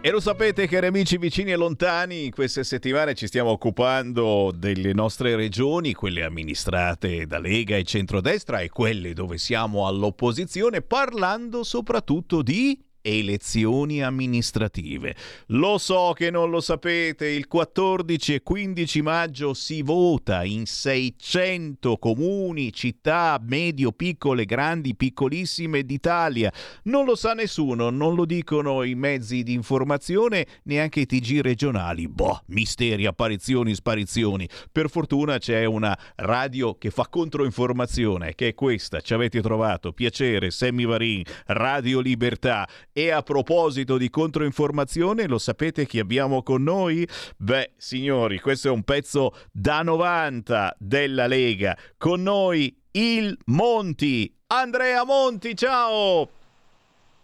E 0.00 0.10
lo 0.10 0.20
sapete, 0.20 0.66
cari 0.66 0.86
amici 0.86 1.18
vicini 1.18 1.52
e 1.52 1.56
lontani, 1.56 2.24
in 2.24 2.30
queste 2.30 2.64
settimane 2.64 3.14
ci 3.14 3.26
stiamo 3.26 3.50
occupando 3.50 4.52
delle 4.54 4.94
nostre 4.94 5.36
regioni, 5.36 5.92
quelle 5.92 6.24
amministrate 6.24 7.26
da 7.26 7.38
Lega 7.38 7.76
e 7.76 7.84
centrodestra 7.84 8.60
e 8.60 8.70
quelle 8.70 9.12
dove 9.12 9.36
siamo 9.36 9.86
all'opposizione, 9.86 10.80
parlando 10.80 11.62
soprattutto 11.62 12.40
di 12.40 12.82
elezioni 13.06 14.02
amministrative. 14.02 15.14
Lo 15.48 15.76
so 15.76 16.12
che 16.16 16.30
non 16.30 16.48
lo 16.48 16.60
sapete, 16.60 17.26
il 17.26 17.46
14 17.46 18.34
e 18.34 18.42
15 18.42 19.02
maggio 19.02 19.52
si 19.52 19.82
vota 19.82 20.42
in 20.42 20.64
600 20.64 21.98
comuni, 21.98 22.72
città 22.72 23.38
medio, 23.42 23.92
piccole, 23.92 24.46
grandi, 24.46 24.94
piccolissime 24.94 25.84
d'Italia. 25.84 26.50
Non 26.84 27.04
lo 27.04 27.14
sa 27.14 27.34
nessuno, 27.34 27.90
non 27.90 28.14
lo 28.14 28.24
dicono 28.24 28.82
i 28.82 28.94
mezzi 28.94 29.42
di 29.42 29.52
informazione, 29.52 30.46
neanche 30.64 31.00
i 31.00 31.06
TG 31.06 31.40
regionali. 31.40 32.08
Boh, 32.08 32.40
misteri, 32.46 33.04
apparizioni, 33.04 33.74
sparizioni. 33.74 34.48
Per 34.72 34.88
fortuna 34.88 35.36
c'è 35.36 35.66
una 35.66 35.96
radio 36.16 36.78
che 36.78 36.90
fa 36.90 37.06
controinformazione, 37.08 38.34
che 38.34 38.48
è 38.48 38.54
questa. 38.54 39.00
Ci 39.00 39.12
avete 39.12 39.42
trovato. 39.42 39.92
Piacere, 39.92 40.50
Sammy 40.50 40.86
Varin, 40.86 41.22
Radio 41.46 42.00
Libertà. 42.00 42.66
E 42.96 43.10
a 43.10 43.22
proposito 43.22 43.96
di 43.96 44.08
controinformazione, 44.08 45.26
lo 45.26 45.38
sapete 45.38 45.84
chi 45.84 45.98
abbiamo 45.98 46.44
con 46.44 46.62
noi? 46.62 47.04
Beh, 47.36 47.72
signori, 47.76 48.38
questo 48.38 48.68
è 48.68 48.70
un 48.70 48.84
pezzo 48.84 49.34
da 49.50 49.82
90 49.82 50.76
della 50.78 51.26
Lega. 51.26 51.76
Con 51.98 52.22
noi 52.22 52.72
il 52.92 53.36
Monti. 53.46 54.32
Andrea 54.46 55.04
Monti, 55.04 55.56
ciao! 55.56 56.28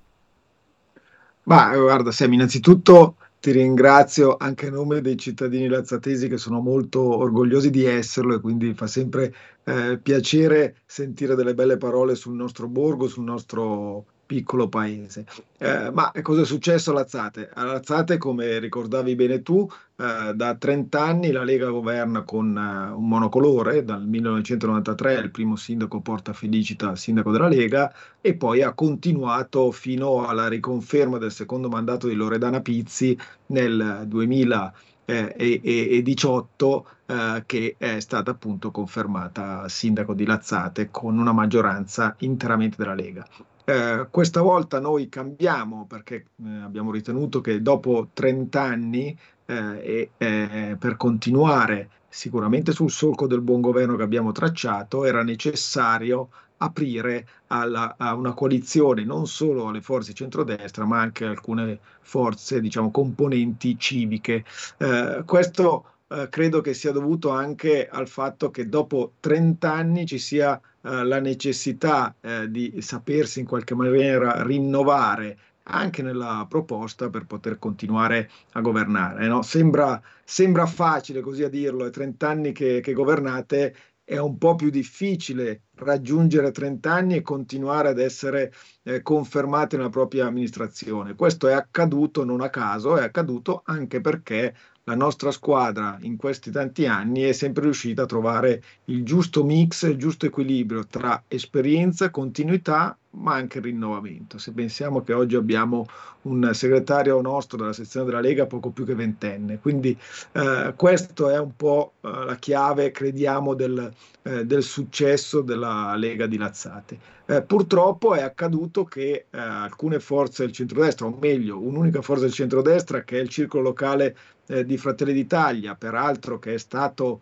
Ma 1.43 1.75
guarda 1.75 2.11
Sam, 2.11 2.31
innanzitutto 2.31 3.17
ti 3.41 3.51
ringrazio 3.51 4.37
anche 4.37 4.67
a 4.67 4.71
nome 4.71 5.01
dei 5.01 5.17
cittadini 5.17 5.67
lazzatesi 5.67 6.29
che 6.29 6.37
sono 6.37 6.61
molto 6.61 7.01
orgogliosi 7.17 7.69
di 7.69 7.83
esserlo 7.83 8.35
e 8.35 8.39
quindi 8.39 8.73
fa 8.73 8.87
sempre 8.87 9.35
eh, 9.65 9.99
piacere 10.01 10.77
sentire 10.85 11.35
delle 11.35 11.53
belle 11.53 11.75
parole 11.75 12.15
sul 12.15 12.35
nostro 12.35 12.69
borgo, 12.69 13.09
sul 13.09 13.25
nostro 13.25 14.05
piccolo 14.25 14.67
paese. 14.67 15.25
Eh, 15.57 15.91
ma 15.91 16.11
cosa 16.21 16.41
è 16.41 16.45
successo 16.45 16.91
a 16.91 16.95
Lazzate? 16.95 17.49
A 17.53 17.81
come 18.17 18.59
ricordavi 18.59 19.15
bene 19.15 19.41
tu, 19.41 19.65
eh, 19.95 20.33
da 20.33 20.55
30 20.55 21.01
anni 21.01 21.31
la 21.31 21.43
Lega 21.43 21.69
governa 21.69 22.23
con 22.23 22.55
uh, 22.55 22.97
un 22.97 23.07
monocolore, 23.07 23.83
dal 23.83 24.05
1993 24.05 25.13
il 25.15 25.31
primo 25.31 25.55
sindaco 25.55 26.01
Porta 26.01 26.33
Felicita, 26.33 26.95
sindaco 26.95 27.31
della 27.31 27.47
Lega, 27.47 27.93
e 28.19 28.35
poi 28.35 28.61
ha 28.61 28.73
continuato 28.73 29.71
fino 29.71 30.27
alla 30.27 30.47
riconferma 30.47 31.17
del 31.17 31.31
secondo 31.31 31.69
mandato 31.69 32.07
di 32.07 32.15
Loredana 32.15 32.61
Pizzi 32.61 33.17
nel 33.47 34.03
2018 34.07 36.85
eh, 37.05 37.43
che 37.45 37.75
è 37.77 37.99
stata 37.99 38.31
appunto 38.31 38.71
confermata 38.71 39.67
sindaco 39.69 40.13
di 40.13 40.25
Lazzate 40.25 40.89
con 40.89 41.17
una 41.17 41.33
maggioranza 41.33 42.15
interamente 42.19 42.77
della 42.77 42.95
Lega. 42.95 43.27
Eh, 43.65 44.07
questa 44.09 44.41
volta 44.41 44.79
noi 44.79 45.07
cambiamo 45.07 45.85
perché 45.87 46.25
eh, 46.43 46.49
abbiamo 46.61 46.91
ritenuto 46.91 47.39
che 47.39 47.61
dopo 47.61 48.09
30 48.13 48.61
anni 48.61 49.17
eh, 49.45 50.09
e 50.17 50.75
per 50.77 50.97
continuare 50.97 51.89
sicuramente 52.09 52.71
sul 52.73 52.91
solco 52.91 53.25
del 53.25 53.41
buon 53.41 53.61
governo 53.61 53.95
che 53.95 54.03
abbiamo 54.03 54.31
tracciato 54.31 55.05
era 55.05 55.23
necessario 55.23 56.29
aprire 56.57 57.27
alla, 57.47 57.95
a 57.97 58.13
una 58.13 58.33
coalizione 58.33 59.03
non 59.03 59.27
solo 59.27 59.67
alle 59.67 59.81
forze 59.81 60.13
centrodestra 60.13 60.85
ma 60.85 60.99
anche 60.99 61.25
alcune 61.25 61.79
forze 62.01 62.59
diciamo 62.61 62.91
componenti 62.91 63.77
civiche. 63.77 64.43
Eh, 64.77 65.23
questo 65.25 65.85
eh, 66.13 66.29
credo 66.29 66.61
che 66.61 66.73
sia 66.73 66.91
dovuto 66.91 67.29
anche 67.29 67.87
al 67.87 68.07
fatto 68.07 68.51
che 68.51 68.69
dopo 68.69 69.13
30 69.19 69.71
anni 69.71 70.05
ci 70.05 70.19
sia 70.19 70.59
eh, 70.59 71.03
la 71.03 71.19
necessità 71.19 72.15
eh, 72.21 72.51
di 72.51 72.81
sapersi 72.81 73.39
in 73.39 73.45
qualche 73.45 73.73
maniera 73.73 74.43
rinnovare 74.43 75.37
anche 75.63 76.01
nella 76.01 76.45
proposta 76.47 77.09
per 77.09 77.25
poter 77.25 77.57
continuare 77.57 78.29
a 78.51 78.61
governare. 78.61 79.27
No? 79.27 79.41
Sembra, 79.41 80.01
sembra, 80.23 80.65
facile 80.65 81.21
così 81.21 81.43
a 81.43 81.49
dirlo, 81.49 81.85
è 81.85 81.89
30 81.89 82.27
anni 82.27 82.51
che, 82.51 82.81
che 82.81 82.93
governate, 82.93 83.75
è 84.05 84.17
un 84.17 84.37
po' 84.37 84.55
più 84.55 84.69
difficile 84.69 85.63
raggiungere 85.75 86.51
30 86.51 86.91
anni 86.91 87.15
e 87.15 87.21
continuare 87.21 87.87
ad 87.87 87.99
essere 87.99 88.51
eh, 88.83 89.01
confermati 89.01 89.77
nella 89.77 89.89
propria 89.89 90.25
amministrazione. 90.25 91.15
Questo 91.15 91.47
è 91.47 91.53
accaduto 91.53 92.25
non 92.25 92.41
a 92.41 92.49
caso, 92.49 92.97
è 92.97 93.03
accaduto 93.03 93.61
anche 93.65 94.01
perché 94.01 94.53
la 94.85 94.95
nostra 94.95 95.31
squadra 95.31 95.97
in 96.01 96.17
questi 96.17 96.51
tanti 96.51 96.85
anni 96.85 97.21
è 97.21 97.31
sempre 97.31 97.63
riuscita 97.63 98.03
a 98.03 98.07
trovare 98.07 98.61
il 98.85 99.03
giusto 99.03 99.43
mix, 99.43 99.83
il 99.83 99.97
giusto 99.97 100.25
equilibrio 100.25 100.85
tra 100.85 101.23
esperienza, 101.27 102.09
continuità 102.09 102.97
ma 103.15 103.33
anche 103.33 103.59
rinnovamento. 103.59 104.37
Se 104.37 104.51
pensiamo 104.51 105.01
che 105.01 105.13
oggi 105.13 105.35
abbiamo 105.35 105.85
un 106.23 106.49
segretario 106.53 107.19
nostro 107.21 107.57
della 107.57 107.73
sezione 107.73 108.05
della 108.05 108.19
Lega 108.19 108.45
poco 108.45 108.69
più 108.69 108.85
che 108.85 108.95
ventenne, 108.95 109.59
quindi 109.59 109.97
eh, 110.31 110.73
questo 110.75 111.29
è 111.29 111.37
un 111.37 111.55
po' 111.55 111.93
eh, 112.01 112.09
la 112.09 112.35
chiave, 112.35 112.91
crediamo, 112.91 113.53
del, 113.53 113.91
eh, 114.23 114.45
del, 114.45 114.63
successo 114.63 115.41
della 115.41 115.95
Lega 115.95 116.25
di 116.27 116.37
Lazzate. 116.37 116.97
Eh, 117.25 117.41
purtroppo 117.41 118.15
è 118.15 118.21
accaduto 118.21 118.83
che 118.83 119.25
eh, 119.29 119.37
alcune 119.37 119.99
forze 119.99 120.43
del 120.43 120.53
centrodestra, 120.53 121.05
o 121.05 121.17
meglio, 121.19 121.59
un'unica 121.59 122.01
forza 122.01 122.23
del 122.23 122.33
centrodestra 122.33 123.03
che 123.03 123.19
è 123.19 123.21
il 123.21 123.29
circolo 123.29 123.63
locale 123.63 124.15
eh, 124.47 124.65
di 124.65 124.77
Fratelli 124.77 125.13
d'Italia, 125.13 125.75
peraltro 125.75 126.39
che 126.39 126.55
è 126.55 126.57
stato 126.57 127.21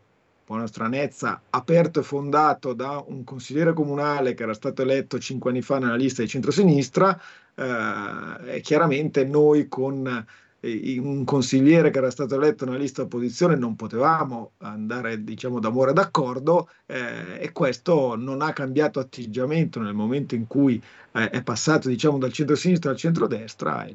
buona 0.51 0.67
stranezza, 0.67 1.41
aperto 1.49 2.01
e 2.01 2.03
fondato 2.03 2.73
da 2.73 3.01
un 3.07 3.23
consigliere 3.23 3.71
comunale 3.71 4.33
che 4.33 4.43
era 4.43 4.53
stato 4.53 4.81
eletto 4.81 5.17
cinque 5.17 5.49
anni 5.49 5.61
fa 5.61 5.79
nella 5.79 5.95
lista 5.95 6.21
di 6.21 6.27
centrosinistra, 6.27 7.17
eh, 7.55 8.55
e 8.55 8.59
chiaramente 8.59 9.23
noi 9.23 9.69
con 9.69 10.25
eh, 10.59 10.99
un 10.99 11.23
consigliere 11.23 11.89
che 11.89 11.99
era 11.99 12.11
stato 12.11 12.35
eletto 12.35 12.65
nella 12.65 12.77
lista 12.77 13.03
opposizione 13.03 13.55
non 13.55 13.77
potevamo 13.77 14.51
andare 14.57 15.23
diciamo 15.23 15.59
d'amore 15.59 15.93
d'accordo 15.93 16.67
eh, 16.85 17.39
e 17.39 17.51
questo 17.53 18.15
non 18.17 18.41
ha 18.41 18.51
cambiato 18.51 18.99
atteggiamento 18.99 19.79
nel 19.79 19.93
momento 19.93 20.35
in 20.35 20.47
cui 20.47 20.81
eh, 21.13 21.29
è 21.29 21.41
passato 21.43 21.87
diciamo 21.87 22.17
dal 22.17 22.33
centro-sinistra 22.33 22.91
al 22.91 22.97
centro-destra 22.97 23.87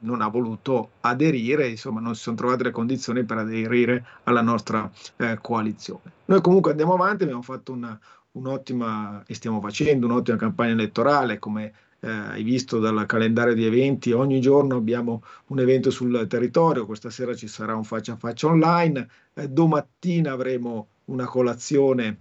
non 0.00 0.20
ha 0.22 0.28
voluto 0.28 0.90
aderire, 1.00 1.68
insomma 1.68 2.00
non 2.00 2.14
si 2.14 2.22
sono 2.22 2.36
trovate 2.36 2.64
le 2.64 2.70
condizioni 2.70 3.24
per 3.24 3.38
aderire 3.38 4.04
alla 4.24 4.42
nostra 4.42 4.90
eh, 5.16 5.38
coalizione. 5.40 6.12
Noi 6.26 6.40
comunque 6.40 6.70
andiamo 6.70 6.94
avanti, 6.94 7.24
abbiamo 7.24 7.42
fatto 7.42 7.72
una, 7.72 7.98
un'ottima, 8.32 9.22
e 9.26 9.34
stiamo 9.34 9.60
facendo 9.60 10.06
un'ottima 10.06 10.36
campagna 10.36 10.72
elettorale, 10.72 11.38
come 11.38 11.72
eh, 12.00 12.08
hai 12.08 12.42
visto 12.42 12.78
dal 12.78 13.04
calendario 13.06 13.54
di 13.54 13.64
eventi, 13.64 14.12
ogni 14.12 14.40
giorno 14.40 14.76
abbiamo 14.76 15.22
un 15.48 15.58
evento 15.60 15.90
sul 15.90 16.26
territorio, 16.28 16.86
questa 16.86 17.10
sera 17.10 17.34
ci 17.34 17.46
sarà 17.46 17.74
un 17.74 17.84
faccia 17.84 18.14
a 18.14 18.16
faccia 18.16 18.46
online, 18.46 19.08
eh, 19.34 19.48
domattina 19.48 20.32
avremo 20.32 20.88
una 21.06 21.26
colazione 21.26 22.18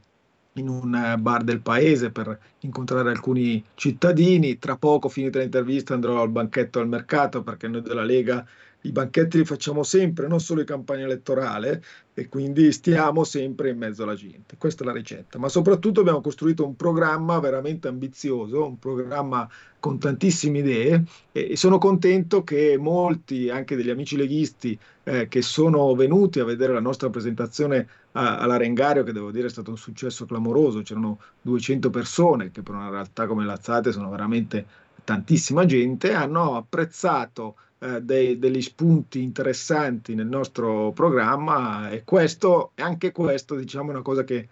in 0.53 0.67
un 0.67 0.93
eh, 0.95 1.17
bar 1.17 1.43
del 1.43 1.61
paese 1.61 2.11
per 2.11 2.37
incontrare 2.59 3.09
alcuni 3.09 3.63
cittadini. 3.75 4.57
Tra 4.57 4.77
poco, 4.77 5.09
finita 5.09 5.39
l'intervista, 5.39 5.93
andrò 5.93 6.21
al 6.21 6.29
banchetto 6.29 6.79
al 6.79 6.87
mercato 6.87 7.43
perché 7.43 7.67
noi 7.67 7.81
della 7.81 8.03
Lega 8.03 8.45
i 8.81 8.91
banchetti 8.91 9.37
li 9.37 9.45
facciamo 9.45 9.83
sempre, 9.83 10.27
non 10.27 10.39
solo 10.39 10.61
in 10.61 10.65
campagna 10.65 11.03
elettorale, 11.03 11.83
e 12.13 12.29
quindi 12.29 12.71
stiamo 12.71 13.23
sempre 13.23 13.69
in 13.69 13.77
mezzo 13.77 14.03
alla 14.03 14.15
gente. 14.15 14.55
Questa 14.57 14.83
è 14.83 14.85
la 14.85 14.93
ricetta. 14.93 15.37
Ma 15.37 15.49
soprattutto 15.49 15.99
abbiamo 15.99 16.21
costruito 16.21 16.65
un 16.65 16.75
programma 16.75 17.39
veramente 17.39 17.87
ambizioso, 17.87 18.65
un 18.65 18.79
programma 18.79 19.49
con 19.79 19.97
tantissime 19.97 20.59
idee 20.59 21.05
e 21.31 21.55
sono 21.55 21.77
contento 21.77 22.43
che 22.43 22.77
molti, 22.77 23.49
anche 23.49 23.75
degli 23.75 23.89
amici 23.89 24.17
leghisti 24.17 24.77
eh, 25.03 25.27
che 25.27 25.41
sono 25.41 25.93
venuti 25.95 26.39
a 26.39 26.45
vedere 26.45 26.73
la 26.73 26.81
nostra 26.81 27.09
presentazione 27.09 27.87
all'Arengario, 28.11 29.03
che 29.03 29.13
devo 29.13 29.31
dire 29.31 29.47
è 29.47 29.51
stato 29.51 29.69
un 29.69 29.77
successo 29.77 30.25
clamoroso, 30.25 30.81
c'erano 30.81 31.19
200 31.41 31.89
persone, 31.89 32.51
che 32.51 32.61
per 32.61 32.75
una 32.75 32.89
realtà 32.89 33.27
come 33.27 33.45
Lazzate 33.45 33.91
sono 33.91 34.09
veramente 34.09 34.65
tantissima 35.03 35.65
gente, 35.65 36.13
hanno 36.13 36.55
apprezzato 36.55 37.55
eh, 37.79 38.01
dei, 38.01 38.37
degli 38.37 38.61
spunti 38.61 39.21
interessanti 39.21 40.15
nel 40.15 40.27
nostro 40.27 40.91
programma 40.91 41.89
e 41.89 42.03
questo, 42.03 42.71
anche 42.75 43.11
questo, 43.11 43.55
diciamo, 43.55 43.91
una 43.91 44.01
cosa 44.01 44.23
che 44.23 44.47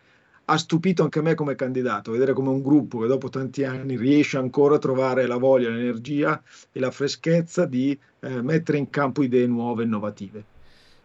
ha 0.49 0.57
stupito 0.57 1.03
anche 1.03 1.21
me 1.21 1.35
come 1.35 1.55
candidato, 1.55 2.11
vedere 2.11 2.33
come 2.33 2.49
un 2.49 2.61
gruppo 2.61 2.99
che 2.99 3.07
dopo 3.07 3.29
tanti 3.29 3.65
anni 3.65 3.97
riesce 3.97 4.37
ancora 4.37 4.75
a 4.75 4.79
trovare 4.79 5.27
la 5.27 5.37
voglia, 5.37 5.69
l'energia 5.69 6.41
e 6.71 6.79
la 6.79 6.91
freschezza 6.91 7.65
di 7.65 7.97
eh, 8.21 8.41
mettere 8.41 8.77
in 8.77 8.89
campo 8.89 9.23
idee 9.23 9.45
nuove 9.45 9.83
e 9.83 9.85
innovative. 9.85 10.45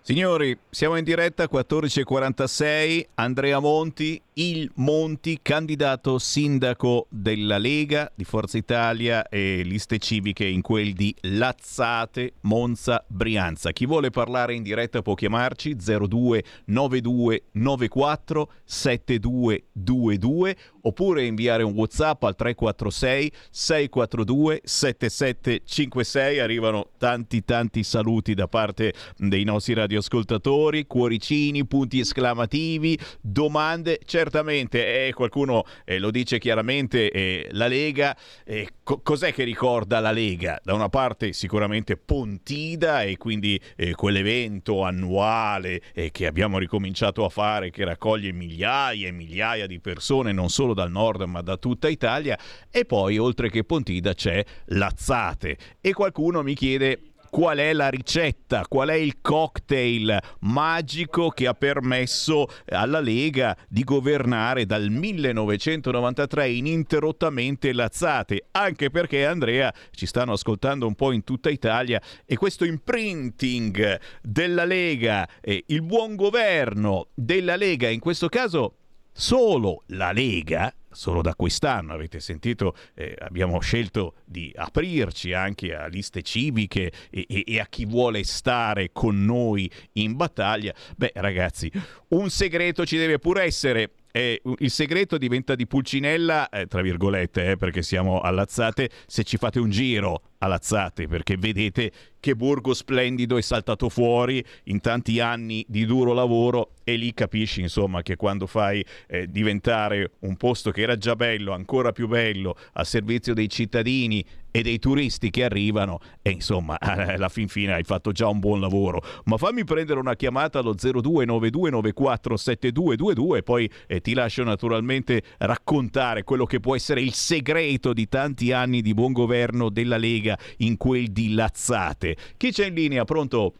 Signori, 0.05 0.59
siamo 0.69 0.97
in 0.97 1.05
diretta 1.05 1.45
14.46, 1.45 3.07
Andrea 3.15 3.61
Monti, 3.61 4.21
il 4.33 4.69
Monti, 4.75 5.39
candidato 5.41 6.19
sindaco 6.19 7.07
della 7.09 7.57
Lega 7.57 8.11
di 8.13 8.25
Forza 8.25 8.59
Italia 8.59 9.29
e 9.29 9.63
liste 9.63 9.99
civiche 9.99 10.45
in 10.45 10.61
quel 10.61 10.95
di 10.95 11.15
Lazzate, 11.21 12.33
Monza, 12.41 13.05
Brianza. 13.07 13.71
Chi 13.71 13.87
vuole 13.87 14.11
parlare 14.11 14.55
in 14.55 14.65
diretta 14.65 15.03
può 15.03 15.15
chiamarci 15.15 15.77
02 15.77 16.43
92 16.65 17.43
94 17.53 18.51
7222 18.65 20.57
oppure 20.83 21.25
inviare 21.25 21.63
un 21.63 21.73
WhatsApp 21.75 22.23
al 22.25 22.37
346 22.37 23.33
642 23.51 24.61
7756. 24.65 26.39
Arrivano 26.39 26.91
tanti 26.99 27.45
tanti 27.45 27.83
saluti 27.83 28.35
da 28.35 28.49
parte 28.49 28.93
dei 29.17 29.45
nostri 29.45 29.75
radioascoltatori, 29.75 30.87
cuoricini, 30.87 31.67
punti 31.67 32.01
esclamativi, 32.01 32.99
domande. 33.21 34.01
Certamente 34.05 35.07
eh, 35.07 35.13
qualcuno 35.13 35.65
eh, 35.85 35.99
lo 35.99 36.11
dice 36.11 36.39
chiaramente, 36.39 37.11
eh, 37.11 37.49
la 37.53 37.67
Lega, 37.67 38.17
eh, 38.45 38.69
co- 38.83 39.01
cos'è 39.03 39.33
che 39.33 39.45
ricorda 39.45 40.01
la 40.01 40.11
Lega? 40.11 40.61
Da 40.63 40.75
una 40.75 40.89
parte 40.89 41.33
sicuramente 41.33 41.97
Pontida 41.97 43.03
e 43.03 43.17
quindi 43.17 43.61
eh, 43.77 43.95
quell'evento 43.95 44.83
annuale 44.83 45.81
eh, 45.95 46.11
che 46.11 46.27
abbiamo 46.27 46.59
ricominciato 46.59 47.25
a 47.25 47.29
fare 47.29 47.71
che 47.71 47.85
raccoglie 47.85 48.33
migliaia 48.33 49.09
e 49.09 49.13
migliaia 49.13 49.67
di 49.67 49.81
persone 49.81 50.33
non 50.33 50.51
solo 50.51 50.72
dal 50.75 50.91
nord 50.91 51.23
ma 51.23 51.41
da 51.43 51.57
tutta 51.57 51.89
Italia. 51.89 52.39
E 52.71 52.85
poi 52.85 53.19
oltre 53.19 53.51
che 53.51 53.65
Pontida 53.65 54.15
c'è 54.15 54.45
Lazzate. 54.67 55.57
E 55.81 55.93
qualcuno 55.93 56.43
mi 56.43 56.55
chiede 56.55 57.13
qual 57.33 57.57
è 57.57 57.73
la 57.73 57.89
ricetta, 57.89 58.67
qual 58.69 58.91
è 58.91 58.95
il 58.95 59.23
cocktail 59.23 60.19
magico 60.41 61.31
che 61.31 61.47
ha 61.47 61.55
permesso 61.55 62.47
alla 62.69 63.01
Lega 63.01 63.57
di 63.71 63.85
governare 63.85 64.67
dal 64.67 64.91
1993 64.91 66.51
ininterrottamente 66.51 67.73
Lazzate, 67.73 68.49
anche 68.51 68.91
perché 68.91 69.25
Andrea 69.25 69.73
ci 69.93 70.05
stanno 70.05 70.33
ascoltando 70.33 70.87
un 70.87 70.95
po' 70.95 71.11
in 71.11 71.25
tutta 71.25 71.49
Italia 71.49 72.03
e 72.27 72.37
questo 72.37 72.67
imprinting 72.67 73.99
della 74.21 74.67
Lega, 74.67 75.27
eh, 75.41 75.65
il 75.69 75.81
buon 75.81 76.17
governo 76.17 77.09
della 77.15 77.57
Lega, 77.57 77.89
in 77.89 78.01
questo 78.01 78.29
caso 78.29 78.75
solo 79.13 79.83
la 79.89 80.13
Lega, 80.13 80.75
solo 80.91 81.23
da 81.23 81.35
quest'anno, 81.35 81.93
avete 81.93 82.21
sentito, 82.21 82.75
eh, 82.95 83.17
abbiamo 83.19 83.61
scelto 83.61 84.15
di 84.25 84.53
aprirci 84.55 85.33
anche 85.33 85.75
a 85.75 85.87
liste 85.87 86.23
civiche 86.23 86.93
e, 87.11 87.27
e, 87.29 87.45
e, 87.47 87.61
a 87.61 87.67
chi 87.67 87.85
vuole 87.85 88.25
stare 88.25 88.91
con 88.93 89.25
noi 89.25 89.71
in 89.93 90.17
battaglia. 90.17 90.75
Beh 90.97 91.13
ragazzi, 91.15 91.71
un 92.09 92.31
segreto 92.31 92.85
ci 92.87 92.97
deve 92.97 93.19
pure 93.19 93.45
essere. 93.45 93.93
Eh, 94.15 94.43
il 94.59 94.71
segreto 94.71 95.17
diventa 95.17 95.55
di 95.55 95.67
pulcinella, 95.67 96.51
eh, 96.51 96.67
tra 96.67 96.83
virgolette, 96.83 97.53
eh, 97.53 97.57
perché 97.57 97.81
siamo 97.83 98.21
allazzate, 98.21 98.91
se 99.07 99.25
ci 99.25 99.39
fate 99.39 99.59
un 99.59 99.71
giro 99.71 100.32
allazzate, 100.43 101.07
perché 101.07 101.37
vedete 101.37 101.93
che 102.19 102.35
Borgo 102.37 102.75
Splendido 102.75 103.37
è 103.37 103.41
saltato 103.41 103.89
fuori 103.89 104.45
in 104.65 104.81
tanti 104.81 105.21
anni 105.21 105.65
di 105.69 105.87
duro 105.87 106.13
lavoro 106.13 106.73
e 106.85 106.97
lì 106.97 107.15
capisci 107.15 107.61
insomma 107.61 108.03
che 108.03 108.17
quando 108.17 108.47
fai 108.47 108.85
eh, 109.09 109.29
diventare 109.29 110.13
un 110.21 110.37
posto 110.37 110.71
che 110.71 110.83
era 110.83 110.97
già 110.97 111.17
bello, 111.17 111.53
ancora 111.53 111.91
più 111.93 112.07
bello, 112.07 112.57
a 112.75 112.85
servizio 112.85 113.35
dei 113.35 113.49
cittadini 113.49 114.25
e 114.55 114.61
dei 114.63 114.79
turisti 114.79 115.31
che 115.31 115.45
arrivano 115.45 115.99
e 116.21 116.29
insomma 116.31 116.79
alla 116.79 117.31
fin 117.31 117.49
fine 117.49 117.73
hai 117.73 117.83
fatto 117.83 118.13
già 118.13 118.29
un 118.29 118.39
buon 118.39 118.61
lavoro. 118.61 119.03
Ma 119.25 119.37
fammi 119.37 119.65
prendere 119.65 119.99
una 119.99 120.15
chiamata 120.15 120.61
allo 120.61 120.75
0292947222 120.75 123.37
e 123.37 123.43
poi 123.43 123.69
eh, 123.89 124.01
ti 124.01 124.15
lascio 124.15 124.45
naturalmente 124.45 125.25
raccontare 125.39 126.23
quello 126.23 126.45
che 126.45 126.61
può 126.61 126.77
essere 126.77 127.01
il 127.01 127.15
segreto 127.15 127.93
di 127.93 128.09
tanti 128.09 128.53
anni 128.53 128.81
di 128.83 128.95
buon 128.95 129.11
governo 129.13 129.71
della 129.71 129.97
Lega 129.97 130.32
in 130.59 130.77
quel 130.77 131.11
di 131.11 131.35
Lazzate 131.35 132.17
chi 132.37 132.51
c'è 132.51 132.67
in 132.67 132.75
linea? 132.75 133.05
Pronto? 133.05 133.53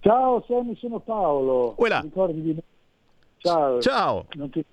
Ciao 0.00 0.44
Sammy, 0.46 0.76
sono 0.76 1.00
Paolo. 1.00 1.74
Uela. 1.78 2.00
Ricordi 2.00 2.40
di 2.40 2.52
me? 2.52 2.62
Ciao. 3.38 3.80
Ciao. 3.80 4.26
Non 4.34 4.50
ti, 4.50 4.64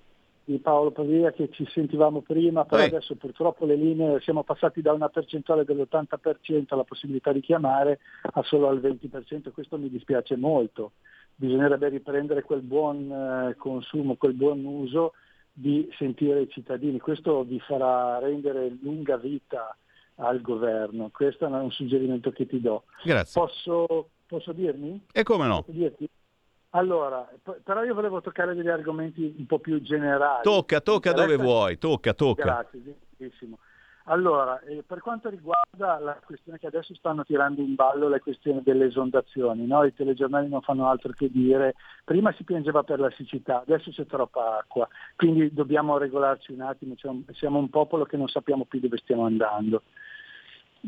di 0.44 0.58
Paolo 0.58 0.90
Pavia 0.90 1.32
che 1.32 1.48
ci 1.50 1.66
sentivamo 1.66 2.20
prima, 2.20 2.64
però 2.64 2.82
Ehi. 2.82 2.88
adesso 2.88 3.14
purtroppo 3.16 3.64
le 3.64 3.76
linee 3.76 4.20
siamo 4.20 4.42
passati 4.42 4.82
da 4.82 4.92
una 4.92 5.08
percentuale 5.08 5.64
dell'80% 5.64 6.66
alla 6.68 6.84
possibilità 6.84 7.32
di 7.32 7.40
chiamare 7.40 8.00
a 8.22 8.42
solo 8.42 8.68
al 8.68 8.80
20%, 8.80 9.50
questo 9.52 9.78
mi 9.78 9.88
dispiace 9.88 10.36
molto. 10.36 10.92
Bisognerebbe 11.36 11.88
riprendere 11.88 12.42
quel 12.42 12.60
buon 12.60 13.10
eh, 13.10 13.56
consumo, 13.56 14.14
quel 14.14 14.34
buon 14.34 14.64
uso 14.64 15.14
di 15.52 15.88
sentire 15.98 16.42
i 16.42 16.48
cittadini. 16.48 17.00
Questo 17.00 17.42
vi 17.42 17.58
farà 17.60 18.18
rendere 18.18 18.76
lunga 18.82 19.16
vita 19.16 19.76
al 20.16 20.40
governo. 20.40 21.10
Questo 21.12 21.46
è 21.46 21.48
un 21.48 21.70
suggerimento 21.70 22.30
che 22.30 22.46
ti 22.46 22.60
do. 22.60 22.84
Grazie. 23.02 23.40
Posso, 23.40 24.10
posso 24.26 24.52
dirmi? 24.52 25.06
E 25.12 25.22
come 25.22 25.46
no? 25.46 25.64
Allora, 26.70 27.28
però 27.62 27.84
io 27.84 27.94
volevo 27.94 28.20
toccare 28.20 28.54
degli 28.54 28.68
argomenti 28.68 29.34
un 29.38 29.46
po' 29.46 29.60
più 29.60 29.80
generali. 29.80 30.42
Tocca, 30.42 30.80
tocca 30.80 31.12
dove 31.12 31.36
vuoi, 31.36 31.78
tocca, 31.78 32.14
tocca. 32.14 32.42
Grazie, 32.42 32.80
benissimo. 33.16 33.58
Allora, 34.06 34.60
eh, 34.60 34.82
per 34.86 35.00
quanto 35.00 35.30
riguarda 35.30 35.98
la 35.98 36.20
questione 36.22 36.58
che 36.58 36.66
adesso 36.66 36.94
stanno 36.94 37.24
tirando 37.24 37.62
in 37.62 37.74
ballo, 37.74 38.08
la 38.08 38.20
questione 38.20 38.60
delle 38.62 38.86
esondazioni, 38.86 39.66
no? 39.66 39.82
i 39.84 39.94
telegiornali 39.94 40.46
non 40.46 40.60
fanno 40.60 40.88
altro 40.88 41.12
che 41.12 41.30
dire, 41.30 41.74
prima 42.04 42.30
si 42.32 42.44
piangeva 42.44 42.82
per 42.82 43.00
la 43.00 43.10
siccità, 43.12 43.62
adesso 43.62 43.90
c'è 43.90 44.04
troppa 44.04 44.58
acqua, 44.58 44.86
quindi 45.16 45.54
dobbiamo 45.54 45.96
regolarci 45.96 46.52
un 46.52 46.60
attimo, 46.60 46.96
cioè, 46.96 47.14
siamo 47.32 47.58
un 47.58 47.70
popolo 47.70 48.04
che 48.04 48.18
non 48.18 48.28
sappiamo 48.28 48.66
più 48.66 48.78
dove 48.78 48.98
stiamo 48.98 49.24
andando. 49.24 49.84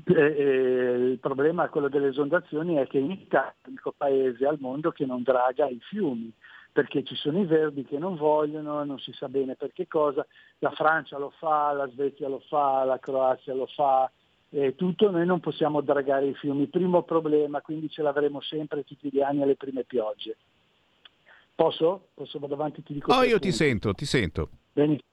Eh, 0.05 0.12
eh, 0.14 1.10
il 1.12 1.18
problema, 1.18 1.68
quello 1.68 1.89
delle 1.89 2.09
esondazioni, 2.09 2.74
è 2.77 2.86
che 2.86 2.98
in 2.98 3.10
Italia 3.10 3.51
è 3.51 3.55
l'unico 3.64 3.94
paese 3.97 4.47
al 4.47 4.59
mondo 4.60 4.90
che 4.90 5.06
non 5.06 5.23
draga 5.23 5.66
i 5.68 5.78
fiumi, 5.81 6.31
perché 6.70 7.02
ci 7.02 7.14
sono 7.14 7.40
i 7.40 7.47
verdi 7.47 7.85
che 7.85 7.98
non 7.98 8.16
vogliono, 8.16 8.85
non 8.85 8.98
si 8.98 9.12
sa 9.12 9.28
bene 9.28 9.55
per 9.55 9.73
che 9.73 9.86
cosa, 9.86 10.27
la 10.59 10.70
Francia 10.73 11.16
lo 11.16 11.31
fa, 11.39 11.73
la 11.73 11.89
Svezia 11.89 12.28
lo 12.28 12.40
fa, 12.40 12.85
la 12.85 12.98
Croazia 12.98 13.55
lo 13.55 13.66
fa, 13.66 14.10
eh, 14.51 14.74
tutto 14.74 15.10
noi 15.10 15.24
non 15.24 15.40
possiamo 15.40 15.81
dragare 15.81 16.27
i 16.27 16.35
fiumi. 16.35 16.66
Primo 16.66 17.02
problema, 17.02 17.62
quindi 17.62 17.89
ce 17.89 18.02
l'avremo 18.02 18.40
sempre 18.43 18.85
tutti 18.85 19.09
gli 19.10 19.20
anni 19.23 19.43
alle 19.43 19.56
prime 19.56 19.85
piogge. 19.85 20.36
Posso? 21.55 22.09
Posso 22.12 22.39
vado 22.39 22.52
avanti 22.52 22.82
ti 22.82 22.93
dico 22.93 23.10
tre 23.10 23.27
io 23.27 23.39
ti 23.39 23.48
punti. 23.48 23.52
sento, 23.52 23.94
ti 23.94 24.05
sento. 24.05 24.51
Benissimo. 24.74 25.09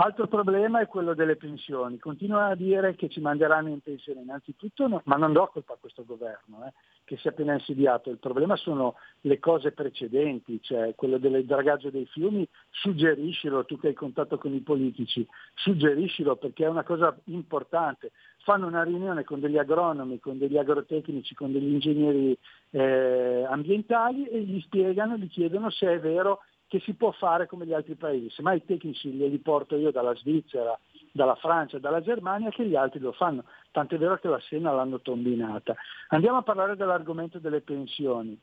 Altro 0.00 0.28
problema 0.28 0.78
è 0.78 0.86
quello 0.86 1.12
delle 1.12 1.34
pensioni. 1.34 1.98
Continuano 1.98 2.52
a 2.52 2.54
dire 2.54 2.94
che 2.94 3.08
ci 3.08 3.20
manderanno 3.20 3.70
in 3.70 3.80
pensione. 3.80 4.20
Innanzitutto, 4.20 4.86
no- 4.86 5.02
ma 5.06 5.16
non 5.16 5.32
do 5.32 5.48
colpa 5.48 5.72
a 5.72 5.76
questo 5.76 6.04
governo, 6.04 6.64
eh, 6.66 6.72
che 7.02 7.16
si 7.16 7.26
è 7.26 7.30
appena 7.30 7.54
insediato. 7.54 8.08
Il 8.08 8.18
problema 8.18 8.54
sono 8.54 8.94
le 9.22 9.40
cose 9.40 9.72
precedenti, 9.72 10.60
cioè 10.62 10.94
quello 10.94 11.18
del 11.18 11.44
dragaggio 11.44 11.90
dei 11.90 12.06
fiumi. 12.06 12.46
Suggeriscilo, 12.70 13.64
tu 13.64 13.76
che 13.80 13.88
hai 13.88 13.94
contatto 13.94 14.38
con 14.38 14.54
i 14.54 14.60
politici, 14.60 15.26
suggeriscilo 15.54 16.36
perché 16.36 16.64
è 16.64 16.68
una 16.68 16.84
cosa 16.84 17.18
importante. 17.24 18.12
Fanno 18.44 18.68
una 18.68 18.84
riunione 18.84 19.24
con 19.24 19.40
degli 19.40 19.58
agronomi, 19.58 20.20
con 20.20 20.38
degli 20.38 20.58
agrotecnici, 20.58 21.34
con 21.34 21.50
degli 21.50 21.72
ingegneri 21.72 22.38
eh, 22.70 23.44
ambientali 23.48 24.28
e 24.28 24.42
gli 24.42 24.60
spiegano, 24.60 25.16
gli 25.16 25.28
chiedono 25.28 25.70
se 25.70 25.92
è 25.92 25.98
vero 25.98 26.42
che 26.68 26.80
si 26.80 26.94
può 26.94 27.10
fare 27.12 27.46
come 27.46 27.66
gli 27.66 27.72
altri 27.72 27.94
paesi. 27.96 28.30
Semmai 28.30 28.58
i 28.58 28.64
tecnici 28.64 29.10
glieli 29.10 29.38
porto 29.38 29.74
io 29.76 29.90
dalla 29.90 30.14
Svizzera, 30.14 30.78
dalla 31.10 31.34
Francia, 31.34 31.78
dalla 31.78 32.02
Germania, 32.02 32.50
che 32.50 32.66
gli 32.66 32.76
altri 32.76 33.00
lo 33.00 33.12
fanno. 33.12 33.44
Tant'è 33.72 33.96
vero 33.96 34.18
che 34.18 34.28
la 34.28 34.38
Sena 34.40 34.70
l'hanno 34.72 35.00
tombinata. 35.00 35.74
Andiamo 36.08 36.38
a 36.38 36.42
parlare 36.42 36.76
dell'argomento 36.76 37.38
delle 37.38 37.62
pensioni. 37.62 38.38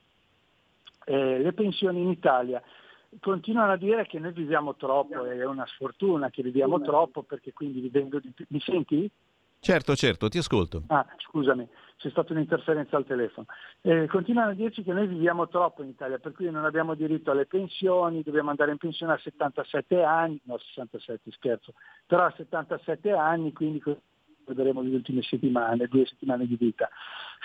Eh, 1.06 1.39
le 1.39 1.53
pensioni 1.53 2.02
in 2.02 2.10
Italia 2.10 2.61
continuano 3.19 3.73
a 3.73 3.77
dire 3.77 4.06
che 4.07 4.19
noi 4.19 4.34
viviamo 4.34 4.76
troppo, 4.76 5.23
è 5.23 5.45
una 5.45 5.65
sfortuna 5.68 6.30
che 6.30 6.41
viviamo 6.41 6.81
troppo 6.81 7.22
perché 7.22 7.53
quindi 7.53 7.80
vivendo 7.80 8.19
di 8.19 8.31
più... 8.31 8.45
Mi 8.49 8.60
senti? 8.60 9.10
Certo, 9.66 9.96
certo, 9.96 10.30
ti 10.30 10.38
ascolto. 10.38 10.84
Ah, 10.90 11.04
scusami, 11.18 11.68
c'è 11.98 12.12
stata 12.12 12.34
un'interferenza 12.34 12.98
al 12.98 13.06
telefono. 13.08 13.48
Eh, 13.82 14.06
continuano 14.06 14.52
a 14.52 14.54
dirci 14.54 14.84
che 14.84 14.94
noi 14.94 15.08
viviamo 15.08 15.48
troppo 15.48 15.82
in 15.82 15.90
Italia, 15.90 16.20
per 16.20 16.34
cui 16.34 16.52
non 16.52 16.66
abbiamo 16.66 16.94
diritto 16.94 17.32
alle 17.32 17.48
pensioni, 17.48 18.22
dobbiamo 18.22 18.52
andare 18.52 18.70
in 18.70 18.78
pensione 18.78 19.14
a 19.14 19.18
77 19.18 20.04
anni, 20.04 20.40
no 20.44 20.60
67 20.60 21.32
scherzo, 21.32 21.74
però 22.06 22.26
a 22.26 22.34
77 22.38 23.12
anni, 23.14 23.54
quindi 23.54 23.82
vedremo 24.46 24.84
le 24.84 24.94
ultime 24.94 25.24
settimane, 25.24 25.88
due 25.88 26.06
settimane 26.06 26.46
di 26.46 26.58
vita. 26.58 26.88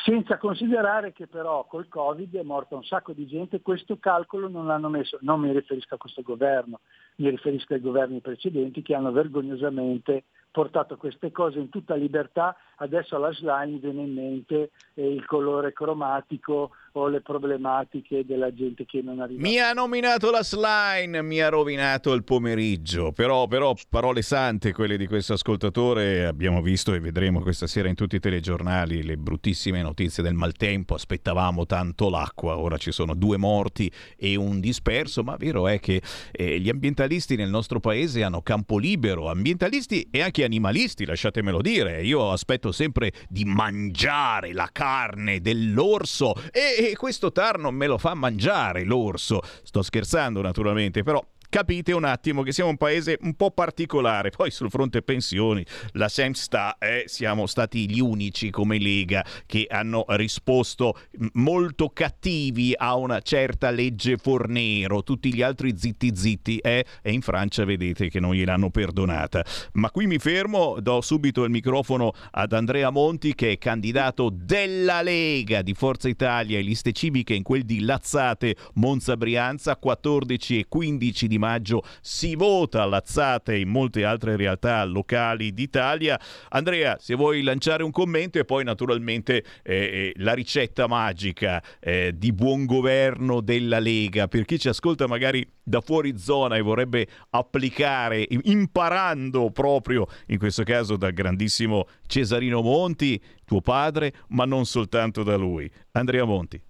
Senza 0.05 0.37
considerare 0.37 1.15
che 1.15 1.27
però 1.27 1.65
col 1.65 1.89
Covid 1.89 2.37
è 2.37 2.43
morta 2.43 2.75
un 2.75 2.85
sacco 2.85 3.15
di 3.15 3.27
gente, 3.27 3.63
questo 3.63 3.97
calcolo 3.97 4.47
non 4.47 4.67
l'hanno 4.67 4.91
messo, 4.91 5.17
non 5.23 5.41
mi 5.41 5.51
riferisco 5.53 5.95
a 5.95 5.99
questo 5.99 6.21
governo, 6.21 6.81
mi 7.17 7.31
riferisco 7.31 7.73
ai 7.73 7.81
governi 7.81 8.21
precedenti 8.21 8.83
che 8.83 8.95
hanno 8.95 9.11
vergognosamente 9.11 10.25
portato 10.51 10.97
queste 10.97 11.31
cose 11.31 11.59
in 11.59 11.69
tutta 11.69 11.95
libertà, 11.95 12.57
adesso 12.77 13.17
alla 13.17 13.33
slime 13.33 13.79
viene 13.79 14.03
in 14.03 14.15
mente 14.15 14.71
eh, 14.95 15.13
il 15.13 15.25
colore 15.27 15.73
cromatico 15.73 16.71
o 16.93 17.09
le 17.09 17.21
problematiche 17.21 18.25
della 18.25 18.53
gente 18.53 18.85
che 18.85 19.01
non 19.03 19.21
arriva. 19.21 19.41
Mi 19.41 19.59
ha 19.59 19.73
nominato 19.73 20.31
la 20.31 20.43
slime, 20.43 21.23
mi 21.23 21.41
ha 21.41 21.49
rovinato 21.49 22.13
il 22.13 22.25
pomeriggio, 22.25 23.13
però, 23.13 23.47
però 23.47 23.75
parole 23.89 24.23
sante 24.23 24.73
quelle 24.73 24.97
di 24.97 25.07
questo 25.07 25.35
ascoltatore, 25.35 26.27
abbiamo 26.27 26.61
visto 26.63 26.93
e 26.95 27.01
vedremo 27.01 27.41
questa 27.41 27.67
sera 27.67 27.89
in 27.89 27.95
tutti 27.95 28.17
i 28.17 28.21
telegiornali 28.21 29.03
le 29.03 29.17
bruttissime 29.17 29.83
notizie 29.83 30.23
del 30.23 30.35
maltempo, 30.35 30.95
aspettavamo 30.95 31.67
tanto 31.67 32.11
l'acqua, 32.11 32.59
ora 32.59 32.77
ci 32.77 32.91
sono 32.91 33.15
due 33.15 33.37
morti 33.37 33.91
e 34.17 34.37
un 34.37 34.61
disperso, 34.61 35.23
ma 35.23 35.37
vero 35.37 35.69
è 35.69 35.79
che 35.79 36.03
eh, 36.33 36.59
gli 36.59 36.69
ambientalisti 36.69 37.37
nel 37.37 37.51
nostro 37.51 37.81
paese 37.81 38.23
hanno 38.23 38.43
campo 38.43 38.79
libero, 38.79 39.29
ambientalisti 39.29 40.09
e 40.11 40.23
anche 40.23 40.45
animalisti, 40.45 41.05
lasciatemelo 41.05 41.61
dire, 41.61 42.03
io 42.03 42.31
aspetto 42.31 42.73
sempre 42.73 43.13
di 43.29 43.45
mangiare 43.45 44.53
la 44.53 44.69
carne 44.73 45.41
dell'orso 45.41 46.35
e, 46.51 46.80
e 46.89 46.97
questo 46.97 47.33
TAR 47.33 47.59
non 47.59 47.75
me 47.75 47.87
lo 47.87 47.99
fa 47.99 48.15
mangiare 48.15 48.85
l'orso, 48.85 49.41
sto 49.63 49.83
scherzando 49.83 50.41
naturalmente, 50.41 51.03
però 51.03 51.23
capite 51.51 51.93
un 51.93 52.05
attimo 52.05 52.43
che 52.43 52.53
siamo 52.53 52.71
un 52.71 52.79
paese 52.79 53.19
un 53.23 53.35
po' 53.35 53.51
particolare. 53.51 54.31
Poi 54.31 54.51
sul 54.51 54.71
fronte 54.71 55.03
pensioni, 55.03 55.67
la 55.93 56.09
Semsta 56.09 56.79
eh, 56.79 57.05
siamo 57.07 57.47
stati 57.47 57.91
gli 57.91 58.01
unici 58.01 58.51
come 58.51 58.79
Lega 58.79 59.23
che 59.45 59.67
hanno 59.69 60.05
risposto 60.09 60.97
molto 61.33 61.91
cattivi 61.91 62.73
a 62.75 62.95
una 62.95 63.21
certa 63.21 63.71
legge 63.71 64.17
Fornero. 64.17 65.03
Tutti 65.03 65.35
gli 65.35 65.43
altri 65.43 65.77
zitti 65.77 66.13
zitti 66.15 66.59
eh? 66.59 66.87
e 67.03 67.13
in 67.13 67.21
Francia 67.21 67.65
vedete 67.65 68.09
che 68.09 68.21
non 68.21 68.33
gliel'hanno 68.33 68.71
perdonata. 68.71 69.45
Ma 69.73 69.91
qui 69.91 70.07
mi 70.07 70.19
fermo, 70.19 70.77
do 70.81 71.01
subito 71.01 71.43
il 71.43 71.51
microfono 71.51 72.13
ad 72.31 72.53
Andrea 72.53 72.91
Monti 72.91 73.35
che 73.35 73.53
è 73.53 73.59
candidato 73.59 74.31
della 74.33 75.03
Lega 75.03 75.63
di 75.63 75.75
Forza 75.75 76.09
Italia 76.09 76.59
e 76.59 76.63
liste 76.63 76.93
civiche 76.93 77.35
in 77.35 77.43
quel 77.43 77.65
di 77.65 77.81
Lazzate, 77.81 78.55
Monza 78.75 79.17
Brianza, 79.17 79.77
14 79.77 80.61
e 80.61 80.67
15 80.69 81.27
di 81.27 81.39
maggio 81.41 81.83
si 82.01 82.37
vota 82.37 82.83
a 82.83 82.85
Lazzate 82.85 83.55
e 83.55 83.61
in 83.61 83.69
molte 83.69 84.05
altre 84.05 84.37
realtà 84.37 84.85
locali 84.85 85.53
d'Italia. 85.53 86.21
Andrea, 86.51 86.97
se 87.01 87.17
vuoi 87.17 87.43
lanciare 87.43 87.83
un 87.83 87.91
commento 87.91 88.39
e 88.39 88.45
poi 88.45 88.63
naturalmente 88.63 89.43
eh, 89.63 89.75
eh, 89.75 90.13
la 90.17 90.35
ricetta 90.35 90.87
magica 90.87 91.61
eh, 91.81 92.13
di 92.15 92.33
buon 92.33 92.67
governo 92.67 93.41
della 93.41 93.81
Lega 93.81 94.29
per 94.29 94.45
chi 94.45 94.59
ci 94.59 94.69
ascolta 94.69 95.07
magari 95.07 95.45
da 95.63 95.81
fuori 95.81 96.19
zona 96.19 96.57
e 96.57 96.61
vorrebbe 96.61 97.07
applicare 97.31 98.27
imparando 98.43 99.51
proprio 99.51 100.07
in 100.27 100.39
questo 100.39 100.63
caso 100.63 100.97
dal 100.97 101.13
grandissimo 101.13 101.87
Cesarino 102.07 102.61
Monti, 102.61 103.21
tuo 103.45 103.61
padre, 103.61 104.13
ma 104.29 104.45
non 104.45 104.67
soltanto 104.67 105.23
da 105.23 105.37
lui. 105.37 105.71
Andrea 105.93 106.25
Monti. 106.25 106.70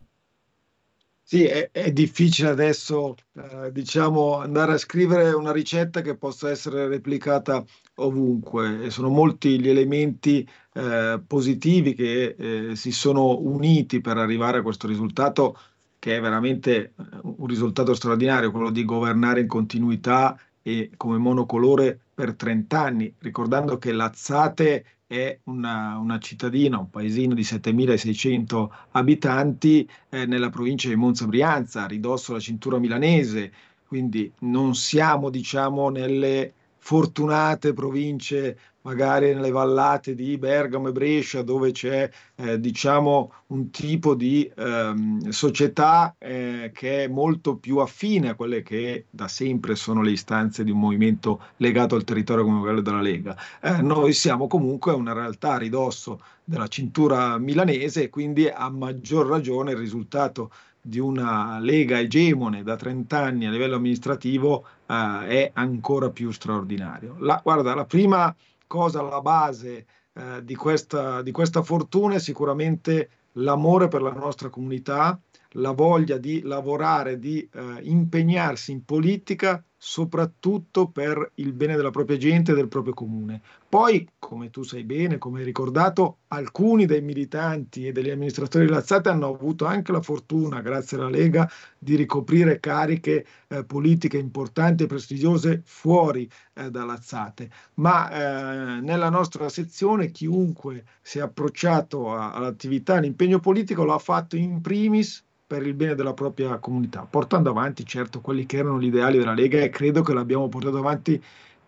Sì, 1.32 1.44
è, 1.44 1.70
è 1.70 1.92
difficile 1.92 2.48
adesso, 2.48 3.14
eh, 3.34 3.70
diciamo, 3.70 4.38
andare 4.38 4.72
a 4.72 4.78
scrivere 4.78 5.30
una 5.30 5.52
ricetta 5.52 6.00
che 6.00 6.16
possa 6.16 6.50
essere 6.50 6.88
replicata 6.88 7.64
ovunque. 7.96 8.82
E 8.86 8.90
sono 8.90 9.10
molti 9.10 9.60
gli 9.60 9.68
elementi 9.68 10.44
eh, 10.72 11.22
positivi 11.24 11.94
che 11.94 12.34
eh, 12.70 12.74
si 12.74 12.90
sono 12.90 13.38
uniti 13.38 14.00
per 14.00 14.16
arrivare 14.16 14.58
a 14.58 14.62
questo 14.62 14.88
risultato, 14.88 15.56
che 16.00 16.16
è 16.16 16.20
veramente 16.20 16.94
eh, 16.98 17.04
un 17.22 17.46
risultato 17.46 17.94
straordinario, 17.94 18.50
quello 18.50 18.70
di 18.70 18.84
governare 18.84 19.38
in 19.42 19.46
continuità 19.46 20.36
e 20.62 20.90
come 20.96 21.18
monocolore 21.18 21.96
per 22.12 22.34
30 22.34 22.80
anni, 22.80 23.14
ricordando 23.18 23.78
che 23.78 23.92
Lazzate 23.92 24.84
è 25.10 25.40
una, 25.44 25.98
una, 25.98 26.20
cittadina, 26.20 26.78
un 26.78 26.88
paesino 26.88 27.34
di 27.34 27.42
7.600 27.42 28.68
abitanti 28.92 29.88
eh, 30.08 30.24
nella 30.24 30.50
provincia 30.50 30.88
di 30.88 30.94
Monza 30.94 31.26
Brianza, 31.26 31.84
ridosso 31.88 32.30
alla 32.30 32.40
cintura 32.40 32.78
milanese, 32.78 33.52
quindi 33.88 34.30
non 34.42 34.76
siamo 34.76 35.28
diciamo 35.28 35.88
nelle 35.88 36.52
fortunate 36.78 37.72
province 37.72 38.56
magari 38.82 39.34
nelle 39.34 39.50
vallate 39.50 40.14
di 40.14 40.38
Bergamo 40.38 40.88
e 40.88 40.92
Brescia, 40.92 41.42
dove 41.42 41.72
c'è 41.72 42.08
eh, 42.36 42.58
diciamo 42.58 43.32
un 43.48 43.70
tipo 43.70 44.14
di 44.14 44.50
ehm, 44.56 45.28
società 45.28 46.14
eh, 46.18 46.70
che 46.74 47.04
è 47.04 47.08
molto 47.08 47.56
più 47.56 47.78
affine 47.78 48.30
a 48.30 48.34
quelle 48.34 48.62
che 48.62 49.06
da 49.10 49.28
sempre 49.28 49.74
sono 49.74 50.02
le 50.02 50.12
istanze 50.12 50.64
di 50.64 50.70
un 50.70 50.78
movimento 50.78 51.42
legato 51.56 51.94
al 51.94 52.04
territorio 52.04 52.44
come 52.44 52.60
quello 52.60 52.80
della 52.80 53.02
Lega. 53.02 53.36
Eh, 53.60 53.82
noi 53.82 54.12
siamo 54.12 54.46
comunque 54.46 54.92
una 54.92 55.12
realtà 55.12 55.54
a 55.54 55.58
ridosso 55.58 56.20
della 56.44 56.68
cintura 56.68 57.38
milanese 57.38 58.04
e 58.04 58.08
quindi 58.08 58.48
a 58.48 58.68
maggior 58.70 59.26
ragione 59.26 59.72
il 59.72 59.78
risultato 59.78 60.50
di 60.82 60.98
una 60.98 61.58
lega 61.58 62.00
egemone 62.00 62.62
da 62.62 62.74
30 62.74 63.18
anni 63.18 63.46
a 63.46 63.50
livello 63.50 63.76
amministrativo 63.76 64.64
eh, 64.86 65.26
è 65.26 65.50
ancora 65.54 66.08
più 66.10 66.30
straordinario. 66.30 67.16
La, 67.18 67.38
guarda, 67.42 67.74
la 67.74 67.84
prima 67.84 68.34
cosa 68.70 69.00
alla 69.00 69.20
base 69.20 69.84
eh, 70.12 70.44
di, 70.44 70.54
questa, 70.54 71.22
di 71.22 71.32
questa 71.32 71.60
fortuna 71.60 72.14
è 72.14 72.20
sicuramente 72.20 73.10
l'amore 73.32 73.88
per 73.88 74.00
la 74.00 74.12
nostra 74.12 74.48
comunità, 74.48 75.20
la 75.54 75.72
voglia 75.72 76.16
di 76.16 76.42
lavorare, 76.42 77.18
di 77.18 77.48
eh, 77.52 77.78
impegnarsi 77.82 78.72
in 78.72 78.84
politica 78.84 79.62
soprattutto 79.82 80.88
per 80.88 81.32
il 81.36 81.54
bene 81.54 81.74
della 81.74 81.90
propria 81.90 82.18
gente 82.18 82.52
e 82.52 82.54
del 82.54 82.68
proprio 82.68 82.92
comune. 82.92 83.40
Poi, 83.66 84.06
come 84.18 84.50
tu 84.50 84.62
sai 84.62 84.84
bene, 84.84 85.16
come 85.16 85.38
hai 85.38 85.44
ricordato, 85.46 86.18
alcuni 86.28 86.84
dei 86.84 87.00
militanti 87.00 87.86
e 87.86 87.92
degli 87.92 88.10
amministratori 88.10 88.66
di 88.66 88.70
Lazzate 88.70 89.08
hanno 89.08 89.28
avuto 89.28 89.64
anche 89.64 89.90
la 89.90 90.02
fortuna, 90.02 90.60
grazie 90.60 90.98
alla 90.98 91.08
Lega, 91.08 91.50
di 91.78 91.96
ricoprire 91.96 92.60
cariche 92.60 93.24
eh, 93.48 93.64
politiche 93.64 94.18
importanti 94.18 94.82
e 94.82 94.86
prestigiose 94.86 95.62
fuori 95.64 96.28
eh, 96.52 96.70
da 96.70 96.84
Lazzate. 96.84 97.50
Ma 97.76 98.10
eh, 98.10 98.80
nella 98.82 99.08
nostra 99.08 99.48
sezione 99.48 100.10
chiunque 100.10 100.84
si 101.00 101.20
è 101.20 101.22
approcciato 101.22 102.12
a, 102.12 102.32
all'attività, 102.32 102.96
all'impegno 102.96 103.40
politico, 103.40 103.84
lo 103.84 103.94
ha 103.94 103.98
fatto 103.98 104.36
in 104.36 104.60
primis 104.60 105.24
per 105.50 105.66
il 105.66 105.74
bene 105.74 105.96
della 105.96 106.14
propria 106.14 106.58
comunità, 106.58 107.08
portando 107.10 107.50
avanti 107.50 107.84
certo 107.84 108.20
quelli 108.20 108.46
che 108.46 108.58
erano 108.58 108.80
gli 108.80 108.86
ideali 108.86 109.18
della 109.18 109.34
Lega 109.34 109.58
e 109.58 109.68
credo 109.68 110.00
che 110.00 110.14
l'abbiamo 110.14 110.48
portato 110.48 110.78
avanti 110.78 111.20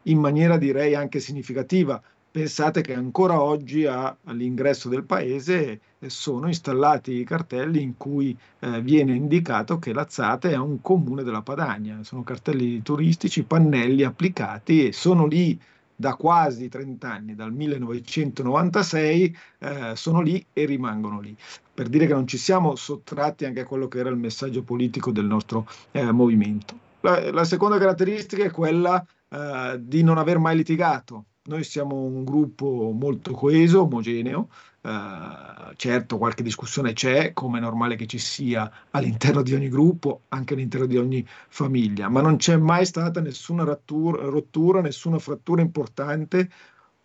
in 0.03 0.21
maniera 0.21 0.57
direi 0.57 0.95
anche 0.95 1.19
significativa. 1.19 2.01
Pensate 2.31 2.81
che 2.81 2.95
ancora 2.95 3.43
oggi 3.43 3.85
a, 3.85 4.17
all'ingresso 4.23 4.89
del 4.89 5.03
paese 5.03 5.81
eh, 5.99 6.09
sono 6.09 6.47
installati 6.47 7.15
i 7.15 7.25
cartelli 7.25 7.83
in 7.83 7.97
cui 7.97 8.39
eh, 8.61 8.81
viene 8.83 9.17
indicato 9.17 9.81
che 9.81 9.93
Lazzate 9.93 10.53
è 10.53 10.57
un 10.57 10.81
comune 10.81 11.25
della 11.25 11.43
Padania, 11.43 12.05
sono 12.05 12.23
cartelli 12.23 12.83
turistici, 12.83 13.43
pannelli 13.43 14.05
applicati 14.05 14.87
e 14.87 14.93
sono 14.93 15.27
lì 15.27 15.61
da 15.95 16.15
quasi 16.15 16.69
30 16.69 17.11
anni, 17.11 17.35
dal 17.35 17.53
1996, 17.53 19.37
eh, 19.59 19.93
sono 19.95 20.21
lì 20.21 20.45
e 20.53 20.65
rimangono 20.65 21.21
lì. 21.21 21.37
Per 21.75 21.89
dire 21.89 22.07
che 22.07 22.13
non 22.13 22.27
ci 22.27 22.39
siamo 22.39 22.75
sottratti 22.77 23.45
anche 23.45 23.61
a 23.61 23.67
quello 23.67 23.89
che 23.89 23.99
era 23.99 24.09
il 24.09 24.17
messaggio 24.17 24.63
politico 24.63 25.11
del 25.11 25.27
nostro 25.27 25.67
eh, 25.91 26.11
movimento. 26.13 26.79
La, 27.01 27.31
la, 27.33 27.45
seconda 27.45 27.79
caratteristica 27.79 28.45
è 28.45 28.51
quella 28.51 29.05
eh, 29.29 29.77
di 29.81 30.03
non 30.03 30.19
aver 30.19 30.39
mai 30.39 30.57
litigato. 30.57 31.25
Noi 31.45 31.65
siamo 31.65 31.97
un 31.97 32.25
gruppo 32.25 32.93
molto 32.93 33.33
coeso, 33.33 33.83
omogeneo, 33.83 34.49
Uh, 34.83 35.73
certo, 35.77 36.19
qualche 36.19 36.43
discussione 36.43 36.93
c'è, 36.93 37.33
come 37.33 37.59
è 37.59 37.61
normale 37.61 37.95
che 37.95 38.07
ci 38.07 38.19
sia 38.19 38.69
all'interno 38.91 39.41
di 39.41 39.55
ogni 39.55 39.69
gruppo, 39.69 40.23
anche 40.31 40.55
all'interno 40.55 40.87
di 40.87 40.97
ogni 40.97 41.25
famiglia, 41.49 42.09
ma 42.09 42.21
non 42.21 42.35
c'è 42.37 42.57
mai 42.57 42.85
stata 42.85 43.21
nessuna 43.21 43.63
rattura, 43.63 44.25
rottura, 44.25 44.81
nessuna 44.81 45.21
frattura 45.21 45.63
importante, 45.63 46.51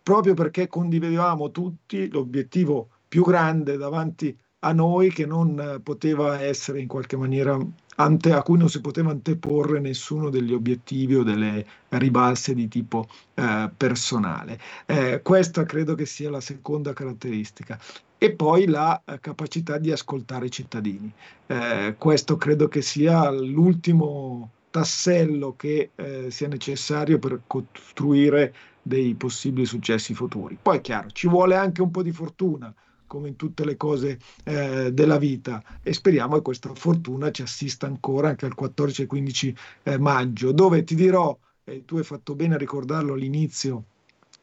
proprio 0.02 0.34
perché 0.34 0.66
condividevamo 0.66 1.52
tutti 1.52 2.08
l'obiettivo 2.10 2.88
più 3.06 3.22
grande 3.22 3.76
davanti 3.76 4.36
a 4.60 4.72
noi 4.72 5.12
che 5.12 5.24
non 5.24 5.80
poteva 5.84 6.40
essere 6.40 6.80
in 6.80 6.88
qualche 6.88 7.16
maniera 7.16 7.56
ante, 8.00 8.32
a 8.32 8.42
cui 8.42 8.58
non 8.58 8.68
si 8.68 8.80
poteva 8.80 9.10
anteporre 9.10 9.80
nessuno 9.80 10.30
degli 10.30 10.52
obiettivi 10.52 11.16
o 11.16 11.22
delle 11.22 11.66
ribalse 11.90 12.54
di 12.54 12.68
tipo 12.68 13.08
eh, 13.34 13.70
personale. 13.76 14.58
Eh, 14.86 15.20
questa 15.22 15.64
credo 15.64 15.94
che 15.94 16.06
sia 16.06 16.30
la 16.30 16.40
seconda 16.40 16.92
caratteristica. 16.92 17.78
E 18.16 18.32
poi 18.32 18.66
la 18.66 19.00
eh, 19.04 19.20
capacità 19.20 19.78
di 19.78 19.92
ascoltare 19.92 20.46
i 20.46 20.50
cittadini. 20.50 21.12
Eh, 21.46 21.94
questo 21.98 22.36
credo 22.36 22.68
che 22.68 22.82
sia 22.82 23.30
l'ultimo 23.30 24.50
tassello 24.70 25.54
che 25.56 25.90
eh, 25.94 26.30
sia 26.30 26.48
necessario 26.48 27.18
per 27.18 27.40
costruire 27.46 28.54
dei 28.82 29.14
possibili 29.14 29.66
successi 29.66 30.14
futuri. 30.14 30.58
Poi 30.60 30.78
è 30.78 30.80
chiaro, 30.80 31.10
ci 31.10 31.28
vuole 31.28 31.56
anche 31.56 31.82
un 31.82 31.90
po' 31.90 32.02
di 32.02 32.12
fortuna, 32.12 32.72
come 33.08 33.26
in 33.26 33.34
tutte 33.34 33.64
le 33.64 33.76
cose 33.76 34.20
eh, 34.44 34.92
della 34.92 35.18
vita. 35.18 35.60
E 35.82 35.92
speriamo 35.92 36.36
che 36.36 36.42
questa 36.42 36.72
fortuna 36.72 37.32
ci 37.32 37.42
assista 37.42 37.86
ancora 37.86 38.28
anche 38.28 38.46
al 38.46 38.54
14 38.54 39.02
e 39.02 39.06
15 39.06 39.56
eh, 39.82 39.98
maggio, 39.98 40.52
dove 40.52 40.84
ti 40.84 40.94
dirò, 40.94 41.36
e 41.64 41.84
tu 41.84 41.96
hai 41.96 42.04
fatto 42.04 42.36
bene 42.36 42.54
a 42.54 42.58
ricordarlo 42.58 43.14
all'inizio 43.14 43.84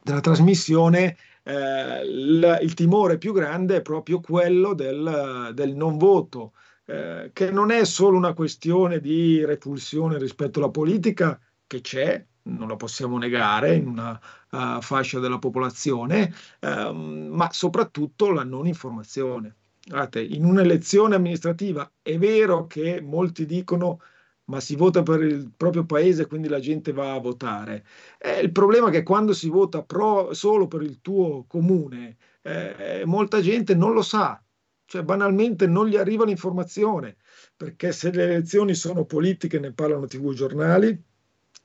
della 0.02 0.20
trasmissione, 0.20 1.16
eh, 1.42 2.02
il, 2.04 2.58
il, 2.62 2.74
timore 2.74 3.18
più 3.18 3.32
grande 3.32 3.76
è 3.76 3.82
proprio 3.82 4.20
quello 4.20 4.74
del, 4.74 5.50
del 5.54 5.74
non 5.74 5.96
voto, 5.96 6.52
eh, 6.84 7.30
che 7.32 7.50
non 7.50 7.70
è 7.70 7.84
solo 7.84 8.16
una 8.16 8.32
questione 8.32 9.00
di 9.00 9.44
repulsione 9.44 10.18
rispetto 10.18 10.60
alla 10.60 10.70
politica, 10.70 11.40
che 11.66 11.80
c'è, 11.80 12.24
non 12.46 12.68
lo 12.68 12.76
possiamo 12.76 13.18
negare 13.18 13.74
in 13.74 13.86
una 13.86 14.20
uh, 14.50 14.80
fascia 14.80 15.18
della 15.18 15.38
popolazione, 15.38 16.32
uh, 16.60 16.92
ma 16.92 17.48
soprattutto 17.52 18.30
la 18.30 18.44
non 18.44 18.66
informazione. 18.66 19.54
Guardate, 19.84 20.22
in 20.22 20.44
un'elezione 20.44 21.14
amministrativa 21.14 21.88
è 22.02 22.18
vero 22.18 22.66
che 22.66 23.00
molti 23.00 23.46
dicono 23.46 24.00
ma 24.46 24.60
si 24.60 24.76
vota 24.76 25.02
per 25.02 25.22
il 25.22 25.50
proprio 25.56 25.84
paese, 25.84 26.26
quindi 26.26 26.48
la 26.48 26.60
gente 26.60 26.92
va 26.92 27.14
a 27.14 27.20
votare. 27.20 27.84
Eh, 28.18 28.40
il 28.40 28.52
problema 28.52 28.88
è 28.88 28.90
che 28.92 29.02
quando 29.02 29.32
si 29.32 29.48
vota 29.48 29.82
pro, 29.82 30.32
solo 30.34 30.68
per 30.68 30.82
il 30.82 31.00
tuo 31.00 31.44
comune, 31.46 32.16
eh, 32.42 33.02
molta 33.06 33.40
gente 33.40 33.74
non 33.74 33.92
lo 33.92 34.02
sa, 34.02 34.40
cioè 34.84 35.02
banalmente 35.02 35.66
non 35.66 35.86
gli 35.88 35.96
arriva 35.96 36.24
l'informazione, 36.24 37.16
perché 37.56 37.90
se 37.92 38.12
le 38.12 38.24
elezioni 38.24 38.74
sono 38.74 39.04
politiche 39.04 39.58
ne 39.58 39.72
parlano 39.72 40.06
tv 40.06 40.32
giornali, 40.32 40.96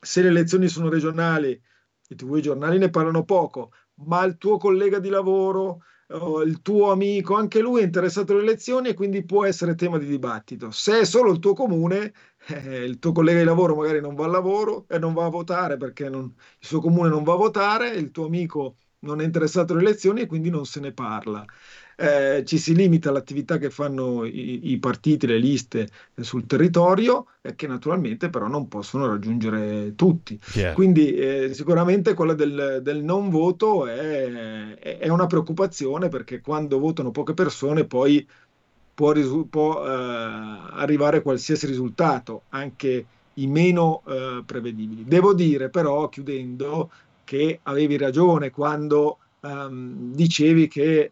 se 0.02 0.22
le 0.22 0.30
elezioni 0.30 0.68
sono 0.68 0.90
regionali, 0.90 1.62
i 2.10 2.16
tv 2.16 2.40
giornali 2.40 2.78
ne 2.78 2.90
parlano 2.90 3.24
poco, 3.24 3.72
ma 4.06 4.24
il 4.24 4.38
tuo 4.38 4.58
collega 4.58 5.00
di 5.00 5.10
lavoro, 5.10 5.84
il 6.46 6.62
tuo 6.62 6.92
amico, 6.92 7.36
anche 7.36 7.62
lui 7.62 7.82
è 7.82 7.84
interessato 7.86 8.34
alle 8.34 8.42
elezioni 8.42 8.90
e 8.90 8.94
quindi 8.94 9.24
può 9.24 9.46
essere 9.46 9.76
tema 9.76 9.98
di 9.98 10.06
dibattito. 10.06 10.72
Se 10.72 11.00
è 11.02 11.06
solo 11.06 11.32
il 11.32 11.40
tuo 11.40 11.54
comune, 11.54 12.14
eh, 12.48 12.84
il 12.84 13.00
tuo 13.00 13.12
collega 13.14 13.40
di 13.40 13.46
lavoro 13.46 13.76
magari 13.76 14.02
non 14.02 14.16
va 14.16 14.26
al 14.26 14.32
lavoro 14.32 14.86
e 14.90 15.00
non 15.00 15.14
va 15.14 15.26
a 15.26 15.30
votare 15.30 15.78
perché 15.78 16.10
non, 16.10 16.24
il 16.60 16.68
suo 16.68 16.82
comune 16.82 17.10
non 17.10 17.24
va 17.24 17.34
a 17.34 17.38
votare, 17.38 17.90
il 17.90 18.12
tuo 18.12 18.26
amico 18.26 18.78
non 19.00 19.22
è 19.22 19.24
interessato 19.24 19.74
alle 19.74 19.84
elezioni 19.84 20.22
e 20.22 20.26
quindi 20.28 20.50
non 20.50 20.66
se 20.66 20.80
ne 20.80 20.92
parla 20.94 21.46
eh, 22.02 22.44
ci 22.46 22.58
si 22.58 22.74
limita 22.74 23.10
all'attività 23.10 23.60
che 23.60 23.70
fanno 23.70 24.26
i, 24.26 24.72
i 24.72 24.80
partiti, 24.80 25.28
le 25.28 25.38
liste 25.38 25.88
eh, 26.16 26.24
sul 26.24 26.48
territorio, 26.48 27.28
eh, 27.42 27.54
che 27.54 27.68
naturalmente 27.68 28.32
però 28.32 28.48
non 28.48 28.68
possono 28.68 29.06
raggiungere 29.06 29.94
tutti. 29.96 30.40
Yeah. 30.54 30.74
Quindi 30.74 31.14
eh, 31.14 31.54
sicuramente 31.54 32.16
quella 32.16 32.34
del, 32.34 32.80
del 32.82 33.04
non 33.04 33.30
voto 33.30 33.86
è, 33.86 34.78
è, 34.80 35.08
una 35.10 35.28
preoccupazione 35.28 36.10
perché 36.10 36.42
quando 36.42 36.80
votano 36.80 37.12
poche 37.12 37.36
persone 37.36 37.86
poi 37.86 38.28
può, 38.94 39.12
risu- 39.12 39.48
può 39.48 39.86
eh, 39.86 39.90
arrivare 39.92 41.22
qualsiasi 41.22 41.68
risultato, 41.68 42.44
anche 42.50 43.06
i 43.36 43.46
meno 43.46 44.02
eh, 44.08 44.42
prevedibili. 44.44 45.06
Devo 45.06 45.36
dire 45.36 45.70
però, 45.70 46.10
chiudendo, 46.10 46.90
che 47.24 47.60
avevi 47.62 47.98
ragione 47.98 48.50
quando 48.50 49.20
um, 49.42 50.14
dicevi 50.14 50.68
che 50.68 51.12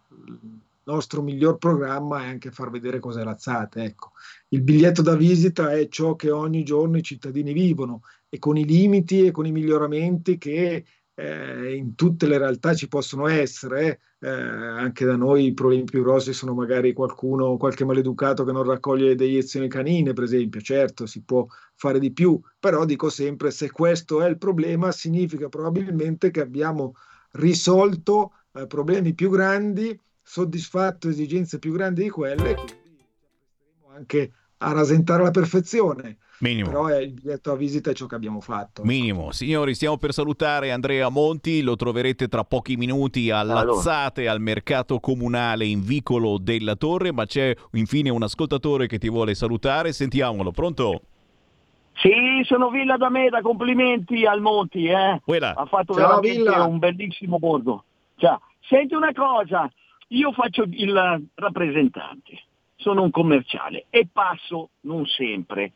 nostro 0.90 1.22
miglior 1.22 1.58
programma 1.58 2.24
è 2.24 2.28
anche 2.28 2.52
far 2.52 2.70
vedere 2.70 3.00
cos'è 3.00 3.24
Lazzate. 3.24 3.84
Ecco. 3.84 4.12
Il 4.50 4.62
biglietto 4.62 5.02
da 5.02 5.16
visita 5.16 5.72
è 5.72 5.88
ciò 5.88 6.16
che 6.16 6.32
ogni 6.32 6.64
giorno 6.64 6.98
i 6.98 7.04
cittadini 7.04 7.54
vivono 7.54 8.02
e 8.28 8.40
con 8.40 8.58
i 8.58 8.66
limiti 8.66 9.26
e 9.26 9.32
con 9.32 9.46
i 9.46 9.52
miglioramenti 9.52 10.38
che 10.38 10.86
eh, 11.16 11.76
in 11.76 11.96
tutte 11.96 12.28
le 12.28 12.38
realtà 12.38 12.74
ci 12.74 12.88
possono 12.88 13.28
essere. 13.28 14.00
Eh, 14.22 14.30
anche 14.30 15.06
da 15.06 15.16
noi 15.16 15.46
i 15.46 15.54
problemi 15.54 15.86
più 15.86 16.02
grossi 16.02 16.34
sono 16.34 16.54
magari 16.54 16.92
qualcuno, 16.94 17.56
qualche 17.58 17.86
maleducato 17.86 18.44
che 18.44 18.52
non 18.52 18.64
raccoglie 18.64 19.10
le 19.10 19.16
deiezioni 19.16 19.68
canine, 19.68 20.14
per 20.14 20.24
esempio. 20.24 20.62
Certo, 20.62 21.06
si 21.06 21.24
può 21.24 21.46
fare 21.76 22.00
di 22.00 22.12
più, 22.12 22.40
però 22.60 22.86
dico 22.86 23.10
sempre, 23.10 23.52
se 23.52 23.72
questo 23.72 24.22
è 24.22 24.28
il 24.28 24.38
problema, 24.38 24.92
significa 24.92 25.48
probabilmente 25.50 26.32
che 26.32 26.42
abbiamo 26.42 26.94
risolto 27.32 28.34
eh, 28.54 28.68
problemi 28.68 29.14
più 29.14 29.30
grandi 29.30 29.98
soddisfatto 30.30 31.10
esigenze 31.10 31.58
più 31.58 31.74
grandi 31.74 32.04
di 32.04 32.10
quelle, 32.12 32.54
quindi 32.54 33.04
anche 33.96 34.32
a 34.58 34.72
rasentare 34.74 35.24
la 35.24 35.32
perfezione. 35.32 36.18
Minimo. 36.42 36.70
Però 36.70 36.86
è 36.86 37.00
il 37.00 37.14
biglietto 37.14 37.52
a 37.52 37.56
visita 37.56 37.90
è 37.90 37.94
ciò 37.96 38.06
che 38.06 38.14
abbiamo 38.14 38.40
fatto. 38.40 38.84
Minimo. 38.84 39.32
Signori, 39.32 39.74
stiamo 39.74 39.98
per 39.98 40.14
salutare 40.14 40.72
Andrea 40.72 41.10
Monti, 41.10 41.62
lo 41.62 41.76
troverete 41.76 42.28
tra 42.28 42.44
pochi 42.44 42.78
minuti 42.78 43.32
a 43.32 43.42
Lazzate 43.42 44.28
al 44.28 44.40
mercato 44.40 45.00
comunale 45.00 45.66
in 45.66 45.84
Vicolo 45.84 46.38
della 46.38 46.76
Torre, 46.76 47.12
ma 47.12 47.26
c'è 47.26 47.54
infine 47.72 48.12
un 48.12 48.22
ascoltatore 48.22 48.86
che 48.86 49.00
ti 49.00 49.10
vuole 49.10 49.34
salutare, 49.34 49.92
sentiamolo, 49.94 50.52
pronto? 50.52 51.02
Sì, 51.96 52.12
sono 52.44 52.70
Villa 52.70 52.98
da 52.98 53.10
Meda, 53.10 53.42
complimenti 53.42 54.28
al 54.28 54.42
Monti, 54.42 54.86
eh. 54.86 55.20
Quella. 55.26 55.56
Ha 55.56 55.66
fatto 55.66 55.96
Ciao, 55.96 56.22
veramente 56.22 56.38
Villa. 56.38 56.64
un 56.66 56.78
bellissimo 56.78 57.40
bordo. 57.40 57.84
Ciao. 58.18 58.40
Senti 58.60 58.94
una 58.94 59.12
cosa, 59.12 59.68
io 60.10 60.32
faccio 60.32 60.64
il 60.64 61.28
rappresentante, 61.36 62.44
sono 62.76 63.04
un 63.04 63.12
commerciale 63.12 63.86
e 63.90 64.08
passo, 64.12 64.70
non 64.82 65.06
sempre, 65.06 65.72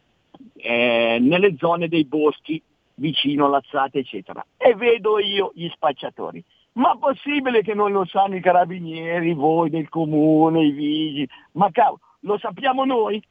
eh, 0.56 1.18
nelle 1.20 1.56
zone 1.58 1.88
dei 1.88 2.06
boschi 2.06 2.62
vicino 2.96 3.50
Lazzate, 3.50 4.00
eccetera, 4.00 4.46
e 4.58 4.76
vedo 4.76 5.20
io 5.20 5.52
gli 5.54 5.68
spacciatori. 5.70 6.44
Ma 6.74 6.98
possibile 6.98 7.62
che 7.62 7.76
non 7.76 7.92
lo 7.92 8.06
sanno 8.06 8.36
i 8.36 8.42
carabinieri, 8.42 9.34
voi 9.34 9.70
del 9.70 9.90
comune, 9.90 10.66
i 10.66 10.72
vigili? 10.72 11.30
Ma 11.52 11.70
cavolo, 11.72 12.00
lo 12.22 12.38
sappiamo 12.40 12.84
noi? 12.86 13.22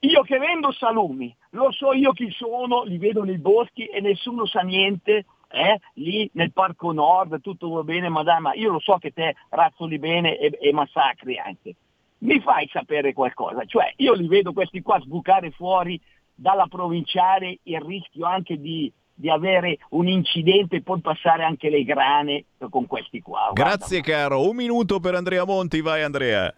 Io 0.00 0.22
che 0.22 0.36
vendo 0.36 0.72
salumi, 0.72 1.34
lo 1.50 1.70
so 1.70 1.92
io 1.92 2.12
chi 2.12 2.30
sono, 2.32 2.82
li 2.82 2.98
vedo 2.98 3.22
nei 3.22 3.38
boschi 3.38 3.84
e 3.86 4.00
nessuno 4.00 4.44
sa 4.46 4.60
niente, 4.60 5.24
eh? 5.52 5.80
lì 5.94 6.28
nel 6.34 6.52
Parco 6.52 6.92
Nord 6.92 7.40
tutto 7.40 7.68
va 7.70 7.82
bene, 7.82 8.08
ma 8.08 8.22
dai, 8.22 8.40
ma 8.40 8.54
io 8.54 8.72
lo 8.72 8.80
so 8.80 8.96
che 8.98 9.12
te 9.12 9.34
razzoli 9.50 9.98
bene 9.98 10.38
e, 10.38 10.58
e 10.60 10.72
massacri 10.72 11.38
anche. 11.38 11.74
Mi 12.18 12.40
fai 12.40 12.68
sapere 12.72 13.12
qualcosa? 13.12 13.64
Cioè, 13.64 13.94
io 13.96 14.14
li 14.14 14.28
vedo 14.28 14.52
questi 14.52 14.80
qua 14.80 15.00
sbucare 15.00 15.50
fuori 15.50 16.00
dalla 16.34 16.66
provinciale 16.66 17.58
il 17.64 17.80
rischio 17.80 18.26
anche 18.26 18.58
di, 18.58 18.90
di 19.14 19.28
avere 19.28 19.78
un 19.90 20.08
incidente 20.08 20.76
e 20.76 20.82
poi 20.82 21.00
passare 21.00 21.44
anche 21.44 21.68
le 21.68 21.82
grane 21.84 22.44
con 22.70 22.86
questi 22.86 23.20
qua. 23.20 23.50
Guarda, 23.52 23.76
Grazie 23.76 24.00
caro, 24.00 24.48
un 24.48 24.56
minuto 24.56 25.00
per 25.00 25.14
Andrea 25.14 25.44
Monti, 25.44 25.80
vai 25.80 26.02
Andrea. 26.02 26.54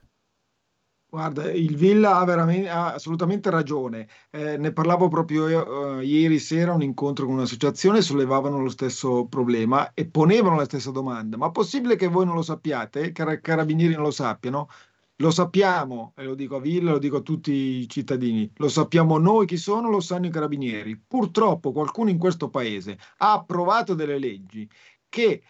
Guarda, 1.14 1.52
il 1.52 1.76
Villa 1.76 2.16
ha, 2.16 2.24
ha 2.24 2.94
assolutamente 2.94 3.48
ragione. 3.48 4.08
Eh, 4.30 4.56
ne 4.56 4.72
parlavo 4.72 5.06
proprio 5.06 5.46
io, 5.46 6.00
eh, 6.00 6.04
ieri 6.04 6.40
sera 6.40 6.72
a 6.72 6.74
un 6.74 6.82
incontro 6.82 7.24
con 7.26 7.36
un'associazione, 7.36 8.02
sollevavano 8.02 8.60
lo 8.60 8.68
stesso 8.68 9.24
problema 9.26 9.94
e 9.94 10.08
ponevano 10.08 10.56
la 10.56 10.64
stessa 10.64 10.90
domanda. 10.90 11.36
Ma 11.36 11.52
possibile 11.52 11.94
che 11.94 12.08
voi 12.08 12.26
non 12.26 12.34
lo 12.34 12.42
sappiate, 12.42 13.12
che 13.12 13.22
i 13.22 13.40
carabinieri 13.40 13.94
non 13.94 14.02
lo 14.02 14.10
sappiano? 14.10 14.68
Lo 15.18 15.30
sappiamo, 15.30 16.14
e 16.16 16.24
lo 16.24 16.34
dico 16.34 16.56
a 16.56 16.60
Villa, 16.60 16.90
lo 16.90 16.98
dico 16.98 17.18
a 17.18 17.20
tutti 17.20 17.52
i 17.52 17.88
cittadini, 17.88 18.50
lo 18.56 18.68
sappiamo 18.68 19.16
noi 19.16 19.46
chi 19.46 19.56
sono, 19.56 19.88
lo 19.90 20.00
sanno 20.00 20.26
i 20.26 20.30
carabinieri. 20.30 21.00
Purtroppo 21.06 21.70
qualcuno 21.70 22.10
in 22.10 22.18
questo 22.18 22.50
paese 22.50 22.98
ha 23.18 23.34
approvato 23.34 23.94
delle 23.94 24.18
leggi 24.18 24.68
che 25.08 25.42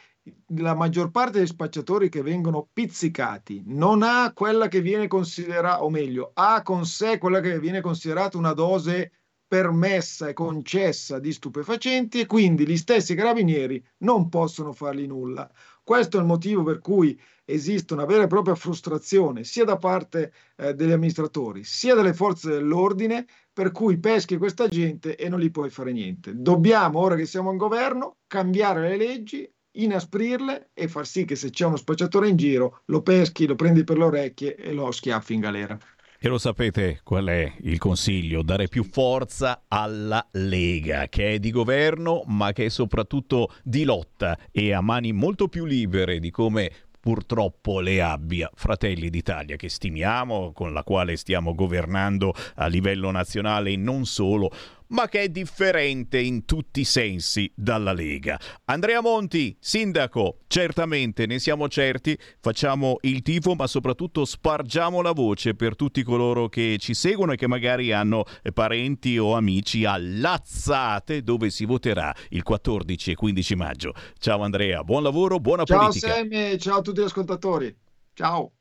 la 0.57 0.75
maggior 0.75 1.11
parte 1.11 1.39
dei 1.39 1.47
spacciatori 1.47 2.09
che 2.09 2.23
vengono 2.23 2.69
pizzicati 2.73 3.63
non 3.67 4.03
ha 4.03 4.33
quella 4.33 4.69
che 4.69 4.81
viene 4.81 5.07
considerata, 5.07 5.83
o 5.83 5.91
meglio, 5.91 6.31
ha 6.35 6.63
con 6.63 6.87
sé 6.87 7.19
quella 7.19 7.41
che 7.41 7.59
viene 7.59 7.81
considerata 7.81 8.39
una 8.39 8.53
dose 8.53 9.13
permessa 9.47 10.29
e 10.29 10.33
concessa 10.33 11.19
di 11.19 11.33
stupefacenti 11.33 12.21
e 12.21 12.27
quindi 12.27 12.67
gli 12.67 12.77
stessi 12.77 13.15
carabinieri 13.15 13.85
non 13.99 14.29
possono 14.29 14.73
fargli 14.73 15.07
nulla. 15.07 15.49
Questo 15.83 16.17
è 16.17 16.21
il 16.21 16.27
motivo 16.27 16.63
per 16.63 16.79
cui 16.79 17.21
esiste 17.45 17.93
una 17.93 18.07
vera 18.07 18.23
e 18.25 18.27
propria 18.27 18.55
frustrazione 18.55 19.45
sia 19.45 19.65
da 19.65 19.77
parte 19.77 20.33
eh, 20.57 20.75
degli 20.75 20.93
amministratori 20.93 21.63
sia 21.63 21.95
delle 21.95 22.15
forze 22.15 22.49
dell'ordine 22.51 23.27
per 23.53 23.71
cui 23.71 23.99
peschi 23.99 24.39
questa 24.39 24.67
gente 24.67 25.15
e 25.15 25.29
non 25.29 25.39
gli 25.39 25.51
puoi 25.51 25.71
fare 25.71 25.93
niente. 25.93 26.33
Dobbiamo, 26.35 26.99
ora 26.99 27.15
che 27.15 27.27
siamo 27.27 27.53
in 27.53 27.59
governo, 27.59 28.17
cambiare 28.27 28.89
le 28.89 28.97
leggi, 28.97 29.49
inasprirle 29.75 30.71
e 30.75 30.89
far 30.89 31.07
sì 31.07 31.25
che 31.25 31.37
se 31.37 31.51
c'è 31.51 31.67
uno 31.67 31.77
spacciatore 31.77 32.29
in 32.29 32.37
giro 32.37 32.83
lo 32.87 33.03
peschi, 33.03 33.47
lo 33.47 33.55
prendi 33.55 33.85
per 33.85 33.99
le 33.99 34.05
orecchie 34.05 34.57
e 34.57 34.73
lo 34.73 34.91
schiaffi 34.91 35.35
in 35.35 35.41
galera. 35.41 35.79
E 36.19 36.29
lo 36.29 36.39
sapete 36.39 37.01
qual 37.05 37.27
è 37.27 37.53
il 37.61 37.79
consiglio? 37.79 38.43
Dare 38.43 38.67
più 38.67 38.83
forza 38.83 39.65
alla 39.69 40.27
Lega, 40.33 41.09
che 41.09 41.33
è 41.33 41.39
di 41.39 41.51
governo 41.51 42.23
ma 42.27 42.53
che 42.53 42.67
è 42.67 42.69
soprattutto 42.71 43.53
di 43.63 43.85
lotta 43.85 44.39
e 44.51 44.73
ha 44.73 44.81
mani 44.81 45.13
molto 45.13 45.49
più 45.49 45.67
libere 45.67 46.21
di 46.21 46.31
come 46.31 46.71
purtroppo 47.05 47.81
le 47.81 48.01
abbia 48.01 48.51
Fratelli 48.55 49.11
d'Italia, 49.11 49.57
che 49.57 49.69
stimiamo, 49.69 50.53
con 50.55 50.73
la 50.73 50.83
quale 50.83 51.17
stiamo 51.17 51.55
governando 51.55 52.33
a 52.55 52.67
livello 52.67 53.11
nazionale 53.11 53.73
e 53.73 53.77
non 53.77 54.07
solo, 54.07 54.51
ma 54.95 55.09
che 55.09 55.23
è 55.23 55.29
differente 55.29 56.21
in 56.21 56.45
tutti 56.45 56.81
i 56.81 56.85
sensi 56.85 57.53
dalla 57.55 57.93
Lega. 57.93 58.39
Andrea 58.67 59.01
Monti, 59.01 59.57
sindaco, 59.59 60.39
certamente 60.47 61.27
ne 61.27 61.41
siamo 61.41 61.69
certi, 61.69 62.17
facciamo 62.41 62.99
il 63.03 63.23
tifo, 63.23 63.55
ma 63.55 63.67
soprattutto 63.67 64.25
spargiamo 64.25 65.03
la 65.03 65.11
voce 65.11 65.55
per 65.55 65.75
tutti 65.75 66.05
coloro 66.05 66.49
che 66.49 66.77
ci 66.79 66.95
seguono 66.95 67.33
e 67.33 67.37
che 67.37 67.49
magari 67.49 67.93
hanno 67.93 68.25
parenti 68.53 69.19
o 69.19 69.35
amici 69.35 69.85
a 69.85 69.97
Lazzate, 69.99 71.23
dove 71.23 71.51
si 71.51 71.65
voterà 71.65 72.15
il 72.31 72.45
14 72.45 73.11
e 73.11 73.15
15 73.17 73.57
maggio. 73.57 73.95
Ciao 74.19 74.43
Andrea, 74.43 74.85
buon 74.85 75.03
lavoro, 75.03 75.41
buona 75.41 75.65
ciao 75.65 75.79
politica. 75.79 76.15
Sammy, 76.15 76.57
ciao 76.57 76.79
a 76.79 76.83
tutti 76.83 77.01
gli 77.01 77.05
ascoltatori. 77.05 77.77
Ciao. 78.13 78.53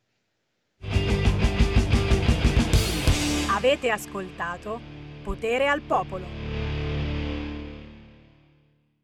Avete 3.49 3.91
ascoltato 3.91 4.92
Potere 5.23 5.67
al 5.67 5.81
Popolo. 5.81 6.42